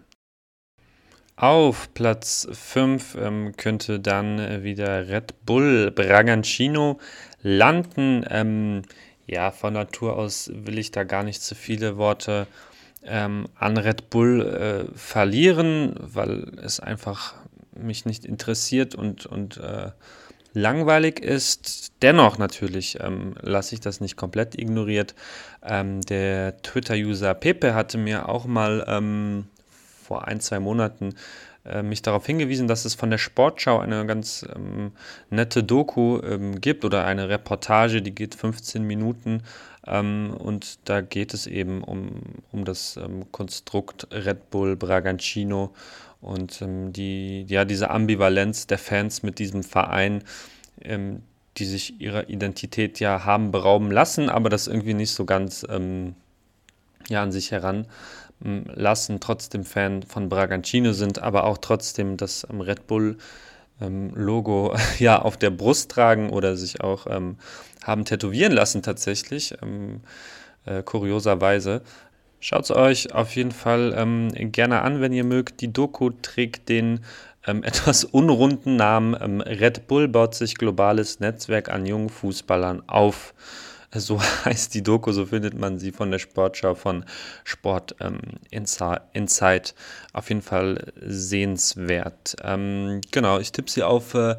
Auf 1.37 1.93
Platz 1.93 2.47
5 2.51 3.15
ähm, 3.21 3.53
könnte 3.55 3.99
dann 3.99 4.39
äh, 4.39 4.63
wieder 4.63 5.07
Red 5.07 5.45
Bull 5.45 5.91
Bragantino 5.91 6.99
landen. 7.41 8.25
Ähm, 8.29 8.83
ja, 9.25 9.51
von 9.51 9.73
Natur 9.73 10.15
aus 10.15 10.49
will 10.53 10.77
ich 10.77 10.91
da 10.91 11.03
gar 11.03 11.23
nicht 11.23 11.41
zu 11.41 11.55
viele 11.55 11.97
Worte 11.97 12.47
ähm, 13.03 13.47
an 13.55 13.77
Red 13.77 14.09
Bull 14.09 14.41
äh, 14.41 14.97
verlieren, 14.97 15.95
weil 15.99 16.53
es 16.61 16.79
einfach 16.79 17.35
mich 17.75 18.05
nicht 18.05 18.25
interessiert 18.25 18.95
und, 18.95 19.25
und 19.25 19.57
äh, 19.57 19.91
langweilig 20.53 21.19
ist. 21.19 21.93
Dennoch 22.01 22.37
natürlich 22.37 22.99
ähm, 22.99 23.35
lasse 23.41 23.75
ich 23.75 23.81
das 23.81 24.01
nicht 24.01 24.17
komplett 24.17 24.57
ignoriert. 24.59 25.15
Ähm, 25.63 26.01
der 26.01 26.61
Twitter-User 26.61 27.33
Pepe 27.33 27.73
hatte 27.75 27.97
mir 27.97 28.29
auch 28.29 28.45
mal 28.45 28.85
ähm, 28.87 29.47
vor 30.03 30.27
ein, 30.27 30.39
zwei 30.39 30.59
Monaten 30.59 31.15
äh, 31.69 31.83
mich 31.83 32.01
darauf 32.01 32.25
hingewiesen, 32.25 32.67
dass 32.67 32.85
es 32.85 32.95
von 32.95 33.09
der 33.09 33.17
Sportschau 33.17 33.79
eine 33.79 34.05
ganz 34.05 34.45
ähm, 34.55 34.91
nette 35.29 35.63
Doku 35.63 36.19
ähm, 36.21 36.59
gibt 36.61 36.85
oder 36.85 37.05
eine 37.05 37.29
Reportage, 37.29 38.01
die 38.01 38.15
geht 38.15 38.35
15 38.35 38.83
Minuten 38.83 39.43
ähm, 39.85 40.33
und 40.37 40.79
da 40.89 41.01
geht 41.01 41.33
es 41.33 41.47
eben 41.47 41.83
um, 41.83 42.21
um 42.51 42.65
das 42.65 42.97
ähm, 42.97 43.31
Konstrukt 43.31 44.07
Red 44.11 44.49
Bull 44.49 44.75
Bragantino 44.75 45.73
und 46.21 46.61
ähm, 46.61 46.93
die, 46.93 47.45
ja, 47.47 47.65
diese 47.65 47.89
Ambivalenz 47.89 48.67
der 48.67 48.77
Fans 48.77 49.23
mit 49.23 49.39
diesem 49.39 49.63
Verein 49.63 50.23
ähm, 50.81 51.21
die 51.57 51.65
sich 51.65 51.99
ihrer 51.99 52.29
Identität 52.29 52.99
ja 52.99 53.25
haben 53.25 53.51
berauben 53.51 53.91
lassen, 53.91 54.29
aber 54.29 54.49
das 54.49 54.67
irgendwie 54.67 54.93
nicht 54.93 55.11
so 55.11 55.25
ganz 55.25 55.65
ähm, 55.69 56.15
ja, 57.09 57.23
an 57.23 57.31
sich 57.31 57.51
heran 57.51 57.87
lassen, 58.39 59.19
trotzdem 59.19 59.63
Fan 59.63 60.03
von 60.03 60.29
Bragantino 60.29 60.93
sind, 60.93 61.19
aber 61.19 61.45
auch 61.45 61.57
trotzdem 61.57 62.17
das 62.17 62.47
Red 62.49 62.87
Bull 62.87 63.17
ähm, 63.81 64.11
Logo 64.13 64.75
ja 64.99 65.21
auf 65.21 65.37
der 65.37 65.49
Brust 65.49 65.91
tragen 65.91 66.29
oder 66.29 66.55
sich 66.55 66.81
auch 66.81 67.07
ähm, 67.07 67.37
haben 67.83 68.05
tätowieren 68.05 68.51
lassen 68.51 68.83
tatsächlich, 68.83 69.55
ähm, 69.61 70.01
äh, 70.65 70.83
kurioserweise. 70.83 71.81
Schaut 72.39 72.65
es 72.65 72.71
euch 72.71 73.13
auf 73.15 73.35
jeden 73.35 73.51
Fall 73.51 73.95
ähm, 73.97 74.29
gerne 74.51 74.81
an, 74.81 75.01
wenn 75.01 75.13
ihr 75.13 75.23
mögt. 75.23 75.61
Die 75.61 75.73
Doku 75.73 76.11
trägt 76.21 76.69
den 76.69 76.99
ähm, 77.47 77.63
etwas 77.63 78.03
unrunden 78.03 78.75
Namen 78.75 79.15
ähm, 79.19 79.41
Red 79.41 79.87
Bull 79.87 80.07
baut 80.07 80.35
sich 80.35 80.55
globales 80.55 81.19
Netzwerk 81.19 81.69
an 81.69 81.85
jungen 81.85 82.09
Fußballern 82.09 82.83
auf. 82.87 83.33
So 84.07 84.21
heißt 84.21 84.73
die 84.73 84.83
Doku, 84.83 85.11
so 85.11 85.25
findet 85.25 85.57
man 85.57 85.79
sie 85.79 85.91
von 85.91 86.11
der 86.11 86.19
Sportschau 86.19 86.75
von 86.75 87.05
Sport 87.43 87.95
ähm, 87.99 88.19
Insight. 88.51 89.73
Auf 90.13 90.29
jeden 90.29 90.41
Fall 90.41 90.93
sehenswert. 91.01 92.35
Ähm, 92.43 93.01
genau, 93.11 93.39
ich 93.39 93.51
tippe 93.51 93.71
sie 93.71 93.83
auf 93.83 94.13
äh, 94.13 94.35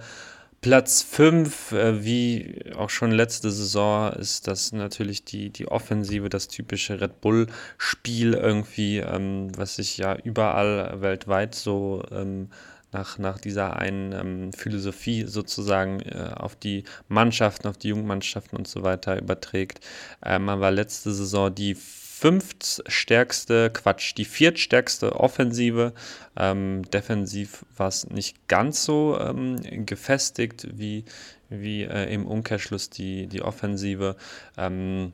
Platz 0.60 1.02
5, 1.02 1.72
äh, 1.72 2.05
wie 2.05 2.64
auch 2.76 2.90
schon 2.90 3.12
letzte 3.12 3.51
Saison, 3.51 4.12
ist 4.12 4.48
das 4.48 4.72
natürlich 4.72 5.24
die, 5.24 5.51
die 5.51 5.68
Offensive, 5.68 6.28
das 6.28 6.48
typische 6.48 7.01
Red 7.01 7.20
Bull-Spiel 7.20 8.35
irgendwie, 8.35 8.98
ähm, 8.98 9.56
was 9.56 9.76
sich 9.76 9.98
ja 9.98 10.16
überall 10.16 11.01
weltweit 11.01 11.55
so 11.55 12.02
ähm, 12.10 12.48
nach, 12.93 13.19
nach 13.19 13.39
dieser 13.39 13.77
einen 13.77 14.12
ähm, 14.12 14.52
Philosophie 14.52 15.24
sozusagen 15.27 16.01
äh, 16.01 16.32
auf 16.35 16.56
die 16.56 16.85
Mannschaften, 17.09 17.69
auf 17.69 17.77
die 17.77 17.89
Jugendmannschaften 17.89 18.56
und 18.56 18.69
so 18.69 18.82
weiter 18.82 19.19
überträgt. 19.19 19.81
Äh, 20.24 20.39
man 20.39 20.60
war 20.60 20.70
letzte 20.70 21.12
Saison 21.12 21.55
die 21.55 21.74
fünftstärkste, 21.74 23.70
Quatsch, 23.70 24.15
die 24.16 24.24
viertstärkste 24.24 25.15
Offensive. 25.20 25.93
Ähm, 26.36 26.82
defensiv 26.90 27.65
war 27.77 27.89
es 27.89 28.09
nicht 28.10 28.48
ganz 28.48 28.85
so 28.85 29.19
ähm, 29.20 29.86
gefestigt 29.86 30.66
wie, 30.73 31.05
wie 31.48 31.85
äh, 31.85 32.12
im 32.12 32.27
Umkehrschluss 32.27 32.90
die, 32.90 33.28
die 33.28 33.43
Offensive. 33.43 34.16
Ähm, 34.56 35.12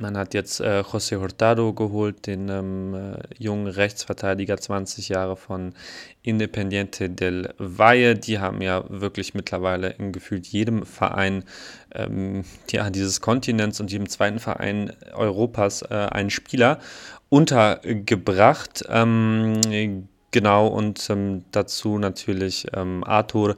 man 0.00 0.16
hat 0.16 0.34
jetzt 0.34 0.60
äh, 0.60 0.80
José 0.80 1.20
Hurtado 1.20 1.72
geholt, 1.72 2.26
den 2.26 2.48
ähm, 2.48 2.94
äh, 2.94 3.18
jungen 3.38 3.66
Rechtsverteidiger, 3.66 4.56
20 4.56 5.08
Jahre 5.08 5.36
von 5.36 5.74
Independiente 6.22 7.10
del 7.10 7.54
Valle. 7.58 8.14
Die 8.14 8.38
haben 8.38 8.62
ja 8.62 8.84
wirklich 8.88 9.34
mittlerweile 9.34 9.90
in 9.90 10.12
gefühlt 10.12 10.46
jedem 10.46 10.84
Verein 10.86 11.44
ähm, 11.94 12.44
ja, 12.70 12.90
dieses 12.90 13.20
Kontinents 13.20 13.80
und 13.80 13.90
jedem 13.90 14.08
zweiten 14.08 14.38
Verein 14.38 14.92
Europas 15.14 15.82
äh, 15.82 15.94
einen 15.94 16.30
Spieler 16.30 16.78
untergebracht. 17.28 18.84
Ähm, 18.88 20.08
genau, 20.30 20.68
und 20.68 21.08
ähm, 21.10 21.44
dazu 21.52 21.98
natürlich 21.98 22.66
ähm, 22.74 23.04
Arthur, 23.04 23.56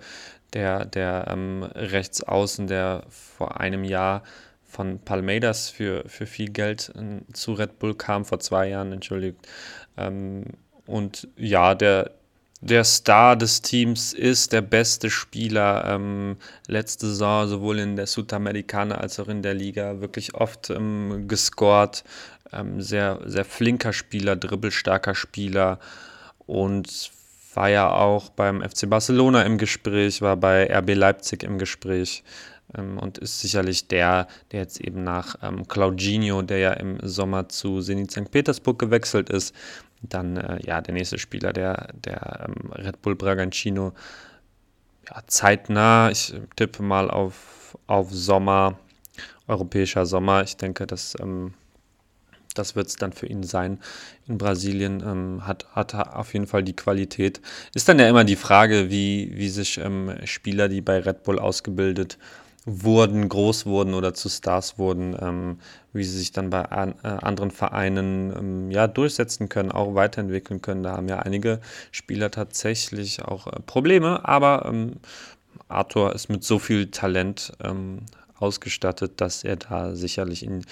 der, 0.53 0.85
der 0.85 1.27
ähm, 1.29 1.63
Rechtsaußen, 1.63 2.67
der 2.67 3.05
vor 3.09 3.61
einem 3.61 3.85
Jahr 3.85 4.23
von 4.71 5.01
Palmeiras 5.01 5.69
für, 5.69 6.05
für 6.07 6.27
viel 6.27 6.51
Geld 6.51 6.93
äh, 6.97 7.33
zu 7.33 7.55
Red 7.55 7.79
Bull 7.79 7.95
kam, 7.95 8.25
vor 8.25 8.41
zwei 8.41 8.69
Jahren, 8.69 8.93
entschuldigt. 8.93 9.39
Ähm, 9.97 10.45
und 10.87 11.29
ja, 11.37 11.75
der, 11.75 12.13
der 12.61 12.85
Star 12.85 13.37
des 13.37 13.63
Teams 13.63 14.13
ist 14.13 14.53
der 14.53 14.63
beste 14.63 15.11
Spieler 15.11 15.85
ähm, 15.87 16.37
letzte 16.69 17.09
Saison, 17.09 17.49
sowohl 17.49 17.81
in 17.81 17.97
der 17.97 18.07
Südamerikaner 18.07 19.01
als 19.01 19.19
auch 19.19 19.29
in 19.29 19.43
der 19.43 19.55
Liga, 19.55 20.01
wirklich 20.01 20.35
oft 20.35 20.71
ähm, 20.71 21.27
gescored. 21.27 22.05
Ähm, 22.53 22.81
sehr, 22.81 23.21
sehr 23.27 23.45
flinker 23.45 23.93
Spieler, 23.93 24.37
dribbelstarker 24.37 25.15
Spieler 25.15 25.79
und 26.47 27.13
war 27.55 27.69
ja 27.69 27.91
auch 27.91 28.29
beim 28.29 28.63
FC 28.63 28.89
Barcelona 28.89 29.43
im 29.43 29.59
Gespräch, 29.59 30.23
war 30.23 30.37
bei 30.37 30.73
RB 30.73 30.95
Leipzig 30.95 31.43
im 31.43 31.59
Gespräch 31.59 32.23
ähm, 32.23 32.60
und 32.73 33.19
ist 33.19 33.41
sicherlich 33.41 33.89
der, 33.89 34.29
der 34.53 34.61
jetzt 34.61 34.81
eben 34.81 35.03
nach 35.03 35.37
ähm, 35.43 35.67
Claudinho, 35.67 36.43
der 36.43 36.59
ja 36.59 36.73
im 36.73 36.99
Sommer 37.03 37.49
zu 37.49 37.81
Zenit 37.81 38.11
St. 38.11 38.31
Petersburg 38.31 38.79
gewechselt 38.79 39.31
ist, 39.31 39.55
dann 40.03 40.37
äh, 40.37 40.59
ja 40.65 40.81
der 40.81 40.95
nächste 40.95 41.19
Spieler, 41.19 41.53
der, 41.53 41.89
der 41.95 42.47
ähm, 42.49 42.73
Red 42.73 43.03
Bull 43.03 43.17
Bragantino 43.17 43.93
ja, 45.09 45.23
zeitnah, 45.27 46.11
ich 46.11 46.35
tippe 46.57 46.83
mal 46.83 47.11
auf, 47.11 47.77
auf 47.87 48.13
Sommer, 48.13 48.79
europäischer 49.47 50.07
Sommer. 50.07 50.43
Ich 50.43 50.57
denke, 50.57 50.87
dass 50.87 51.17
ähm, 51.21 51.55
das 52.55 52.75
wird 52.75 52.89
es 52.89 52.97
dann 52.97 53.13
für 53.13 53.27
ihn 53.27 53.43
sein. 53.43 53.79
In 54.27 54.39
Brasilien 54.39 55.03
ähm, 55.07 55.47
hat, 55.47 55.67
hat 55.73 55.95
er 55.95 56.19
auf 56.19 56.33
jeden 56.33 56.47
Fall 56.47 56.63
die 56.63 56.75
Qualität. 56.75 57.41
Ist 57.75 57.89
dann 57.89 57.99
ja 57.99 58.09
immer 58.09 58.25
die 58.25 58.37
Frage, 58.37 58.91
wie, 58.91 59.33
wie 59.35 59.49
sich 59.49 59.79
ähm, 59.79 60.15
Spieler, 60.25 60.69
die 60.69 60.81
bei 60.81 60.99
Red 60.99 61.23
Bull 61.23 61.39
ausgebildet 61.39 62.19
wurden, 62.67 63.29
groß 63.29 63.67
wurden 63.67 63.95
oder 63.95 64.15
zu 64.15 64.29
Stars 64.29 64.79
wurden, 64.79 65.17
ähm, 65.21 65.59
wie 65.93 66.05
sie 66.05 66.19
sich 66.19 66.33
dann 66.33 66.51
bei 66.51 66.65
an, 66.65 66.95
äh, 67.03 67.09
anderen 67.09 67.51
Vereinen 67.51 68.33
ähm, 68.37 68.71
ja, 68.71 68.87
durchsetzen 68.87 69.49
können, 69.49 69.73
auch 69.73 69.95
weiterentwickeln 69.95 70.61
können. 70.61 70.83
Da 70.83 70.97
haben 70.97 71.09
ja 71.09 71.21
einige 71.21 71.61
Spieler 71.91 72.31
tatsächlich 72.31 73.23
auch 73.23 73.47
äh, 73.47 73.61
Probleme, 73.65 74.29
aber 74.29 74.67
ähm, 74.67 74.97
Arthur 75.69 76.15
ist 76.15 76.29
mit 76.29 76.45
so 76.45 76.59
viel 76.59 76.91
Talent 76.91 77.53
ähm, 77.63 78.01
ausgestattet, 78.39 79.21
dass 79.21 79.45
er 79.45 79.57
da 79.57 79.95
sicherlich 79.95 80.45
in, 80.45 80.65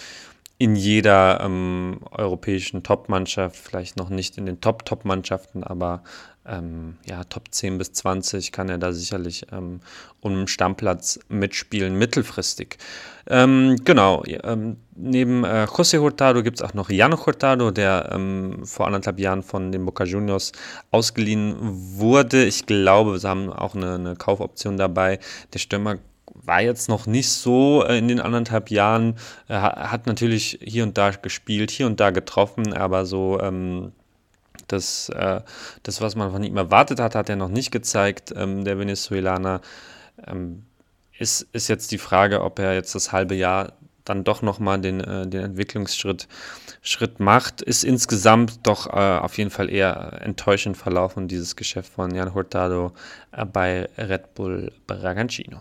in 0.59 0.77
jeder 0.77 1.40
ähm, 1.40 2.01
europäischen 2.10 2.82
Top-Mannschaft, 2.82 3.56
vielleicht 3.56 3.97
noch 3.97 4.10
nicht 4.10 4.36
in 4.39 4.47
den 4.47 4.60
Top-Top-Mannschaften, 4.60 5.62
aber 5.62 6.02
ähm, 6.48 6.96
ja, 7.06 7.24
Top 7.24 7.44
10 7.50 7.78
bis 7.78 7.92
20 7.92 8.52
kann 8.52 8.68
er 8.68 8.78
da 8.78 8.92
sicherlich 8.92 9.46
ähm, 9.52 9.80
um 10.20 10.46
Stammplatz 10.46 11.20
mitspielen, 11.28 11.94
mittelfristig. 11.94 12.78
Ähm, 13.26 13.76
genau, 13.84 14.22
ähm, 14.26 14.78
neben 14.96 15.44
äh, 15.44 15.64
José 15.64 16.00
Hurtado 16.00 16.42
gibt 16.42 16.60
es 16.60 16.66
auch 16.66 16.74
noch 16.74 16.88
Jan 16.90 17.14
Hurtado, 17.14 17.70
der 17.70 18.10
ähm, 18.12 18.64
vor 18.64 18.86
anderthalb 18.86 19.18
Jahren 19.18 19.42
von 19.42 19.70
den 19.70 19.84
Boca 19.84 20.04
Juniors 20.04 20.52
ausgeliehen 20.90 21.56
wurde. 21.60 22.44
Ich 22.44 22.66
glaube, 22.66 23.18
sie 23.18 23.28
haben 23.28 23.52
auch 23.52 23.74
eine, 23.74 23.94
eine 23.94 24.16
Kaufoption 24.16 24.76
dabei. 24.76 25.18
Der 25.52 25.58
Stürmer 25.58 25.96
war 26.34 26.62
jetzt 26.62 26.88
noch 26.88 27.06
nicht 27.06 27.28
so 27.28 27.84
äh, 27.84 27.98
in 27.98 28.08
den 28.08 28.20
anderthalb 28.20 28.70
Jahren, 28.70 29.16
Er 29.48 29.90
hat 29.90 30.06
natürlich 30.06 30.58
hier 30.62 30.84
und 30.84 30.96
da 30.96 31.10
gespielt, 31.10 31.70
hier 31.70 31.86
und 31.86 32.00
da 32.00 32.10
getroffen, 32.10 32.72
aber 32.72 33.04
so 33.04 33.40
ähm, 33.40 33.92
das, 34.69 35.09
äh, 35.11 35.40
das, 35.82 36.01
was 36.01 36.16
man 36.16 36.31
von 36.31 36.43
ihm 36.43 36.57
erwartet 36.57 37.01
hat, 37.01 37.15
hat 37.15 37.28
er 37.28 37.36
noch 37.36 37.49
nicht 37.49 37.70
gezeigt, 37.70 38.32
ähm, 38.36 38.65
der 38.65 38.78
Venezuelaner. 38.78 39.61
Ähm, 40.27 40.65
ist, 41.19 41.43
ist 41.53 41.69
jetzt 41.69 41.90
die 41.90 41.99
Frage, 41.99 42.43
ob 42.43 42.59
er 42.59 42.74
jetzt 42.74 42.95
das 42.95 43.12
halbe 43.12 43.35
Jahr 43.35 43.73
dann 44.05 44.24
doch 44.24 44.43
nochmal 44.43 44.81
den, 44.81 45.01
äh, 45.01 45.27
den 45.27 45.43
Entwicklungsschritt 45.43 46.28
Schritt 46.81 47.20
macht, 47.20 47.61
ist 47.61 47.85
insgesamt 47.85 48.66
doch 48.66 48.86
äh, 48.86 49.19
auf 49.19 49.36
jeden 49.36 49.51
Fall 49.51 49.69
eher 49.69 50.20
enttäuschend 50.23 50.77
verlaufen, 50.77 51.28
dieses 51.28 51.57
Geschäft 51.57 51.93
von 51.93 52.15
Jan 52.15 52.35
Hurtado 52.35 52.93
äh, 53.32 53.45
bei 53.45 53.89
Red 53.99 54.35
Bull 54.35 54.73
Bragantino. 54.86 55.61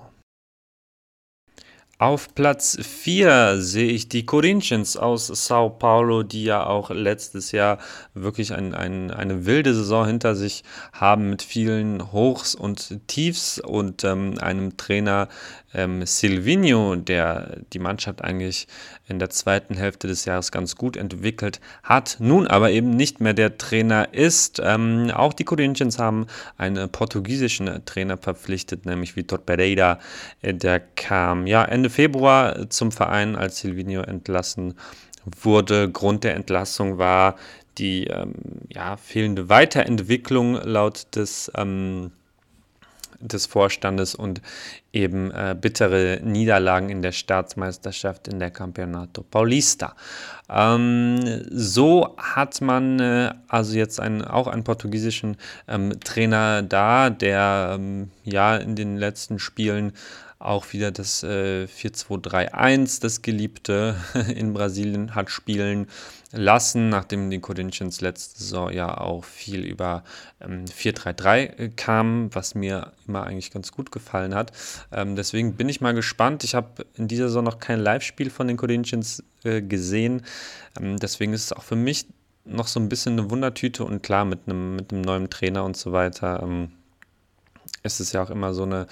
Auf 2.00 2.36
Platz 2.36 2.78
4 2.80 3.60
sehe 3.60 3.90
ich 3.90 4.08
die 4.08 4.24
Corinthians 4.24 4.98
aus 4.98 5.26
Sao 5.26 5.72
Paulo, 5.72 6.22
die 6.22 6.44
ja 6.44 6.64
auch 6.64 6.92
letztes 6.92 7.52
Jahr 7.52 7.80
wirklich 8.14 8.54
ein, 8.54 8.76
ein, 8.76 9.10
eine 9.10 9.48
wilde 9.48 9.74
Saison 9.74 10.06
hinter 10.06 10.36
sich 10.36 10.64
haben 10.94 11.32
mit 11.32 11.42
vielen 11.42 12.12
Hochs 12.12 12.54
und 12.54 13.08
Tiefs 13.08 13.58
und 13.58 14.04
ähm, 14.04 14.38
einem 14.38 14.78
Trainer 14.78 15.28
ähm, 15.74 16.06
Silvino, 16.06 16.96
der 16.96 17.58
die 17.74 17.80
Mannschaft 17.80 18.24
eigentlich 18.24 18.68
in 19.08 19.20
der 19.20 19.30
zweiten 19.30 19.76
Hälfte 19.76 20.08
des 20.08 20.26
Jahres 20.26 20.52
ganz 20.52 20.76
gut 20.76 20.98
entwickelt 20.98 21.60
hat, 21.84 22.18
nun 22.20 22.48
aber 22.48 22.72
eben 22.72 22.92
nicht 22.92 23.22
mehr 23.22 23.34
der 23.34 23.58
Trainer 23.58 24.14
ist. 24.14 24.62
Ähm, 24.64 25.12
auch 25.14 25.34
die 25.34 25.44
Corinthians 25.44 26.00
haben 26.00 26.28
einen 26.58 26.90
portugiesischen 26.90 27.86
Trainer 27.86 28.18
verpflichtet, 28.18 28.86
nämlich 28.86 29.16
Vitor 29.16 29.40
Pereira. 29.40 30.00
Äh, 30.42 30.54
der 30.54 30.80
kam 30.80 31.48
ja 31.48 31.64
Ende 31.64 31.90
Februar 31.90 32.70
zum 32.70 32.92
Verein, 32.92 33.36
als 33.36 33.60
Silvino 33.60 34.02
entlassen 34.02 34.76
wurde. 35.42 35.90
Grund 35.92 36.24
der 36.24 36.36
Entlassung 36.36 36.98
war 36.98 37.36
die 37.78 38.08
ähm, 38.08 38.34
ja, 38.70 38.98
fehlende 38.98 39.50
Weiterentwicklung 39.50 40.56
laut 40.56 41.08
des 41.16 41.52
ähm, 41.56 42.12
des 43.20 43.46
Vorstandes 43.46 44.16
und 44.16 44.42
eben 44.94 45.32
äh, 45.32 45.56
bittere 45.60 46.20
Niederlagen 46.24 46.90
in 46.90 47.02
der 47.02 47.12
Staatsmeisterschaft 47.12 48.28
in 48.28 48.40
der 48.40 48.52
Campeonato 48.52 49.24
Paulista. 49.24 49.96
Ähm, 50.50 51.20
so 51.52 52.16
hat 52.18 52.62
man 52.62 53.00
äh, 53.00 53.34
also 53.48 53.76
jetzt 53.76 54.00
einen, 54.00 54.24
auch 54.24 54.48
einen 54.48 54.64
portugiesischen 54.64 55.38
ähm, 55.68 56.00
Trainer 56.00 56.62
da, 56.62 57.10
der 57.10 57.74
ähm, 57.76 58.12
ja 58.24 58.56
in 58.56 58.76
den 58.76 58.98
letzten 58.98 59.40
Spielen 59.40 59.94
auch 60.40 60.72
wieder 60.74 60.92
das 60.92 61.24
äh, 61.24 61.66
4-2-3-1, 61.66 63.02
das 63.02 63.22
Geliebte 63.22 63.96
in 64.36 64.54
Brasilien 64.54 65.16
hat 65.16 65.32
spielen 65.32 65.88
lassen, 66.32 66.90
nachdem 66.90 67.30
die 67.30 67.40
Corinthians 67.40 68.02
letzte 68.02 68.40
Saison 68.40 68.72
ja 68.72 68.98
auch 68.98 69.24
viel 69.24 69.66
über 69.66 70.04
ähm, 70.42 70.66
4-3-3 70.66 71.38
äh, 71.38 71.70
kam, 71.76 72.34
was 72.36 72.54
mir 72.54 72.92
immer 73.08 73.24
eigentlich 73.24 73.52
ganz 73.52 73.72
gut 73.72 73.92
gefallen 73.92 74.36
hat. 74.36 74.52
Ähm, 74.92 75.16
deswegen 75.16 75.56
bin 75.56 75.70
ich 75.70 75.82
mal 75.82 75.94
gespannt. 75.94 76.44
Ich 76.44 76.54
habe 76.54 76.86
in 76.96 77.08
dieser 77.08 77.30
Saison 77.30 77.44
noch 77.44 77.60
kein 77.60 77.80
Live-Spiel 77.80 78.30
von 78.30 78.48
den 78.48 78.58
Corinthians 78.58 79.24
äh, 79.44 79.62
gesehen. 79.62 80.24
Ähm, 80.80 80.98
deswegen 80.98 81.34
ist 81.34 81.46
es 81.46 81.54
auch 81.54 81.64
für 81.64 81.76
mich 81.76 82.06
noch 82.46 82.68
so 82.68 82.80
ein 82.80 82.90
bisschen 82.90 83.20
eine 83.20 83.30
Wundertüte 83.30 83.84
und 83.84 84.04
klar 84.04 84.26
mit 84.26 84.42
einem, 84.46 84.76
mit 84.76 84.92
neuen 84.92 85.30
Trainer 85.30 85.66
und 85.66 85.76
so 85.76 85.92
weiter. 85.92 86.42
Ähm, 86.44 86.72
ist 87.88 88.00
es 88.00 88.12
ja 88.12 88.22
auch 88.22 88.30
immer 88.30 88.54
so 88.54 88.64
eine, 88.64 88.86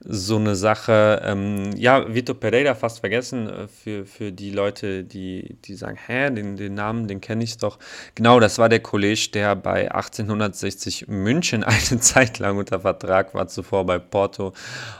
so 0.00 0.36
eine 0.36 0.56
Sache. 0.56 1.20
Ähm, 1.24 1.72
ja, 1.76 2.12
Vito 2.12 2.32
Pereira 2.34 2.74
fast 2.74 3.00
vergessen 3.00 3.48
äh, 3.48 3.68
für, 3.68 4.06
für 4.06 4.32
die 4.32 4.50
Leute, 4.50 5.04
die, 5.04 5.58
die 5.64 5.74
sagen, 5.74 5.98
hä, 6.06 6.30
den, 6.30 6.56
den 6.56 6.74
Namen, 6.74 7.06
den 7.08 7.20
kenne 7.20 7.44
ich 7.44 7.58
doch. 7.58 7.78
Genau, 8.14 8.40
das 8.40 8.58
war 8.58 8.70
der 8.70 8.80
Kollege, 8.80 9.28
der 9.34 9.54
bei 9.56 9.92
1860 9.92 11.08
München 11.08 11.64
eine 11.64 12.00
Zeit 12.00 12.38
lang 12.38 12.56
unter 12.56 12.80
Vertrag 12.80 13.34
war, 13.34 13.48
zuvor 13.48 13.84
bei 13.84 13.98
Porto 13.98 14.54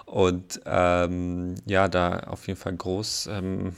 und 0.05 0.61
ähm, 0.67 1.55
ja, 1.67 1.89
da 1.89 2.21
auf 2.21 2.47
jeden 2.47 2.59
Fall 2.59 2.75
groß 2.75 3.29
ähm, 3.33 3.75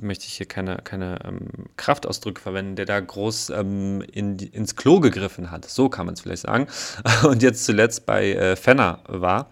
möchte 0.00 0.26
ich 0.26 0.34
hier 0.34 0.46
keine, 0.46 0.76
keine 0.78 1.18
ähm, 1.24 1.48
Kraftausdrücke 1.76 2.40
verwenden, 2.40 2.76
der 2.76 2.86
da 2.86 2.98
groß 3.00 3.50
ähm, 3.50 4.02
in 4.12 4.38
ins 4.38 4.76
Klo 4.76 5.00
gegriffen 5.00 5.50
hat. 5.50 5.64
So 5.64 5.88
kann 5.88 6.06
man 6.06 6.14
es 6.14 6.20
vielleicht 6.20 6.42
sagen. 6.42 6.66
Und 7.24 7.42
jetzt 7.42 7.64
zuletzt 7.64 8.06
bei 8.06 8.32
äh, 8.32 8.56
Fenner 8.56 9.00
war 9.06 9.48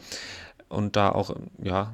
und 0.68 0.97
da 0.97 1.09
auch, 1.10 1.35
ja, 1.62 1.93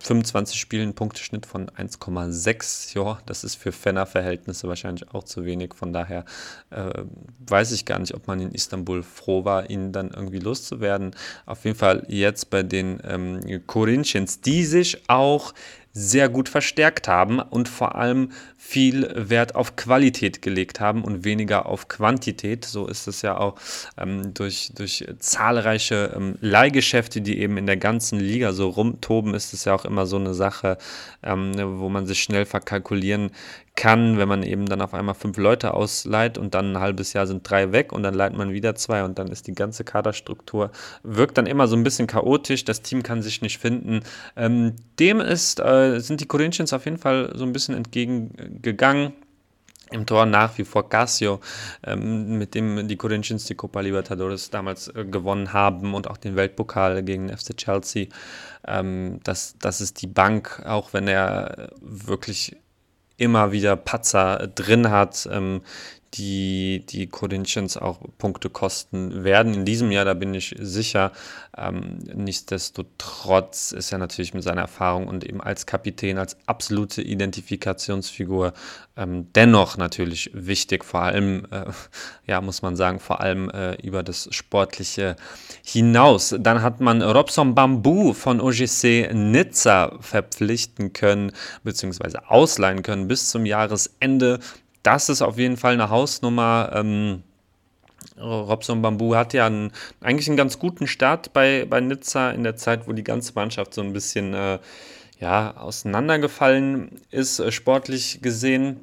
25 0.00 0.58
Spielen 0.58 0.94
Punkteschnitt 0.94 1.46
von 1.46 1.68
1,6. 1.70 2.96
Ja, 2.96 3.18
das 3.26 3.44
ist 3.44 3.56
für 3.56 3.72
Fenner-Verhältnisse 3.72 4.68
wahrscheinlich 4.68 5.08
auch 5.14 5.24
zu 5.24 5.44
wenig. 5.44 5.74
Von 5.74 5.92
daher 5.92 6.24
äh, 6.70 7.04
weiß 7.46 7.72
ich 7.72 7.84
gar 7.84 7.98
nicht, 7.98 8.14
ob 8.14 8.26
man 8.26 8.40
in 8.40 8.52
Istanbul 8.52 9.02
froh 9.02 9.44
war, 9.44 9.70
ihn 9.70 9.92
dann 9.92 10.10
irgendwie 10.10 10.38
loszuwerden. 10.38 11.14
Auf 11.46 11.64
jeden 11.64 11.78
Fall 11.78 12.04
jetzt 12.08 12.50
bei 12.50 12.62
den 12.62 13.00
ähm, 13.04 13.40
Corinthians, 13.66 14.40
die 14.40 14.64
sich 14.64 15.08
auch 15.08 15.54
sehr 15.98 16.28
gut 16.28 16.50
verstärkt 16.50 17.08
haben 17.08 17.40
und 17.40 17.70
vor 17.70 17.94
allem 17.94 18.28
viel 18.58 19.10
Wert 19.16 19.54
auf 19.54 19.76
Qualität 19.76 20.42
gelegt 20.42 20.78
haben 20.78 21.02
und 21.02 21.24
weniger 21.24 21.64
auf 21.64 21.88
Quantität. 21.88 22.66
So 22.66 22.86
ist 22.86 23.06
es 23.06 23.22
ja 23.22 23.38
auch 23.38 23.54
ähm, 23.96 24.34
durch, 24.34 24.72
durch 24.74 25.06
zahlreiche 25.20 26.12
ähm, 26.14 26.36
Leihgeschäfte, 26.42 27.22
die 27.22 27.38
eben 27.38 27.56
in 27.56 27.64
der 27.64 27.78
ganzen 27.78 28.20
Liga 28.20 28.52
so 28.52 28.68
rumtoben, 28.68 29.32
ist 29.32 29.54
es 29.54 29.64
ja 29.64 29.74
auch 29.74 29.86
immer 29.86 30.04
so 30.04 30.16
eine 30.16 30.34
Sache, 30.34 30.76
ähm, 31.22 31.54
wo 31.80 31.88
man 31.88 32.06
sich 32.06 32.22
schnell 32.22 32.44
verkalkulieren 32.44 33.30
kann, 33.76 34.18
wenn 34.18 34.28
man 34.28 34.42
eben 34.42 34.66
dann 34.66 34.80
auf 34.80 34.94
einmal 34.94 35.14
fünf 35.14 35.36
Leute 35.36 35.74
ausleiht 35.74 36.38
und 36.38 36.54
dann 36.54 36.72
ein 36.72 36.80
halbes 36.80 37.12
Jahr 37.12 37.26
sind 37.26 37.48
drei 37.48 37.72
weg 37.72 37.92
und 37.92 38.02
dann 38.02 38.14
leiht 38.14 38.34
man 38.34 38.52
wieder 38.52 38.74
zwei 38.74 39.04
und 39.04 39.18
dann 39.18 39.28
ist 39.28 39.46
die 39.46 39.54
ganze 39.54 39.84
Kaderstruktur, 39.84 40.70
wirkt 41.02 41.38
dann 41.38 41.46
immer 41.46 41.68
so 41.68 41.76
ein 41.76 41.84
bisschen 41.84 42.06
chaotisch, 42.06 42.64
das 42.64 42.82
Team 42.82 43.02
kann 43.02 43.22
sich 43.22 43.42
nicht 43.42 43.58
finden. 43.58 44.00
Ähm, 44.34 44.74
dem 44.98 45.20
ist, 45.20 45.60
äh, 45.60 46.00
sind 46.00 46.20
die 46.20 46.26
Corinthians 46.26 46.72
auf 46.72 46.86
jeden 46.86 46.98
Fall 46.98 47.32
so 47.36 47.44
ein 47.44 47.52
bisschen 47.52 47.76
entgegengegangen. 47.76 49.12
Im 49.92 50.04
Tor 50.04 50.26
nach 50.26 50.58
wie 50.58 50.64
vor 50.64 50.88
Casio, 50.88 51.38
ähm, 51.84 52.38
mit 52.38 52.56
dem 52.56 52.88
die 52.88 52.96
Corinthians 52.96 53.44
die 53.44 53.54
Copa 53.54 53.78
Libertadores 53.80 54.50
damals 54.50 54.88
äh, 54.88 55.04
gewonnen 55.04 55.52
haben 55.52 55.94
und 55.94 56.10
auch 56.10 56.16
den 56.16 56.34
Weltpokal 56.34 57.04
gegen 57.04 57.28
FC 57.28 57.56
Chelsea. 57.56 58.08
Ähm, 58.66 59.20
das, 59.22 59.54
das 59.60 59.80
ist 59.80 60.02
die 60.02 60.08
Bank, 60.08 60.60
auch 60.66 60.92
wenn 60.92 61.06
er 61.06 61.70
wirklich 61.80 62.56
immer 63.16 63.52
wieder 63.52 63.76
Patzer 63.76 64.48
drin 64.54 64.90
hat, 64.90 65.28
ähm, 65.30 65.62
die 66.16 66.84
die 66.88 67.06
Corinthians 67.06 67.76
auch 67.76 68.00
Punkte 68.18 68.50
kosten 68.50 69.24
werden. 69.24 69.54
In 69.54 69.64
diesem 69.64 69.90
Jahr, 69.90 70.04
da 70.04 70.14
bin 70.14 70.34
ich 70.34 70.54
sicher. 70.58 71.12
Ähm, 71.56 71.98
nichtsdestotrotz 72.14 73.72
ist 73.72 73.92
er 73.92 73.98
natürlich 73.98 74.34
mit 74.34 74.42
seiner 74.42 74.62
Erfahrung 74.62 75.08
und 75.08 75.24
eben 75.24 75.40
als 75.40 75.66
Kapitän, 75.66 76.18
als 76.18 76.36
absolute 76.46 77.02
Identifikationsfigur 77.02 78.52
ähm, 78.96 79.32
dennoch 79.34 79.76
natürlich 79.76 80.30
wichtig, 80.32 80.84
vor 80.84 81.02
allem, 81.02 81.46
äh, 81.50 81.66
ja, 82.26 82.40
muss 82.40 82.62
man 82.62 82.76
sagen, 82.76 82.98
vor 82.98 83.20
allem 83.20 83.50
äh, 83.50 83.74
über 83.82 84.02
das 84.02 84.28
Sportliche 84.30 85.16
hinaus. 85.64 86.34
Dann 86.38 86.62
hat 86.62 86.80
man 86.80 87.02
Robson 87.02 87.54
Bambu 87.54 88.14
von 88.14 88.40
OGC 88.40 89.10
Nizza 89.12 89.96
verpflichten 90.00 90.92
können, 90.92 91.32
beziehungsweise 91.62 92.30
ausleihen 92.30 92.82
können 92.82 93.08
bis 93.08 93.30
zum 93.30 93.44
Jahresende 93.44 94.40
das 94.86 95.08
ist 95.08 95.22
auf 95.22 95.36
jeden 95.36 95.56
Fall 95.56 95.72
eine 95.74 95.90
Hausnummer. 95.90 96.70
Ähm, 96.72 97.22
Robson 98.18 98.82
Bambu 98.82 99.14
hat 99.14 99.34
ja 99.34 99.46
einen, 99.46 99.72
eigentlich 100.00 100.28
einen 100.28 100.36
ganz 100.36 100.58
guten 100.58 100.86
Start 100.86 101.32
bei, 101.32 101.66
bei 101.68 101.80
Nizza 101.80 102.30
in 102.30 102.44
der 102.44 102.56
Zeit, 102.56 102.86
wo 102.86 102.92
die 102.92 103.04
ganze 103.04 103.32
Mannschaft 103.34 103.74
so 103.74 103.82
ein 103.82 103.92
bisschen 103.92 104.32
äh, 104.32 104.58
ja, 105.18 105.56
auseinandergefallen 105.56 107.00
ist, 107.10 107.40
äh, 107.40 107.50
sportlich 107.50 108.20
gesehen. 108.22 108.80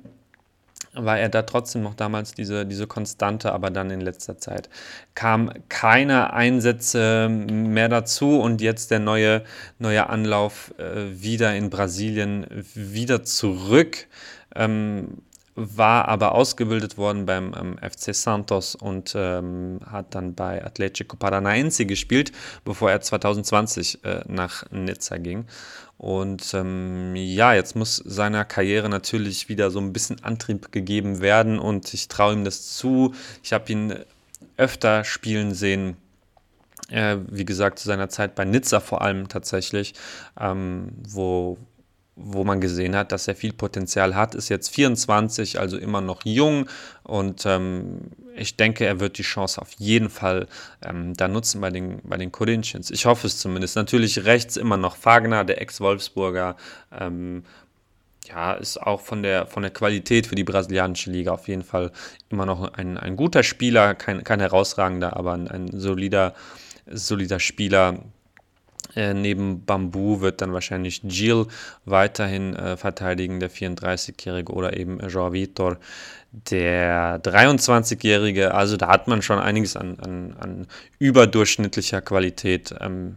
War 0.96 1.18
er 1.18 1.30
da 1.30 1.42
trotzdem 1.42 1.82
noch 1.82 1.96
damals 1.96 2.36
diese, 2.36 2.68
diese 2.68 2.86
Konstante, 2.86 3.52
aber 3.52 3.72
dann 3.72 3.90
in 3.90 4.02
letzter 4.02 4.38
Zeit 4.38 4.70
kam 5.16 5.52
keine 5.68 6.34
Einsätze 6.34 7.30
mehr 7.30 7.90
dazu 7.90 8.40
und 8.40 8.62
jetzt 8.62 8.92
der 8.92 9.00
neue, 9.00 9.44
neue 9.80 10.08
Anlauf 10.08 10.72
äh, 10.78 11.20
wieder 11.20 11.56
in 11.56 11.72
Brasilien, 11.72 12.46
wieder 12.76 13.24
zurück. 13.24 14.06
Ähm, 14.54 15.24
war 15.56 16.08
aber 16.08 16.34
ausgebildet 16.34 16.98
worden 16.98 17.26
beim 17.26 17.54
ähm, 17.56 17.78
FC 17.78 18.16
Santos 18.16 18.76
und 18.76 19.14
ähm, 19.16 19.80
hat 19.86 20.16
dann 20.16 20.34
bei 20.34 20.64
Atletico 20.66 21.16
Paranaense 21.16 21.86
gespielt, 21.86 22.32
bevor 22.66 22.92
er 22.92 23.02
2020 23.02 24.04
äh, 24.04 24.22
nach 24.28 24.70
Nizza 24.72 25.18
ging. 25.18 25.46
Und 25.98 26.54
ähm, 26.54 27.16
ja, 27.16 27.54
jetzt 27.54 27.76
muss 27.76 27.98
seiner 27.98 28.46
Karriere 28.46 28.90
natürlich 28.90 29.48
wieder 29.48 29.72
so 29.72 29.80
ein 29.80 29.94
bisschen 29.94 30.24
Antrieb 30.24 30.72
gegeben 30.72 31.22
werden 31.22 31.60
und 31.60 31.94
ich 31.94 32.08
traue 32.08 32.34
ihm 32.34 32.44
das 32.44 32.76
zu. 32.76 33.14
Ich 33.44 33.54
habe 33.54 33.72
ihn 33.72 33.96
öfter 34.58 35.04
spielen 35.04 35.54
sehen. 35.54 35.98
Äh, 36.90 37.18
wie 37.30 37.46
gesagt, 37.46 37.80
zu 37.80 37.88
seiner 37.88 38.10
Zeit 38.10 38.36
bei 38.36 38.44
Nizza 38.44 38.80
vor 38.80 39.02
allem 39.02 39.30
tatsächlich, 39.30 39.94
ähm, 40.40 40.90
wo, 41.08 41.58
wo 42.16 42.44
man 42.44 42.62
gesehen 42.62 42.96
hat, 42.96 43.12
dass 43.12 43.28
er 43.28 43.36
viel 43.36 43.54
Potenzial 43.54 44.16
hat, 44.16 44.36
ist 44.36 44.50
jetzt 44.50 44.70
24, 44.70 45.60
also 45.60 45.78
immer 45.78 46.02
noch 46.02 46.26
jung 46.26 46.70
und 47.04 47.46
ähm, 47.46 48.12
ich 48.36 48.56
denke, 48.56 48.86
er 48.86 49.00
wird 49.00 49.18
die 49.18 49.24
Chance 49.24 49.62
auf 49.62 49.72
jeden 49.78 50.10
Fall 50.10 50.48
ähm, 50.84 51.14
da 51.14 51.28
nutzen 51.28 51.62
bei 51.62 51.70
den, 51.70 52.00
bei 52.04 52.18
den 52.18 52.32
Corinthians. 52.32 52.92
Ich 52.92 53.06
hoffe 53.06 53.28
es 53.28 53.38
zumindest. 53.38 53.76
Natürlich 53.76 54.26
rechts 54.26 54.58
immer 54.58 54.78
noch 54.78 54.96
Fagner, 54.96 55.44
der 55.44 55.62
Ex-Wolfsburger. 55.62 56.56
Ähm, 56.92 57.44
ja, 58.28 58.54
ist 58.54 58.82
auch 58.82 59.02
von 59.02 59.22
der, 59.22 59.48
von 59.48 59.64
der 59.64 59.72
Qualität 59.72 60.28
für 60.28 60.36
die 60.36 60.44
brasilianische 60.44 61.12
Liga 61.12 61.32
auf 61.32 61.48
jeden 61.48 61.64
Fall 61.64 61.92
immer 62.30 62.46
noch 62.46 62.74
ein, 62.74 62.98
ein 62.98 63.16
guter 63.16 63.44
Spieler, 63.44 63.96
kein, 63.96 64.24
kein 64.24 64.40
herausragender, 64.40 65.18
aber 65.18 65.34
ein, 65.34 65.48
ein 65.48 65.80
solider, 65.80 66.34
solider 66.88 67.40
Spieler, 67.40 68.00
äh, 68.96 69.14
neben 69.14 69.66
Bambu 69.66 70.22
wird 70.22 70.42
dann 70.42 70.54
wahrscheinlich 70.54 71.02
Gil 71.04 71.48
weiterhin 71.86 72.56
äh, 72.56 72.78
verteidigen, 72.78 73.40
der 73.40 73.50
34-Jährige, 73.50 74.52
oder 74.54 74.78
eben 74.78 75.00
João 75.00 75.34
Vitor, 75.34 75.78
der 76.32 77.22
23-Jährige. 77.24 78.54
Also 78.54 78.78
da 78.78 78.88
hat 78.88 79.08
man 79.08 79.22
schon 79.22 79.40
einiges 79.40 79.76
an, 79.76 80.00
an, 80.00 80.36
an 80.40 80.68
überdurchschnittlicher 81.00 82.02
Qualität 82.02 82.74
ähm, 82.80 83.16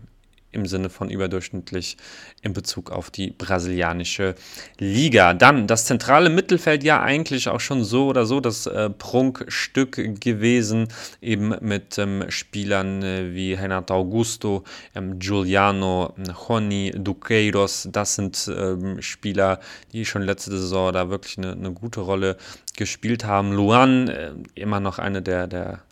im 0.56 0.66
Sinne 0.66 0.90
von 0.90 1.10
überdurchschnittlich 1.10 1.96
in 2.42 2.52
Bezug 2.52 2.90
auf 2.90 3.10
die 3.10 3.30
brasilianische 3.30 4.34
Liga. 4.78 5.34
Dann 5.34 5.66
das 5.66 5.84
zentrale 5.84 6.30
Mittelfeld 6.30 6.82
ja 6.82 7.00
eigentlich 7.00 7.48
auch 7.48 7.60
schon 7.60 7.84
so 7.84 8.08
oder 8.08 8.26
so 8.26 8.40
das 8.40 8.66
äh, 8.66 8.90
Prunkstück 8.90 10.20
gewesen, 10.20 10.88
eben 11.20 11.54
mit 11.60 11.98
ähm, 11.98 12.24
Spielern 12.28 13.02
äh, 13.02 13.34
wie 13.34 13.54
Renato 13.54 13.94
Augusto, 13.94 14.64
ähm, 14.94 15.18
Giuliano, 15.18 16.14
Joni 16.48 16.92
Duqueiros. 16.96 17.88
Das 17.92 18.16
sind 18.16 18.50
ähm, 18.54 19.00
Spieler, 19.02 19.60
die 19.92 20.04
schon 20.04 20.22
letzte 20.22 20.50
Saison 20.50 20.92
da 20.92 21.10
wirklich 21.10 21.38
eine, 21.38 21.52
eine 21.52 21.72
gute 21.72 22.00
Rolle 22.00 22.36
gespielt 22.76 23.24
haben. 23.24 23.52
Luan, 23.52 24.08
äh, 24.08 24.32
immer 24.54 24.80
noch 24.80 24.98
eine 24.98 25.22
der, 25.22 25.46
der 25.46 25.82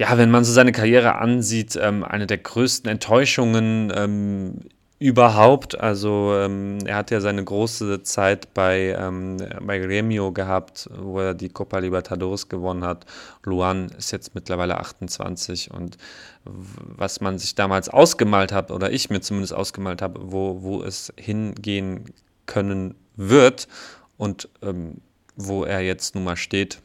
ja, 0.00 0.16
wenn 0.16 0.30
man 0.30 0.44
so 0.44 0.52
seine 0.54 0.72
Karriere 0.72 1.16
ansieht, 1.16 1.78
ähm, 1.78 2.04
eine 2.04 2.26
der 2.26 2.38
größten 2.38 2.90
Enttäuschungen 2.90 3.92
ähm, 3.94 4.60
überhaupt. 4.98 5.78
Also 5.78 6.34
ähm, 6.36 6.78
er 6.86 6.96
hat 6.96 7.10
ja 7.10 7.20
seine 7.20 7.44
große 7.44 8.02
Zeit 8.02 8.54
bei, 8.54 8.96
ähm, 8.98 9.36
bei 9.60 9.78
Gremio 9.78 10.32
gehabt, 10.32 10.88
wo 10.98 11.20
er 11.20 11.34
die 11.34 11.50
Copa 11.50 11.80
Libertadores 11.80 12.48
gewonnen 12.48 12.82
hat. 12.82 13.04
Luan 13.44 13.90
ist 13.98 14.10
jetzt 14.10 14.34
mittlerweile 14.34 14.78
28 14.78 15.70
und 15.70 15.98
was 16.44 17.20
man 17.20 17.38
sich 17.38 17.54
damals 17.54 17.90
ausgemalt 17.90 18.52
hat, 18.52 18.70
oder 18.70 18.90
ich 18.90 19.10
mir 19.10 19.20
zumindest 19.20 19.52
ausgemalt 19.52 20.00
habe, 20.00 20.32
wo, 20.32 20.62
wo 20.62 20.82
es 20.82 21.12
hingehen 21.18 22.06
können 22.46 22.94
wird 23.16 23.68
und 24.16 24.48
ähm, 24.62 25.02
wo 25.36 25.64
er 25.64 25.80
jetzt 25.80 26.14
nun 26.14 26.24
mal 26.24 26.36
steht, 26.36 26.78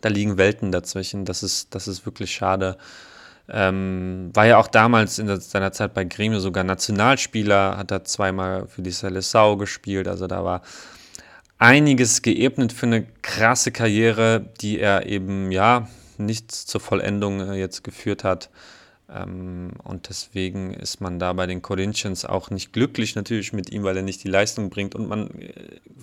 da 0.00 0.08
liegen 0.08 0.38
Welten 0.38 0.72
dazwischen. 0.72 1.24
Das 1.24 1.42
ist, 1.42 1.74
das 1.74 1.88
ist 1.88 2.06
wirklich 2.06 2.32
schade. 2.32 2.76
Ähm, 3.50 4.30
war 4.34 4.46
ja 4.46 4.58
auch 4.58 4.68
damals 4.68 5.18
in 5.18 5.40
seiner 5.40 5.72
Zeit 5.72 5.94
bei 5.94 6.04
Gremio 6.04 6.38
sogar 6.38 6.64
Nationalspieler, 6.64 7.78
hat 7.78 7.90
er 7.90 8.04
zweimal 8.04 8.66
für 8.66 8.82
die 8.82 8.92
Seleção 8.92 9.56
gespielt. 9.56 10.06
Also 10.06 10.26
da 10.26 10.44
war 10.44 10.62
einiges 11.58 12.22
geebnet 12.22 12.72
für 12.72 12.86
eine 12.86 13.06
krasse 13.22 13.72
Karriere, 13.72 14.44
die 14.60 14.78
er 14.78 15.06
eben 15.06 15.50
ja 15.50 15.88
nicht 16.18 16.52
zur 16.52 16.80
Vollendung 16.80 17.40
äh, 17.40 17.54
jetzt 17.54 17.84
geführt 17.84 18.24
hat. 18.24 18.50
Ähm, 19.10 19.70
und 19.84 20.10
deswegen 20.10 20.74
ist 20.74 21.00
man 21.00 21.18
da 21.18 21.32
bei 21.32 21.46
den 21.46 21.62
Corinthians 21.62 22.26
auch 22.26 22.50
nicht 22.50 22.74
glücklich 22.74 23.14
natürlich 23.14 23.54
mit 23.54 23.70
ihm, 23.70 23.82
weil 23.82 23.96
er 23.96 24.02
nicht 24.02 24.22
die 24.22 24.28
Leistung 24.28 24.68
bringt. 24.68 24.94
Und 24.94 25.08
man, 25.08 25.30
äh, 25.40 25.52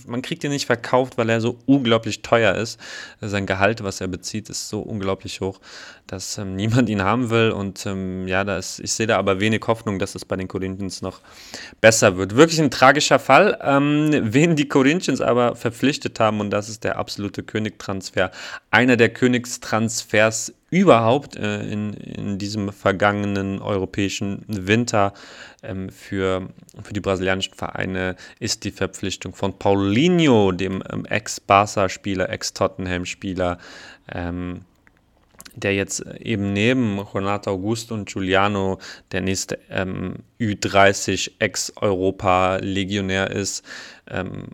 man 0.07 0.23
kriegt 0.23 0.43
ihn 0.43 0.49
nicht 0.49 0.65
verkauft, 0.65 1.17
weil 1.17 1.29
er 1.29 1.39
so 1.39 1.59
unglaublich 1.67 2.23
teuer 2.23 2.55
ist. 2.55 2.79
Sein 3.21 3.45
Gehalt, 3.45 3.83
was 3.83 4.01
er 4.01 4.07
bezieht, 4.07 4.49
ist 4.49 4.69
so 4.69 4.79
unglaublich 4.79 5.39
hoch, 5.39 5.59
dass 6.07 6.39
ähm, 6.39 6.55
niemand 6.55 6.89
ihn 6.89 7.03
haben 7.03 7.29
will. 7.29 7.51
Und 7.51 7.85
ähm, 7.85 8.27
ja, 8.27 8.43
da 8.43 8.57
ist, 8.57 8.79
ich 8.79 8.91
sehe 8.91 9.05
da 9.05 9.17
aber 9.17 9.39
wenig 9.39 9.61
Hoffnung, 9.67 9.99
dass 9.99 10.15
es 10.15 10.25
bei 10.25 10.35
den 10.35 10.47
Corinthians 10.47 11.03
noch 11.03 11.21
besser 11.81 12.17
wird. 12.17 12.35
Wirklich 12.35 12.59
ein 12.59 12.71
tragischer 12.71 13.19
Fall. 13.19 13.59
Ähm, 13.61 14.09
wen 14.23 14.55
die 14.55 14.67
Corinthians 14.67 15.21
aber 15.21 15.55
verpflichtet 15.55 16.19
haben, 16.19 16.39
und 16.39 16.49
das 16.49 16.69
ist 16.69 16.83
der 16.83 16.97
absolute 16.97 17.43
Königtransfer, 17.43 18.31
einer 18.71 18.97
der 18.97 19.09
Königstransfers 19.09 20.53
überhaupt 20.75 21.37
äh, 21.37 21.61
in, 21.61 21.93
in 21.93 22.37
diesem 22.37 22.73
vergangenen 22.73 23.61
europäischen 23.61 24.43
Winter 24.47 25.13
ähm, 25.63 25.89
für, 25.89 26.49
für 26.83 26.91
die 26.91 26.99
brasilianischen 26.99 27.53
Vereine 27.53 28.17
ist 28.39 28.65
die 28.65 28.71
Verpflichtung 28.71 29.33
von 29.33 29.57
Paulinho, 29.57 30.51
dem 30.51 30.83
ähm, 30.91 31.05
Ex-Barca-Spieler, 31.05 32.29
Ex-Tottenham-Spieler, 32.29 33.57
ähm, 34.11 34.65
der 35.55 35.73
jetzt 35.75 36.01
eben 36.19 36.51
neben 36.51 36.99
Renato 36.99 37.51
Augusto 37.51 37.93
und 37.93 38.09
Giuliano 38.11 38.79
der 39.13 39.21
nächste 39.21 39.57
ähm, 39.69 40.15
Ü30 40.41 41.31
Ex-Europa-Legionär 41.39 43.31
ist. 43.31 43.63
Ähm, 44.09 44.49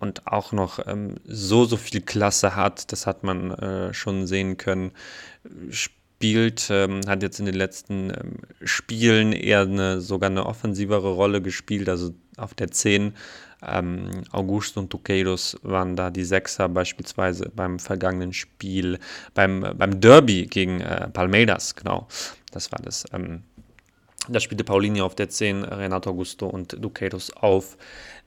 und 0.00 0.26
auch 0.26 0.52
noch 0.52 0.80
ähm, 0.86 1.16
so, 1.24 1.66
so 1.66 1.76
viel 1.76 2.00
Klasse 2.00 2.56
hat, 2.56 2.90
das 2.90 3.06
hat 3.06 3.22
man 3.22 3.50
äh, 3.52 3.94
schon 3.94 4.26
sehen 4.26 4.56
können, 4.56 4.92
spielt, 5.70 6.68
ähm, 6.70 7.00
hat 7.06 7.22
jetzt 7.22 7.40
in 7.40 7.46
den 7.46 7.54
letzten 7.54 8.10
ähm, 8.10 8.36
Spielen 8.62 9.32
eher 9.32 9.60
eine, 9.60 10.00
sogar 10.00 10.30
eine 10.30 10.46
offensivere 10.46 11.12
Rolle 11.12 11.40
gespielt, 11.40 11.88
also 11.88 12.14
auf 12.36 12.54
der 12.54 12.70
10. 12.70 13.14
Ähm, 13.62 14.10
Augusto 14.30 14.80
und 14.80 14.92
Duqueiros 14.92 15.58
waren 15.62 15.94
da 15.94 16.10
die 16.10 16.24
Sechser 16.24 16.68
beispielsweise 16.68 17.50
beim 17.54 17.78
vergangenen 17.78 18.32
Spiel, 18.32 18.98
beim, 19.34 19.74
beim 19.76 20.00
Derby 20.00 20.46
gegen 20.46 20.80
äh, 20.80 21.08
Palmeiras, 21.08 21.74
genau, 21.74 22.08
das 22.52 22.72
war 22.72 22.80
das. 22.82 23.04
Ähm, 23.12 23.42
da 24.28 24.40
spielte 24.40 24.64
Paulinho 24.64 25.04
auf 25.04 25.14
der 25.14 25.28
10, 25.28 25.64
Renato 25.64 26.10
Augusto 26.10 26.46
und 26.46 26.82
Duqueiros 26.82 27.32
auf 27.32 27.76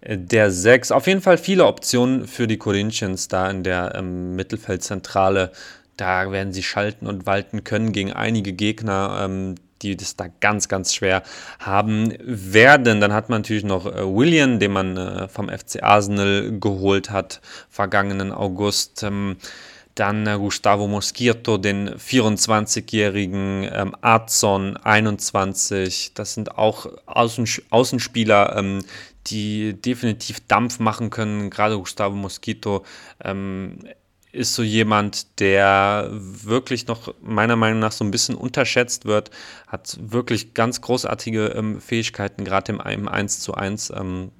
der 0.05 0.51
6. 0.51 0.91
Auf 0.91 1.07
jeden 1.07 1.21
Fall 1.21 1.37
viele 1.37 1.65
Optionen 1.65 2.27
für 2.27 2.47
die 2.47 2.57
Corinthians 2.57 3.27
da 3.27 3.49
in 3.49 3.63
der 3.63 3.93
ähm, 3.95 4.35
Mittelfeldzentrale. 4.35 5.51
Da 5.97 6.31
werden 6.31 6.53
sie 6.53 6.63
schalten 6.63 7.07
und 7.07 7.25
walten 7.25 7.63
können 7.63 7.91
gegen 7.91 8.11
einige 8.13 8.53
Gegner, 8.53 9.21
ähm, 9.23 9.55
die 9.83 9.97
das 9.97 10.15
da 10.15 10.27
ganz, 10.39 10.67
ganz 10.67 10.93
schwer 10.93 11.23
haben 11.59 12.13
werden. 12.19 13.01
Dann 13.01 13.13
hat 13.13 13.29
man 13.29 13.41
natürlich 13.41 13.65
noch 13.65 13.85
äh, 13.85 14.01
William, 14.03 14.59
den 14.59 14.71
man 14.71 14.97
äh, 14.97 15.27
vom 15.27 15.49
FC 15.49 15.83
Arsenal 15.83 16.57
geholt 16.59 17.11
hat, 17.11 17.41
vergangenen 17.69 18.31
August. 18.31 19.03
Ähm, 19.03 19.37
dann 19.95 20.25
äh, 20.25 20.37
Gustavo 20.37 20.87
Mosquito, 20.87 21.57
den 21.57 21.89
24-jährigen 21.89 23.69
ähm, 23.71 23.95
Arzon, 24.01 24.77
21. 24.77 26.13
Das 26.15 26.33
sind 26.33 26.57
auch 26.57 26.87
Außen 27.05 27.47
Außenspieler, 27.69 28.55
ähm, 28.57 28.83
die 29.27 29.73
definitiv 29.79 30.39
Dampf 30.47 30.79
machen 30.79 31.09
können. 31.09 31.49
Gerade 31.49 31.77
Gustavo 31.77 32.15
Mosquito 32.15 32.83
ähm, 33.23 33.77
ist 34.33 34.55
so 34.55 34.63
jemand, 34.63 35.39
der 35.39 36.09
wirklich 36.11 36.87
noch 36.87 37.13
meiner 37.21 37.55
Meinung 37.55 37.79
nach 37.79 37.91
so 37.91 38.03
ein 38.03 38.11
bisschen 38.11 38.35
unterschätzt 38.35 39.05
wird, 39.05 39.29
hat 39.67 39.97
wirklich 40.01 40.53
ganz 40.53 40.81
großartige 40.81 41.47
ähm, 41.55 41.79
Fähigkeiten, 41.79 42.43
gerade 42.43 42.73
im, 42.73 42.79
im 42.79 43.07
1 43.07 43.39
zu 43.39 43.53
1. 43.53 43.91
Ähm, 43.95 44.31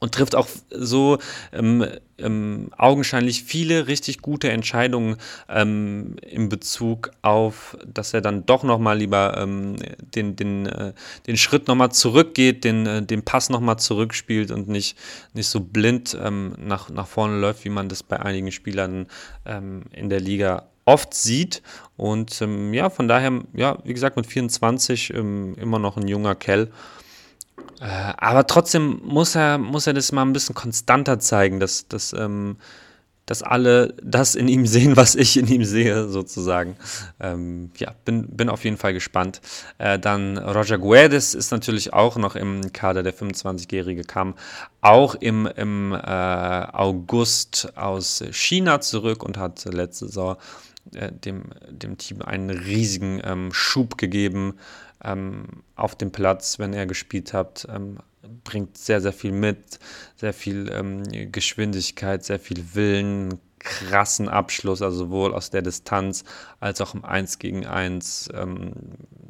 und 0.00 0.14
trifft 0.14 0.34
auch 0.34 0.48
so 0.70 1.18
ähm, 1.52 1.84
ähm, 2.18 2.70
augenscheinlich 2.76 3.42
viele 3.44 3.86
richtig 3.86 4.20
gute 4.20 4.50
Entscheidungen 4.50 5.16
ähm, 5.48 6.16
in 6.22 6.48
Bezug 6.48 7.10
auf, 7.22 7.76
dass 7.86 8.12
er 8.12 8.20
dann 8.20 8.44
doch 8.44 8.64
nochmal 8.64 8.98
lieber 8.98 9.38
ähm, 9.38 9.76
den, 10.14 10.36
den, 10.36 10.66
äh, 10.66 10.92
den 11.26 11.36
Schritt 11.36 11.68
nochmal 11.68 11.90
zurückgeht, 11.90 12.64
den, 12.64 12.86
äh, 12.86 13.02
den 13.02 13.24
Pass 13.24 13.50
nochmal 13.50 13.78
zurückspielt 13.78 14.50
und 14.50 14.68
nicht, 14.68 14.96
nicht 15.32 15.48
so 15.48 15.60
blind 15.60 16.16
ähm, 16.20 16.54
nach, 16.58 16.90
nach 16.90 17.06
vorne 17.06 17.38
läuft, 17.38 17.64
wie 17.64 17.70
man 17.70 17.88
das 17.88 18.02
bei 18.02 18.20
einigen 18.20 18.52
Spielern 18.52 19.06
ähm, 19.46 19.84
in 19.92 20.10
der 20.10 20.20
Liga 20.20 20.68
oft 20.84 21.14
sieht. 21.14 21.62
Und 21.96 22.40
ähm, 22.42 22.74
ja, 22.74 22.90
von 22.90 23.08
daher, 23.08 23.42
ja, 23.54 23.78
wie 23.84 23.94
gesagt, 23.94 24.16
mit 24.16 24.26
24 24.26 25.10
immer 25.10 25.78
noch 25.78 25.96
ein 25.96 26.08
junger 26.08 26.34
Kell. 26.34 26.70
Äh, 27.80 28.12
aber 28.16 28.46
trotzdem 28.46 29.00
muss 29.04 29.34
er, 29.34 29.58
muss 29.58 29.86
er 29.86 29.94
das 29.94 30.12
mal 30.12 30.22
ein 30.22 30.32
bisschen 30.32 30.54
konstanter 30.54 31.18
zeigen, 31.18 31.60
dass, 31.60 31.86
dass, 31.86 32.12
ähm, 32.12 32.56
dass 33.26 33.42
alle 33.42 33.94
das 34.02 34.34
in 34.34 34.48
ihm 34.48 34.66
sehen, 34.66 34.96
was 34.96 35.14
ich 35.14 35.36
in 35.36 35.46
ihm 35.46 35.64
sehe, 35.64 36.08
sozusagen. 36.08 36.76
Ähm, 37.20 37.70
ja, 37.76 37.94
bin, 38.04 38.28
bin 38.36 38.48
auf 38.48 38.64
jeden 38.64 38.76
Fall 38.76 38.94
gespannt. 38.94 39.40
Äh, 39.78 39.98
dann 39.98 40.38
Roger 40.38 40.78
Guedes 40.78 41.34
ist 41.34 41.52
natürlich 41.52 41.92
auch 41.92 42.16
noch 42.16 42.34
im 42.34 42.72
Kader, 42.72 43.02
der 43.02 43.14
25-Jährige 43.14 44.02
kam 44.02 44.34
auch 44.80 45.14
im, 45.14 45.46
im 45.46 45.92
äh, 45.92 45.98
August 45.98 47.72
aus 47.76 48.24
China 48.32 48.80
zurück 48.80 49.22
und 49.22 49.38
hat 49.38 49.64
letzte 49.66 50.06
Saison 50.06 50.36
äh, 50.94 51.12
dem, 51.12 51.44
dem 51.68 51.98
Team 51.98 52.22
einen 52.22 52.50
riesigen 52.50 53.20
ähm, 53.24 53.52
Schub 53.52 53.98
gegeben 53.98 54.54
ähm, 55.02 55.62
auf 55.76 55.94
dem 55.94 56.12
Platz, 56.12 56.58
wenn 56.58 56.72
er 56.72 56.86
gespielt 56.86 57.32
hat, 57.32 57.66
ähm, 57.70 57.98
bringt 58.44 58.76
sehr, 58.76 59.00
sehr 59.00 59.12
viel 59.12 59.32
mit, 59.32 59.78
sehr 60.16 60.32
viel 60.32 60.70
ähm, 60.72 61.02
Geschwindigkeit, 61.32 62.24
sehr 62.24 62.38
viel 62.38 62.74
Willen, 62.74 63.40
krassen 63.58 64.28
Abschluss, 64.28 64.82
also 64.82 64.98
sowohl 64.98 65.34
aus 65.34 65.50
der 65.50 65.62
Distanz 65.62 66.24
als 66.60 66.80
auch 66.80 66.94
im 66.94 67.04
1 67.04 67.38
gegen 67.38 67.66
1. 67.66 68.30
Ähm, 68.34 68.72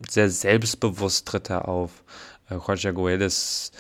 sehr 0.09 0.31
selbstbewusst 0.31 1.27
tritt 1.27 1.51
er 1.51 1.69
auf. 1.69 2.05
Äh, 2.49 2.55
Roger 2.55 2.93
Guedes 2.93 3.73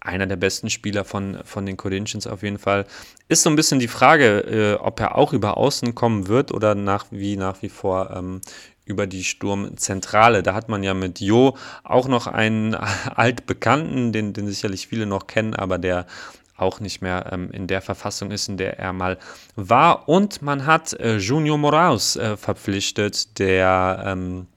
einer 0.00 0.26
der 0.26 0.36
besten 0.36 0.70
Spieler 0.70 1.04
von, 1.04 1.38
von 1.44 1.66
den 1.66 1.76
Corinthians 1.76 2.26
auf 2.26 2.42
jeden 2.42 2.58
Fall. 2.58 2.86
Ist 3.28 3.42
so 3.42 3.50
ein 3.50 3.56
bisschen 3.56 3.80
die 3.80 3.88
Frage, 3.88 4.40
äh, 4.40 4.74
ob 4.74 5.00
er 5.00 5.16
auch 5.16 5.32
über 5.32 5.56
Außen 5.56 5.94
kommen 5.94 6.28
wird 6.28 6.52
oder 6.52 6.74
nach 6.74 7.06
wie 7.10 7.36
nach 7.36 7.62
wie 7.62 7.68
vor 7.68 8.10
ähm, 8.14 8.40
über 8.88 9.06
die 9.06 9.24
Sturmzentrale. 9.24 10.42
Da 10.42 10.54
hat 10.54 10.68
man 10.68 10.82
ja 10.82 10.94
mit 10.94 11.20
Jo 11.20 11.56
auch 11.84 12.08
noch 12.08 12.26
einen 12.26 12.74
altbekannten, 13.14 14.12
den, 14.12 14.32
den 14.32 14.48
sicherlich 14.48 14.88
viele 14.88 15.06
noch 15.06 15.26
kennen, 15.26 15.54
aber 15.54 15.78
der 15.78 16.06
auch 16.56 16.80
nicht 16.80 17.02
mehr 17.02 17.30
ähm, 17.32 17.50
in 17.52 17.68
der 17.68 17.80
Verfassung 17.80 18.30
ist, 18.30 18.48
in 18.48 18.56
der 18.56 18.78
er 18.78 18.92
mal 18.92 19.18
war. 19.54 20.08
Und 20.08 20.42
man 20.42 20.66
hat 20.66 20.92
äh, 20.94 21.18
Junior 21.18 21.56
Moraes 21.56 22.16
äh, 22.16 22.36
verpflichtet, 22.36 23.38
der 23.38 24.02
ähm, 24.04 24.48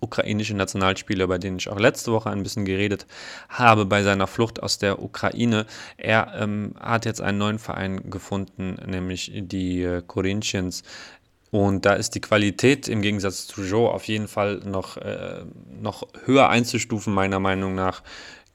ukrainische 0.00 0.54
Nationalspieler, 0.54 1.24
über 1.24 1.38
den 1.38 1.56
ich 1.56 1.68
auch 1.68 1.78
letzte 1.78 2.12
Woche 2.12 2.30
ein 2.30 2.42
bisschen 2.42 2.64
geredet 2.64 3.06
habe 3.48 3.86
bei 3.86 4.02
seiner 4.02 4.26
Flucht 4.26 4.62
aus 4.62 4.78
der 4.78 5.02
Ukraine. 5.02 5.66
Er 5.96 6.32
ähm, 6.36 6.74
hat 6.78 7.04
jetzt 7.04 7.20
einen 7.20 7.38
neuen 7.38 7.58
Verein 7.58 8.10
gefunden, 8.10 8.76
nämlich 8.86 9.32
die 9.34 9.82
äh, 9.82 10.02
Corinthians. 10.06 10.82
Und 11.50 11.86
da 11.86 11.94
ist 11.94 12.14
die 12.14 12.20
Qualität 12.20 12.88
im 12.88 13.00
Gegensatz 13.00 13.46
zu 13.46 13.62
Joe 13.62 13.90
auf 13.90 14.04
jeden 14.04 14.28
Fall 14.28 14.60
noch, 14.64 14.96
äh, 14.98 15.44
noch 15.80 16.06
höher 16.24 16.48
einzustufen, 16.48 17.14
meiner 17.14 17.40
Meinung 17.40 17.74
nach. 17.74 18.02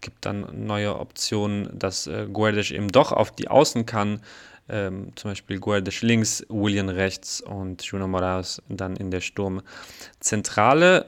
Gibt 0.01 0.25
dann 0.25 0.65
neue 0.65 0.99
Optionen, 0.99 1.69
dass 1.77 2.07
äh, 2.07 2.27
Guedes 2.31 2.71
eben 2.71 2.89
doch 2.89 3.11
auf 3.11 3.31
die 3.31 3.47
Außen 3.47 3.85
kann. 3.85 4.21
Ähm, 4.69 5.11
zum 5.15 5.31
Beispiel 5.31 5.59
Guedes 5.59 6.01
links, 6.01 6.45
William 6.49 6.89
rechts 6.89 7.41
und 7.41 7.81
Juno 7.83 8.07
Moraes 8.07 8.61
dann 8.69 8.95
in 8.95 9.11
der 9.11 9.21
Sturmzentrale. 9.21 11.05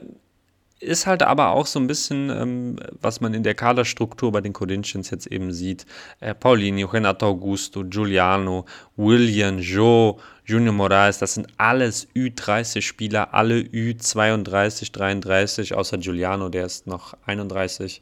ist 0.78 1.06
halt 1.06 1.22
aber 1.22 1.50
auch 1.52 1.66
so 1.66 1.78
ein 1.78 1.86
bisschen, 1.86 2.28
ähm, 2.28 2.76
was 3.00 3.20
man 3.20 3.32
in 3.32 3.42
der 3.42 3.54
Kaderstruktur 3.54 4.30
bei 4.32 4.42
den 4.42 4.52
Corinthians 4.52 5.10
jetzt 5.10 5.26
eben 5.26 5.52
sieht. 5.52 5.86
Äh, 6.20 6.34
Paulinho, 6.34 6.88
Renato 6.88 7.26
Augusto, 7.26 7.82
Giuliano, 7.84 8.66
William, 8.96 9.58
Joe, 9.58 10.16
Junior 10.46 10.72
Moraes, 10.72 11.18
das 11.18 11.34
sind 11.34 11.48
alles 11.56 12.06
Ü30-Spieler, 12.14 13.34
alle 13.34 13.58
Ü32, 13.58 14.92
33, 14.92 15.74
außer 15.74 15.98
Giuliano, 15.98 16.48
der 16.48 16.66
ist 16.66 16.86
noch 16.86 17.16
31, 17.26 18.00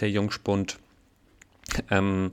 der 0.00 0.10
Jungspund. 0.10 0.78
Ähm, 1.90 2.32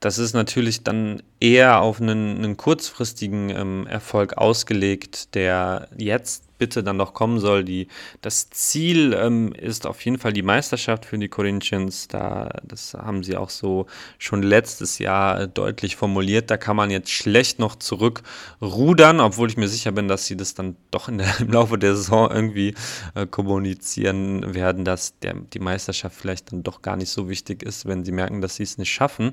das 0.00 0.18
ist 0.18 0.34
natürlich 0.34 0.82
dann 0.82 1.22
eher 1.40 1.80
auf 1.80 2.00
einen, 2.00 2.38
einen 2.38 2.56
kurzfristigen 2.56 3.50
ähm, 3.50 3.86
Erfolg 3.86 4.36
ausgelegt, 4.36 5.34
der 5.34 5.88
jetzt 5.96 6.44
bitte 6.58 6.82
dann 6.82 6.96
noch 6.96 7.14
kommen 7.14 7.40
soll. 7.40 7.64
Die, 7.64 7.88
das 8.22 8.48
Ziel 8.50 9.12
ähm, 9.12 9.52
ist 9.52 9.86
auf 9.86 10.04
jeden 10.04 10.18
Fall 10.18 10.32
die 10.32 10.42
Meisterschaft 10.42 11.04
für 11.04 11.18
die 11.18 11.28
Corinthians. 11.28 12.08
Da, 12.08 12.48
das 12.62 12.94
haben 12.94 13.22
sie 13.22 13.36
auch 13.36 13.50
so 13.50 13.86
schon 14.18 14.42
letztes 14.42 14.98
Jahr 14.98 15.46
deutlich 15.46 15.96
formuliert. 15.96 16.50
Da 16.50 16.56
kann 16.56 16.76
man 16.76 16.90
jetzt 16.90 17.10
schlecht 17.10 17.58
noch 17.58 17.76
zurückrudern, 17.76 19.20
obwohl 19.20 19.50
ich 19.50 19.56
mir 19.56 19.68
sicher 19.68 19.92
bin, 19.92 20.08
dass 20.08 20.26
sie 20.26 20.36
das 20.36 20.54
dann 20.54 20.76
doch 20.90 21.10
der, 21.10 21.26
im 21.40 21.52
Laufe 21.52 21.76
der 21.76 21.96
Saison 21.96 22.30
irgendwie 22.30 22.74
äh, 23.14 23.26
kommunizieren 23.26 24.54
werden, 24.54 24.84
dass 24.84 25.18
der, 25.18 25.34
die 25.34 25.58
Meisterschaft 25.58 26.16
vielleicht 26.16 26.52
dann 26.52 26.62
doch 26.62 26.82
gar 26.82 26.96
nicht 26.96 27.10
so 27.10 27.28
wichtig 27.28 27.62
ist, 27.62 27.86
wenn 27.86 28.04
sie 28.04 28.12
merken, 28.12 28.40
dass 28.40 28.56
sie 28.56 28.62
es 28.62 28.78
nicht 28.78 28.92
schaffen. 28.92 29.32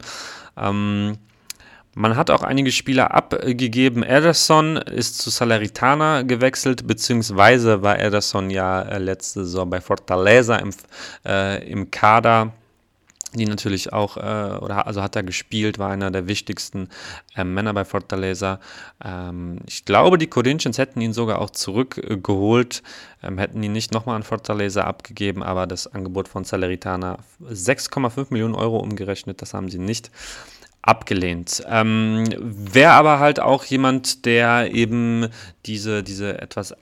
Ähm, 0.58 1.18
man 1.94 2.16
hat 2.16 2.30
auch 2.30 2.44
einige 2.44 2.72
Spieler 2.72 3.14
abgegeben. 3.14 4.04
Ederson 4.04 4.78
ist 4.78 5.18
zu 5.18 5.30
Salaritana 5.30 6.22
gewechselt, 6.22 6.88
beziehungsweise 6.88 7.82
war 7.82 8.00
Ederson 8.00 8.50
ja 8.50 8.82
äh, 8.82 8.98
letzte 8.98 9.44
Saison 9.44 9.70
bei 9.70 9.82
Fortaleza 9.82 10.56
im, 10.56 10.72
äh, 11.26 11.68
im 11.70 11.92
Kader 11.92 12.54
die 13.34 13.46
natürlich 13.46 13.94
auch, 13.94 14.18
äh, 14.18 14.58
oder 14.60 14.86
also 14.88 15.02
hat 15.02 15.16
er 15.16 15.24
gespielt, 15.24 15.80
war 15.80 15.90
einer 15.90 16.12
der 16.12 16.28
wichtigsten 16.28 16.90
äh, 17.36 17.44
Männer 17.44 17.74
bei 17.74 17.86
Fortaleza. 17.86 18.60
Ähm, 19.04 19.60
ich 19.68 19.86
glaube, 19.86 20.18
die 20.18 20.28
Corinthians 20.28 20.78
hätten 20.78 21.00
ihn 21.00 21.14
sogar 21.14 21.40
auch 21.40 21.50
zurückgeholt, 21.50 22.84
ähm, 23.24 23.38
hätten 23.38 23.64
ihn 23.64 23.72
nicht 23.72 23.94
nochmal 23.94 24.18
an 24.18 24.24
Fortaleza 24.24 24.84
abgegeben, 24.84 25.44
aber 25.44 25.66
das 25.66 25.88
Angebot 25.88 26.28
von 26.28 26.44
Salernitana 26.44 27.20
6,5 27.42 28.28
Millionen 28.32 28.56
Euro 28.56 28.80
umgerechnet, 28.80 29.42
das 29.42 29.54
haben 29.54 29.70
sie 29.70 29.80
nicht 29.80 30.12
abgelehnt. 30.82 31.64
Ähm, 31.68 32.26
Wäre 32.40 32.92
aber 32.92 33.20
halt 33.20 33.40
auch 33.40 33.64
jemand, 33.66 34.26
der 34.26 34.74
eben 34.74 35.28
diese, 35.66 36.04
diese 36.04 36.42
etwas 36.42 36.76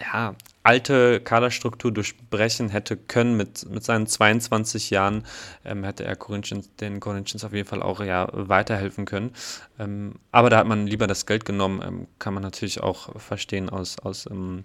ja, 0.00 0.34
alte 0.62 1.20
Kaderstruktur 1.20 1.92
durchbrechen 1.92 2.68
hätte 2.68 2.96
können 2.96 3.36
mit, 3.36 3.68
mit 3.68 3.84
seinen 3.84 4.06
22 4.06 4.90
Jahren, 4.90 5.24
ähm, 5.64 5.84
hätte 5.84 6.04
er 6.04 6.16
Corinthians, 6.16 6.70
den 6.76 7.00
Corinthians 7.00 7.44
auf 7.44 7.52
jeden 7.52 7.68
Fall 7.68 7.82
auch 7.82 8.00
ja, 8.00 8.28
weiterhelfen 8.32 9.04
können. 9.04 9.32
Ähm, 9.78 10.14
aber 10.30 10.50
da 10.50 10.58
hat 10.58 10.66
man 10.66 10.86
lieber 10.86 11.06
das 11.06 11.26
Geld 11.26 11.44
genommen, 11.44 11.82
ähm, 11.84 12.06
kann 12.18 12.34
man 12.34 12.42
natürlich 12.42 12.80
auch 12.80 13.20
verstehen 13.20 13.70
aus, 13.70 13.98
aus 13.98 14.26
ähm, 14.30 14.64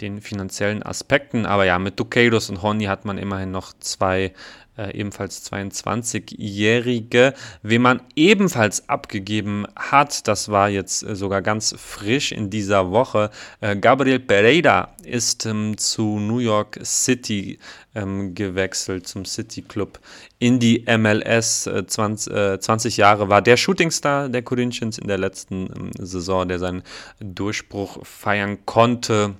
den 0.00 0.20
finanziellen 0.20 0.82
Aspekten. 0.82 1.46
Aber 1.46 1.64
ja, 1.64 1.78
mit 1.78 1.98
Duqueiros 1.98 2.50
und 2.50 2.62
Honey 2.62 2.84
hat 2.84 3.04
man 3.04 3.18
immerhin 3.18 3.50
noch 3.50 3.72
zwei 3.80 4.32
äh, 4.78 4.94
ebenfalls 4.94 5.50
22-Jährige. 5.50 7.32
Wen 7.62 7.82
man 7.82 8.02
ebenfalls 8.14 8.88
abgegeben 8.88 9.66
hat, 9.74 10.28
das 10.28 10.50
war 10.50 10.68
jetzt 10.68 11.02
äh, 11.02 11.16
sogar 11.16 11.40
ganz 11.40 11.74
frisch 11.78 12.32
in 12.32 12.50
dieser 12.50 12.90
Woche. 12.90 13.30
Äh, 13.60 13.76
Gabriel 13.76 14.20
Pereira 14.20 14.94
ist 15.02 15.46
ähm, 15.46 15.78
zu 15.78 16.18
New 16.18 16.38
York 16.38 16.78
City 16.84 17.58
ähm, 17.94 18.34
gewechselt, 18.34 19.08
zum 19.08 19.24
City 19.24 19.62
Club 19.62 19.98
in 20.38 20.58
die 20.58 20.84
MLS. 20.86 21.70
20, 21.86 22.60
20, 22.60 22.98
Jahre 22.98 23.30
war 23.30 23.40
der 23.40 23.56
Shootingstar 23.56 24.28
der 24.28 24.42
Corinthians 24.42 24.98
in 24.98 25.08
der 25.08 25.16
letzten 25.16 25.70
ähm, 25.74 25.90
Saison, 25.98 26.46
der 26.46 26.58
seinen 26.58 26.82
Durchbruch 27.20 28.04
feiern 28.04 28.58
konnte 28.66 29.36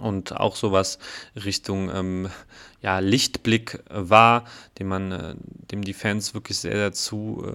und 0.00 0.36
auch 0.36 0.56
sowas 0.56 0.98
Richtung 1.36 1.90
ähm, 1.94 2.28
ja, 2.84 2.98
Lichtblick 2.98 3.80
war, 3.88 4.44
dem 4.78 4.88
man, 4.88 5.10
äh, 5.10 5.34
dem 5.70 5.82
die 5.82 5.94
Fans 5.94 6.34
wirklich 6.34 6.58
sehr, 6.58 6.76
sehr 6.76 6.92
zu 6.92 7.42
äh, 7.46 7.54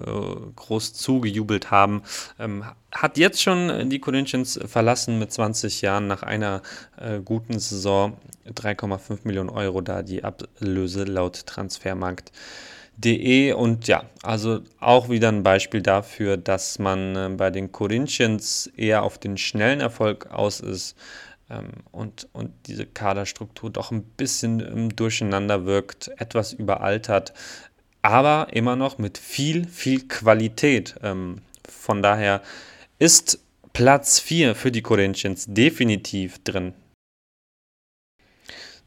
groß 0.56 0.94
zugejubelt 0.94 1.70
haben. 1.70 2.02
Ähm, 2.40 2.64
hat 2.90 3.16
jetzt 3.16 3.40
schon 3.40 3.88
die 3.88 4.00
Corinthians 4.00 4.58
verlassen 4.66 5.20
mit 5.20 5.32
20 5.32 5.82
Jahren 5.82 6.08
nach 6.08 6.24
einer 6.24 6.62
äh, 6.96 7.20
guten 7.20 7.60
Saison. 7.60 8.16
3,5 8.48 9.20
Millionen 9.24 9.50
Euro 9.50 9.80
da 9.80 10.02
die 10.02 10.24
Ablöse 10.24 11.04
laut 11.04 11.46
Transfermarkt.de 11.46 13.52
und 13.52 13.86
ja, 13.86 14.02
also 14.22 14.62
auch 14.80 15.08
wieder 15.08 15.28
ein 15.28 15.44
Beispiel 15.44 15.82
dafür, 15.82 16.36
dass 16.36 16.80
man 16.80 17.16
äh, 17.16 17.30
bei 17.36 17.50
den 17.50 17.70
Corinthians 17.70 18.68
eher 18.76 19.04
auf 19.04 19.18
den 19.18 19.36
schnellen 19.36 19.80
Erfolg 19.80 20.28
aus 20.32 20.58
ist 20.60 20.96
und, 21.92 22.28
und 22.32 22.52
diese 22.66 22.86
Kaderstruktur 22.86 23.70
doch 23.70 23.90
ein 23.90 24.02
bisschen 24.02 24.60
ähm, 24.60 24.96
durcheinander 24.96 25.66
wirkt, 25.66 26.08
etwas 26.18 26.52
überaltert, 26.52 27.32
aber 28.02 28.48
immer 28.52 28.76
noch 28.76 28.98
mit 28.98 29.18
viel, 29.18 29.66
viel 29.66 30.06
Qualität. 30.08 30.96
Ähm, 31.02 31.42
von 31.68 32.02
daher 32.02 32.42
ist 32.98 33.40
Platz 33.72 34.18
4 34.20 34.54
für 34.54 34.72
die 34.72 34.82
Corinthians 34.82 35.46
definitiv 35.48 36.42
drin. 36.42 36.74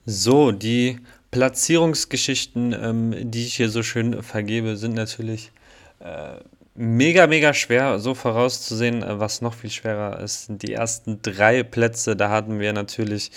So, 0.06 0.52
die 0.52 1.00
Platzierungsgeschichten, 1.32 2.74
ähm, 2.74 3.32
die 3.32 3.46
ich 3.46 3.56
hier 3.56 3.70
so 3.70 3.82
schön 3.82 4.22
vergebe, 4.22 4.76
sind 4.78 4.94
natürlich 4.94 5.52
äh, 6.00 6.36
mega, 6.76 7.28
mega 7.28 7.54
schwer, 7.54 8.00
so 8.00 8.14
vorauszusehen. 8.14 9.04
Äh, 9.04 9.20
was 9.20 9.42
noch 9.42 9.54
viel 9.54 9.70
schwerer 9.70 10.20
ist, 10.20 10.46
sind 10.46 10.64
die 10.64 10.74
ersten 10.74 11.22
drei 11.22 11.64
Plätze. 11.64 12.16
Da 12.16 12.30
hatten 12.30 12.60
wir 12.60 12.74
natürlich 12.74 13.32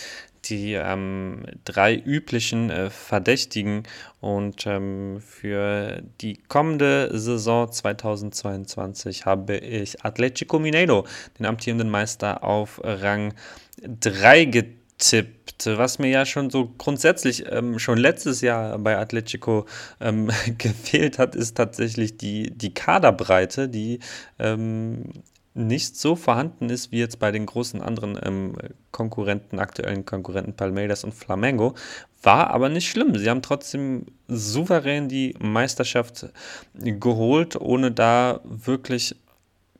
die 0.44 0.74
ähm, 0.74 1.44
drei 1.64 1.96
üblichen 1.96 2.70
äh, 2.70 2.90
Verdächtigen. 2.90 3.82
Und 4.20 4.66
ähm, 4.66 5.20
für 5.20 6.02
die 6.20 6.36
kommende 6.48 7.10
Saison 7.18 7.70
2022 7.70 9.26
habe 9.26 9.56
ich 9.58 10.04
Atletico 10.04 10.58
Mineiro, 10.58 11.06
den 11.38 11.46
amtierenden 11.46 11.90
Meister, 11.90 12.44
auf 12.44 12.80
Rang 12.84 13.34
3 13.82 14.44
getippt 14.46 14.85
tippt. 14.98 15.66
Was 15.66 15.98
mir 15.98 16.08
ja 16.08 16.26
schon 16.26 16.50
so 16.50 16.72
grundsätzlich 16.78 17.44
ähm, 17.50 17.78
schon 17.78 17.98
letztes 17.98 18.40
Jahr 18.40 18.78
bei 18.78 18.96
Atletico 18.98 19.66
ähm, 20.00 20.30
gefehlt 20.58 21.18
hat, 21.18 21.34
ist 21.34 21.56
tatsächlich 21.56 22.16
die, 22.16 22.50
die 22.50 22.74
Kaderbreite, 22.74 23.68
die 23.68 24.00
ähm, 24.38 25.12
nicht 25.56 25.96
so 25.96 26.16
vorhanden 26.16 26.68
ist 26.68 26.92
wie 26.92 26.98
jetzt 26.98 27.18
bei 27.18 27.32
den 27.32 27.46
großen 27.46 27.80
anderen 27.80 28.18
ähm, 28.22 28.56
Konkurrenten, 28.92 29.58
aktuellen 29.58 30.04
Konkurrenten 30.04 30.54
Palmeiras 30.54 31.02
und 31.02 31.14
Flamengo. 31.14 31.74
War 32.22 32.50
aber 32.50 32.68
nicht 32.68 32.88
schlimm. 32.88 33.16
Sie 33.16 33.30
haben 33.30 33.40
trotzdem 33.40 34.06
souverän 34.28 35.08
die 35.08 35.34
Meisterschaft 35.38 36.26
geholt, 36.74 37.56
ohne 37.56 37.90
da 37.90 38.40
wirklich 38.44 39.16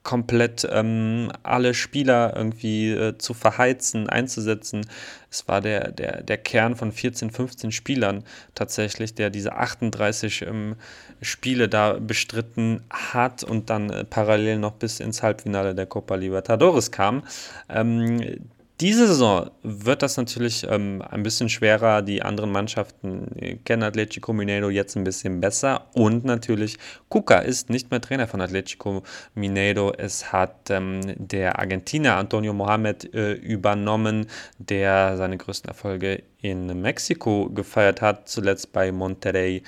komplett 0.06 0.64
ähm, 0.70 1.32
alle 1.42 1.74
Spieler 1.74 2.32
irgendwie 2.36 2.92
äh, 2.92 3.18
zu 3.18 3.34
verheizen, 3.34 4.08
einzusetzen. 4.08 4.86
Es 5.32 5.48
war 5.48 5.60
der, 5.60 5.90
der, 5.90 6.22
der 6.22 6.38
Kern 6.38 6.76
von 6.76 6.92
14, 6.92 7.32
15 7.32 7.72
Spielern 7.72 8.22
tatsächlich, 8.54 9.16
der 9.16 9.30
diese 9.30 9.54
38 9.54 10.42
ähm, 10.42 10.76
Spiele 11.20 11.68
da 11.68 11.94
bestritten 11.94 12.84
hat 12.88 13.42
und 13.42 13.68
dann 13.68 13.90
äh, 13.90 14.04
parallel 14.04 14.60
noch 14.60 14.74
bis 14.74 15.00
ins 15.00 15.24
Halbfinale 15.24 15.74
der 15.74 15.86
Copa 15.86 16.14
Libertadores 16.14 16.92
kam. 16.92 17.24
Ähm, 17.68 18.46
diese 18.80 19.06
Saison 19.06 19.50
wird 19.62 20.02
das 20.02 20.18
natürlich 20.18 20.66
ähm, 20.68 21.02
ein 21.08 21.22
bisschen 21.22 21.48
schwerer. 21.48 22.02
Die 22.02 22.20
anderen 22.20 22.52
Mannschaften 22.52 23.60
kennen 23.64 23.82
Atletico 23.82 24.34
Mineiro 24.34 24.68
jetzt 24.68 24.96
ein 24.96 25.04
bisschen 25.04 25.40
besser. 25.40 25.86
Und 25.94 26.26
natürlich, 26.26 26.76
Cuca 27.08 27.38
ist 27.38 27.70
nicht 27.70 27.90
mehr 27.90 28.02
Trainer 28.02 28.26
von 28.26 28.42
Atletico 28.42 29.02
Mineiro. 29.34 29.94
Es 29.96 30.30
hat 30.30 30.68
ähm, 30.68 31.00
der 31.16 31.58
Argentinier 31.58 32.16
Antonio 32.16 32.52
Mohamed 32.52 33.14
äh, 33.14 33.32
übernommen, 33.32 34.26
der 34.58 35.16
seine 35.16 35.38
größten 35.38 35.68
Erfolge 35.68 36.22
in 36.42 36.66
Mexiko 36.82 37.48
gefeiert 37.48 38.02
hat, 38.02 38.28
zuletzt 38.28 38.72
bei 38.72 38.92
Monterrey. 38.92 39.62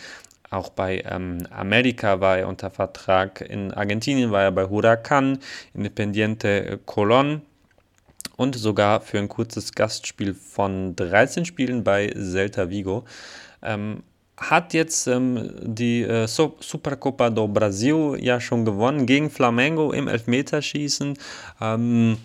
Auch 0.50 0.68
bei 0.68 1.02
ähm, 1.06 1.46
Amerika 1.50 2.20
war 2.20 2.38
er 2.38 2.48
unter 2.48 2.70
Vertrag. 2.70 3.40
In 3.40 3.72
Argentinien 3.72 4.32
war 4.32 4.42
er 4.42 4.52
bei 4.52 4.66
Huracan, 4.66 5.38
Independiente 5.72 6.78
Colón 6.86 7.40
und 8.38 8.54
sogar 8.56 9.02
für 9.02 9.18
ein 9.18 9.28
kurzes 9.28 9.74
Gastspiel 9.74 10.32
von 10.32 10.96
13 10.96 11.44
Spielen 11.44 11.84
bei 11.84 12.10
Celta 12.16 12.70
Vigo. 12.70 13.04
Ähm, 13.62 14.04
hat 14.38 14.72
jetzt 14.72 15.08
ähm, 15.08 15.50
die 15.62 16.02
äh, 16.02 16.26
Supercopa 16.28 17.30
do 17.30 17.48
Brasil 17.48 18.16
ja 18.20 18.40
schon 18.40 18.64
gewonnen 18.64 19.04
gegen 19.04 19.28
Flamengo 19.30 19.92
im 19.92 20.08
Elfmeterschießen. 20.08 21.18
Ähm, 21.60 22.18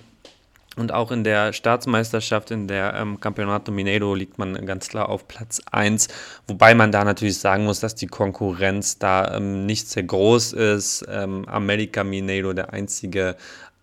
Und 0.76 0.91
auch 0.91 1.11
in 1.11 1.23
der 1.23 1.53
Staatsmeisterschaft, 1.53 2.49
in 2.49 2.68
der 2.68 2.95
ähm, 2.95 3.19
Campeonato 3.19 3.72
Mineiro, 3.72 4.15
liegt 4.15 4.40
man 4.40 4.65
ganz 4.65 4.90
klar 4.90 5.07
auf 5.10 5.27
Platz 5.27 5.61
1. 5.72 6.07
Wobei 6.48 6.73
man 6.73 6.91
da 6.91 7.03
natürlich 7.03 7.38
sagen 7.38 7.65
muss, 7.65 7.80
dass 7.80 7.94
die 7.94 8.07
Konkurrenz 8.07 8.98
da 8.98 9.35
ähm, 9.38 9.68
nicht 9.68 9.88
sehr 9.88 10.03
groß 10.03 10.53
ist. 10.53 11.06
Ähm, 11.07 11.48
America 11.48 12.03
Mineiro, 12.03 12.53
der 12.53 12.73
einzige 12.73 13.35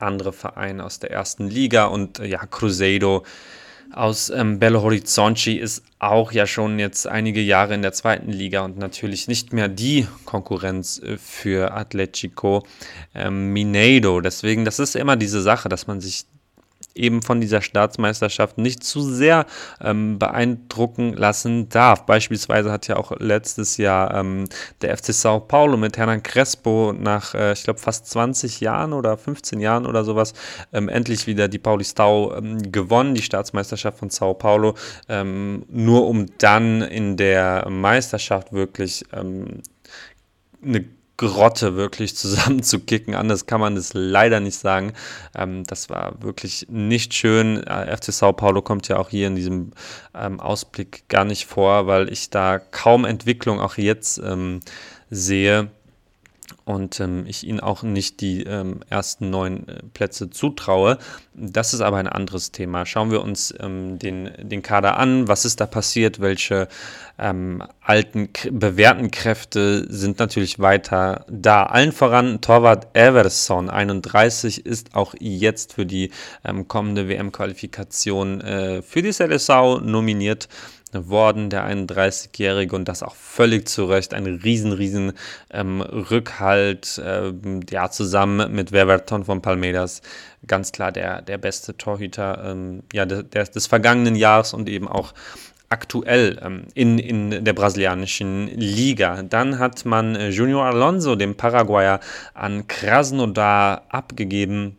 andere 0.02 0.32
Verein 0.32 0.80
aus 0.80 0.98
der 0.98 1.10
ersten 1.10 1.48
Liga. 1.48 1.86
Und 1.86 2.18
äh, 2.18 2.26
ja, 2.26 2.44
Cruzeiro 2.46 3.24
aus 3.92 4.30
ähm, 4.30 4.58
Belo 4.58 4.82
Horizonte 4.82 5.52
ist 5.52 5.82
auch 5.98 6.32
ja 6.32 6.46
schon 6.46 6.78
jetzt 6.78 7.06
einige 7.06 7.40
Jahre 7.40 7.74
in 7.74 7.82
der 7.82 7.92
zweiten 7.92 8.30
Liga 8.30 8.64
und 8.64 8.78
natürlich 8.78 9.26
nicht 9.26 9.52
mehr 9.52 9.68
die 9.68 10.06
Konkurrenz 10.24 11.00
äh, 11.00 11.18
für 11.18 11.72
Atletico 11.74 12.64
ähm, 13.14 13.52
Mineiro. 13.52 14.20
Deswegen, 14.20 14.64
das 14.64 14.78
ist 14.78 14.94
immer 14.96 15.16
diese 15.16 15.42
Sache, 15.42 15.68
dass 15.68 15.86
man 15.86 16.00
sich 16.00 16.24
eben 16.94 17.22
von 17.22 17.40
dieser 17.40 17.62
Staatsmeisterschaft 17.62 18.58
nicht 18.58 18.82
zu 18.84 19.00
sehr 19.00 19.46
ähm, 19.80 20.18
beeindrucken 20.18 21.14
lassen 21.14 21.68
darf. 21.68 22.06
Beispielsweise 22.06 22.70
hat 22.70 22.88
ja 22.88 22.96
auch 22.96 23.12
letztes 23.18 23.76
Jahr 23.76 24.14
ähm, 24.14 24.44
der 24.82 24.96
FC 24.96 25.12
Sao 25.12 25.40
Paulo 25.40 25.76
mit 25.76 25.96
Hernan 25.96 26.22
Crespo 26.22 26.92
nach, 26.96 27.34
äh, 27.34 27.52
ich 27.52 27.64
glaube, 27.64 27.80
fast 27.80 28.06
20 28.06 28.60
Jahren 28.60 28.92
oder 28.92 29.16
15 29.16 29.60
Jahren 29.60 29.86
oder 29.86 30.04
sowas 30.04 30.34
ähm, 30.72 30.88
endlich 30.88 31.26
wieder 31.26 31.48
die 31.48 31.58
Paulistau 31.58 32.36
ähm, 32.36 32.72
gewonnen, 32.72 33.14
die 33.14 33.22
Staatsmeisterschaft 33.22 33.98
von 33.98 34.10
Sao 34.10 34.34
Paulo, 34.34 34.74
ähm, 35.08 35.64
nur 35.68 36.06
um 36.06 36.26
dann 36.38 36.82
in 36.82 37.16
der 37.16 37.68
Meisterschaft 37.68 38.52
wirklich 38.52 39.04
ähm, 39.12 39.62
eine 40.62 40.84
Grotte 41.20 41.76
wirklich 41.76 42.16
zusammenzukicken. 42.16 43.14
Anders 43.20 43.44
kann 43.44 43.60
man 43.60 43.76
es 43.76 43.92
leider 43.92 44.40
nicht 44.40 44.58
sagen. 44.58 44.94
Ähm, 45.36 45.64
das 45.64 45.90
war 45.90 46.22
wirklich 46.22 46.66
nicht 46.70 47.12
schön. 47.12 47.62
Äh, 47.64 47.94
FC 47.94 48.06
Sao 48.06 48.32
Paulo 48.32 48.62
kommt 48.62 48.88
ja 48.88 48.96
auch 48.96 49.10
hier 49.10 49.26
in 49.26 49.36
diesem 49.36 49.72
ähm, 50.14 50.40
Ausblick 50.40 51.06
gar 51.08 51.26
nicht 51.26 51.44
vor, 51.44 51.86
weil 51.86 52.10
ich 52.10 52.30
da 52.30 52.58
kaum 52.58 53.04
Entwicklung 53.04 53.60
auch 53.60 53.76
jetzt 53.76 54.18
ähm, 54.24 54.60
sehe 55.10 55.68
und 56.70 57.00
ähm, 57.00 57.24
ich 57.26 57.44
ihnen 57.46 57.58
auch 57.58 57.82
nicht 57.82 58.20
die 58.20 58.44
ähm, 58.44 58.80
ersten 58.88 59.28
neun 59.28 59.66
äh, 59.66 59.82
Plätze 59.92 60.30
zutraue. 60.30 60.98
Das 61.34 61.74
ist 61.74 61.80
aber 61.80 61.96
ein 61.96 62.06
anderes 62.06 62.52
Thema. 62.52 62.86
Schauen 62.86 63.10
wir 63.10 63.22
uns 63.22 63.52
ähm, 63.58 63.98
den, 63.98 64.30
den 64.38 64.62
Kader 64.62 64.96
an. 64.96 65.26
Was 65.26 65.44
ist 65.44 65.60
da 65.60 65.66
passiert? 65.66 66.20
Welche 66.20 66.68
ähm, 67.18 67.64
alten, 67.80 68.28
bewährten 68.52 69.10
Kräfte 69.10 69.84
sind 69.92 70.20
natürlich 70.20 70.60
weiter 70.60 71.24
da? 71.28 71.64
Allen 71.64 71.90
voran 71.90 72.40
Torwart 72.40 72.96
Everson, 72.96 73.68
31, 73.68 74.64
ist 74.64 74.94
auch 74.94 75.14
jetzt 75.18 75.72
für 75.72 75.86
die 75.86 76.12
ähm, 76.44 76.68
kommende 76.68 77.08
WM-Qualifikation 77.08 78.40
äh, 78.42 78.82
für 78.82 79.02
die 79.02 79.12
Seleção 79.12 79.80
nominiert 79.80 80.48
worden, 80.92 81.50
der 81.50 81.64
31-Jährige, 81.64 82.74
und 82.74 82.88
das 82.88 83.02
auch 83.02 83.14
völlig 83.14 83.68
zu 83.68 83.84
Recht. 83.84 84.14
Ein 84.14 84.26
riesen, 84.26 84.72
riesen 84.72 85.12
ähm, 85.50 85.80
Rückhalt, 85.80 87.00
ähm, 87.04 87.60
ja, 87.70 87.90
zusammen 87.90 88.52
mit 88.52 88.72
Weverton 88.72 89.24
von 89.24 89.42
Palmeiras, 89.42 90.02
ganz 90.46 90.72
klar 90.72 90.92
der, 90.92 91.22
der 91.22 91.38
beste 91.38 91.76
Torhüter 91.76 92.42
ähm, 92.44 92.82
ja, 92.92 93.06
der, 93.06 93.22
des 93.22 93.66
vergangenen 93.66 94.16
Jahres 94.16 94.54
und 94.54 94.68
eben 94.68 94.88
auch 94.88 95.12
aktuell 95.68 96.40
ähm, 96.42 96.64
in, 96.74 96.98
in 96.98 97.44
der 97.44 97.52
brasilianischen 97.52 98.48
Liga. 98.48 99.22
Dann 99.22 99.58
hat 99.58 99.84
man 99.84 100.16
äh, 100.16 100.30
Junior 100.30 100.64
Alonso, 100.64 101.14
dem 101.14 101.36
Paraguayer, 101.36 102.00
an 102.34 102.66
Krasnodar 102.66 103.82
abgegeben 103.88 104.76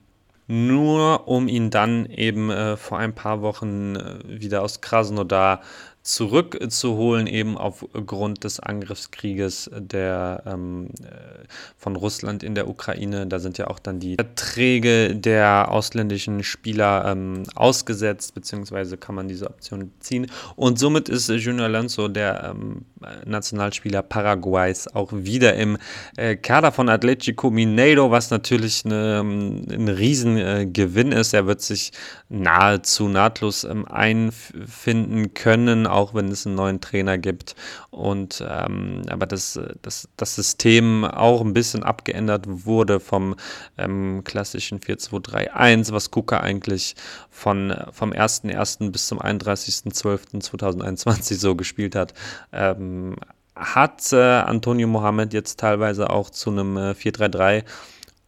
nur 0.51 1.29
um 1.29 1.47
ihn 1.47 1.69
dann 1.69 2.05
eben 2.07 2.49
äh, 2.49 2.75
vor 2.75 2.99
ein 2.99 3.15
paar 3.15 3.41
Wochen 3.41 3.95
äh, 3.95 4.19
wieder 4.25 4.61
aus 4.61 4.81
Krasnodar 4.81 5.61
zurückzuholen, 6.03 7.27
eben 7.27 7.57
aufgrund 7.57 8.43
des 8.43 8.59
Angriffskrieges 8.59 9.69
der, 9.73 10.43
ähm, 10.47 10.89
äh, 11.03 11.45
von 11.77 11.95
Russland 11.95 12.41
in 12.41 12.55
der 12.55 12.67
Ukraine. 12.67 13.27
Da 13.27 13.37
sind 13.37 13.59
ja 13.59 13.67
auch 13.67 13.77
dann 13.77 13.99
die 13.99 14.15
Verträge 14.15 15.15
der 15.15 15.69
ausländischen 15.69 16.43
Spieler 16.43 17.05
ähm, 17.05 17.43
ausgesetzt, 17.53 18.33
beziehungsweise 18.33 18.97
kann 18.97 19.13
man 19.13 19.27
diese 19.27 19.47
Option 19.47 19.91
ziehen. 19.99 20.25
Und 20.55 20.79
somit 20.79 21.07
ist 21.07 21.29
Junior 21.29 21.65
Alonso, 21.65 22.07
der 22.07 22.55
ähm, 22.55 22.85
Nationalspieler 23.25 24.01
Paraguays, 24.01 24.87
auch 24.87 25.11
wieder 25.13 25.55
im 25.55 25.77
äh, 26.17 26.35
Kader 26.35 26.71
von 26.71 26.89
Atletico 26.89 27.51
Mineiro, 27.51 28.09
was 28.09 28.31
natürlich 28.31 28.85
eine, 28.85 29.19
ähm, 29.19 29.65
ein 29.69 29.87
Riesengewinn 29.87 31.11
äh, 31.11 31.21
ist. 31.21 31.33
Er 31.33 31.45
wird 31.45 31.61
sich 31.61 31.91
nahezu 32.29 33.07
nahtlos 33.07 33.65
ähm, 33.65 33.85
einfinden 33.87 35.33
können 35.35 35.87
auch 35.91 36.13
wenn 36.13 36.30
es 36.30 36.45
einen 36.45 36.55
neuen 36.55 36.80
Trainer 36.81 37.18
gibt. 37.18 37.55
Und 37.89 38.43
ähm, 38.47 39.01
aber 39.09 39.26
das, 39.26 39.59
das, 39.81 40.07
das 40.18 40.35
System 40.35 41.05
auch 41.05 41.41
ein 41.41 41.53
bisschen 41.53 41.81
abgeändert 41.84 42.45
wurde 42.47 42.99
vom 42.99 43.35
ähm, 43.77 44.23
klassischen 44.23 44.80
4-2-3-1, 44.80 45.91
was 45.91 46.11
Kuka 46.11 46.39
eigentlich 46.39 46.95
von, 47.30 47.76
vom 47.91 48.11
1.1. 48.11 48.91
bis 48.91 49.07
zum 49.07 49.19
31.12.2021 49.19 51.35
so 51.35 51.55
gespielt 51.55 51.95
hat. 51.95 52.13
Ähm, 52.51 53.15
hat 53.55 54.13
äh, 54.13 54.18
Antonio 54.18 54.88
Mohamed 54.88 55.34
jetzt 55.34 55.59
teilweise 55.59 56.09
auch 56.09 56.30
zu 56.30 56.51
einem 56.51 56.77
äh, 56.77 56.91
4-3-3 56.91 57.63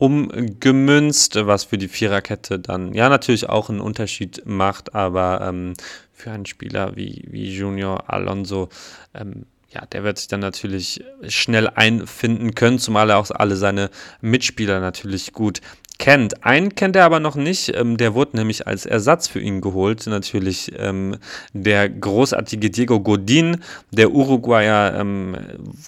umgemünzt, 0.03 1.37
was 1.45 1.63
für 1.63 1.77
die 1.77 1.87
Viererkette 1.87 2.59
dann 2.59 2.93
ja 2.93 3.07
natürlich 3.07 3.47
auch 3.47 3.69
einen 3.69 3.79
Unterschied 3.79 4.41
macht, 4.45 4.93
aber 4.93 5.39
ähm, 5.47 5.75
für 6.11 6.31
einen 6.31 6.45
Spieler 6.45 6.97
wie, 6.97 7.23
wie 7.29 7.55
Junior 7.55 8.09
Alonso, 8.11 8.67
ähm, 9.13 9.45
ja, 9.69 9.85
der 9.85 10.03
wird 10.03 10.17
sich 10.17 10.27
dann 10.27 10.41
natürlich 10.41 11.01
schnell 11.29 11.69
einfinden 11.69 12.53
können, 12.53 12.79
zumal 12.79 13.11
er 13.11 13.17
auch 13.17 13.31
alle 13.31 13.55
seine 13.55 13.89
Mitspieler 14.19 14.81
natürlich 14.81 15.31
gut 15.31 15.61
kennt. 15.99 16.43
Einen 16.43 16.75
kennt 16.75 16.97
er 16.97 17.05
aber 17.05 17.21
noch 17.21 17.35
nicht, 17.35 17.73
ähm, 17.73 17.95
der 17.95 18.13
wurde 18.13 18.35
nämlich 18.35 18.67
als 18.67 18.85
Ersatz 18.85 19.29
für 19.29 19.39
ihn 19.39 19.61
geholt. 19.61 20.05
Natürlich 20.07 20.73
ähm, 20.77 21.15
der 21.53 21.87
großartige 21.87 22.69
Diego 22.69 22.99
Godin, 22.99 23.63
der 23.91 24.11
Uruguayer, 24.11 24.99
ähm, 24.99 25.37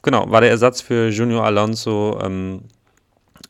genau, 0.03 0.31
war 0.31 0.39
der 0.39 0.51
Ersatz 0.51 0.79
für 0.79 1.09
Junior 1.09 1.43
Alonso. 1.43 2.17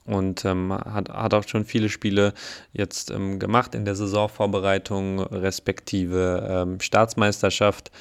Ähm, 0.07 0.13
und 0.13 0.45
ähm, 0.45 0.73
hat, 0.73 1.09
hat 1.09 1.33
auch 1.33 1.47
schon 1.47 1.65
viele 1.65 1.89
Spiele 1.89 2.33
jetzt 2.73 3.11
ähm, 3.11 3.39
gemacht 3.39 3.75
in 3.75 3.85
der 3.85 3.95
Saisonvorbereitung, 3.95 5.19
respektive 5.19 6.47
ähm, 6.49 6.79
Staatsmeisterschaft. 6.79 7.91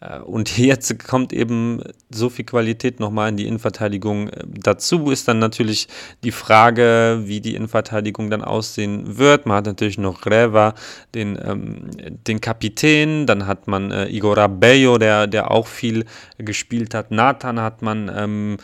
Äh, 0.00 0.20
und 0.20 0.56
jetzt 0.58 1.06
kommt 1.06 1.32
eben 1.32 1.82
so 2.10 2.30
viel 2.30 2.44
Qualität 2.44 3.00
nochmal 3.00 3.28
in 3.30 3.36
die 3.36 3.46
Innenverteidigung 3.46 4.30
dazu. 4.46 5.10
Ist 5.10 5.28
dann 5.28 5.38
natürlich 5.38 5.88
die 6.24 6.32
Frage, 6.32 7.22
wie 7.24 7.40
die 7.40 7.54
Innenverteidigung 7.54 8.30
dann 8.30 8.42
aussehen 8.42 9.18
wird. 9.18 9.46
Man 9.46 9.58
hat 9.58 9.66
natürlich 9.66 9.98
noch 9.98 10.26
Reva, 10.26 10.74
den, 11.14 11.38
ähm, 11.42 11.90
den 12.26 12.40
Kapitän, 12.40 13.26
dann 13.26 13.46
hat 13.46 13.66
man 13.68 13.90
äh, 13.90 14.08
Igor 14.08 14.38
Abello, 14.38 14.98
der, 14.98 15.26
der 15.26 15.50
auch 15.50 15.66
viel 15.66 16.04
gespielt 16.38 16.94
hat. 16.94 17.10
Nathan 17.10 17.60
hat 17.60 17.82
man. 17.82 18.58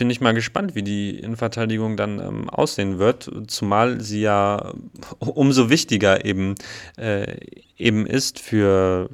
Bin 0.00 0.08
ich 0.08 0.22
mal 0.22 0.32
gespannt, 0.32 0.74
wie 0.74 0.82
die 0.82 1.18
Innenverteidigung 1.18 1.98
dann 1.98 2.20
ähm, 2.20 2.48
aussehen 2.48 2.98
wird, 2.98 3.30
zumal 3.48 4.00
sie 4.00 4.22
ja 4.22 4.72
umso 5.18 5.68
wichtiger 5.68 6.24
eben, 6.24 6.54
äh, 6.96 7.36
eben 7.76 8.06
ist 8.06 8.38
für, 8.38 9.10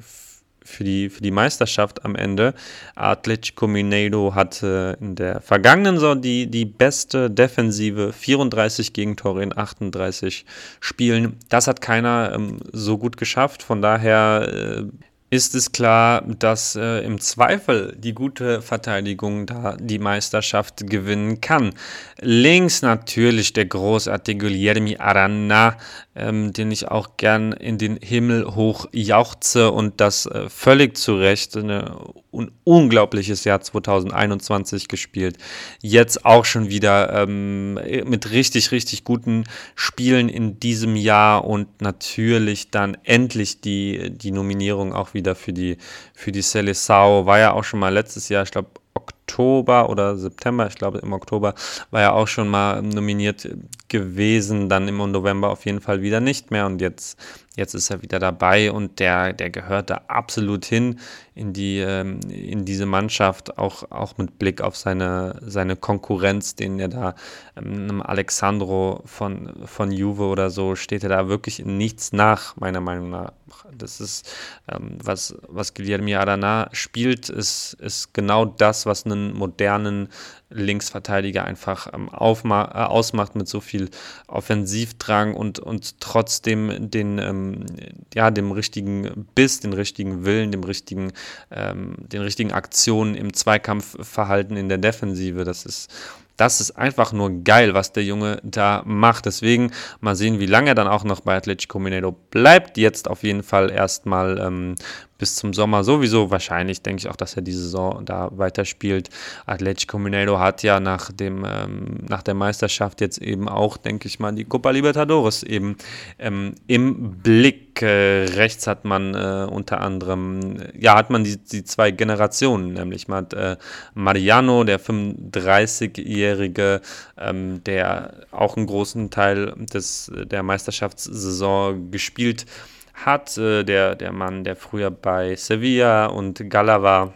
für, 0.63 0.85
die, 0.85 1.09
für 1.09 1.21
die 1.21 1.31
Meisterschaft 1.31 2.05
am 2.05 2.15
Ende. 2.15 2.53
Atletico 2.95 3.67
Mineiro 3.67 4.33
hatte 4.33 4.97
in 5.01 5.15
der 5.15 5.41
vergangenen 5.41 5.95
Saison 5.95 6.21
die, 6.21 6.47
die 6.47 6.63
beste 6.63 7.29
Defensive, 7.29 8.13
34 8.13 8.93
Gegentore 8.93 9.43
in 9.43 9.57
38 9.57 10.45
Spielen. 10.79 11.35
Das 11.49 11.67
hat 11.67 11.81
keiner 11.81 12.31
ähm, 12.33 12.59
so 12.71 12.97
gut 12.97 13.17
geschafft, 13.17 13.61
von 13.61 13.81
daher 13.81 14.47
äh, 14.49 14.83
ist 15.29 15.55
es 15.55 15.73
klar, 15.73 16.21
dass 16.21 16.77
äh, 16.77 16.99
im 16.99 17.19
Zweifel 17.19 17.93
die 17.97 18.13
gute 18.13 18.61
Verteidigung 18.61 19.45
da 19.45 19.75
die 19.77 19.99
Meisterschaft 19.99 20.87
gewinnen 20.89 21.41
kann. 21.41 21.73
Links 22.21 22.81
natürlich 22.81 23.51
der 23.51 23.65
großartige 23.65 24.47
Guillermi 24.47 24.95
Arana, 24.97 25.75
ähm, 26.15 26.53
den 26.53 26.71
ich 26.71 26.87
auch 26.87 27.17
gern 27.17 27.51
in 27.51 27.77
den 27.77 27.97
Himmel 27.97 28.55
hoch 28.55 28.87
jauchze 28.93 29.71
und 29.71 29.99
das 29.99 30.27
äh, 30.27 30.49
völlig 30.49 30.95
zu 30.95 31.17
Recht. 31.17 31.57
Ein 31.57 32.51
unglaubliches 32.63 33.43
Jahr 33.43 33.61
2021 33.61 34.87
gespielt. 34.87 35.37
Jetzt 35.81 36.23
auch 36.25 36.45
schon 36.45 36.69
wieder 36.69 37.23
ähm, 37.23 37.73
mit 37.73 38.31
richtig, 38.31 38.71
richtig 38.71 39.03
guten 39.03 39.43
Spielen 39.75 40.29
in 40.29 40.59
diesem 40.59 40.95
Jahr 40.95 41.45
und 41.45 41.81
natürlich 41.81 42.69
dann 42.69 42.95
endlich 43.03 43.59
die, 43.61 44.11
die 44.11 44.31
Nominierung 44.31 44.93
auch 44.93 45.13
wieder 45.13 45.16
für 45.35 45.53
die, 45.53 45.77
für 46.13 46.31
die 46.31 46.43
Seleção. 46.43 47.25
War 47.25 47.39
ja 47.39 47.53
auch 47.53 47.63
schon 47.63 47.79
mal 47.79 47.93
letztes 47.93 48.29
Jahr, 48.29 48.43
ich 48.43 48.51
glaube, 48.51 48.69
Oktober 48.97 49.89
oder 49.89 50.17
September, 50.17 50.67
ich 50.67 50.75
glaube 50.75 50.99
im 50.99 51.13
Oktober, 51.13 51.53
war 51.91 52.01
ja 52.01 52.11
auch 52.13 52.27
schon 52.27 52.47
mal 52.47 52.81
nominiert 52.81 53.47
gewesen, 53.89 54.69
dann 54.69 54.87
im 54.87 54.97
November 54.97 55.49
auf 55.49 55.65
jeden 55.65 55.81
Fall 55.81 56.01
wieder 56.01 56.19
nicht 56.19 56.49
mehr 56.49 56.65
und 56.65 56.81
jetzt, 56.81 57.19
jetzt 57.55 57.75
ist 57.75 57.89
er 57.89 58.01
wieder 58.01 58.19
dabei 58.19 58.71
und 58.71 58.99
der, 58.99 59.33
der 59.33 59.49
gehört 59.49 59.89
da 59.89 60.01
absolut 60.07 60.65
hin 60.65 60.99
in, 61.37 61.53
die, 61.53 61.79
ähm, 61.79 62.19
in 62.29 62.65
diese 62.65 62.87
Mannschaft, 62.87 63.57
auch, 63.57 63.91
auch 63.91 64.17
mit 64.17 64.39
Blick 64.39 64.61
auf 64.61 64.75
seine, 64.75 65.39
seine 65.45 65.75
Konkurrenz, 65.75 66.55
den 66.55 66.79
er 66.79 66.87
da, 66.87 67.15
ähm, 67.55 68.01
Alexandro 68.01 69.01
von, 69.05 69.53
von 69.65 69.91
Juve 69.91 70.23
oder 70.23 70.49
so, 70.49 70.75
steht 70.75 71.03
er 71.03 71.09
da 71.09 71.29
wirklich 71.29 71.59
in 71.59 71.77
nichts 71.77 72.11
nach, 72.11 72.55
meiner 72.57 72.81
Meinung 72.81 73.11
nach. 73.11 73.33
Das 73.71 74.01
ist, 74.01 74.29
ähm, 74.67 74.97
was, 75.03 75.35
was 75.47 75.75
Guillermo 75.75 76.17
Adana 76.17 76.69
spielt, 76.71 77.29
ist, 77.29 77.73
ist 77.79 78.13
genau 78.13 78.45
das, 78.45 78.85
was 78.85 79.05
einen 79.05 79.33
modernen 79.33 80.09
Linksverteidiger 80.49 81.43
einfach 81.43 81.93
ähm, 81.93 82.09
aufma 82.09 82.63
äh, 82.73 82.87
ausmacht 82.87 83.35
mit 83.35 83.47
so 83.47 83.59
viel 83.59 83.89
Offensivdrang 84.27 85.33
und, 85.33 85.59
und 85.59 85.99
trotzdem 85.99 86.89
den, 86.89 87.19
ähm, 87.19 87.65
ja, 88.13 88.31
dem 88.31 88.51
richtigen 88.51 89.27
Biss, 89.35 89.59
den 89.59 89.73
richtigen 89.73 90.23
Willen, 90.23 90.51
dem 90.51 90.63
richtigen, 90.63 91.11
ähm, 91.51 91.95
den 91.99 92.21
richtigen 92.21 92.51
Aktionen 92.51 93.15
im 93.15 93.33
Zweikampfverhalten 93.33 94.57
in 94.57 94.69
der 94.69 94.77
Defensive. 94.77 95.43
Das 95.43 95.65
ist 95.65 95.91
das 96.37 96.61
ist 96.61 96.71
einfach 96.71 97.13
nur 97.13 97.43
geil, 97.43 97.73
was 97.73 97.91
der 97.91 98.03
Junge 98.03 98.39
da 98.43 98.83
macht. 98.85 99.25
Deswegen 99.25 99.71
mal 99.99 100.15
sehen, 100.15 100.39
wie 100.39 100.45
lange 100.45 100.69
er 100.69 100.75
dann 100.75 100.87
auch 100.87 101.03
noch 101.03 101.21
bei 101.21 101.35
Atletico 101.35 101.79
Mineiro 101.79 102.11
bleibt. 102.11 102.77
Jetzt 102.77 103.09
auf 103.09 103.23
jeden 103.23 103.41
Fall 103.41 103.71
erstmal 103.71 104.37
ähm, 104.37 104.75
bis 105.17 105.35
zum 105.35 105.53
Sommer 105.53 105.83
sowieso. 105.83 106.31
Wahrscheinlich 106.31 106.81
denke 106.81 107.01
ich 107.01 107.09
auch, 107.09 107.15
dass 107.15 107.35
er 107.35 107.41
die 107.41 107.53
Saison 107.53 108.05
da 108.05 108.29
weiterspielt. 108.31 109.09
Atletico 109.45 109.97
Mineiro 109.97 110.39
hat 110.39 110.63
ja 110.63 110.79
nach, 110.79 111.11
dem, 111.11 111.45
ähm, 111.45 111.97
nach 112.07 112.23
der 112.23 112.33
Meisterschaft 112.33 113.01
jetzt 113.01 113.17
eben 113.17 113.49
auch, 113.49 113.77
denke 113.77 114.07
ich 114.07 114.19
mal, 114.19 114.33
die 114.33 114.45
Copa 114.45 114.71
Libertadores 114.71 115.43
eben 115.43 115.75
ähm, 116.19 116.55
im 116.67 117.17
Blick. 117.21 117.81
Äh, 117.81 118.25
rechts 118.33 118.65
hat 118.65 118.85
man 118.85 119.13
äh, 119.13 119.47
unter 119.51 119.81
anderem, 119.81 120.57
ja, 120.79 120.95
hat 120.95 121.11
man 121.11 121.23
die, 121.23 121.37
die 121.37 121.63
zwei 121.63 121.91
Generationen, 121.91 122.73
nämlich 122.73 123.07
man 123.07 123.25
hat 123.25 123.35
äh, 123.35 123.57
Mariano, 123.93 124.63
der 124.63 124.79
35-Jährige, 124.79 126.81
ähm, 127.19 127.63
der 127.65 128.25
auch 128.31 128.57
einen 128.57 128.65
großen 128.65 129.11
Teil 129.11 129.53
des, 129.71 130.11
der 130.11 130.41
Meisterschaftssaison 130.41 131.91
gespielt 131.91 132.47
hat 132.47 132.76
hat. 133.05 133.37
Äh, 133.37 133.63
der, 133.63 133.95
der 133.95 134.11
Mann, 134.11 134.43
der 134.43 134.55
früher 134.55 134.91
bei 134.91 135.35
Sevilla 135.35 136.07
und 136.07 136.49
Gala 136.49 136.81
war 136.81 137.13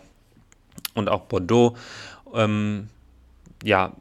und 0.94 1.10
auch 1.10 1.22
Bordeaux, 1.22 1.76
ähm, 2.34 2.90
ja, 3.64 3.94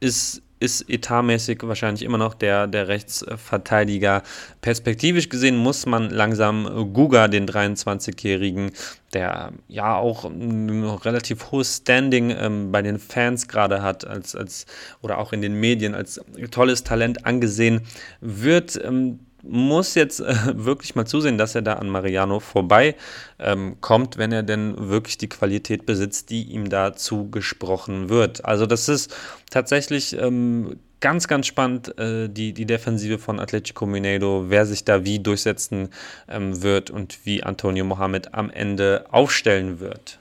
ist, 0.00 0.42
ist 0.60 0.88
etatmäßig 0.88 1.58
wahrscheinlich 1.62 2.02
immer 2.02 2.18
noch 2.18 2.34
der, 2.34 2.66
der 2.66 2.88
Rechtsverteidiger. 2.88 4.22
Perspektivisch 4.60 5.28
gesehen 5.28 5.56
muss 5.56 5.86
man 5.86 6.10
langsam 6.10 6.92
Guga, 6.92 7.28
den 7.28 7.46
23-Jährigen, 7.46 8.72
der 9.12 9.52
ja 9.68 9.96
auch 9.96 10.24
ein 10.24 10.84
relativ 10.84 11.50
hohes 11.50 11.76
Standing 11.78 12.30
ähm, 12.30 12.72
bei 12.72 12.82
den 12.82 12.98
Fans 12.98 13.48
gerade 13.48 13.82
hat, 13.82 14.06
als, 14.06 14.34
als, 14.34 14.66
oder 15.02 15.18
auch 15.18 15.32
in 15.32 15.42
den 15.42 15.54
Medien 15.54 15.94
als 15.94 16.20
tolles 16.50 16.82
Talent 16.82 17.26
angesehen 17.26 17.82
wird. 18.20 18.82
Ähm, 18.82 19.20
muss 19.48 19.94
jetzt 19.94 20.20
äh, 20.20 20.34
wirklich 20.54 20.94
mal 20.94 21.06
zusehen, 21.06 21.38
dass 21.38 21.54
er 21.54 21.62
da 21.62 21.74
an 21.74 21.88
Mariano 21.88 22.40
vorbei 22.40 22.96
ähm, 23.38 23.76
kommt, 23.80 24.18
wenn 24.18 24.32
er 24.32 24.42
denn 24.42 24.88
wirklich 24.88 25.18
die 25.18 25.28
Qualität 25.28 25.86
besitzt, 25.86 26.30
die 26.30 26.44
ihm 26.44 26.68
da 26.68 26.94
zugesprochen 26.94 28.08
wird. 28.08 28.44
Also 28.44 28.66
das 28.66 28.88
ist 28.88 29.14
tatsächlich 29.50 30.16
ähm, 30.18 30.76
ganz, 31.00 31.28
ganz 31.28 31.46
spannend, 31.46 31.98
äh, 31.98 32.28
die, 32.28 32.54
die 32.54 32.64
Defensive 32.64 33.18
von 33.18 33.38
Atletico 33.38 33.84
Mineiro, 33.84 34.46
wer 34.48 34.64
sich 34.64 34.84
da 34.84 35.04
wie 35.04 35.18
durchsetzen 35.18 35.90
ähm, 36.28 36.62
wird 36.62 36.90
und 36.90 37.26
wie 37.26 37.42
Antonio 37.42 37.84
Mohamed 37.84 38.32
am 38.32 38.48
Ende 38.48 39.04
aufstellen 39.10 39.80
wird. 39.80 40.18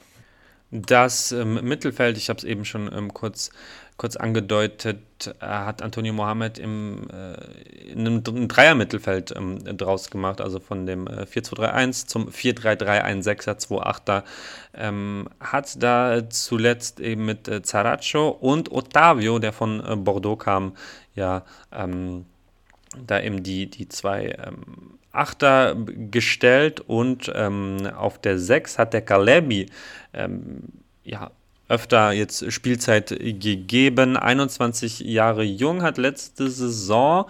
Das 0.71 1.31
ähm, 1.31 1.59
Mittelfeld, 1.63 2.17
ich 2.17 2.29
habe 2.29 2.39
es 2.39 2.43
eben 2.43 2.65
schon 2.65 2.91
ähm, 2.91 3.13
kurz 3.13 3.51
kurz 3.97 4.15
angedeutet, 4.15 4.99
hat 5.39 5.81
Antonio 5.81 6.13
Mohamed 6.13 6.57
im, 6.57 7.07
äh, 7.09 7.91
in 7.91 7.99
einem, 7.99 8.23
einem 8.25 8.47
Dreier-Mittelfeld 8.47 9.33
ähm, 9.35 9.59
draus 9.77 10.09
gemacht, 10.09 10.41
also 10.41 10.59
von 10.59 10.85
dem 10.85 11.07
äh, 11.07 11.23
4-2-3-1 11.23 12.07
zum 12.07 12.29
4-3-3-1-6er, 12.29 13.59
2-8er. 13.59 14.23
Ähm, 14.73 15.29
hat 15.39 15.81
da 15.81 16.29
zuletzt 16.29 16.99
eben 16.99 17.25
mit 17.25 17.47
äh, 17.47 17.61
Zaraccio 17.61 18.29
und 18.29 18.71
Ottavio, 18.71 19.39
der 19.39 19.53
von 19.53 19.85
äh, 19.85 19.95
Bordeaux 19.95 20.37
kam, 20.37 20.75
ja, 21.15 21.43
ähm, 21.71 22.25
da 23.05 23.21
eben 23.21 23.43
die, 23.43 23.69
die 23.69 23.87
zwei 23.87 24.35
ähm, 24.45 24.99
Achter 25.11 25.75
gestellt 25.75 26.79
und 26.81 27.31
ähm, 27.35 27.87
auf 27.95 28.19
der 28.19 28.39
6 28.39 28.79
hat 28.79 28.93
der 28.93 29.01
Kalebi 29.01 29.67
ähm, 30.13 30.63
ja, 31.03 31.31
öfter 31.73 32.11
jetzt 32.11 32.51
Spielzeit 32.51 33.09
gegeben. 33.09 34.15
21 34.15 34.99
Jahre 34.99 35.43
jung, 35.43 35.81
hat 35.81 35.97
letzte 35.97 36.49
Saison 36.49 37.25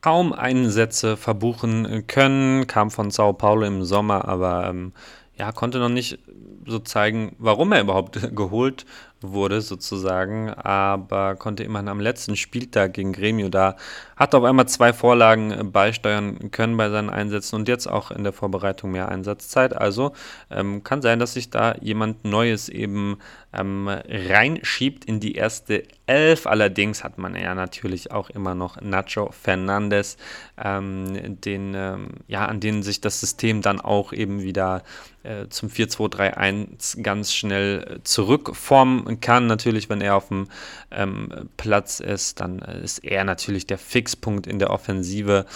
kaum 0.00 0.32
Einsätze 0.32 1.16
verbuchen 1.16 2.06
können, 2.06 2.66
kam 2.66 2.90
von 2.90 3.10
Sao 3.10 3.32
Paulo 3.32 3.66
im 3.66 3.84
Sommer, 3.84 4.28
aber 4.28 4.68
ähm, 4.68 4.92
ja, 5.36 5.50
konnte 5.50 5.78
noch 5.78 5.88
nicht 5.88 6.18
so 6.66 6.78
zeigen, 6.78 7.34
warum 7.38 7.72
er 7.72 7.80
überhaupt 7.80 8.20
geholt 8.36 8.86
wurde 9.20 9.62
sozusagen, 9.62 10.50
aber 10.50 11.34
konnte 11.36 11.64
immerhin 11.64 11.88
am 11.88 12.00
letzten 12.00 12.36
Spieltag 12.36 12.92
gegen 12.94 13.12
Gremio 13.12 13.48
da, 13.48 13.76
hat 14.16 14.34
auf 14.34 14.44
einmal 14.44 14.68
zwei 14.68 14.92
Vorlagen 14.92 15.72
beisteuern 15.72 16.50
können 16.50 16.76
bei 16.76 16.90
seinen 16.90 17.10
Einsätzen 17.10 17.56
und 17.56 17.68
jetzt 17.68 17.86
auch 17.86 18.10
in 18.10 18.22
der 18.22 18.32
Vorbereitung 18.32 18.90
mehr 18.90 19.08
Einsatzzeit. 19.08 19.74
Also 19.74 20.12
ähm, 20.50 20.84
kann 20.84 21.02
sein, 21.02 21.18
dass 21.18 21.34
sich 21.34 21.50
da 21.50 21.74
jemand 21.80 22.24
Neues 22.24 22.68
eben 22.68 23.18
ähm, 23.54 23.88
reinschiebt 23.88 25.04
in 25.04 25.20
die 25.20 25.34
erste 25.34 25.84
Elf. 26.06 26.46
Allerdings 26.46 27.04
hat 27.04 27.18
man 27.18 27.34
ja 27.34 27.54
natürlich 27.54 28.10
auch 28.10 28.30
immer 28.30 28.54
noch 28.54 28.80
Nacho 28.80 29.30
Fernandes, 29.32 30.16
ähm, 30.62 31.40
den, 31.40 31.74
ähm, 31.74 32.08
ja, 32.26 32.46
an 32.46 32.60
denen 32.60 32.82
sich 32.82 33.00
das 33.00 33.20
System 33.20 33.62
dann 33.62 33.80
auch 33.80 34.12
eben 34.12 34.42
wieder 34.42 34.82
äh, 35.22 35.48
zum 35.48 35.68
4-2-3-1 35.68 37.02
ganz 37.02 37.32
schnell 37.32 37.84
äh, 37.88 38.02
zurückformen 38.02 39.20
kann. 39.20 39.46
Natürlich, 39.46 39.88
wenn 39.88 40.00
er 40.00 40.16
auf 40.16 40.28
dem 40.28 40.48
ähm, 40.90 41.48
Platz 41.56 42.00
ist, 42.00 42.40
dann 42.40 42.58
ist 42.58 42.98
er 42.98 43.24
natürlich 43.24 43.66
der 43.66 43.78
Fixpunkt 43.78 44.46
in 44.46 44.58
der 44.58 44.70
Offensive. 44.70 45.46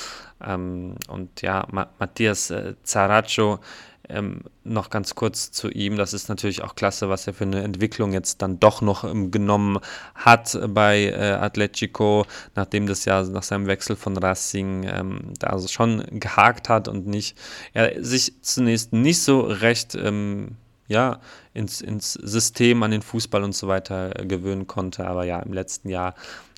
Ähm, 0.44 0.94
und 1.08 1.42
ja, 1.42 1.66
Ma 1.70 1.88
Matthias 1.98 2.50
äh, 2.50 2.74
Zaraccio 2.82 3.58
ähm, 4.08 4.40
noch 4.64 4.90
ganz 4.90 5.14
kurz 5.14 5.50
zu 5.52 5.70
ihm. 5.70 5.96
Das 5.96 6.12
ist 6.12 6.28
natürlich 6.28 6.62
auch 6.62 6.74
klasse, 6.74 7.08
was 7.08 7.26
er 7.26 7.34
für 7.34 7.44
eine 7.44 7.62
Entwicklung 7.62 8.12
jetzt 8.12 8.42
dann 8.42 8.60
doch 8.60 8.80
noch 8.80 9.04
ähm, 9.04 9.30
genommen 9.30 9.78
hat 10.14 10.58
bei 10.68 11.04
äh, 11.04 11.32
Atletico, 11.32 12.26
nachdem 12.54 12.86
das 12.86 13.04
ja 13.04 13.22
nach 13.22 13.42
seinem 13.42 13.66
Wechsel 13.66 13.96
von 13.96 14.16
Racing 14.16 14.84
ähm, 14.84 15.32
da 15.38 15.48
also 15.48 15.68
schon 15.68 16.04
gehakt 16.10 16.68
hat 16.68 16.88
und 16.88 17.06
nicht, 17.06 17.36
er 17.72 18.02
sich 18.02 18.34
zunächst 18.42 18.92
nicht 18.92 19.22
so 19.22 19.40
recht 19.40 19.94
ähm, 19.94 20.56
ja, 20.88 21.20
ins, 21.52 21.80
ins 21.80 22.14
System, 22.14 22.82
an 22.82 22.90
den 22.90 23.02
Fußball 23.02 23.44
und 23.44 23.54
so 23.54 23.68
weiter 23.68 24.18
äh, 24.18 24.26
gewöhnen 24.26 24.66
konnte. 24.66 25.06
Aber 25.06 25.24
ja, 25.24 25.40
im 25.40 25.52
letzten 25.52 25.90
Jahr 25.90 26.14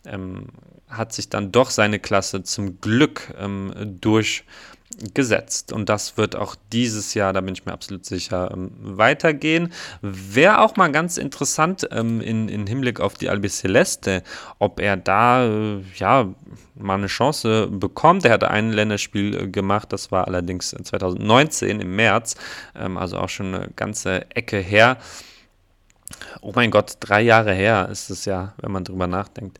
ähm, 0.06 0.46
hat 0.88 1.12
sich 1.12 1.28
dann 1.28 1.52
doch 1.52 1.70
seine 1.70 1.98
Klasse 1.98 2.42
zum 2.42 2.80
Glück 2.80 3.34
ähm, 3.38 3.72
durch 4.00 4.44
gesetzt. 5.14 5.72
Und 5.72 5.88
das 5.88 6.16
wird 6.16 6.36
auch 6.36 6.56
dieses 6.72 7.14
Jahr, 7.14 7.32
da 7.32 7.40
bin 7.40 7.54
ich 7.54 7.64
mir 7.64 7.72
absolut 7.72 8.04
sicher, 8.04 8.50
ähm, 8.52 8.72
weitergehen. 8.80 9.72
Wäre 10.02 10.60
auch 10.60 10.76
mal 10.76 10.90
ganz 10.90 11.16
interessant 11.16 11.88
ähm, 11.90 12.20
in, 12.20 12.48
in 12.48 12.66
Hinblick 12.66 13.00
auf 13.00 13.14
die 13.14 13.28
Albi 13.28 13.48
Celeste, 13.48 14.22
ob 14.58 14.80
er 14.80 14.96
da 14.96 15.46
äh, 15.46 15.82
ja 15.96 16.28
mal 16.74 16.94
eine 16.94 17.06
Chance 17.06 17.68
bekommt. 17.68 18.24
Er 18.24 18.32
hat 18.32 18.44
ein 18.44 18.72
Länderspiel 18.72 19.36
äh, 19.36 19.48
gemacht, 19.48 19.92
das 19.92 20.10
war 20.10 20.26
allerdings 20.26 20.70
2019 20.70 21.80
im 21.80 21.96
März, 21.96 22.34
ähm, 22.74 22.96
also 22.98 23.18
auch 23.18 23.28
schon 23.28 23.54
eine 23.54 23.68
ganze 23.76 24.30
Ecke 24.34 24.58
her. 24.58 24.98
Oh 26.40 26.52
mein 26.54 26.70
Gott, 26.70 26.96
drei 27.00 27.22
Jahre 27.22 27.54
her 27.54 27.88
ist 27.90 28.10
es 28.10 28.24
ja, 28.24 28.54
wenn 28.58 28.72
man 28.72 28.84
drüber 28.84 29.06
nachdenkt. 29.06 29.58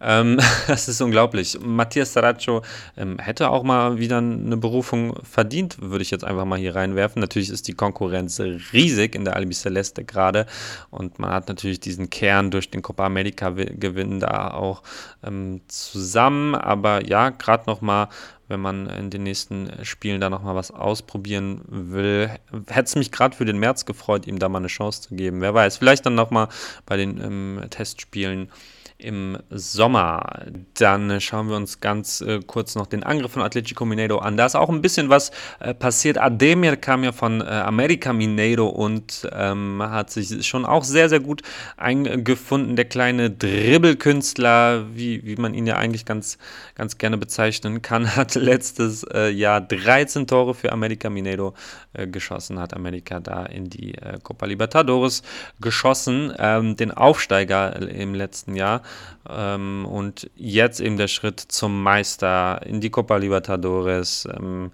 Ähm, 0.00 0.38
das 0.66 0.88
ist 0.88 1.00
unglaublich. 1.00 1.58
Matthias 1.60 2.12
Saraccio 2.12 2.62
ähm, 2.96 3.18
hätte 3.18 3.50
auch 3.50 3.62
mal 3.62 3.98
wieder 3.98 4.18
eine 4.18 4.56
Berufung 4.56 5.14
verdient, 5.24 5.80
würde 5.80 6.02
ich 6.02 6.10
jetzt 6.10 6.24
einfach 6.24 6.44
mal 6.44 6.58
hier 6.58 6.74
reinwerfen. 6.74 7.20
Natürlich 7.20 7.50
ist 7.50 7.68
die 7.68 7.74
Konkurrenz 7.74 8.40
riesig 8.40 9.14
in 9.14 9.24
der 9.24 9.36
Albi 9.36 9.54
Celeste 9.54 10.04
gerade 10.04 10.46
und 10.90 11.18
man 11.18 11.30
hat 11.30 11.48
natürlich 11.48 11.80
diesen 11.80 12.10
Kern 12.10 12.50
durch 12.50 12.70
den 12.70 12.82
Copa 12.82 13.06
America 13.06 13.50
Gewinn 13.50 14.20
da 14.20 14.52
auch 14.52 14.82
ähm, 15.24 15.60
zusammen. 15.68 16.54
Aber 16.54 17.04
ja, 17.04 17.30
gerade 17.30 17.64
noch 17.66 17.80
mal 17.80 18.08
wenn 18.48 18.60
man 18.60 18.88
in 18.88 19.10
den 19.10 19.22
nächsten 19.22 19.70
Spielen 19.84 20.20
da 20.20 20.30
nochmal 20.30 20.54
was 20.54 20.70
ausprobieren 20.70 21.60
will. 21.68 22.30
Hätte 22.66 22.86
es 22.86 22.96
mich 22.96 23.12
gerade 23.12 23.36
für 23.36 23.44
den 23.44 23.58
März 23.58 23.84
gefreut, 23.84 24.26
ihm 24.26 24.38
da 24.38 24.48
mal 24.48 24.58
eine 24.58 24.68
Chance 24.68 25.02
zu 25.02 25.14
geben. 25.14 25.42
Wer 25.42 25.54
weiß, 25.54 25.76
vielleicht 25.76 26.06
dann 26.06 26.14
nochmal 26.14 26.48
bei 26.86 26.96
den 26.96 27.20
ähm, 27.22 27.60
Testspielen 27.68 28.50
im 28.98 29.38
Sommer. 29.48 30.42
Dann 30.74 31.20
schauen 31.20 31.48
wir 31.48 31.56
uns 31.56 31.80
ganz 31.80 32.20
äh, 32.20 32.40
kurz 32.44 32.74
noch 32.74 32.86
den 32.86 33.04
Angriff 33.04 33.32
von 33.32 33.42
Atletico 33.42 33.84
Mineiro 33.84 34.18
an. 34.18 34.36
Da 34.36 34.44
ist 34.44 34.56
auch 34.56 34.68
ein 34.68 34.82
bisschen 34.82 35.08
was 35.08 35.30
äh, 35.60 35.72
passiert. 35.72 36.18
Ademir 36.18 36.76
kam 36.76 37.04
ja 37.04 37.12
von 37.12 37.40
äh, 37.40 37.44
America 37.44 38.12
Mineiro 38.12 38.66
und 38.66 39.28
ähm, 39.32 39.80
hat 39.82 40.10
sich 40.10 40.44
schon 40.46 40.64
auch 40.64 40.82
sehr, 40.82 41.08
sehr 41.08 41.20
gut 41.20 41.42
eingefunden. 41.76 42.74
Der 42.74 42.86
kleine 42.86 43.30
Dribbelkünstler, 43.30 44.86
wie, 44.92 45.24
wie 45.24 45.36
man 45.36 45.54
ihn 45.54 45.68
ja 45.68 45.76
eigentlich 45.76 46.04
ganz, 46.04 46.36
ganz 46.74 46.98
gerne 46.98 47.18
bezeichnen 47.18 47.82
kann, 47.82 48.16
hat 48.16 48.34
letztes 48.34 49.04
äh, 49.04 49.30
Jahr 49.30 49.60
13 49.60 50.26
Tore 50.26 50.54
für 50.54 50.72
America 50.72 51.08
Mineiro 51.08 51.54
äh, 51.92 52.08
geschossen, 52.08 52.58
hat 52.58 52.74
America 52.74 53.20
da 53.20 53.46
in 53.46 53.70
die 53.70 53.94
äh, 53.94 54.18
Copa 54.24 54.46
Libertadores 54.46 55.22
geschossen, 55.60 56.32
ähm, 56.36 56.74
den 56.74 56.90
Aufsteiger 56.90 57.76
im 57.80 58.14
letzten 58.14 58.56
Jahr. 58.56 58.82
Ähm, 59.28 59.86
und 59.86 60.30
jetzt 60.36 60.80
eben 60.80 60.96
der 60.96 61.08
Schritt 61.08 61.40
zum 61.40 61.82
Meister 61.82 62.60
in 62.64 62.80
die 62.80 62.90
Copa 62.90 63.16
Libertadores. 63.16 64.28
Ähm, 64.32 64.70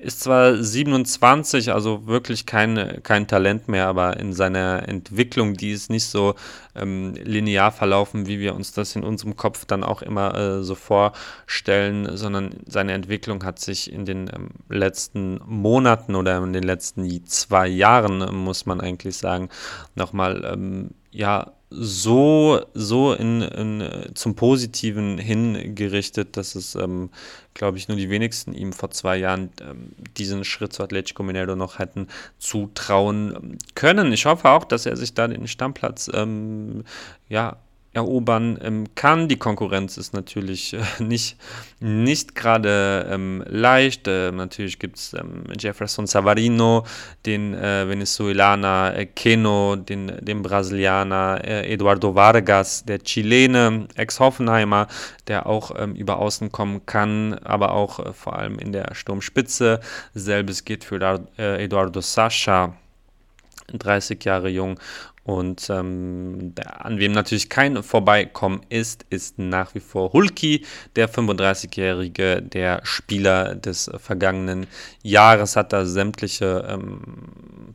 ist 0.00 0.20
zwar 0.20 0.62
27, 0.62 1.72
also 1.72 2.06
wirklich 2.06 2.46
kein, 2.46 3.00
kein 3.02 3.26
Talent 3.26 3.68
mehr, 3.68 3.88
aber 3.88 4.16
in 4.18 4.32
seiner 4.32 4.88
Entwicklung, 4.88 5.54
die 5.54 5.72
ist 5.72 5.90
nicht 5.90 6.06
so 6.06 6.34
ähm, 6.76 7.14
linear 7.14 7.72
verlaufen, 7.72 8.26
wie 8.26 8.38
wir 8.38 8.54
uns 8.54 8.72
das 8.72 8.94
in 8.94 9.02
unserem 9.02 9.36
Kopf 9.36 9.64
dann 9.64 9.82
auch 9.82 10.02
immer 10.02 10.34
äh, 10.34 10.62
so 10.62 10.74
vorstellen, 10.74 12.16
sondern 12.16 12.54
seine 12.66 12.92
Entwicklung 12.92 13.44
hat 13.44 13.58
sich 13.58 13.92
in 13.92 14.04
den 14.04 14.30
ähm, 14.32 14.50
letzten 14.68 15.40
Monaten 15.44 16.14
oder 16.14 16.36
in 16.38 16.52
den 16.52 16.62
letzten 16.62 17.26
zwei 17.26 17.66
Jahren, 17.66 18.34
muss 18.36 18.66
man 18.66 18.80
eigentlich 18.80 19.16
sagen, 19.16 19.48
nochmal 19.96 20.48
ähm, 20.52 20.90
ja, 21.10 21.52
so, 21.70 22.64
so 22.72 23.12
in, 23.12 23.42
in, 23.42 24.10
zum 24.14 24.34
Positiven 24.34 25.18
hingerichtet, 25.18 26.36
dass 26.36 26.54
es, 26.54 26.74
ähm, 26.74 27.10
glaube 27.52 27.76
ich, 27.76 27.88
nur 27.88 27.96
die 27.96 28.08
wenigsten 28.08 28.54
ihm 28.54 28.72
vor 28.72 28.90
zwei 28.90 29.18
Jahren 29.18 29.50
ähm, 29.60 29.92
diesen 30.16 30.44
Schritt 30.44 30.72
zu 30.72 30.82
Atletico 30.82 31.22
Mineiro 31.22 31.56
noch 31.56 31.78
hätten 31.78 32.08
zutrauen 32.38 33.58
können. 33.74 34.12
Ich 34.12 34.24
hoffe 34.24 34.48
auch, 34.48 34.64
dass 34.64 34.86
er 34.86 34.96
sich 34.96 35.12
da 35.12 35.28
den 35.28 35.46
Stammplatz 35.46 36.10
ähm, 36.14 36.84
ja, 37.28 37.58
erobern 37.98 38.58
ähm, 38.62 38.86
kann. 38.94 39.28
Die 39.28 39.36
Konkurrenz 39.36 39.96
ist 39.96 40.14
natürlich 40.14 40.74
äh, 40.74 40.80
nicht, 41.02 41.36
nicht 41.80 42.34
gerade 42.34 43.06
ähm, 43.10 43.44
leicht. 43.46 44.08
Äh, 44.08 44.32
natürlich 44.32 44.78
gibt 44.78 44.96
es 44.96 45.12
ähm, 45.14 45.44
Jefferson 45.58 46.06
Savarino, 46.06 46.84
den 47.26 47.54
äh, 47.54 47.88
Venezuelaner 47.88 48.94
äh, 48.96 49.06
Keno, 49.06 49.76
den, 49.76 50.12
den 50.20 50.42
Brasilianer 50.42 51.40
äh, 51.44 51.72
Eduardo 51.72 52.14
Vargas, 52.14 52.84
der 52.84 53.00
Chilene, 53.00 53.88
Ex-Hoffenheimer, 53.96 54.86
der 55.26 55.46
auch 55.46 55.72
ähm, 55.76 55.94
über 55.94 56.18
Außen 56.18 56.50
kommen 56.52 56.86
kann, 56.86 57.34
aber 57.34 57.72
auch 57.72 57.98
äh, 57.98 58.12
vor 58.12 58.38
allem 58.38 58.58
in 58.58 58.72
der 58.72 58.94
Sturmspitze. 58.94 59.80
Selbes 60.14 60.64
geht 60.64 60.84
für 60.84 60.98
Eduardo 61.36 62.00
Sascha. 62.00 62.74
30 63.72 64.24
Jahre 64.24 64.48
jung 64.48 64.80
und 65.28 65.68
ähm, 65.68 66.54
an 66.78 66.98
wem 66.98 67.12
natürlich 67.12 67.50
kein 67.50 67.82
Vorbeikommen 67.82 68.62
ist, 68.70 69.04
ist 69.10 69.38
nach 69.38 69.74
wie 69.74 69.80
vor 69.80 70.14
Hulki, 70.14 70.64
der 70.96 71.10
35-jährige, 71.10 72.40
der 72.40 72.80
Spieler 72.84 73.54
des 73.54 73.90
vergangenen 73.98 74.66
Jahres, 75.02 75.54
hat 75.54 75.74
da 75.74 75.84
sämtliche 75.84 76.66
ähm, 76.70 77.02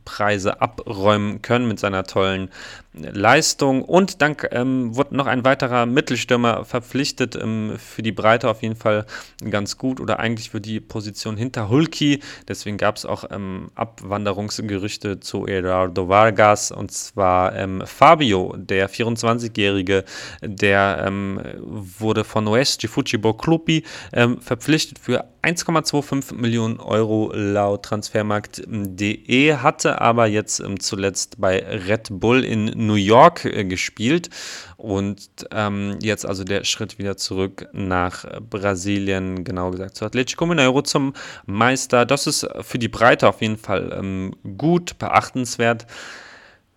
Preise 0.04 0.60
abräumen 0.60 1.42
können 1.42 1.68
mit 1.68 1.78
seiner 1.78 2.02
tollen 2.02 2.50
Leistung. 2.94 3.82
Und 3.82 4.22
dann 4.22 4.36
ähm, 4.50 4.94
wurde 4.96 5.16
noch 5.16 5.26
ein 5.26 5.44
weiterer 5.44 5.86
Mittelstürmer 5.86 6.64
verpflichtet, 6.64 7.36
ähm, 7.36 7.74
für 7.78 8.02
die 8.02 8.12
Breite 8.12 8.48
auf 8.48 8.62
jeden 8.62 8.76
Fall 8.76 9.06
ganz 9.50 9.78
gut 9.78 10.00
oder 10.00 10.20
eigentlich 10.20 10.50
für 10.50 10.60
die 10.60 10.80
Position 10.80 11.36
hinter 11.36 11.68
Hulki. 11.68 12.20
Deswegen 12.48 12.76
gab 12.76 12.96
es 12.96 13.04
auch 13.04 13.24
ähm, 13.30 13.70
Abwanderungsgerüchte 13.74 15.20
zu 15.20 15.46
Eduardo 15.46 16.08
Vargas 16.08 16.70
und 16.70 16.92
zwar 16.92 17.54
ähm, 17.56 17.82
Fabio, 17.84 18.54
der 18.56 18.88
24-Jährige, 18.88 20.04
der 20.42 21.04
ähm, 21.06 21.40
wurde 21.58 22.24
von 22.24 22.46
Oeste 22.46 22.88
Fucibo 22.88 23.34
Clubi 23.34 23.84
ähm, 24.12 24.40
verpflichtet 24.40 24.98
für 24.98 25.24
1,25 25.42 26.34
Millionen 26.34 26.80
Euro 26.80 27.30
laut 27.34 27.82
Transfermarkt.de, 27.84 29.54
hatte 29.56 30.00
aber 30.00 30.26
jetzt 30.26 30.62
zuletzt 30.78 31.38
bei 31.38 31.58
Red 31.58 32.08
Bull 32.12 32.44
in 32.44 32.83
New 32.86 32.94
York 32.94 33.44
äh, 33.44 33.64
gespielt 33.64 34.30
und 34.76 35.18
ähm, 35.50 35.98
jetzt 36.02 36.26
also 36.26 36.44
der 36.44 36.64
Schritt 36.64 36.98
wieder 36.98 37.16
zurück 37.16 37.68
nach 37.72 38.24
Brasilien, 38.50 39.44
genau 39.44 39.70
gesagt 39.70 39.96
zu 39.96 40.04
Atletico 40.04 40.46
Mineiro 40.46 40.82
zum 40.82 41.14
Meister. 41.46 42.04
Das 42.04 42.26
ist 42.26 42.46
für 42.60 42.78
die 42.78 42.88
Breite 42.88 43.28
auf 43.28 43.40
jeden 43.40 43.56
Fall 43.56 43.96
ähm, 43.98 44.34
gut, 44.56 44.98
beachtenswert. 44.98 45.86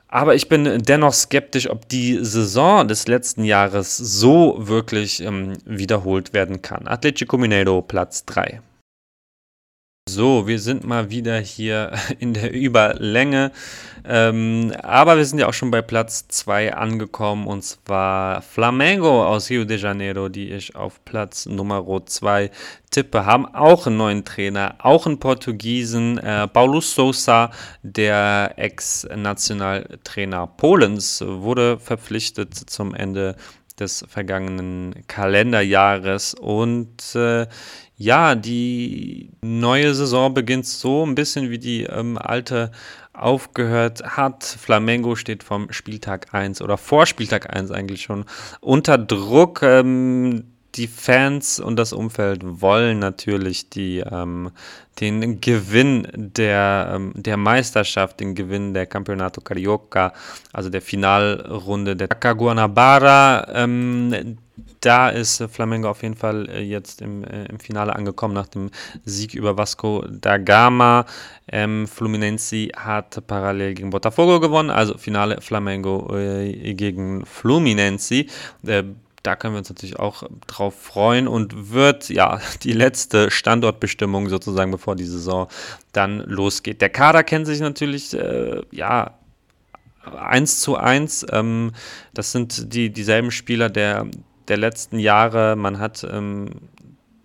Aber 0.10 0.36
ich 0.36 0.48
bin 0.48 0.82
dennoch 0.84 1.14
skeptisch, 1.14 1.70
ob 1.70 1.90
die 1.90 2.20
Saison 2.22 2.88
des 2.88 3.08
letzten 3.08 3.44
Jahres 3.44 3.98
so 3.98 4.56
wirklich 4.58 5.22
ähm, 5.22 5.54
wiederholt 5.66 6.34
werden 6.34 6.62
kann. 6.62 6.88
Atletico 6.88 7.38
Mineiro 7.38 7.82
Platz 7.82 8.24
3. 8.26 8.62
So, 10.10 10.48
wir 10.48 10.58
sind 10.60 10.86
mal 10.86 11.10
wieder 11.10 11.38
hier 11.38 11.92
in 12.20 12.34
der 12.34 12.54
Überlänge. 12.54 13.52
Ähm, 14.06 14.74
aber 14.82 15.18
wir 15.18 15.26
sind 15.26 15.40
ja 15.40 15.48
auch 15.48 15.54
schon 15.54 15.70
bei 15.70 15.82
Platz 15.82 16.30
2 16.30 16.76
angekommen 16.76 17.46
und 17.46 17.62
zwar 17.64 18.42
Flamengo 18.42 19.26
aus 19.26 19.50
Rio 19.50 19.66
de 19.66 19.78
Janeiro, 19.78 20.30
die 20.30 20.52
ich 20.52 20.78
auf 20.78 21.04
Platz 21.04 21.46
Nummer 21.46 21.86
2 22.06 22.50
tippe, 22.90 23.26
haben 23.26 23.54
auch 23.54 23.86
einen 23.86 23.98
neuen 23.98 24.24
Trainer, 24.24 24.76
auch 24.80 25.06
einen 25.08 25.20
Portugiesen, 25.20 26.20
äh, 26.20 26.48
Paulo 26.48 26.80
Sousa, 26.80 27.52
der 27.84 28.54
Ex-Nationaltrainer 28.56 30.48
Polens, 30.48 31.22
wurde 31.22 31.80
verpflichtet 31.80 32.56
zum 32.56 32.96
Ende 32.96 33.36
des 33.78 34.06
vergangenen 34.08 35.04
Kalenderjahres 35.08 36.34
und 36.34 37.14
äh, 37.16 37.46
ja, 37.98 38.36
die 38.36 39.32
neue 39.42 39.94
Saison 39.96 40.34
beginnt 40.34 40.68
so 40.68 41.04
ein 41.06 41.16
bisschen 41.16 41.50
wie 41.50 41.58
die 41.58 41.84
ähm, 41.84 42.18
alte 42.18 42.72
aufgehört 43.12 44.04
hat. 44.04 44.44
Flamengo 44.44 45.16
steht 45.16 45.44
vom 45.44 45.72
Spieltag 45.72 46.34
1 46.34 46.62
oder 46.62 46.78
vor 46.78 47.08
Spieltag 47.08 47.56
1 47.56 47.72
eigentlich 47.72 48.04
schon 48.04 48.26
unter 48.62 49.00
Druck. 49.00 49.64
Ähm, 49.64 50.44
die 50.76 50.86
Fans 50.86 51.60
und 51.60 51.78
das 51.78 51.92
Umfeld 51.92 52.42
wollen 52.44 53.00
natürlich 53.00 53.72
die, 53.72 54.00
ähm, 54.00 54.52
den 55.00 55.42
Gewinn 55.42 56.08
der, 56.14 56.92
ähm, 56.94 57.14
der 57.16 57.38
Meisterschaft, 57.38 58.20
den 58.20 58.36
Gewinn 58.36 58.76
der 58.76 58.86
Campeonato 58.86 59.42
Carioca, 59.42 60.14
also 60.54 60.70
der 60.70 60.84
Finalrunde 60.84 61.96
der 61.96 62.10
Caguanabara. 62.10 63.48
Ähm, 63.56 64.38
da 64.82 65.10
ist 65.10 65.44
Flamengo 65.52 65.90
auf 65.90 66.04
jeden 66.04 66.16
Fall 66.16 66.50
äh, 66.50 66.62
jetzt 66.62 67.02
im, 67.02 67.24
äh, 67.24 67.46
im 67.46 67.60
Finale 67.60 67.96
angekommen 67.96 68.34
nach 68.34 68.48
dem 68.48 68.72
Sieg 69.06 69.34
über 69.34 69.58
Vasco 69.58 70.06
da 70.10 70.38
Gama. 70.38 71.06
Ähm, 71.48 71.88
Fluminense 71.88 72.70
hat 72.76 73.26
parallel 73.28 73.74
gegen 73.74 73.90
Botafogo 73.90 74.40
gewonnen, 74.40 74.70
also 74.70 74.98
Finale 74.98 75.42
Flamengo 75.42 76.16
äh, 76.16 76.74
gegen 76.74 77.26
Fluminense. 77.26 78.26
Äh, 78.66 78.84
da 79.24 79.36
können 79.36 79.56
wir 79.56 79.60
uns 79.60 79.70
natürlich 79.70 80.00
auch 80.00 80.24
drauf 80.48 80.74
freuen 80.80 81.28
und 81.28 81.72
wird 81.72 82.10
ja 82.10 82.40
die 82.64 82.74
letzte 82.74 83.30
Standortbestimmung 83.30 84.30
sozusagen, 84.30 84.72
bevor 84.72 84.96
die 84.96 85.06
Saison 85.06 85.48
dann 85.92 86.20
losgeht. 86.20 86.82
Der 86.82 86.90
Kader 86.90 87.24
kennt 87.24 87.46
sich 87.46 87.60
natürlich 87.60 88.14
äh, 88.14 88.62
ja 88.72 89.18
eins 90.16 90.62
zu 90.62 90.78
eins. 90.78 91.26
Ähm, 91.32 91.74
das 92.14 92.32
sind 92.32 92.74
die 92.74 92.90
dieselben 92.90 93.32
Spieler 93.32 93.70
der 93.70 94.08
der 94.48 94.58
letzten 94.58 95.00
Jahre. 95.00 95.56
Man 95.56 95.80
hat 95.80 96.06
ähm, 96.10 96.50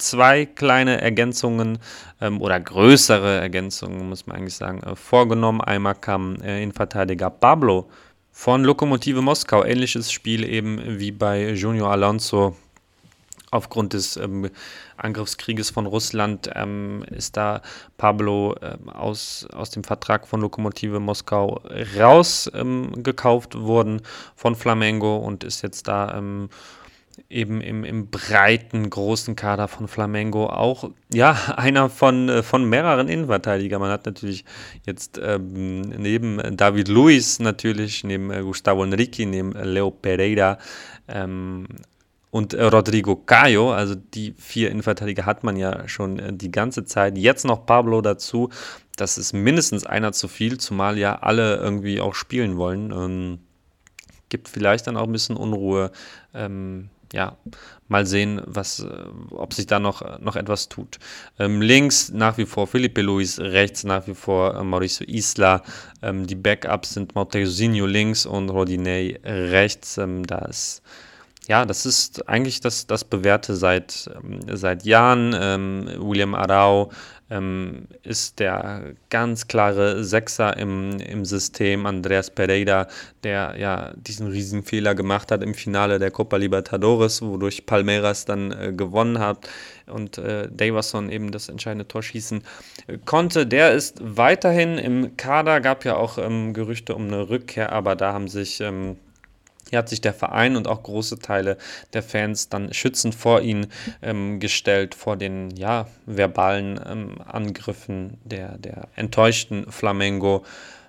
zwei 0.02 0.46
kleine 0.46 1.00
Ergänzungen 1.00 1.78
ähm, 2.20 2.40
oder 2.40 2.60
größere 2.60 3.40
Ergänzungen, 3.40 4.08
muss 4.08 4.26
man 4.26 4.36
eigentlich 4.36 4.56
sagen, 4.56 4.82
äh, 4.82 4.96
vorgenommen. 4.96 5.60
Einmal 5.60 5.94
kam 5.94 6.36
äh, 6.42 6.62
Innenverteidiger 6.62 7.30
Pablo 7.30 7.88
von 8.30 8.64
Lokomotive 8.64 9.22
Moskau. 9.22 9.64
Ähnliches 9.64 10.10
Spiel 10.10 10.44
eben 10.44 10.80
wie 10.98 11.12
bei 11.12 11.52
Junior 11.52 11.90
Alonso. 11.90 12.56
Aufgrund 13.50 13.92
des 13.92 14.16
ähm, 14.16 14.48
Angriffskrieges 14.96 15.68
von 15.68 15.84
Russland 15.84 16.48
ähm, 16.54 17.04
ist 17.10 17.36
da 17.36 17.60
Pablo 17.98 18.54
ähm, 18.62 18.88
aus, 18.88 19.46
aus 19.52 19.68
dem 19.68 19.84
Vertrag 19.84 20.26
von 20.26 20.40
Lokomotive 20.40 21.00
Moskau 21.00 21.60
rausgekauft 21.98 23.54
ähm, 23.54 23.62
worden 23.66 24.00
von 24.36 24.56
Flamengo 24.56 25.18
und 25.18 25.44
ist 25.44 25.60
jetzt 25.60 25.86
da 25.86 26.16
ähm, 26.16 26.48
eben 27.28 27.60
im, 27.60 27.84
im 27.84 28.10
breiten, 28.10 28.88
großen 28.88 29.36
Kader 29.36 29.68
von 29.68 29.88
Flamengo 29.88 30.46
auch, 30.46 30.90
ja, 31.12 31.32
einer 31.56 31.88
von, 31.90 32.28
äh, 32.28 32.42
von 32.42 32.64
mehreren 32.68 33.08
Innenverteidigern. 33.08 33.80
Man 33.80 33.90
hat 33.90 34.06
natürlich 34.06 34.44
jetzt 34.84 35.20
ähm, 35.22 35.80
neben 35.80 36.56
David 36.56 36.88
Luiz 36.88 37.38
natürlich, 37.38 38.04
neben 38.04 38.30
äh, 38.30 38.42
Gustavo 38.42 38.84
Enrique, 38.84 39.26
neben 39.26 39.52
Leo 39.52 39.90
Pereira 39.90 40.58
ähm, 41.08 41.66
und 42.30 42.54
Rodrigo 42.54 43.16
Cayo, 43.16 43.72
also 43.72 43.94
die 43.94 44.34
vier 44.38 44.70
Innenverteidiger 44.70 45.26
hat 45.26 45.44
man 45.44 45.56
ja 45.56 45.86
schon 45.86 46.18
äh, 46.18 46.32
die 46.32 46.50
ganze 46.50 46.84
Zeit. 46.84 47.18
Jetzt 47.18 47.44
noch 47.44 47.66
Pablo 47.66 48.00
dazu. 48.00 48.48
Das 48.96 49.18
ist 49.18 49.32
mindestens 49.32 49.86
einer 49.86 50.12
zu 50.12 50.28
viel, 50.28 50.58
zumal 50.58 50.98
ja 50.98 51.16
alle 51.16 51.56
irgendwie 51.56 52.00
auch 52.00 52.14
spielen 52.14 52.56
wollen. 52.56 52.90
Ähm, 52.90 53.38
gibt 54.32 54.48
vielleicht 54.48 54.86
dann 54.86 54.96
auch 54.96 55.04
ein 55.04 55.12
bisschen 55.12 55.36
Unruhe. 55.36 55.92
Ähm, 56.32 56.88
ja, 57.12 57.36
mal 57.88 58.06
sehen, 58.06 58.40
was, 58.46 58.80
äh, 58.80 59.04
ob 59.30 59.54
sich 59.54 59.66
da 59.66 59.78
noch, 59.78 60.18
noch 60.20 60.36
etwas 60.36 60.68
tut. 60.68 60.98
Ähm, 61.38 61.60
links 61.60 62.10
nach 62.10 62.38
wie 62.38 62.46
vor 62.46 62.66
Felipe 62.66 63.02
Luis, 63.02 63.38
rechts 63.38 63.84
nach 63.84 64.06
wie 64.06 64.14
vor 64.14 64.56
äh, 64.56 64.64
Mauricio 64.64 65.06
Isla. 65.06 65.62
Ähm, 66.02 66.26
die 66.26 66.34
Backups 66.34 66.94
sind 66.94 67.14
Montezino 67.14 67.86
links 67.86 68.26
und 68.26 68.48
Rodinei 68.48 69.20
rechts. 69.24 69.98
Ähm, 69.98 70.26
da 70.26 70.38
ist 70.38 70.82
ja, 71.48 71.64
das 71.64 71.86
ist 71.86 72.28
eigentlich 72.28 72.60
das, 72.60 72.86
das 72.86 73.04
Bewährte 73.04 73.56
seit, 73.56 74.08
ähm, 74.14 74.40
seit 74.52 74.84
Jahren. 74.84 75.34
Ähm, 75.38 75.90
William 75.98 76.34
Arau 76.34 76.90
ähm, 77.30 77.88
ist 78.04 78.38
der 78.38 78.94
ganz 79.10 79.48
klare 79.48 80.04
Sechser 80.04 80.56
im, 80.56 81.00
im 81.00 81.24
System. 81.24 81.86
Andreas 81.86 82.30
Pereira, 82.30 82.86
der 83.24 83.56
ja 83.58 83.92
diesen 83.96 84.28
riesigen 84.28 84.62
Fehler 84.62 84.94
gemacht 84.94 85.32
hat 85.32 85.42
im 85.42 85.54
Finale 85.54 85.98
der 85.98 86.12
Copa 86.12 86.36
Libertadores, 86.36 87.22
wodurch 87.22 87.66
Palmeiras 87.66 88.24
dann 88.24 88.52
äh, 88.52 88.72
gewonnen 88.72 89.18
hat 89.18 89.48
und 89.86 90.18
äh, 90.18 90.48
Davison 90.48 91.10
eben 91.10 91.32
das 91.32 91.48
entscheidende 91.48 91.88
Tor 91.88 92.02
schießen 92.02 92.44
äh, 92.86 92.98
konnte. 93.04 93.46
Der 93.46 93.72
ist 93.72 93.98
weiterhin 94.00 94.78
im 94.78 95.16
Kader, 95.16 95.60
gab 95.60 95.84
ja 95.84 95.96
auch 95.96 96.18
ähm, 96.18 96.52
Gerüchte 96.52 96.94
um 96.94 97.08
eine 97.08 97.30
Rückkehr, 97.30 97.72
aber 97.72 97.96
da 97.96 98.12
haben 98.12 98.28
sich 98.28 98.60
ähm, 98.60 98.96
hier 99.72 99.78
hat 99.78 99.88
sich 99.88 100.02
der 100.02 100.12
Verein 100.12 100.54
und 100.56 100.68
auch 100.68 100.82
große 100.82 101.18
Teile 101.18 101.56
der 101.94 102.02
Fans 102.02 102.50
dann 102.50 102.74
schützend 102.74 103.14
vor 103.14 103.40
ihn 103.40 103.68
ähm, 104.02 104.38
gestellt, 104.38 104.94
vor 104.94 105.16
den 105.16 105.50
ja, 105.56 105.86
verbalen 106.04 106.78
ähm, 106.86 107.16
Angriffen 107.26 108.18
der, 108.22 108.58
der 108.58 108.88
enttäuschten 108.96 109.72
Flamengo. 109.72 110.44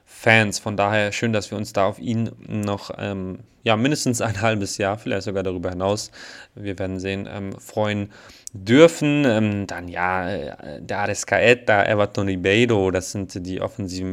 Fans. 0.05 0.59
Von 0.59 0.77
daher 0.77 1.11
schön, 1.11 1.33
dass 1.33 1.49
wir 1.49 1.57
uns 1.57 1.73
da 1.73 1.85
auf 1.85 1.97
ihn 1.97 2.29
noch 2.47 2.91
ähm, 2.97 3.39
ja, 3.63 3.75
mindestens 3.77 4.21
ein 4.21 4.41
halbes 4.41 4.77
Jahr, 4.77 4.97
vielleicht 4.97 5.23
sogar 5.23 5.43
darüber 5.43 5.69
hinaus, 5.69 6.11
wir 6.55 6.77
werden 6.77 6.99
sehen, 6.99 7.27
ähm, 7.31 7.53
freuen 7.59 8.11
dürfen. 8.53 9.23
Ähm, 9.25 9.67
dann 9.67 9.87
ja, 9.87 10.29
äh, 10.29 10.81
der 10.81 10.99
Arescaeta, 10.99 11.85
Everton 11.85 12.27
Ribeiro, 12.27 12.91
das 12.91 13.11
sind 13.11 13.45
die 13.45 13.61
offensiven 13.61 14.11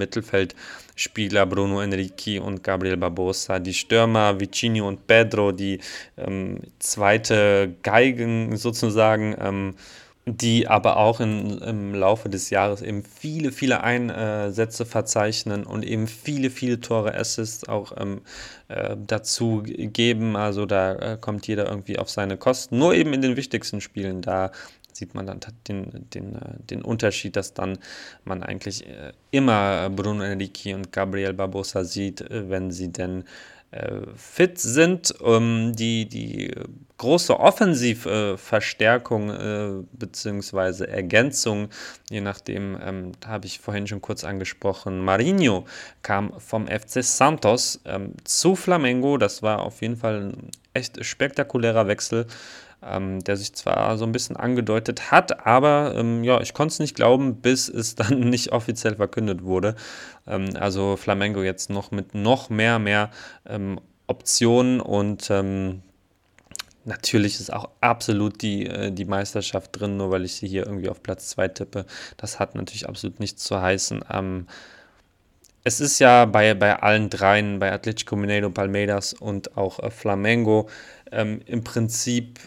Mittelfeldspieler, 1.01 1.47
Bruno 1.47 1.81
Enrique 1.81 2.39
und 2.40 2.62
Gabriel 2.62 2.97
Barbosa. 2.97 3.59
Die 3.59 3.74
Stürmer, 3.74 4.39
Vicinho 4.39 4.86
und 4.86 5.06
Pedro, 5.06 5.52
die 5.52 5.81
ähm, 6.16 6.60
zweite 6.78 7.74
Geigen 7.82 8.56
sozusagen. 8.56 9.35
Ähm, 9.40 9.74
die 10.27 10.68
aber 10.68 10.98
auch 10.98 11.18
in, 11.18 11.59
im 11.59 11.94
Laufe 11.94 12.28
des 12.28 12.51
Jahres 12.51 12.82
eben 12.82 13.02
viele, 13.02 13.52
viele 13.52 13.82
Einsätze 13.82 14.85
verzeichnen 14.85 15.64
und 15.64 15.82
eben 15.82 16.06
viele, 16.06 16.51
viele 16.51 16.78
Tore, 16.78 17.14
Assists 17.14 17.66
auch 17.66 17.94
ähm, 17.97 18.20
äh, 18.68 18.97
dazu 19.06 19.62
geben. 19.64 20.36
Also 20.36 20.66
da 20.66 20.93
äh, 20.94 21.18
kommt 21.18 21.47
jeder 21.47 21.66
irgendwie 21.66 21.98
auf 21.98 22.10
seine 22.10 22.36
Kosten. 22.36 22.78
Nur 22.78 22.94
eben 22.94 23.14
in 23.14 23.22
den 23.22 23.36
wichtigsten 23.36 23.81
Spielen, 23.81 24.20
da 24.20 24.52
sieht 25.01 25.14
man 25.14 25.27
dann 25.27 25.40
den, 25.66 26.06
den, 26.10 26.36
äh, 26.36 26.62
den 26.70 26.82
Unterschied, 26.82 27.35
dass 27.35 27.55
dann 27.55 27.78
man 28.24 28.43
eigentlich 28.43 28.86
äh, 28.86 29.12
immer 29.31 29.89
Bruno 29.90 30.22
Enrique 30.22 30.74
und 30.74 30.93
Gabriel 30.93 31.32
Barbosa 31.32 31.85
sieht, 31.85 32.20
äh, 32.20 32.48
wenn 32.48 32.70
sie 32.70 32.93
denn 32.93 33.24
fit 34.16 34.59
sind. 34.59 35.14
Die, 35.20 36.09
die 36.09 36.52
große 36.98 37.39
Offensivverstärkung 37.39 39.28
bzw. 39.93 40.86
Ergänzung, 40.86 41.68
je 42.10 42.20
nachdem, 42.20 42.77
ähm, 42.85 43.12
habe 43.24 43.47
ich 43.47 43.60
vorhin 43.60 43.86
schon 43.86 44.01
kurz 44.01 44.24
angesprochen, 44.24 45.05
Marinho 45.05 45.66
kam 46.02 46.32
vom 46.40 46.66
FC 46.66 47.05
Santos 47.05 47.81
ähm, 47.85 48.14
zu 48.24 48.56
Flamengo. 48.56 49.18
Das 49.18 49.40
war 49.40 49.60
auf 49.60 49.82
jeden 49.82 49.97
Fall 49.97 50.20
ein 50.20 50.51
echt 50.74 51.05
spektakulärer 51.05 51.86
Wechsel 51.86 52.27
ähm, 52.82 53.23
der 53.24 53.36
sich 53.36 53.55
zwar 53.55 53.97
so 53.98 54.05
ein 54.05 54.12
bisschen 54.12 54.36
angedeutet 54.36 55.11
hat, 55.11 55.47
aber 55.47 55.94
ähm, 55.97 56.24
ja, 56.24 56.40
ich 56.40 56.55
konnte 56.55 56.73
es 56.73 56.78
nicht 56.78 56.97
glauben, 56.97 57.36
bis 57.36 57.69
es 57.69 57.94
dann 57.97 58.20
nicht 58.20 58.52
offiziell 58.52 58.97
verkündet 58.97 59.44
wurde. 59.44 59.77
Ähm, 60.27 60.51
also 60.59 60.97
Flamengo 60.97 61.43
jetzt 61.43 61.70
noch 61.70 61.90
mit 61.90 62.15
noch 62.15 62.51
mehr, 62.51 62.78
mehr 62.78 63.11
ähm, 63.47 63.81
Optionen 64.07 64.81
und 64.81 65.31
ähm, 65.31 65.82
Natürlich 66.85 67.39
ist 67.39 67.52
auch 67.52 67.69
absolut 67.82 68.40
die, 68.40 68.66
äh, 68.66 68.90
die 68.90 69.05
Meisterschaft 69.05 69.78
drin, 69.78 69.98
nur 69.98 70.11
weil 70.11 70.24
ich 70.24 70.35
sie 70.35 70.48
hier 70.48 70.66
irgendwie 70.66 70.89
auf 70.89 71.02
Platz 71.02 71.28
2 71.31 71.48
tippe. 71.48 71.85
Das 72.16 72.40
hat 72.40 72.55
natürlich 72.55 72.89
absolut 72.89 73.20
nichts 73.20 73.44
zu 73.44 73.61
heißen. 73.61 74.02
Ähm, 74.11 74.47
es 75.62 75.81
ist 75.81 75.98
ja 75.98 76.24
bei, 76.24 76.55
bei 76.55 76.81
allen 76.81 77.11
dreien, 77.11 77.59
bei 77.59 77.70
Atletico 77.70 78.16
Mineiro, 78.16 78.48
Palmeiras 78.51 79.12
und 79.12 79.57
auch 79.59 79.78
äh, 79.81 79.90
Flamengo, 79.90 80.70
ähm, 81.12 81.43
im 81.44 81.65
Prinzip 81.65 82.39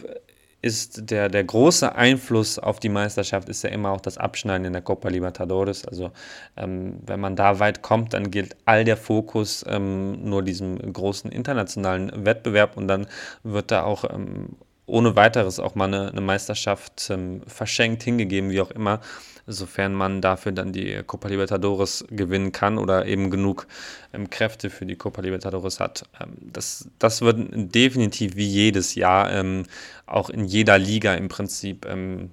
ist 0.64 1.10
der, 1.10 1.28
der 1.28 1.44
große 1.44 1.94
Einfluss 1.94 2.58
auf 2.58 2.80
die 2.80 2.88
Meisterschaft 2.88 3.50
ist 3.50 3.62
ja 3.64 3.68
immer 3.68 3.90
auch 3.90 4.00
das 4.00 4.16
Abschneiden 4.16 4.64
in 4.64 4.72
der 4.72 4.80
Copa 4.80 5.10
Libertadores. 5.10 5.86
Also 5.86 6.10
ähm, 6.56 7.00
wenn 7.04 7.20
man 7.20 7.36
da 7.36 7.58
weit 7.58 7.82
kommt, 7.82 8.14
dann 8.14 8.30
gilt 8.30 8.56
all 8.64 8.84
der 8.84 8.96
Fokus 8.96 9.62
ähm, 9.68 10.24
nur 10.24 10.42
diesem 10.42 10.78
großen 10.78 11.30
internationalen 11.30 12.24
Wettbewerb 12.24 12.78
und 12.78 12.88
dann 12.88 13.06
wird 13.42 13.70
da 13.70 13.82
auch 13.82 14.04
ähm, 14.10 14.56
ohne 14.86 15.16
weiteres 15.16 15.60
auch 15.60 15.74
mal 15.74 15.92
eine, 15.92 16.10
eine 16.10 16.22
Meisterschaft 16.22 17.10
ähm, 17.10 17.42
verschenkt, 17.46 18.02
hingegeben, 18.02 18.48
wie 18.48 18.62
auch 18.62 18.70
immer 18.70 19.00
sofern 19.46 19.94
man 19.94 20.20
dafür 20.20 20.52
dann 20.52 20.72
die 20.72 21.02
Copa 21.06 21.28
Libertadores 21.28 22.04
gewinnen 22.10 22.52
kann 22.52 22.78
oder 22.78 23.06
eben 23.06 23.30
genug 23.30 23.66
ähm, 24.12 24.30
Kräfte 24.30 24.70
für 24.70 24.86
die 24.86 24.96
Copa 24.96 25.22
Libertadores 25.22 25.80
hat. 25.80 26.04
Ähm, 26.20 26.36
das, 26.40 26.88
das 26.98 27.22
wird 27.22 27.38
definitiv 27.52 28.36
wie 28.36 28.46
jedes 28.46 28.94
Jahr 28.94 29.30
ähm, 29.32 29.64
auch 30.06 30.30
in 30.30 30.44
jeder 30.44 30.78
Liga 30.78 31.14
im 31.14 31.28
Prinzip 31.28 31.86
ähm, 31.86 32.30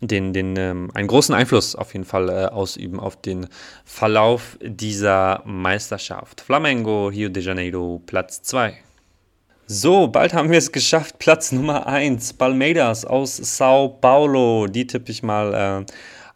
den, 0.00 0.32
den, 0.32 0.56
ähm, 0.56 0.90
einen 0.94 1.08
großen 1.08 1.34
Einfluss 1.34 1.74
auf 1.74 1.92
jeden 1.92 2.04
Fall 2.04 2.28
äh, 2.28 2.46
ausüben 2.46 2.98
auf 2.98 3.20
den 3.20 3.48
Verlauf 3.84 4.58
dieser 4.62 5.42
Meisterschaft. 5.44 6.40
Flamengo, 6.40 7.08
Rio 7.08 7.28
de 7.28 7.42
Janeiro, 7.42 8.00
Platz 8.06 8.42
2. 8.42 8.78
So, 9.72 10.08
bald 10.08 10.34
haben 10.34 10.50
wir 10.50 10.58
es 10.58 10.72
geschafft. 10.72 11.20
Platz 11.20 11.52
Nummer 11.52 11.86
1. 11.86 12.32
Palmeiras 12.32 13.04
aus 13.04 13.36
Sao 13.36 13.88
Paulo. 13.88 14.66
Die 14.66 14.84
tippe 14.84 15.12
ich 15.12 15.22
mal 15.22 15.84
äh, 15.86 15.92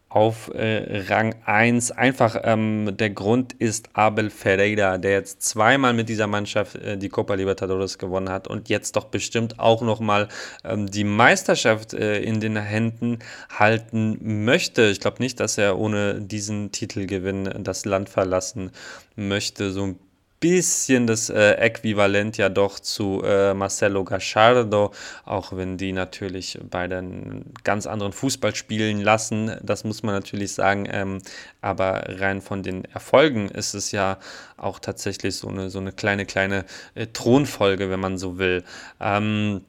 auf 0.08 0.52
äh, 0.54 1.02
Rang 1.08 1.34
1. 1.44 1.90
Einfach 1.90 2.36
ähm, 2.44 2.96
der 2.96 3.10
Grund 3.10 3.52
ist 3.54 3.88
Abel 3.94 4.30
Ferreira, 4.30 4.98
der 4.98 5.10
jetzt 5.10 5.42
zweimal 5.42 5.94
mit 5.94 6.08
dieser 6.08 6.28
Mannschaft 6.28 6.76
äh, 6.76 6.96
die 6.96 7.08
Copa 7.08 7.34
Libertadores 7.34 7.98
gewonnen 7.98 8.28
hat 8.28 8.46
und 8.46 8.68
jetzt 8.68 8.94
doch 8.94 9.06
bestimmt 9.06 9.58
auch 9.58 9.82
nochmal 9.82 10.28
ähm, 10.62 10.88
die 10.88 11.02
Meisterschaft 11.02 11.92
äh, 11.92 12.20
in 12.20 12.38
den 12.38 12.56
Händen 12.56 13.18
halten 13.48 14.44
möchte. 14.44 14.90
Ich 14.90 15.00
glaube 15.00 15.20
nicht, 15.20 15.40
dass 15.40 15.58
er 15.58 15.76
ohne 15.76 16.20
diesen 16.20 16.70
Titelgewinn 16.70 17.50
das 17.64 17.84
Land 17.84 18.08
verlassen 18.08 18.70
möchte. 19.16 19.72
So 19.72 19.86
ein 19.88 19.98
bisschen 20.44 21.06
das 21.06 21.30
äh, 21.30 21.52
Äquivalent 21.52 22.36
ja 22.36 22.50
doch 22.50 22.78
zu 22.78 23.22
äh, 23.24 23.54
Marcelo 23.54 24.04
Gachardo, 24.04 24.92
auch 25.24 25.56
wenn 25.56 25.78
die 25.78 25.92
natürlich 25.92 26.58
beide 26.68 26.98
einen 26.98 27.54
ganz 27.64 27.86
anderen 27.86 28.12
Fußball 28.12 28.54
spielen 28.54 29.00
lassen, 29.00 29.56
das 29.62 29.84
muss 29.84 30.02
man 30.02 30.14
natürlich 30.14 30.52
sagen, 30.52 30.86
ähm, 30.92 31.22
aber 31.62 32.04
rein 32.20 32.42
von 32.42 32.62
den 32.62 32.84
Erfolgen 32.84 33.48
ist 33.48 33.72
es 33.72 33.90
ja 33.90 34.18
auch 34.58 34.80
tatsächlich 34.80 35.34
so 35.34 35.48
eine, 35.48 35.70
so 35.70 35.78
eine 35.78 35.92
kleine, 35.92 36.26
kleine 36.26 36.66
äh, 36.94 37.06
Thronfolge, 37.06 37.88
wenn 37.88 38.00
man 38.00 38.18
so 38.18 38.36
will. 38.36 38.64
Ähm, 39.00 39.62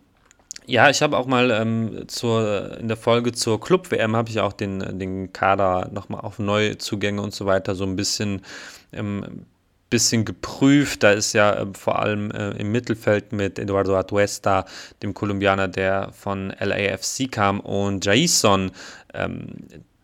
ja, 0.66 0.90
ich 0.90 1.02
habe 1.02 1.16
auch 1.16 1.26
mal 1.26 1.52
ähm, 1.52 2.04
zur, 2.10 2.80
in 2.80 2.90
der 2.90 2.98
Folge 2.98 3.32
zur 3.32 3.62
Club-WM 3.62 4.14
habe 4.14 4.30
ich 4.30 4.42
auch 4.42 4.52
den, 4.52 5.00
den 5.00 5.32
Kader 5.32 5.90
nochmal 5.94 6.20
auf 6.20 6.38
Neuzugänge 6.38 7.22
und 7.22 7.34
so 7.34 7.46
weiter 7.46 7.76
so 7.76 7.86
ein 7.86 7.96
bisschen 7.96 8.42
ähm, 8.92 9.46
bisschen 9.96 10.26
geprüft. 10.26 11.04
Da 11.04 11.12
ist 11.12 11.32
ja 11.32 11.54
äh, 11.54 11.68
vor 11.74 12.00
allem 12.00 12.30
äh, 12.32 12.50
im 12.58 12.74
Mittelfeld 12.74 13.32
mit 13.32 13.58
Eduardo 13.58 13.96
Atuesta, 13.96 14.66
dem 15.02 15.14
Kolumbianer, 15.14 15.70
der 15.70 16.12
von 16.12 16.54
LAFC 16.60 17.32
kam, 17.32 17.62
und 17.62 18.04
Jason, 18.04 18.72
ähm, 19.14 19.48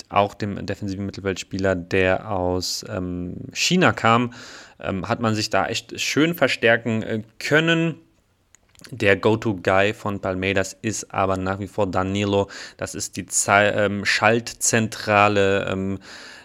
auch 0.07 0.33
dem 0.33 0.65
defensiven 0.65 1.05
Mittelfeldspieler, 1.05 1.75
der 1.75 2.31
aus 2.31 2.85
ähm, 2.89 3.35
China 3.51 3.91
kam, 3.91 4.33
ähm, 4.79 5.09
hat 5.09 5.19
man 5.19 5.35
sich 5.35 5.49
da 5.49 5.67
echt 5.67 5.99
schön 5.99 6.35
verstärken 6.35 7.03
äh, 7.03 7.21
können. 7.37 7.95
Der 8.91 9.17
Go-To-Guy 9.17 9.93
von 9.93 10.21
Palmeiras 10.21 10.77
ist 10.81 11.13
aber 11.13 11.35
nach 11.35 11.59
wie 11.59 11.67
vor 11.67 11.85
Danilo. 11.85 12.49
Das 12.77 12.95
ist 12.95 13.17
die 13.17 13.25
Ze 13.25 13.73
ähm, 13.75 14.05
Schaltzentrale, 14.05 15.67
ähm, 15.69 15.99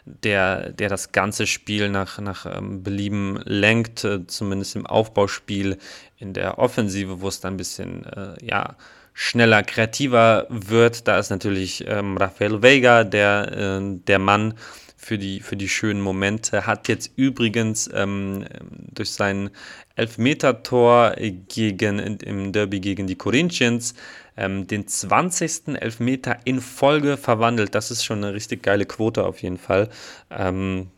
der, 0.07 0.71
der 0.73 0.89
das 0.89 1.13
ganze 1.13 1.47
Spiel 1.47 1.89
nach, 1.89 2.19
nach 2.21 2.47
ähm, 2.47 2.83
Belieben 2.83 3.41
lenkt, 3.45 4.05
äh, 4.05 4.27
zumindest 4.27 4.77
im 4.77 4.87
Aufbauspiel. 4.87 5.79
In 6.19 6.33
der 6.33 6.59
Offensive, 6.59 7.21
wo 7.21 7.29
es 7.29 7.41
dann 7.41 7.55
ein 7.55 7.57
bisschen, 7.59 8.07
äh, 8.07 8.35
ja, 8.43 8.77
schneller, 9.13 9.63
kreativer 9.63 10.47
wird. 10.49 11.09
Da 11.09 11.19
ist 11.19 11.31
natürlich 11.31 11.85
ähm, 11.89 12.17
Rafael 12.17 12.63
Vega 12.63 13.03
der, 13.05 13.81
äh, 13.81 13.99
der 14.07 14.19
Mann 14.19 14.55
für 14.97 15.19
die, 15.19 15.41
für 15.41 15.57
die 15.57 15.69
schönen 15.69 16.01
Momente. 16.01 16.67
Hat 16.67 16.89
jetzt 16.89 17.13
übrigens 17.17 17.91
ähm, 17.93 18.45
durch 18.93 19.11
sein 19.11 19.51
Elfmeter-Tor 19.97 21.17
gegen, 21.49 21.99
im 21.99 22.53
Derby 22.53 22.81
gegen 22.81 23.07
die 23.07 23.17
Corinthians 23.17 23.95
ähm, 24.37 24.67
den 24.67 24.87
20. 24.87 25.77
Elfmeter 25.81 26.39
in 26.45 26.61
Folge 26.61 27.17
verwandelt. 27.17 27.75
Das 27.75 27.91
ist 27.91 28.05
schon 28.05 28.25
eine 28.25 28.35
richtig 28.35 28.63
geile 28.63 28.87
Quote 28.87 29.25
auf 29.25 29.43
jeden 29.43 29.59
Fall. 29.59 29.89
Ähm, 30.31 30.89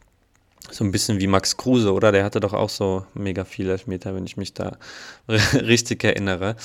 so 0.70 0.84
ein 0.84 0.90
bisschen 0.90 1.18
wie 1.20 1.26
Max 1.26 1.56
Kruse, 1.56 1.92
oder? 1.92 2.12
Der 2.12 2.24
hatte 2.24 2.40
doch 2.40 2.52
auch 2.52 2.68
so 2.68 3.06
mega 3.14 3.44
viele 3.44 3.72
Elfmeter, 3.72 4.14
wenn 4.14 4.26
ich 4.26 4.36
mich 4.36 4.54
da 4.54 4.76
richtig 5.28 6.04
erinnere. 6.04 6.56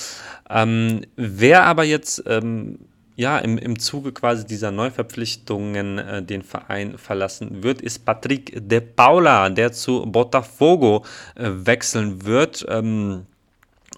Ähm, 0.50 1.02
wer 1.16 1.64
aber 1.64 1.84
jetzt 1.84 2.22
ähm, 2.26 2.78
ja, 3.16 3.38
im, 3.38 3.58
im 3.58 3.78
Zuge 3.78 4.12
quasi 4.12 4.44
dieser 4.44 4.72
Neuverpflichtungen 4.72 5.98
äh, 5.98 6.22
den 6.22 6.42
Verein 6.42 6.98
verlassen 6.98 7.62
wird, 7.62 7.80
ist 7.80 8.04
Patrick 8.04 8.68
de 8.68 8.80
Paula, 8.80 9.48
der 9.50 9.72
zu 9.72 10.04
Botafogo 10.06 11.04
äh, 11.36 11.48
wechseln 11.48 12.24
wird. 12.24 12.66
Ähm, 12.68 13.26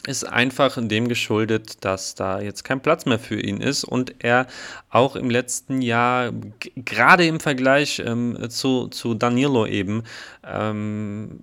ist 0.06 0.24
einfach 0.24 0.78
dem 0.80 1.08
geschuldet, 1.08 1.84
dass 1.84 2.14
da 2.14 2.40
jetzt 2.40 2.64
kein 2.64 2.80
Platz 2.80 3.06
mehr 3.06 3.18
für 3.18 3.40
ihn 3.40 3.60
ist 3.60 3.84
und 3.84 4.14
er 4.20 4.46
auch 4.88 5.16
im 5.16 5.30
letzten 5.30 5.82
Jahr, 5.82 6.32
gerade 6.76 7.26
im 7.26 7.40
Vergleich 7.40 8.02
ähm, 8.04 8.48
zu, 8.48 8.88
zu 8.88 9.14
Danilo 9.14 9.66
eben, 9.66 10.04
ähm, 10.44 11.40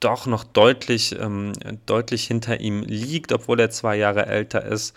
doch 0.00 0.26
noch 0.26 0.44
deutlich, 0.44 1.16
ähm, 1.18 1.52
deutlich 1.86 2.26
hinter 2.26 2.60
ihm 2.60 2.82
liegt, 2.82 3.32
obwohl 3.32 3.60
er 3.60 3.70
zwei 3.70 3.96
Jahre 3.96 4.26
älter 4.26 4.64
ist 4.64 4.94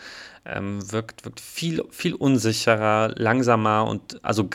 ähm, 0.48 0.92
wirkt, 0.92 1.26
wirkt 1.26 1.40
viel, 1.40 1.84
viel 1.92 2.14
unsicherer, 2.14 3.14
langsamer 3.16 3.86
und 3.86 4.24
also 4.24 4.50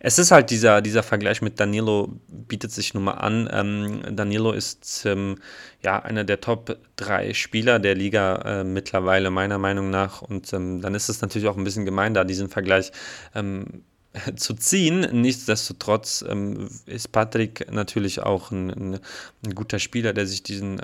es 0.00 0.18
ist 0.18 0.30
halt 0.30 0.50
dieser, 0.50 0.82
dieser 0.82 1.02
Vergleich 1.02 1.42
mit 1.42 1.60
Danilo 1.60 2.10
bietet 2.48 2.72
sich 2.72 2.94
nun 2.94 3.04
mal 3.04 3.12
an. 3.12 3.48
Ähm, 3.52 4.16
Danilo 4.16 4.52
ist 4.52 5.04
ähm, 5.06 5.36
ja 5.82 6.02
einer 6.02 6.24
der 6.24 6.40
Top 6.40 6.78
3 6.96 7.34
Spieler 7.34 7.78
der 7.78 7.94
Liga 7.94 8.60
äh, 8.60 8.64
mittlerweile, 8.64 9.30
meiner 9.30 9.58
Meinung 9.58 9.90
nach. 9.90 10.22
Und 10.22 10.52
ähm, 10.52 10.80
dann 10.80 10.94
ist 10.94 11.08
es 11.08 11.20
natürlich 11.20 11.48
auch 11.48 11.56
ein 11.56 11.64
bisschen 11.64 11.84
gemein, 11.84 12.14
da 12.14 12.24
diesen 12.24 12.48
Vergleich 12.48 12.92
ähm, 13.34 13.84
zu 14.36 14.54
ziehen. 14.54 15.00
Nichtsdestotrotz 15.12 16.24
ähm, 16.28 16.68
ist 16.86 17.12
Patrick 17.12 17.70
natürlich 17.70 18.20
auch 18.20 18.50
ein, 18.50 18.70
ein, 18.70 19.00
ein, 19.44 19.54
guter 19.54 19.78
Spieler, 19.78 20.12
der 20.12 20.26
sich 20.26 20.42
diesen 20.42 20.80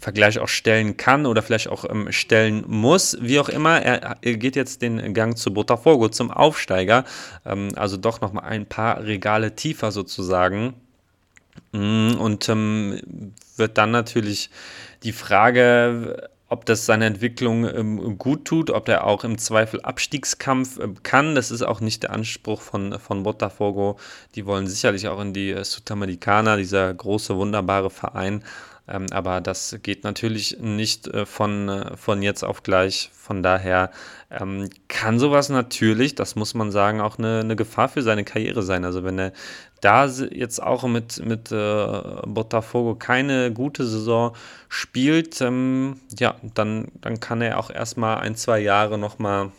Vergleich 0.00 0.38
auch 0.38 0.48
stellen 0.48 0.96
kann 0.96 1.26
oder 1.26 1.42
vielleicht 1.42 1.68
auch 1.68 1.84
ähm, 1.88 2.10
stellen 2.10 2.64
muss. 2.66 3.18
Wie 3.20 3.38
auch 3.38 3.48
immer, 3.48 3.80
er, 3.82 4.16
er, 4.20 4.36
geht 4.36 4.56
jetzt 4.56 4.82
den 4.82 5.12
Gang 5.14 5.36
zu 5.36 5.52
Botafogo, 5.52 6.08
zum 6.08 6.30
Aufsteiger. 6.30 7.04
Ähm, 7.44 7.68
also 7.76 7.96
doch 7.96 8.20
nochmal 8.20 8.44
ein 8.44 8.66
paar 8.66 9.04
Regale 9.04 9.54
tiefer 9.54 9.92
sozusagen. 9.92 10.74
Mm, 11.72 12.14
und 12.18 12.48
ähm, 12.48 13.32
wird 13.56 13.76
dann 13.76 13.90
natürlich 13.90 14.50
die 15.02 15.12
Frage, 15.12 16.30
ob 16.50 16.66
das 16.66 16.84
seine 16.84 17.06
Entwicklung 17.06 17.64
ähm, 17.68 18.18
gut 18.18 18.44
tut, 18.44 18.70
ob 18.70 18.88
er 18.88 19.06
auch 19.06 19.22
im 19.22 19.38
Zweifel 19.38 19.80
Abstiegskampf 19.82 20.78
äh, 20.78 20.88
kann. 21.02 21.34
Das 21.36 21.50
ist 21.50 21.62
auch 21.62 21.80
nicht 21.80 22.02
der 22.02 22.10
Anspruch 22.10 22.60
von, 22.60 22.98
von 22.98 23.22
Botafogo. 23.22 23.98
Die 24.34 24.46
wollen 24.46 24.66
sicherlich 24.66 25.06
auch 25.08 25.20
in 25.20 25.32
die 25.32 25.50
äh, 25.50 25.64
Sudamericana, 25.64 26.56
dieser 26.56 26.92
große, 26.92 27.36
wunderbare 27.36 27.90
Verein. 27.90 28.42
Ähm, 28.90 29.06
aber 29.12 29.40
das 29.40 29.78
geht 29.82 30.04
natürlich 30.04 30.58
nicht 30.60 31.06
äh, 31.08 31.24
von, 31.24 31.68
äh, 31.68 31.96
von 31.96 32.22
jetzt 32.22 32.42
auf 32.42 32.62
gleich. 32.62 33.10
Von 33.14 33.42
daher 33.42 33.90
ähm, 34.30 34.68
kann 34.88 35.18
sowas 35.18 35.48
natürlich, 35.48 36.14
das 36.14 36.34
muss 36.34 36.54
man 36.54 36.70
sagen, 36.70 37.00
auch 37.00 37.18
eine, 37.18 37.40
eine 37.40 37.56
Gefahr 37.56 37.88
für 37.88 38.02
seine 38.02 38.24
Karriere 38.24 38.62
sein. 38.62 38.84
Also 38.84 39.04
wenn 39.04 39.18
er 39.18 39.32
da 39.80 40.06
jetzt 40.06 40.62
auch 40.62 40.84
mit, 40.84 41.24
mit 41.24 41.52
äh, 41.52 42.02
Botafogo 42.26 42.96
keine 42.96 43.52
gute 43.52 43.86
Saison 43.86 44.34
spielt, 44.68 45.40
ähm, 45.40 46.00
ja, 46.18 46.34
dann, 46.54 46.88
dann 47.00 47.20
kann 47.20 47.40
er 47.40 47.58
auch 47.58 47.70
erstmal 47.70 48.18
ein, 48.18 48.34
zwei 48.34 48.58
Jahre 48.58 48.98
nochmal 48.98 49.52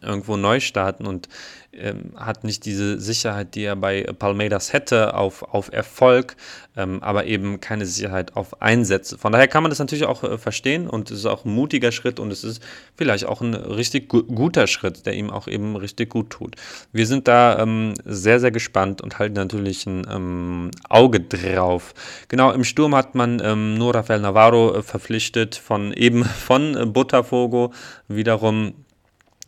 irgendwo 0.00 0.36
neu 0.36 0.60
starten 0.60 1.06
und 1.06 1.28
ähm, 1.74 2.12
hat 2.16 2.44
nicht 2.44 2.66
diese 2.66 3.00
Sicherheit, 3.00 3.54
die 3.54 3.64
er 3.64 3.76
bei 3.76 4.02
Palmeiras 4.02 4.72
hätte, 4.72 5.14
auf, 5.14 5.42
auf 5.42 5.72
Erfolg, 5.72 6.36
ähm, 6.76 7.02
aber 7.02 7.24
eben 7.24 7.60
keine 7.60 7.86
Sicherheit 7.86 8.36
auf 8.36 8.60
Einsätze. 8.60 9.16
Von 9.16 9.32
daher 9.32 9.48
kann 9.48 9.62
man 9.62 9.70
das 9.70 9.78
natürlich 9.78 10.04
auch 10.04 10.22
äh, 10.22 10.36
verstehen 10.36 10.86
und 10.86 11.10
es 11.10 11.20
ist 11.20 11.26
auch 11.26 11.44
ein 11.44 11.54
mutiger 11.54 11.90
Schritt 11.90 12.20
und 12.20 12.30
es 12.30 12.44
ist 12.44 12.62
vielleicht 12.94 13.24
auch 13.24 13.40
ein 13.40 13.54
richtig 13.54 14.08
gu 14.08 14.22
guter 14.22 14.66
Schritt, 14.66 15.06
der 15.06 15.14
ihm 15.14 15.30
auch 15.30 15.48
eben 15.48 15.76
richtig 15.76 16.10
gut 16.10 16.30
tut. 16.30 16.56
Wir 16.92 17.06
sind 17.06 17.26
da 17.26 17.58
ähm, 17.58 17.94
sehr, 18.04 18.38
sehr 18.38 18.50
gespannt 18.50 19.00
und 19.00 19.18
halten 19.18 19.34
natürlich 19.34 19.86
ein 19.86 20.06
ähm, 20.10 20.70
Auge 20.88 21.20
drauf. 21.20 21.94
Genau, 22.28 22.52
im 22.52 22.64
Sturm 22.64 22.94
hat 22.94 23.14
man 23.14 23.40
ähm, 23.42 23.78
nur 23.78 23.94
Rafael 23.94 24.20
Navarro 24.20 24.74
äh, 24.74 24.82
verpflichtet 24.82 25.54
von 25.54 25.92
eben 25.94 26.24
von 26.24 26.76
äh, 26.76 26.84
Botafogo, 26.84 27.72
wiederum 28.08 28.74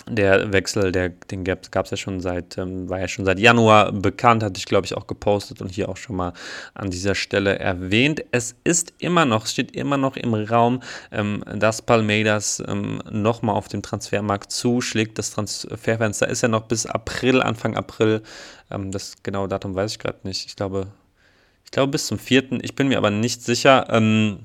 der 0.06 0.52
Wechsel, 0.52 0.92
der, 0.92 1.08
den 1.08 1.44
gab 1.44 1.84
es 1.84 1.90
ja 1.90 1.96
schon 1.96 2.20
seit, 2.20 2.58
ähm, 2.58 2.88
war 2.88 3.00
ja 3.00 3.08
schon 3.08 3.24
seit 3.24 3.38
Januar 3.38 3.92
bekannt, 3.92 4.42
hatte 4.42 4.58
ich 4.58 4.66
glaube 4.66 4.86
ich 4.86 4.94
auch 4.94 5.06
gepostet 5.06 5.62
und 5.62 5.70
hier 5.70 5.88
auch 5.88 5.96
schon 5.96 6.16
mal 6.16 6.32
an 6.74 6.90
dieser 6.90 7.14
Stelle 7.14 7.58
erwähnt. 7.58 8.24
Es 8.30 8.54
ist 8.64 8.92
immer 8.98 9.24
noch, 9.24 9.46
steht 9.46 9.74
immer 9.74 9.96
noch 9.96 10.16
im 10.16 10.34
Raum, 10.34 10.82
ähm, 11.10 11.42
dass 11.54 11.82
Palmeiras 11.82 12.62
ähm, 12.66 13.02
nochmal 13.10 13.54
auf 13.54 13.68
dem 13.68 13.82
Transfermarkt 13.82 14.52
zuschlägt. 14.52 15.18
Das 15.18 15.30
Transferfenster 15.30 16.28
ist 16.28 16.42
ja 16.42 16.48
noch 16.48 16.62
bis 16.62 16.86
April, 16.86 17.40
Anfang 17.40 17.76
April. 17.76 18.22
Ähm, 18.70 18.90
das 18.90 19.22
genaue 19.22 19.48
Datum 19.48 19.74
weiß 19.74 19.92
ich 19.92 19.98
gerade 19.98 20.18
nicht. 20.24 20.46
Ich 20.46 20.56
glaube, 20.56 20.88
ich 21.64 21.70
glaube 21.70 21.92
bis 21.92 22.06
zum 22.06 22.18
4. 22.18 22.62
Ich 22.62 22.74
bin 22.74 22.88
mir 22.88 22.98
aber 22.98 23.10
nicht 23.10 23.42
sicher. 23.42 23.86
Ähm, 23.90 24.40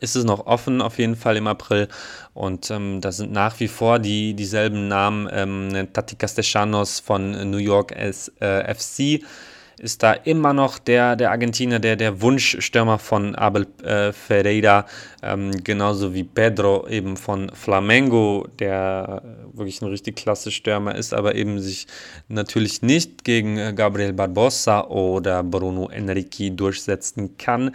ist 0.00 0.16
es 0.16 0.24
noch 0.24 0.46
offen, 0.46 0.82
auf 0.82 0.98
jeden 0.98 1.16
Fall 1.16 1.36
im 1.36 1.46
April. 1.46 1.88
Und 2.34 2.70
ähm, 2.70 3.00
da 3.00 3.12
sind 3.12 3.32
nach 3.32 3.60
wie 3.60 3.68
vor 3.68 3.98
die, 3.98 4.34
dieselben 4.34 4.88
Namen. 4.88 5.28
Ähm, 5.32 5.88
Tati 5.92 6.16
Castellanos 6.16 7.00
von 7.00 7.50
New 7.50 7.58
York 7.58 7.92
S, 7.92 8.32
äh, 8.40 8.74
FC 8.74 9.22
ist 9.78 10.02
da 10.02 10.14
immer 10.14 10.54
noch 10.54 10.78
der, 10.78 11.16
der 11.16 11.30
Argentinier, 11.30 11.78
der, 11.78 11.96
der 11.96 12.22
Wunschstürmer 12.22 12.98
von 12.98 13.34
Abel 13.34 13.66
äh, 13.82 14.12
Ferreira, 14.12 14.86
ähm, 15.22 15.50
genauso 15.64 16.14
wie 16.14 16.24
Pedro 16.24 16.88
eben 16.88 17.16
von 17.16 17.50
Flamengo, 17.50 18.46
der 18.58 19.22
wirklich 19.52 19.82
ein 19.82 19.88
richtig 19.88 20.16
klasse 20.16 20.50
Stürmer 20.50 20.94
ist, 20.94 21.12
aber 21.12 21.34
eben 21.34 21.60
sich 21.60 21.86
natürlich 22.28 22.80
nicht 22.80 23.24
gegen 23.24 23.58
äh, 23.58 23.74
Gabriel 23.74 24.14
Barbosa 24.14 24.84
oder 24.84 25.42
Bruno 25.42 25.90
Enrique 25.90 26.50
durchsetzen 26.50 27.36
kann. 27.36 27.72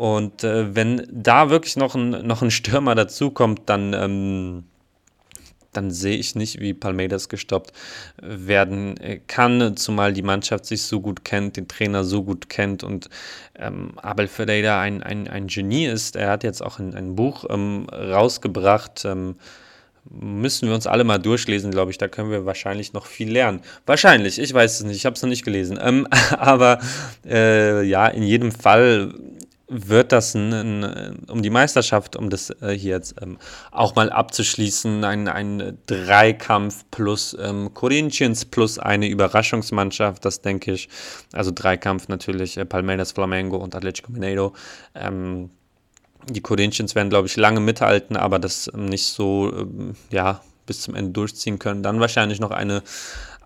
Und 0.00 0.44
äh, 0.44 0.74
wenn 0.74 1.06
da 1.12 1.50
wirklich 1.50 1.76
noch 1.76 1.94
ein, 1.94 2.26
noch 2.26 2.40
ein 2.40 2.50
Stürmer 2.50 2.94
dazukommt, 2.94 3.60
dann, 3.66 3.92
ähm, 3.92 4.64
dann 5.74 5.90
sehe 5.90 6.16
ich 6.16 6.34
nicht, 6.34 6.58
wie 6.58 6.72
Palmeiras 6.72 7.28
gestoppt 7.28 7.74
werden 8.16 8.96
äh, 8.96 9.20
kann, 9.26 9.76
zumal 9.76 10.14
die 10.14 10.22
Mannschaft 10.22 10.64
sich 10.64 10.84
so 10.84 11.02
gut 11.02 11.22
kennt, 11.26 11.58
den 11.58 11.68
Trainer 11.68 12.02
so 12.02 12.22
gut 12.22 12.48
kennt 12.48 12.82
und 12.82 13.10
ähm, 13.58 13.92
Abel 13.98 14.26
Ferreira 14.26 14.80
ein, 14.80 15.02
ein, 15.02 15.28
ein 15.28 15.48
Genie 15.48 15.84
ist. 15.84 16.16
Er 16.16 16.30
hat 16.30 16.44
jetzt 16.44 16.62
auch 16.62 16.78
ein, 16.78 16.94
ein 16.94 17.14
Buch 17.14 17.44
ähm, 17.50 17.86
rausgebracht. 17.92 19.04
Ähm, 19.04 19.36
müssen 20.08 20.66
wir 20.66 20.74
uns 20.74 20.86
alle 20.86 21.04
mal 21.04 21.18
durchlesen, 21.18 21.72
glaube 21.72 21.90
ich. 21.90 21.98
Da 21.98 22.08
können 22.08 22.30
wir 22.30 22.46
wahrscheinlich 22.46 22.94
noch 22.94 23.04
viel 23.04 23.30
lernen. 23.30 23.60
Wahrscheinlich, 23.84 24.38
ich 24.38 24.54
weiß 24.54 24.80
es 24.80 24.86
nicht, 24.86 24.96
ich 24.96 25.04
habe 25.04 25.16
es 25.16 25.20
noch 25.20 25.28
nicht 25.28 25.44
gelesen. 25.44 25.78
Ähm, 25.78 26.08
aber 26.38 26.78
äh, 27.28 27.82
ja, 27.82 28.08
in 28.08 28.22
jedem 28.22 28.50
Fall 28.50 29.12
wird 29.70 30.10
das 30.10 30.34
ein, 30.34 30.52
ein, 30.52 31.24
um 31.28 31.42
die 31.42 31.50
Meisterschaft, 31.50 32.16
um 32.16 32.28
das 32.28 32.50
äh, 32.60 32.72
hier 32.72 32.96
jetzt 32.96 33.14
ähm, 33.22 33.38
auch 33.70 33.94
mal 33.94 34.10
abzuschließen, 34.10 35.04
ein, 35.04 35.28
ein 35.28 35.78
Dreikampf 35.86 36.84
plus 36.90 37.36
ähm, 37.40 37.72
Corinthians 37.72 38.44
plus 38.44 38.80
eine 38.80 39.06
Überraschungsmannschaft, 39.08 40.24
das 40.24 40.40
denke 40.40 40.72
ich. 40.72 40.88
Also 41.32 41.52
Dreikampf 41.54 42.08
natürlich 42.08 42.56
äh, 42.56 42.64
Palmeiras, 42.64 43.12
Flamengo 43.12 43.56
und 43.58 43.74
Atletico 43.76 44.10
Mineiro. 44.10 44.54
Ähm, 44.94 45.50
die 46.28 46.40
Corinthians 46.40 46.94
werden, 46.96 47.08
glaube 47.08 47.28
ich, 47.28 47.36
lange 47.36 47.60
mithalten, 47.60 48.16
aber 48.16 48.38
das 48.38 48.70
nicht 48.74 49.06
so, 49.06 49.52
ähm, 49.56 49.94
ja, 50.10 50.42
bis 50.66 50.82
zum 50.82 50.94
Ende 50.94 51.12
durchziehen 51.12 51.58
können. 51.58 51.82
Dann 51.82 52.00
wahrscheinlich 52.00 52.40
noch 52.40 52.50
eine 52.50 52.82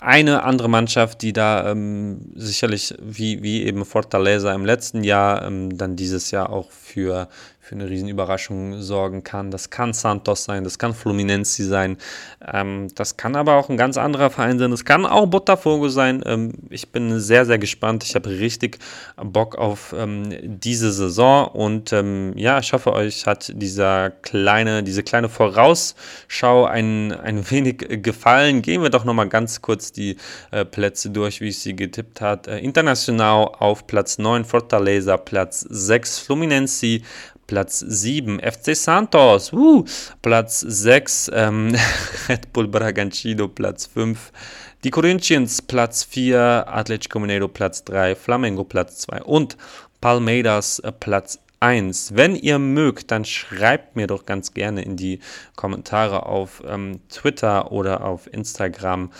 eine 0.04 0.42
andere 0.42 0.68
Mannschaft, 0.68 1.22
die 1.22 1.32
da 1.32 1.70
ähm, 1.70 2.32
sicherlich 2.34 2.94
wie, 3.00 3.42
wie 3.42 3.64
eben 3.64 3.84
Fortaleza 3.84 4.54
im 4.54 4.64
letzten 4.64 5.02
Jahr 5.02 5.44
ähm, 5.46 5.76
dann 5.78 5.96
dieses 5.96 6.30
Jahr 6.30 6.50
auch 6.50 6.70
für, 6.70 7.28
für 7.64 7.76
eine 7.76 7.88
Riesenüberraschung 7.88 8.82
sorgen 8.82 9.24
kann. 9.24 9.50
Das 9.50 9.70
kann 9.70 9.94
Santos 9.94 10.44
sein, 10.44 10.64
das 10.64 10.78
kann 10.78 10.92
Fluminense 10.92 11.64
sein, 11.64 11.96
ähm, 12.52 12.88
das 12.94 13.16
kann 13.16 13.34
aber 13.36 13.54
auch 13.54 13.70
ein 13.70 13.78
ganz 13.78 13.96
anderer 13.96 14.28
Verein 14.28 14.58
sein, 14.58 14.70
das 14.70 14.84
kann 14.84 15.06
auch 15.06 15.26
Botafogo 15.26 15.88
sein. 15.88 16.22
Ähm, 16.26 16.52
ich 16.68 16.92
bin 16.92 17.18
sehr, 17.20 17.46
sehr 17.46 17.58
gespannt. 17.58 18.04
Ich 18.04 18.14
habe 18.16 18.28
richtig 18.28 18.78
Bock 19.16 19.56
auf 19.56 19.94
ähm, 19.96 20.28
diese 20.42 20.92
Saison 20.92 21.48
und 21.48 21.90
ähm, 21.94 22.34
ja, 22.36 22.58
ich 22.58 22.74
hoffe, 22.74 22.92
euch 22.92 23.26
hat 23.26 23.50
dieser 23.54 24.10
kleine, 24.10 24.82
diese 24.82 25.02
kleine 25.02 25.30
Vorausschau 25.30 26.66
ein, 26.66 27.12
ein 27.12 27.50
wenig 27.50 28.02
gefallen. 28.02 28.60
Gehen 28.60 28.82
wir 28.82 28.90
doch 28.90 29.06
nochmal 29.06 29.30
ganz 29.30 29.62
kurz 29.62 29.90
die 29.90 30.18
äh, 30.50 30.66
Plätze 30.66 31.08
durch, 31.08 31.40
wie 31.40 31.48
ich 31.48 31.60
sie 31.60 31.74
getippt 31.74 32.20
habe. 32.20 32.50
Äh, 32.50 32.62
international 32.62 33.48
auf 33.58 33.86
Platz 33.86 34.18
9, 34.18 34.44
Fortaleza, 34.44 35.16
Platz 35.16 35.60
6, 35.66 36.18
Fluminense, 36.18 37.00
Platz 37.46 37.80
7 37.80 38.40
FC 38.40 38.74
Santos, 38.74 39.52
uh, 39.52 39.84
Platz 40.22 40.60
6 40.60 41.30
ähm, 41.34 41.74
Red 42.28 42.52
Bull 42.52 42.68
Bragantino, 42.68 43.48
Platz 43.48 43.86
5 43.86 44.32
die 44.84 44.90
Corinthians, 44.90 45.62
Platz 45.62 46.04
4 46.04 46.66
Atletico 46.68 47.18
Mineiro, 47.18 47.48
Platz 47.48 47.84
3 47.84 48.14
Flamengo, 48.14 48.64
Platz 48.64 48.98
2 48.98 49.22
und 49.22 49.56
Palmeiras, 50.02 50.78
äh, 50.80 50.92
Platz 50.92 51.38
1. 51.60 52.14
Wenn 52.14 52.36
ihr 52.36 52.58
mögt, 52.58 53.10
dann 53.10 53.24
schreibt 53.24 53.96
mir 53.96 54.06
doch 54.06 54.26
ganz 54.26 54.52
gerne 54.52 54.82
in 54.82 54.96
die 54.96 55.20
Kommentare 55.56 56.26
auf 56.26 56.62
ähm, 56.66 57.00
Twitter 57.08 57.72
oder 57.72 58.04
auf 58.04 58.30
Instagram 58.30 59.10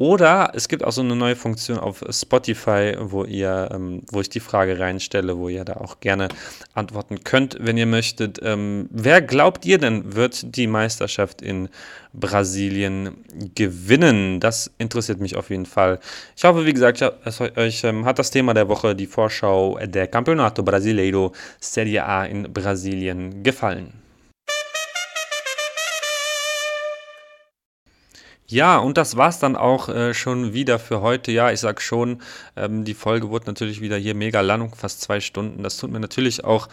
oder 0.00 0.52
es 0.54 0.68
gibt 0.68 0.82
auch 0.82 0.92
so 0.92 1.02
eine 1.02 1.14
neue 1.14 1.36
Funktion 1.36 1.78
auf 1.78 2.02
Spotify, 2.08 2.96
wo 2.98 3.24
ihr, 3.24 3.68
ähm, 3.70 4.00
wo 4.10 4.22
ich 4.22 4.30
die 4.30 4.40
Frage 4.40 4.78
reinstelle, 4.78 5.36
wo 5.36 5.50
ihr 5.50 5.62
da 5.66 5.74
auch 5.74 6.00
gerne 6.00 6.28
antworten 6.72 7.22
könnt, 7.22 7.58
wenn 7.60 7.76
ihr 7.76 7.84
möchtet. 7.84 8.40
Ähm, 8.42 8.88
wer 8.90 9.20
glaubt 9.20 9.66
ihr 9.66 9.76
denn, 9.76 10.14
wird 10.16 10.56
die 10.56 10.66
Meisterschaft 10.68 11.42
in 11.42 11.68
Brasilien 12.14 13.10
gewinnen? 13.54 14.40
Das 14.40 14.70
interessiert 14.78 15.20
mich 15.20 15.36
auf 15.36 15.50
jeden 15.50 15.66
Fall. 15.66 16.00
Ich 16.34 16.44
hoffe, 16.44 16.64
wie 16.64 16.72
gesagt, 16.72 17.02
euch 17.56 17.84
ähm, 17.84 18.06
hat 18.06 18.18
das 18.18 18.30
Thema 18.30 18.54
der 18.54 18.68
Woche, 18.68 18.96
die 18.96 19.06
Vorschau 19.06 19.78
der 19.84 20.06
Campeonato 20.06 20.62
Brasileiro 20.62 21.34
Serie 21.60 22.06
A 22.06 22.24
in 22.24 22.50
Brasilien 22.50 23.42
gefallen. 23.42 23.92
Ja, 28.50 28.78
und 28.78 28.98
das 28.98 29.16
war's 29.16 29.38
dann 29.38 29.54
auch 29.54 29.88
äh, 29.88 30.12
schon 30.12 30.52
wieder 30.52 30.80
für 30.80 31.00
heute. 31.02 31.30
Ja, 31.30 31.52
ich 31.52 31.60
sag 31.60 31.80
schon, 31.80 32.20
ähm, 32.56 32.84
die 32.84 32.94
Folge 32.94 33.30
wurde 33.30 33.46
natürlich 33.46 33.80
wieder 33.80 33.96
hier 33.96 34.16
mega 34.16 34.40
lang, 34.40 34.74
fast 34.74 35.02
zwei 35.02 35.20
Stunden. 35.20 35.62
Das 35.62 35.76
tut 35.76 35.92
mir 35.92 36.00
natürlich 36.00 36.42
auch 36.42 36.66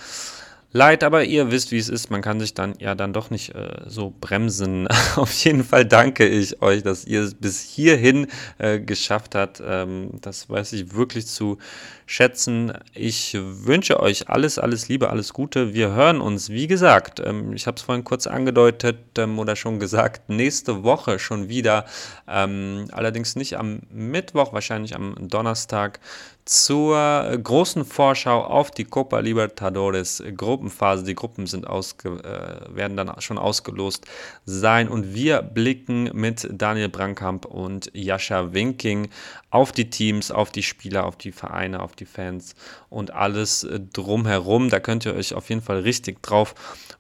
leid, 0.72 1.04
aber 1.04 1.24
ihr 1.24 1.52
wisst, 1.52 1.72
wie 1.72 1.78
es 1.78 1.90
ist. 1.90 2.10
Man 2.10 2.22
kann 2.22 2.40
sich 2.40 2.54
dann 2.54 2.74
ja 2.80 2.96
dann 2.96 3.14
doch 3.14 3.30
nicht 3.30 3.56
äh, 3.56 3.82
so 3.86 4.14
bremsen. 4.20 4.88
Auf 5.16 5.32
jeden 5.44 5.64
Fall 5.64 5.86
danke 5.86 6.28
ich 6.28 6.62
euch, 6.62 6.84
dass 6.84 7.06
ihr 7.06 7.22
es 7.22 7.34
bis 7.34 7.62
hierhin 7.62 8.28
äh, 8.58 8.80
geschafft 8.80 9.36
habt. 9.36 9.62
Ähm, 9.66 10.12
das 10.22 10.50
weiß 10.50 10.74
ich 10.74 10.94
wirklich 10.94 11.28
zu 11.28 11.58
schätzen. 12.06 12.74
Ich 12.94 13.38
wünsche 13.40 14.00
euch 14.00 14.30
alles, 14.30 14.60
alles 14.60 14.88
Liebe, 14.88 15.10
alles 15.10 15.34
Gute. 15.34 15.74
Wir 15.74 15.92
hören 15.92 16.22
uns, 16.22 16.50
wie 16.50 16.68
gesagt, 16.68 17.20
ähm, 17.20 17.54
ich 17.54 17.68
habe 17.68 17.78
es 17.78 17.84
vorhin 17.84 18.04
kurz 18.04 18.28
angedeutet 18.28 18.98
ähm, 19.18 19.40
oder 19.40 19.56
schon 19.56 19.80
gesagt, 19.80 20.30
nächste 20.30 20.84
Woche 20.84 21.20
schon 21.20 21.50
wieder. 21.50 21.86
Ähm, 22.28 22.86
allerdings 22.92 23.36
nicht 23.36 23.58
am 23.58 23.82
Mittwoch, 23.90 24.54
wahrscheinlich 24.54 24.96
am 24.96 25.16
Donnerstag 25.20 26.00
zur 26.48 27.38
großen 27.44 27.84
Vorschau 27.84 28.44
auf 28.44 28.72
die 28.72 28.86
Copa 28.86 29.20
Libertadores 29.20 30.24
Gruppenphase. 30.36 31.04
Die 31.04 31.16
Gruppen 31.16 31.46
sind 31.46 31.68
ausge, 31.68 32.10
äh, 32.10 32.76
werden 32.76 32.96
dann 32.96 33.12
schon 33.20 33.38
ausgelost 33.38 34.06
sein 34.46 34.88
und 34.88 35.14
wir 35.14 35.42
blicken 35.42 36.10
mit 36.14 36.48
Daniel 36.52 36.90
Brankamp 36.90 37.46
und 37.46 37.92
Jascha 37.94 38.54
Winking 38.54 39.10
auf 39.50 39.72
die 39.72 39.90
Teams, 39.90 40.32
auf 40.32 40.52
die 40.52 40.64
Spieler, 40.64 41.06
auf 41.06 41.18
die 41.18 41.32
Vereine, 41.32 41.82
auf 41.82 41.96
die 41.96 42.06
Fans 42.06 42.56
und 42.90 43.12
alles 43.14 43.64
äh, 43.64 43.80
drumherum. 43.80 44.70
Da 44.70 44.80
könnt 44.80 45.06
ihr 45.06 45.16
euch 45.16 45.34
auf 45.34 45.50
jeden 45.50 45.62
Fall 45.62 45.82
richtig 45.82 46.22
drauf 46.24 46.56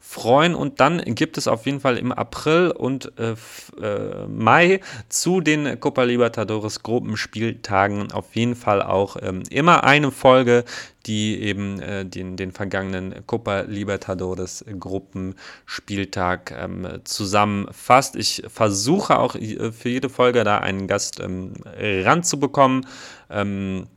freuen. 0.07 0.55
Und 0.55 0.79
dann 0.79 1.03
gibt 1.03 1.37
es 1.37 1.47
auf 1.47 1.65
jeden 1.65 1.81
Fall 1.81 1.97
im 1.97 2.11
April 2.11 2.71
und 2.71 3.11
äh, 3.19 3.35
äh, 3.81 4.27
Mai 4.27 4.79
zu 5.09 5.41
den 5.41 5.79
Copa 5.79 6.03
Libertadores 6.03 6.81
Gruppenspieltagen 6.81 8.11
auf 8.13 8.35
jeden 8.35 8.55
Fall 8.55 8.81
auch 8.81 9.17
ähm, 9.21 9.36
immer 9.43 9.83
eine 9.83 10.11
Folge, 10.11 10.63
die 11.05 11.41
eben 11.41 11.79
äh, 11.79 12.05
den, 12.05 12.35
den 12.37 12.51
vergangenen 12.51 13.25
Copa 13.25 13.61
Libertadores 13.61 14.65
Gruppenspieltag 14.79 16.51
ähm, 16.51 16.99
zusammenfasst. 17.03 18.15
Ich 18.15 18.43
versuche 18.47 19.19
auch 19.19 19.35
äh, 19.35 19.71
für 19.71 19.89
jede 19.89 20.09
Folge 20.09 20.43
da 20.43 20.59
einen 20.59 20.87
Gast 20.87 21.19
ähm, 21.19 21.53
ranzubekommen. 21.65 22.85
Ähm, 23.29 23.87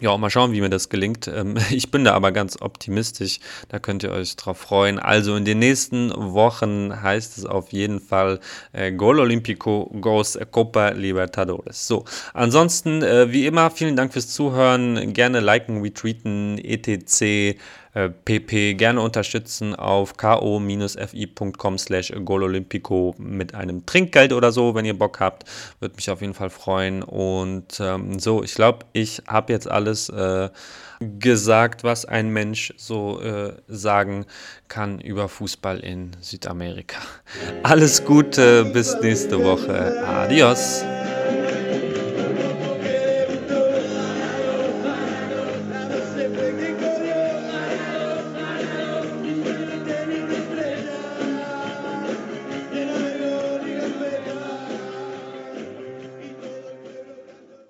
ja, 0.00 0.16
mal 0.16 0.30
schauen, 0.30 0.52
wie 0.52 0.60
mir 0.60 0.70
das 0.70 0.88
gelingt. 0.88 1.28
Ähm, 1.28 1.56
ich 1.70 1.90
bin 1.90 2.04
da 2.04 2.14
aber 2.14 2.32
ganz 2.32 2.60
optimistisch. 2.60 3.38
Da 3.68 3.78
könnt 3.78 4.02
ihr 4.02 4.10
euch 4.10 4.36
drauf 4.36 4.58
freuen. 4.58 4.98
Also 4.98 5.36
in 5.36 5.44
den 5.44 5.60
nächsten 5.60 6.12
Wochen 6.14 7.02
heißt 7.02 7.38
es 7.38 7.46
auf 7.46 7.72
jeden 7.72 8.00
Fall 8.00 8.40
äh, 8.72 8.92
Gol 8.92 9.20
Olímpico 9.20 9.90
goes 10.00 10.38
Copa 10.50 10.88
Libertadores. 10.90 11.86
So, 11.86 12.04
ansonsten, 12.32 13.02
äh, 13.02 13.30
wie 13.30 13.46
immer, 13.46 13.70
vielen 13.70 13.96
Dank 13.96 14.12
fürs 14.12 14.28
Zuhören. 14.28 15.12
Gerne 15.12 15.40
liken, 15.40 15.82
retweeten, 15.82 16.58
etc 16.58 17.56
pp. 17.94 18.70
Äh, 18.70 18.74
gerne 18.74 19.00
unterstützen 19.00 19.74
auf 19.74 20.16
ko-fi.com 20.16 21.78
slash 21.78 22.12
gololympico 22.24 23.14
mit 23.18 23.54
einem 23.54 23.86
Trinkgeld 23.86 24.32
oder 24.32 24.52
so, 24.52 24.74
wenn 24.74 24.84
ihr 24.84 24.98
Bock 24.98 25.20
habt. 25.20 25.44
Würde 25.80 25.94
mich 25.96 26.10
auf 26.10 26.20
jeden 26.20 26.34
Fall 26.34 26.50
freuen. 26.50 27.02
Und 27.02 27.78
ähm, 27.80 28.18
so, 28.18 28.42
ich 28.42 28.54
glaube, 28.54 28.86
ich 28.92 29.22
habe 29.28 29.52
jetzt 29.52 29.70
alles 29.70 30.08
äh, 30.08 30.50
gesagt, 31.18 31.84
was 31.84 32.04
ein 32.04 32.30
Mensch 32.30 32.72
so 32.76 33.20
äh, 33.20 33.54
sagen 33.68 34.26
kann 34.68 35.00
über 35.00 35.28
Fußball 35.28 35.80
in 35.80 36.12
Südamerika. 36.20 36.98
Alles 37.62 38.04
Gute, 38.04 38.64
bis 38.64 38.96
nächste 39.00 39.42
Woche. 39.42 40.04
Adios. 40.06 40.84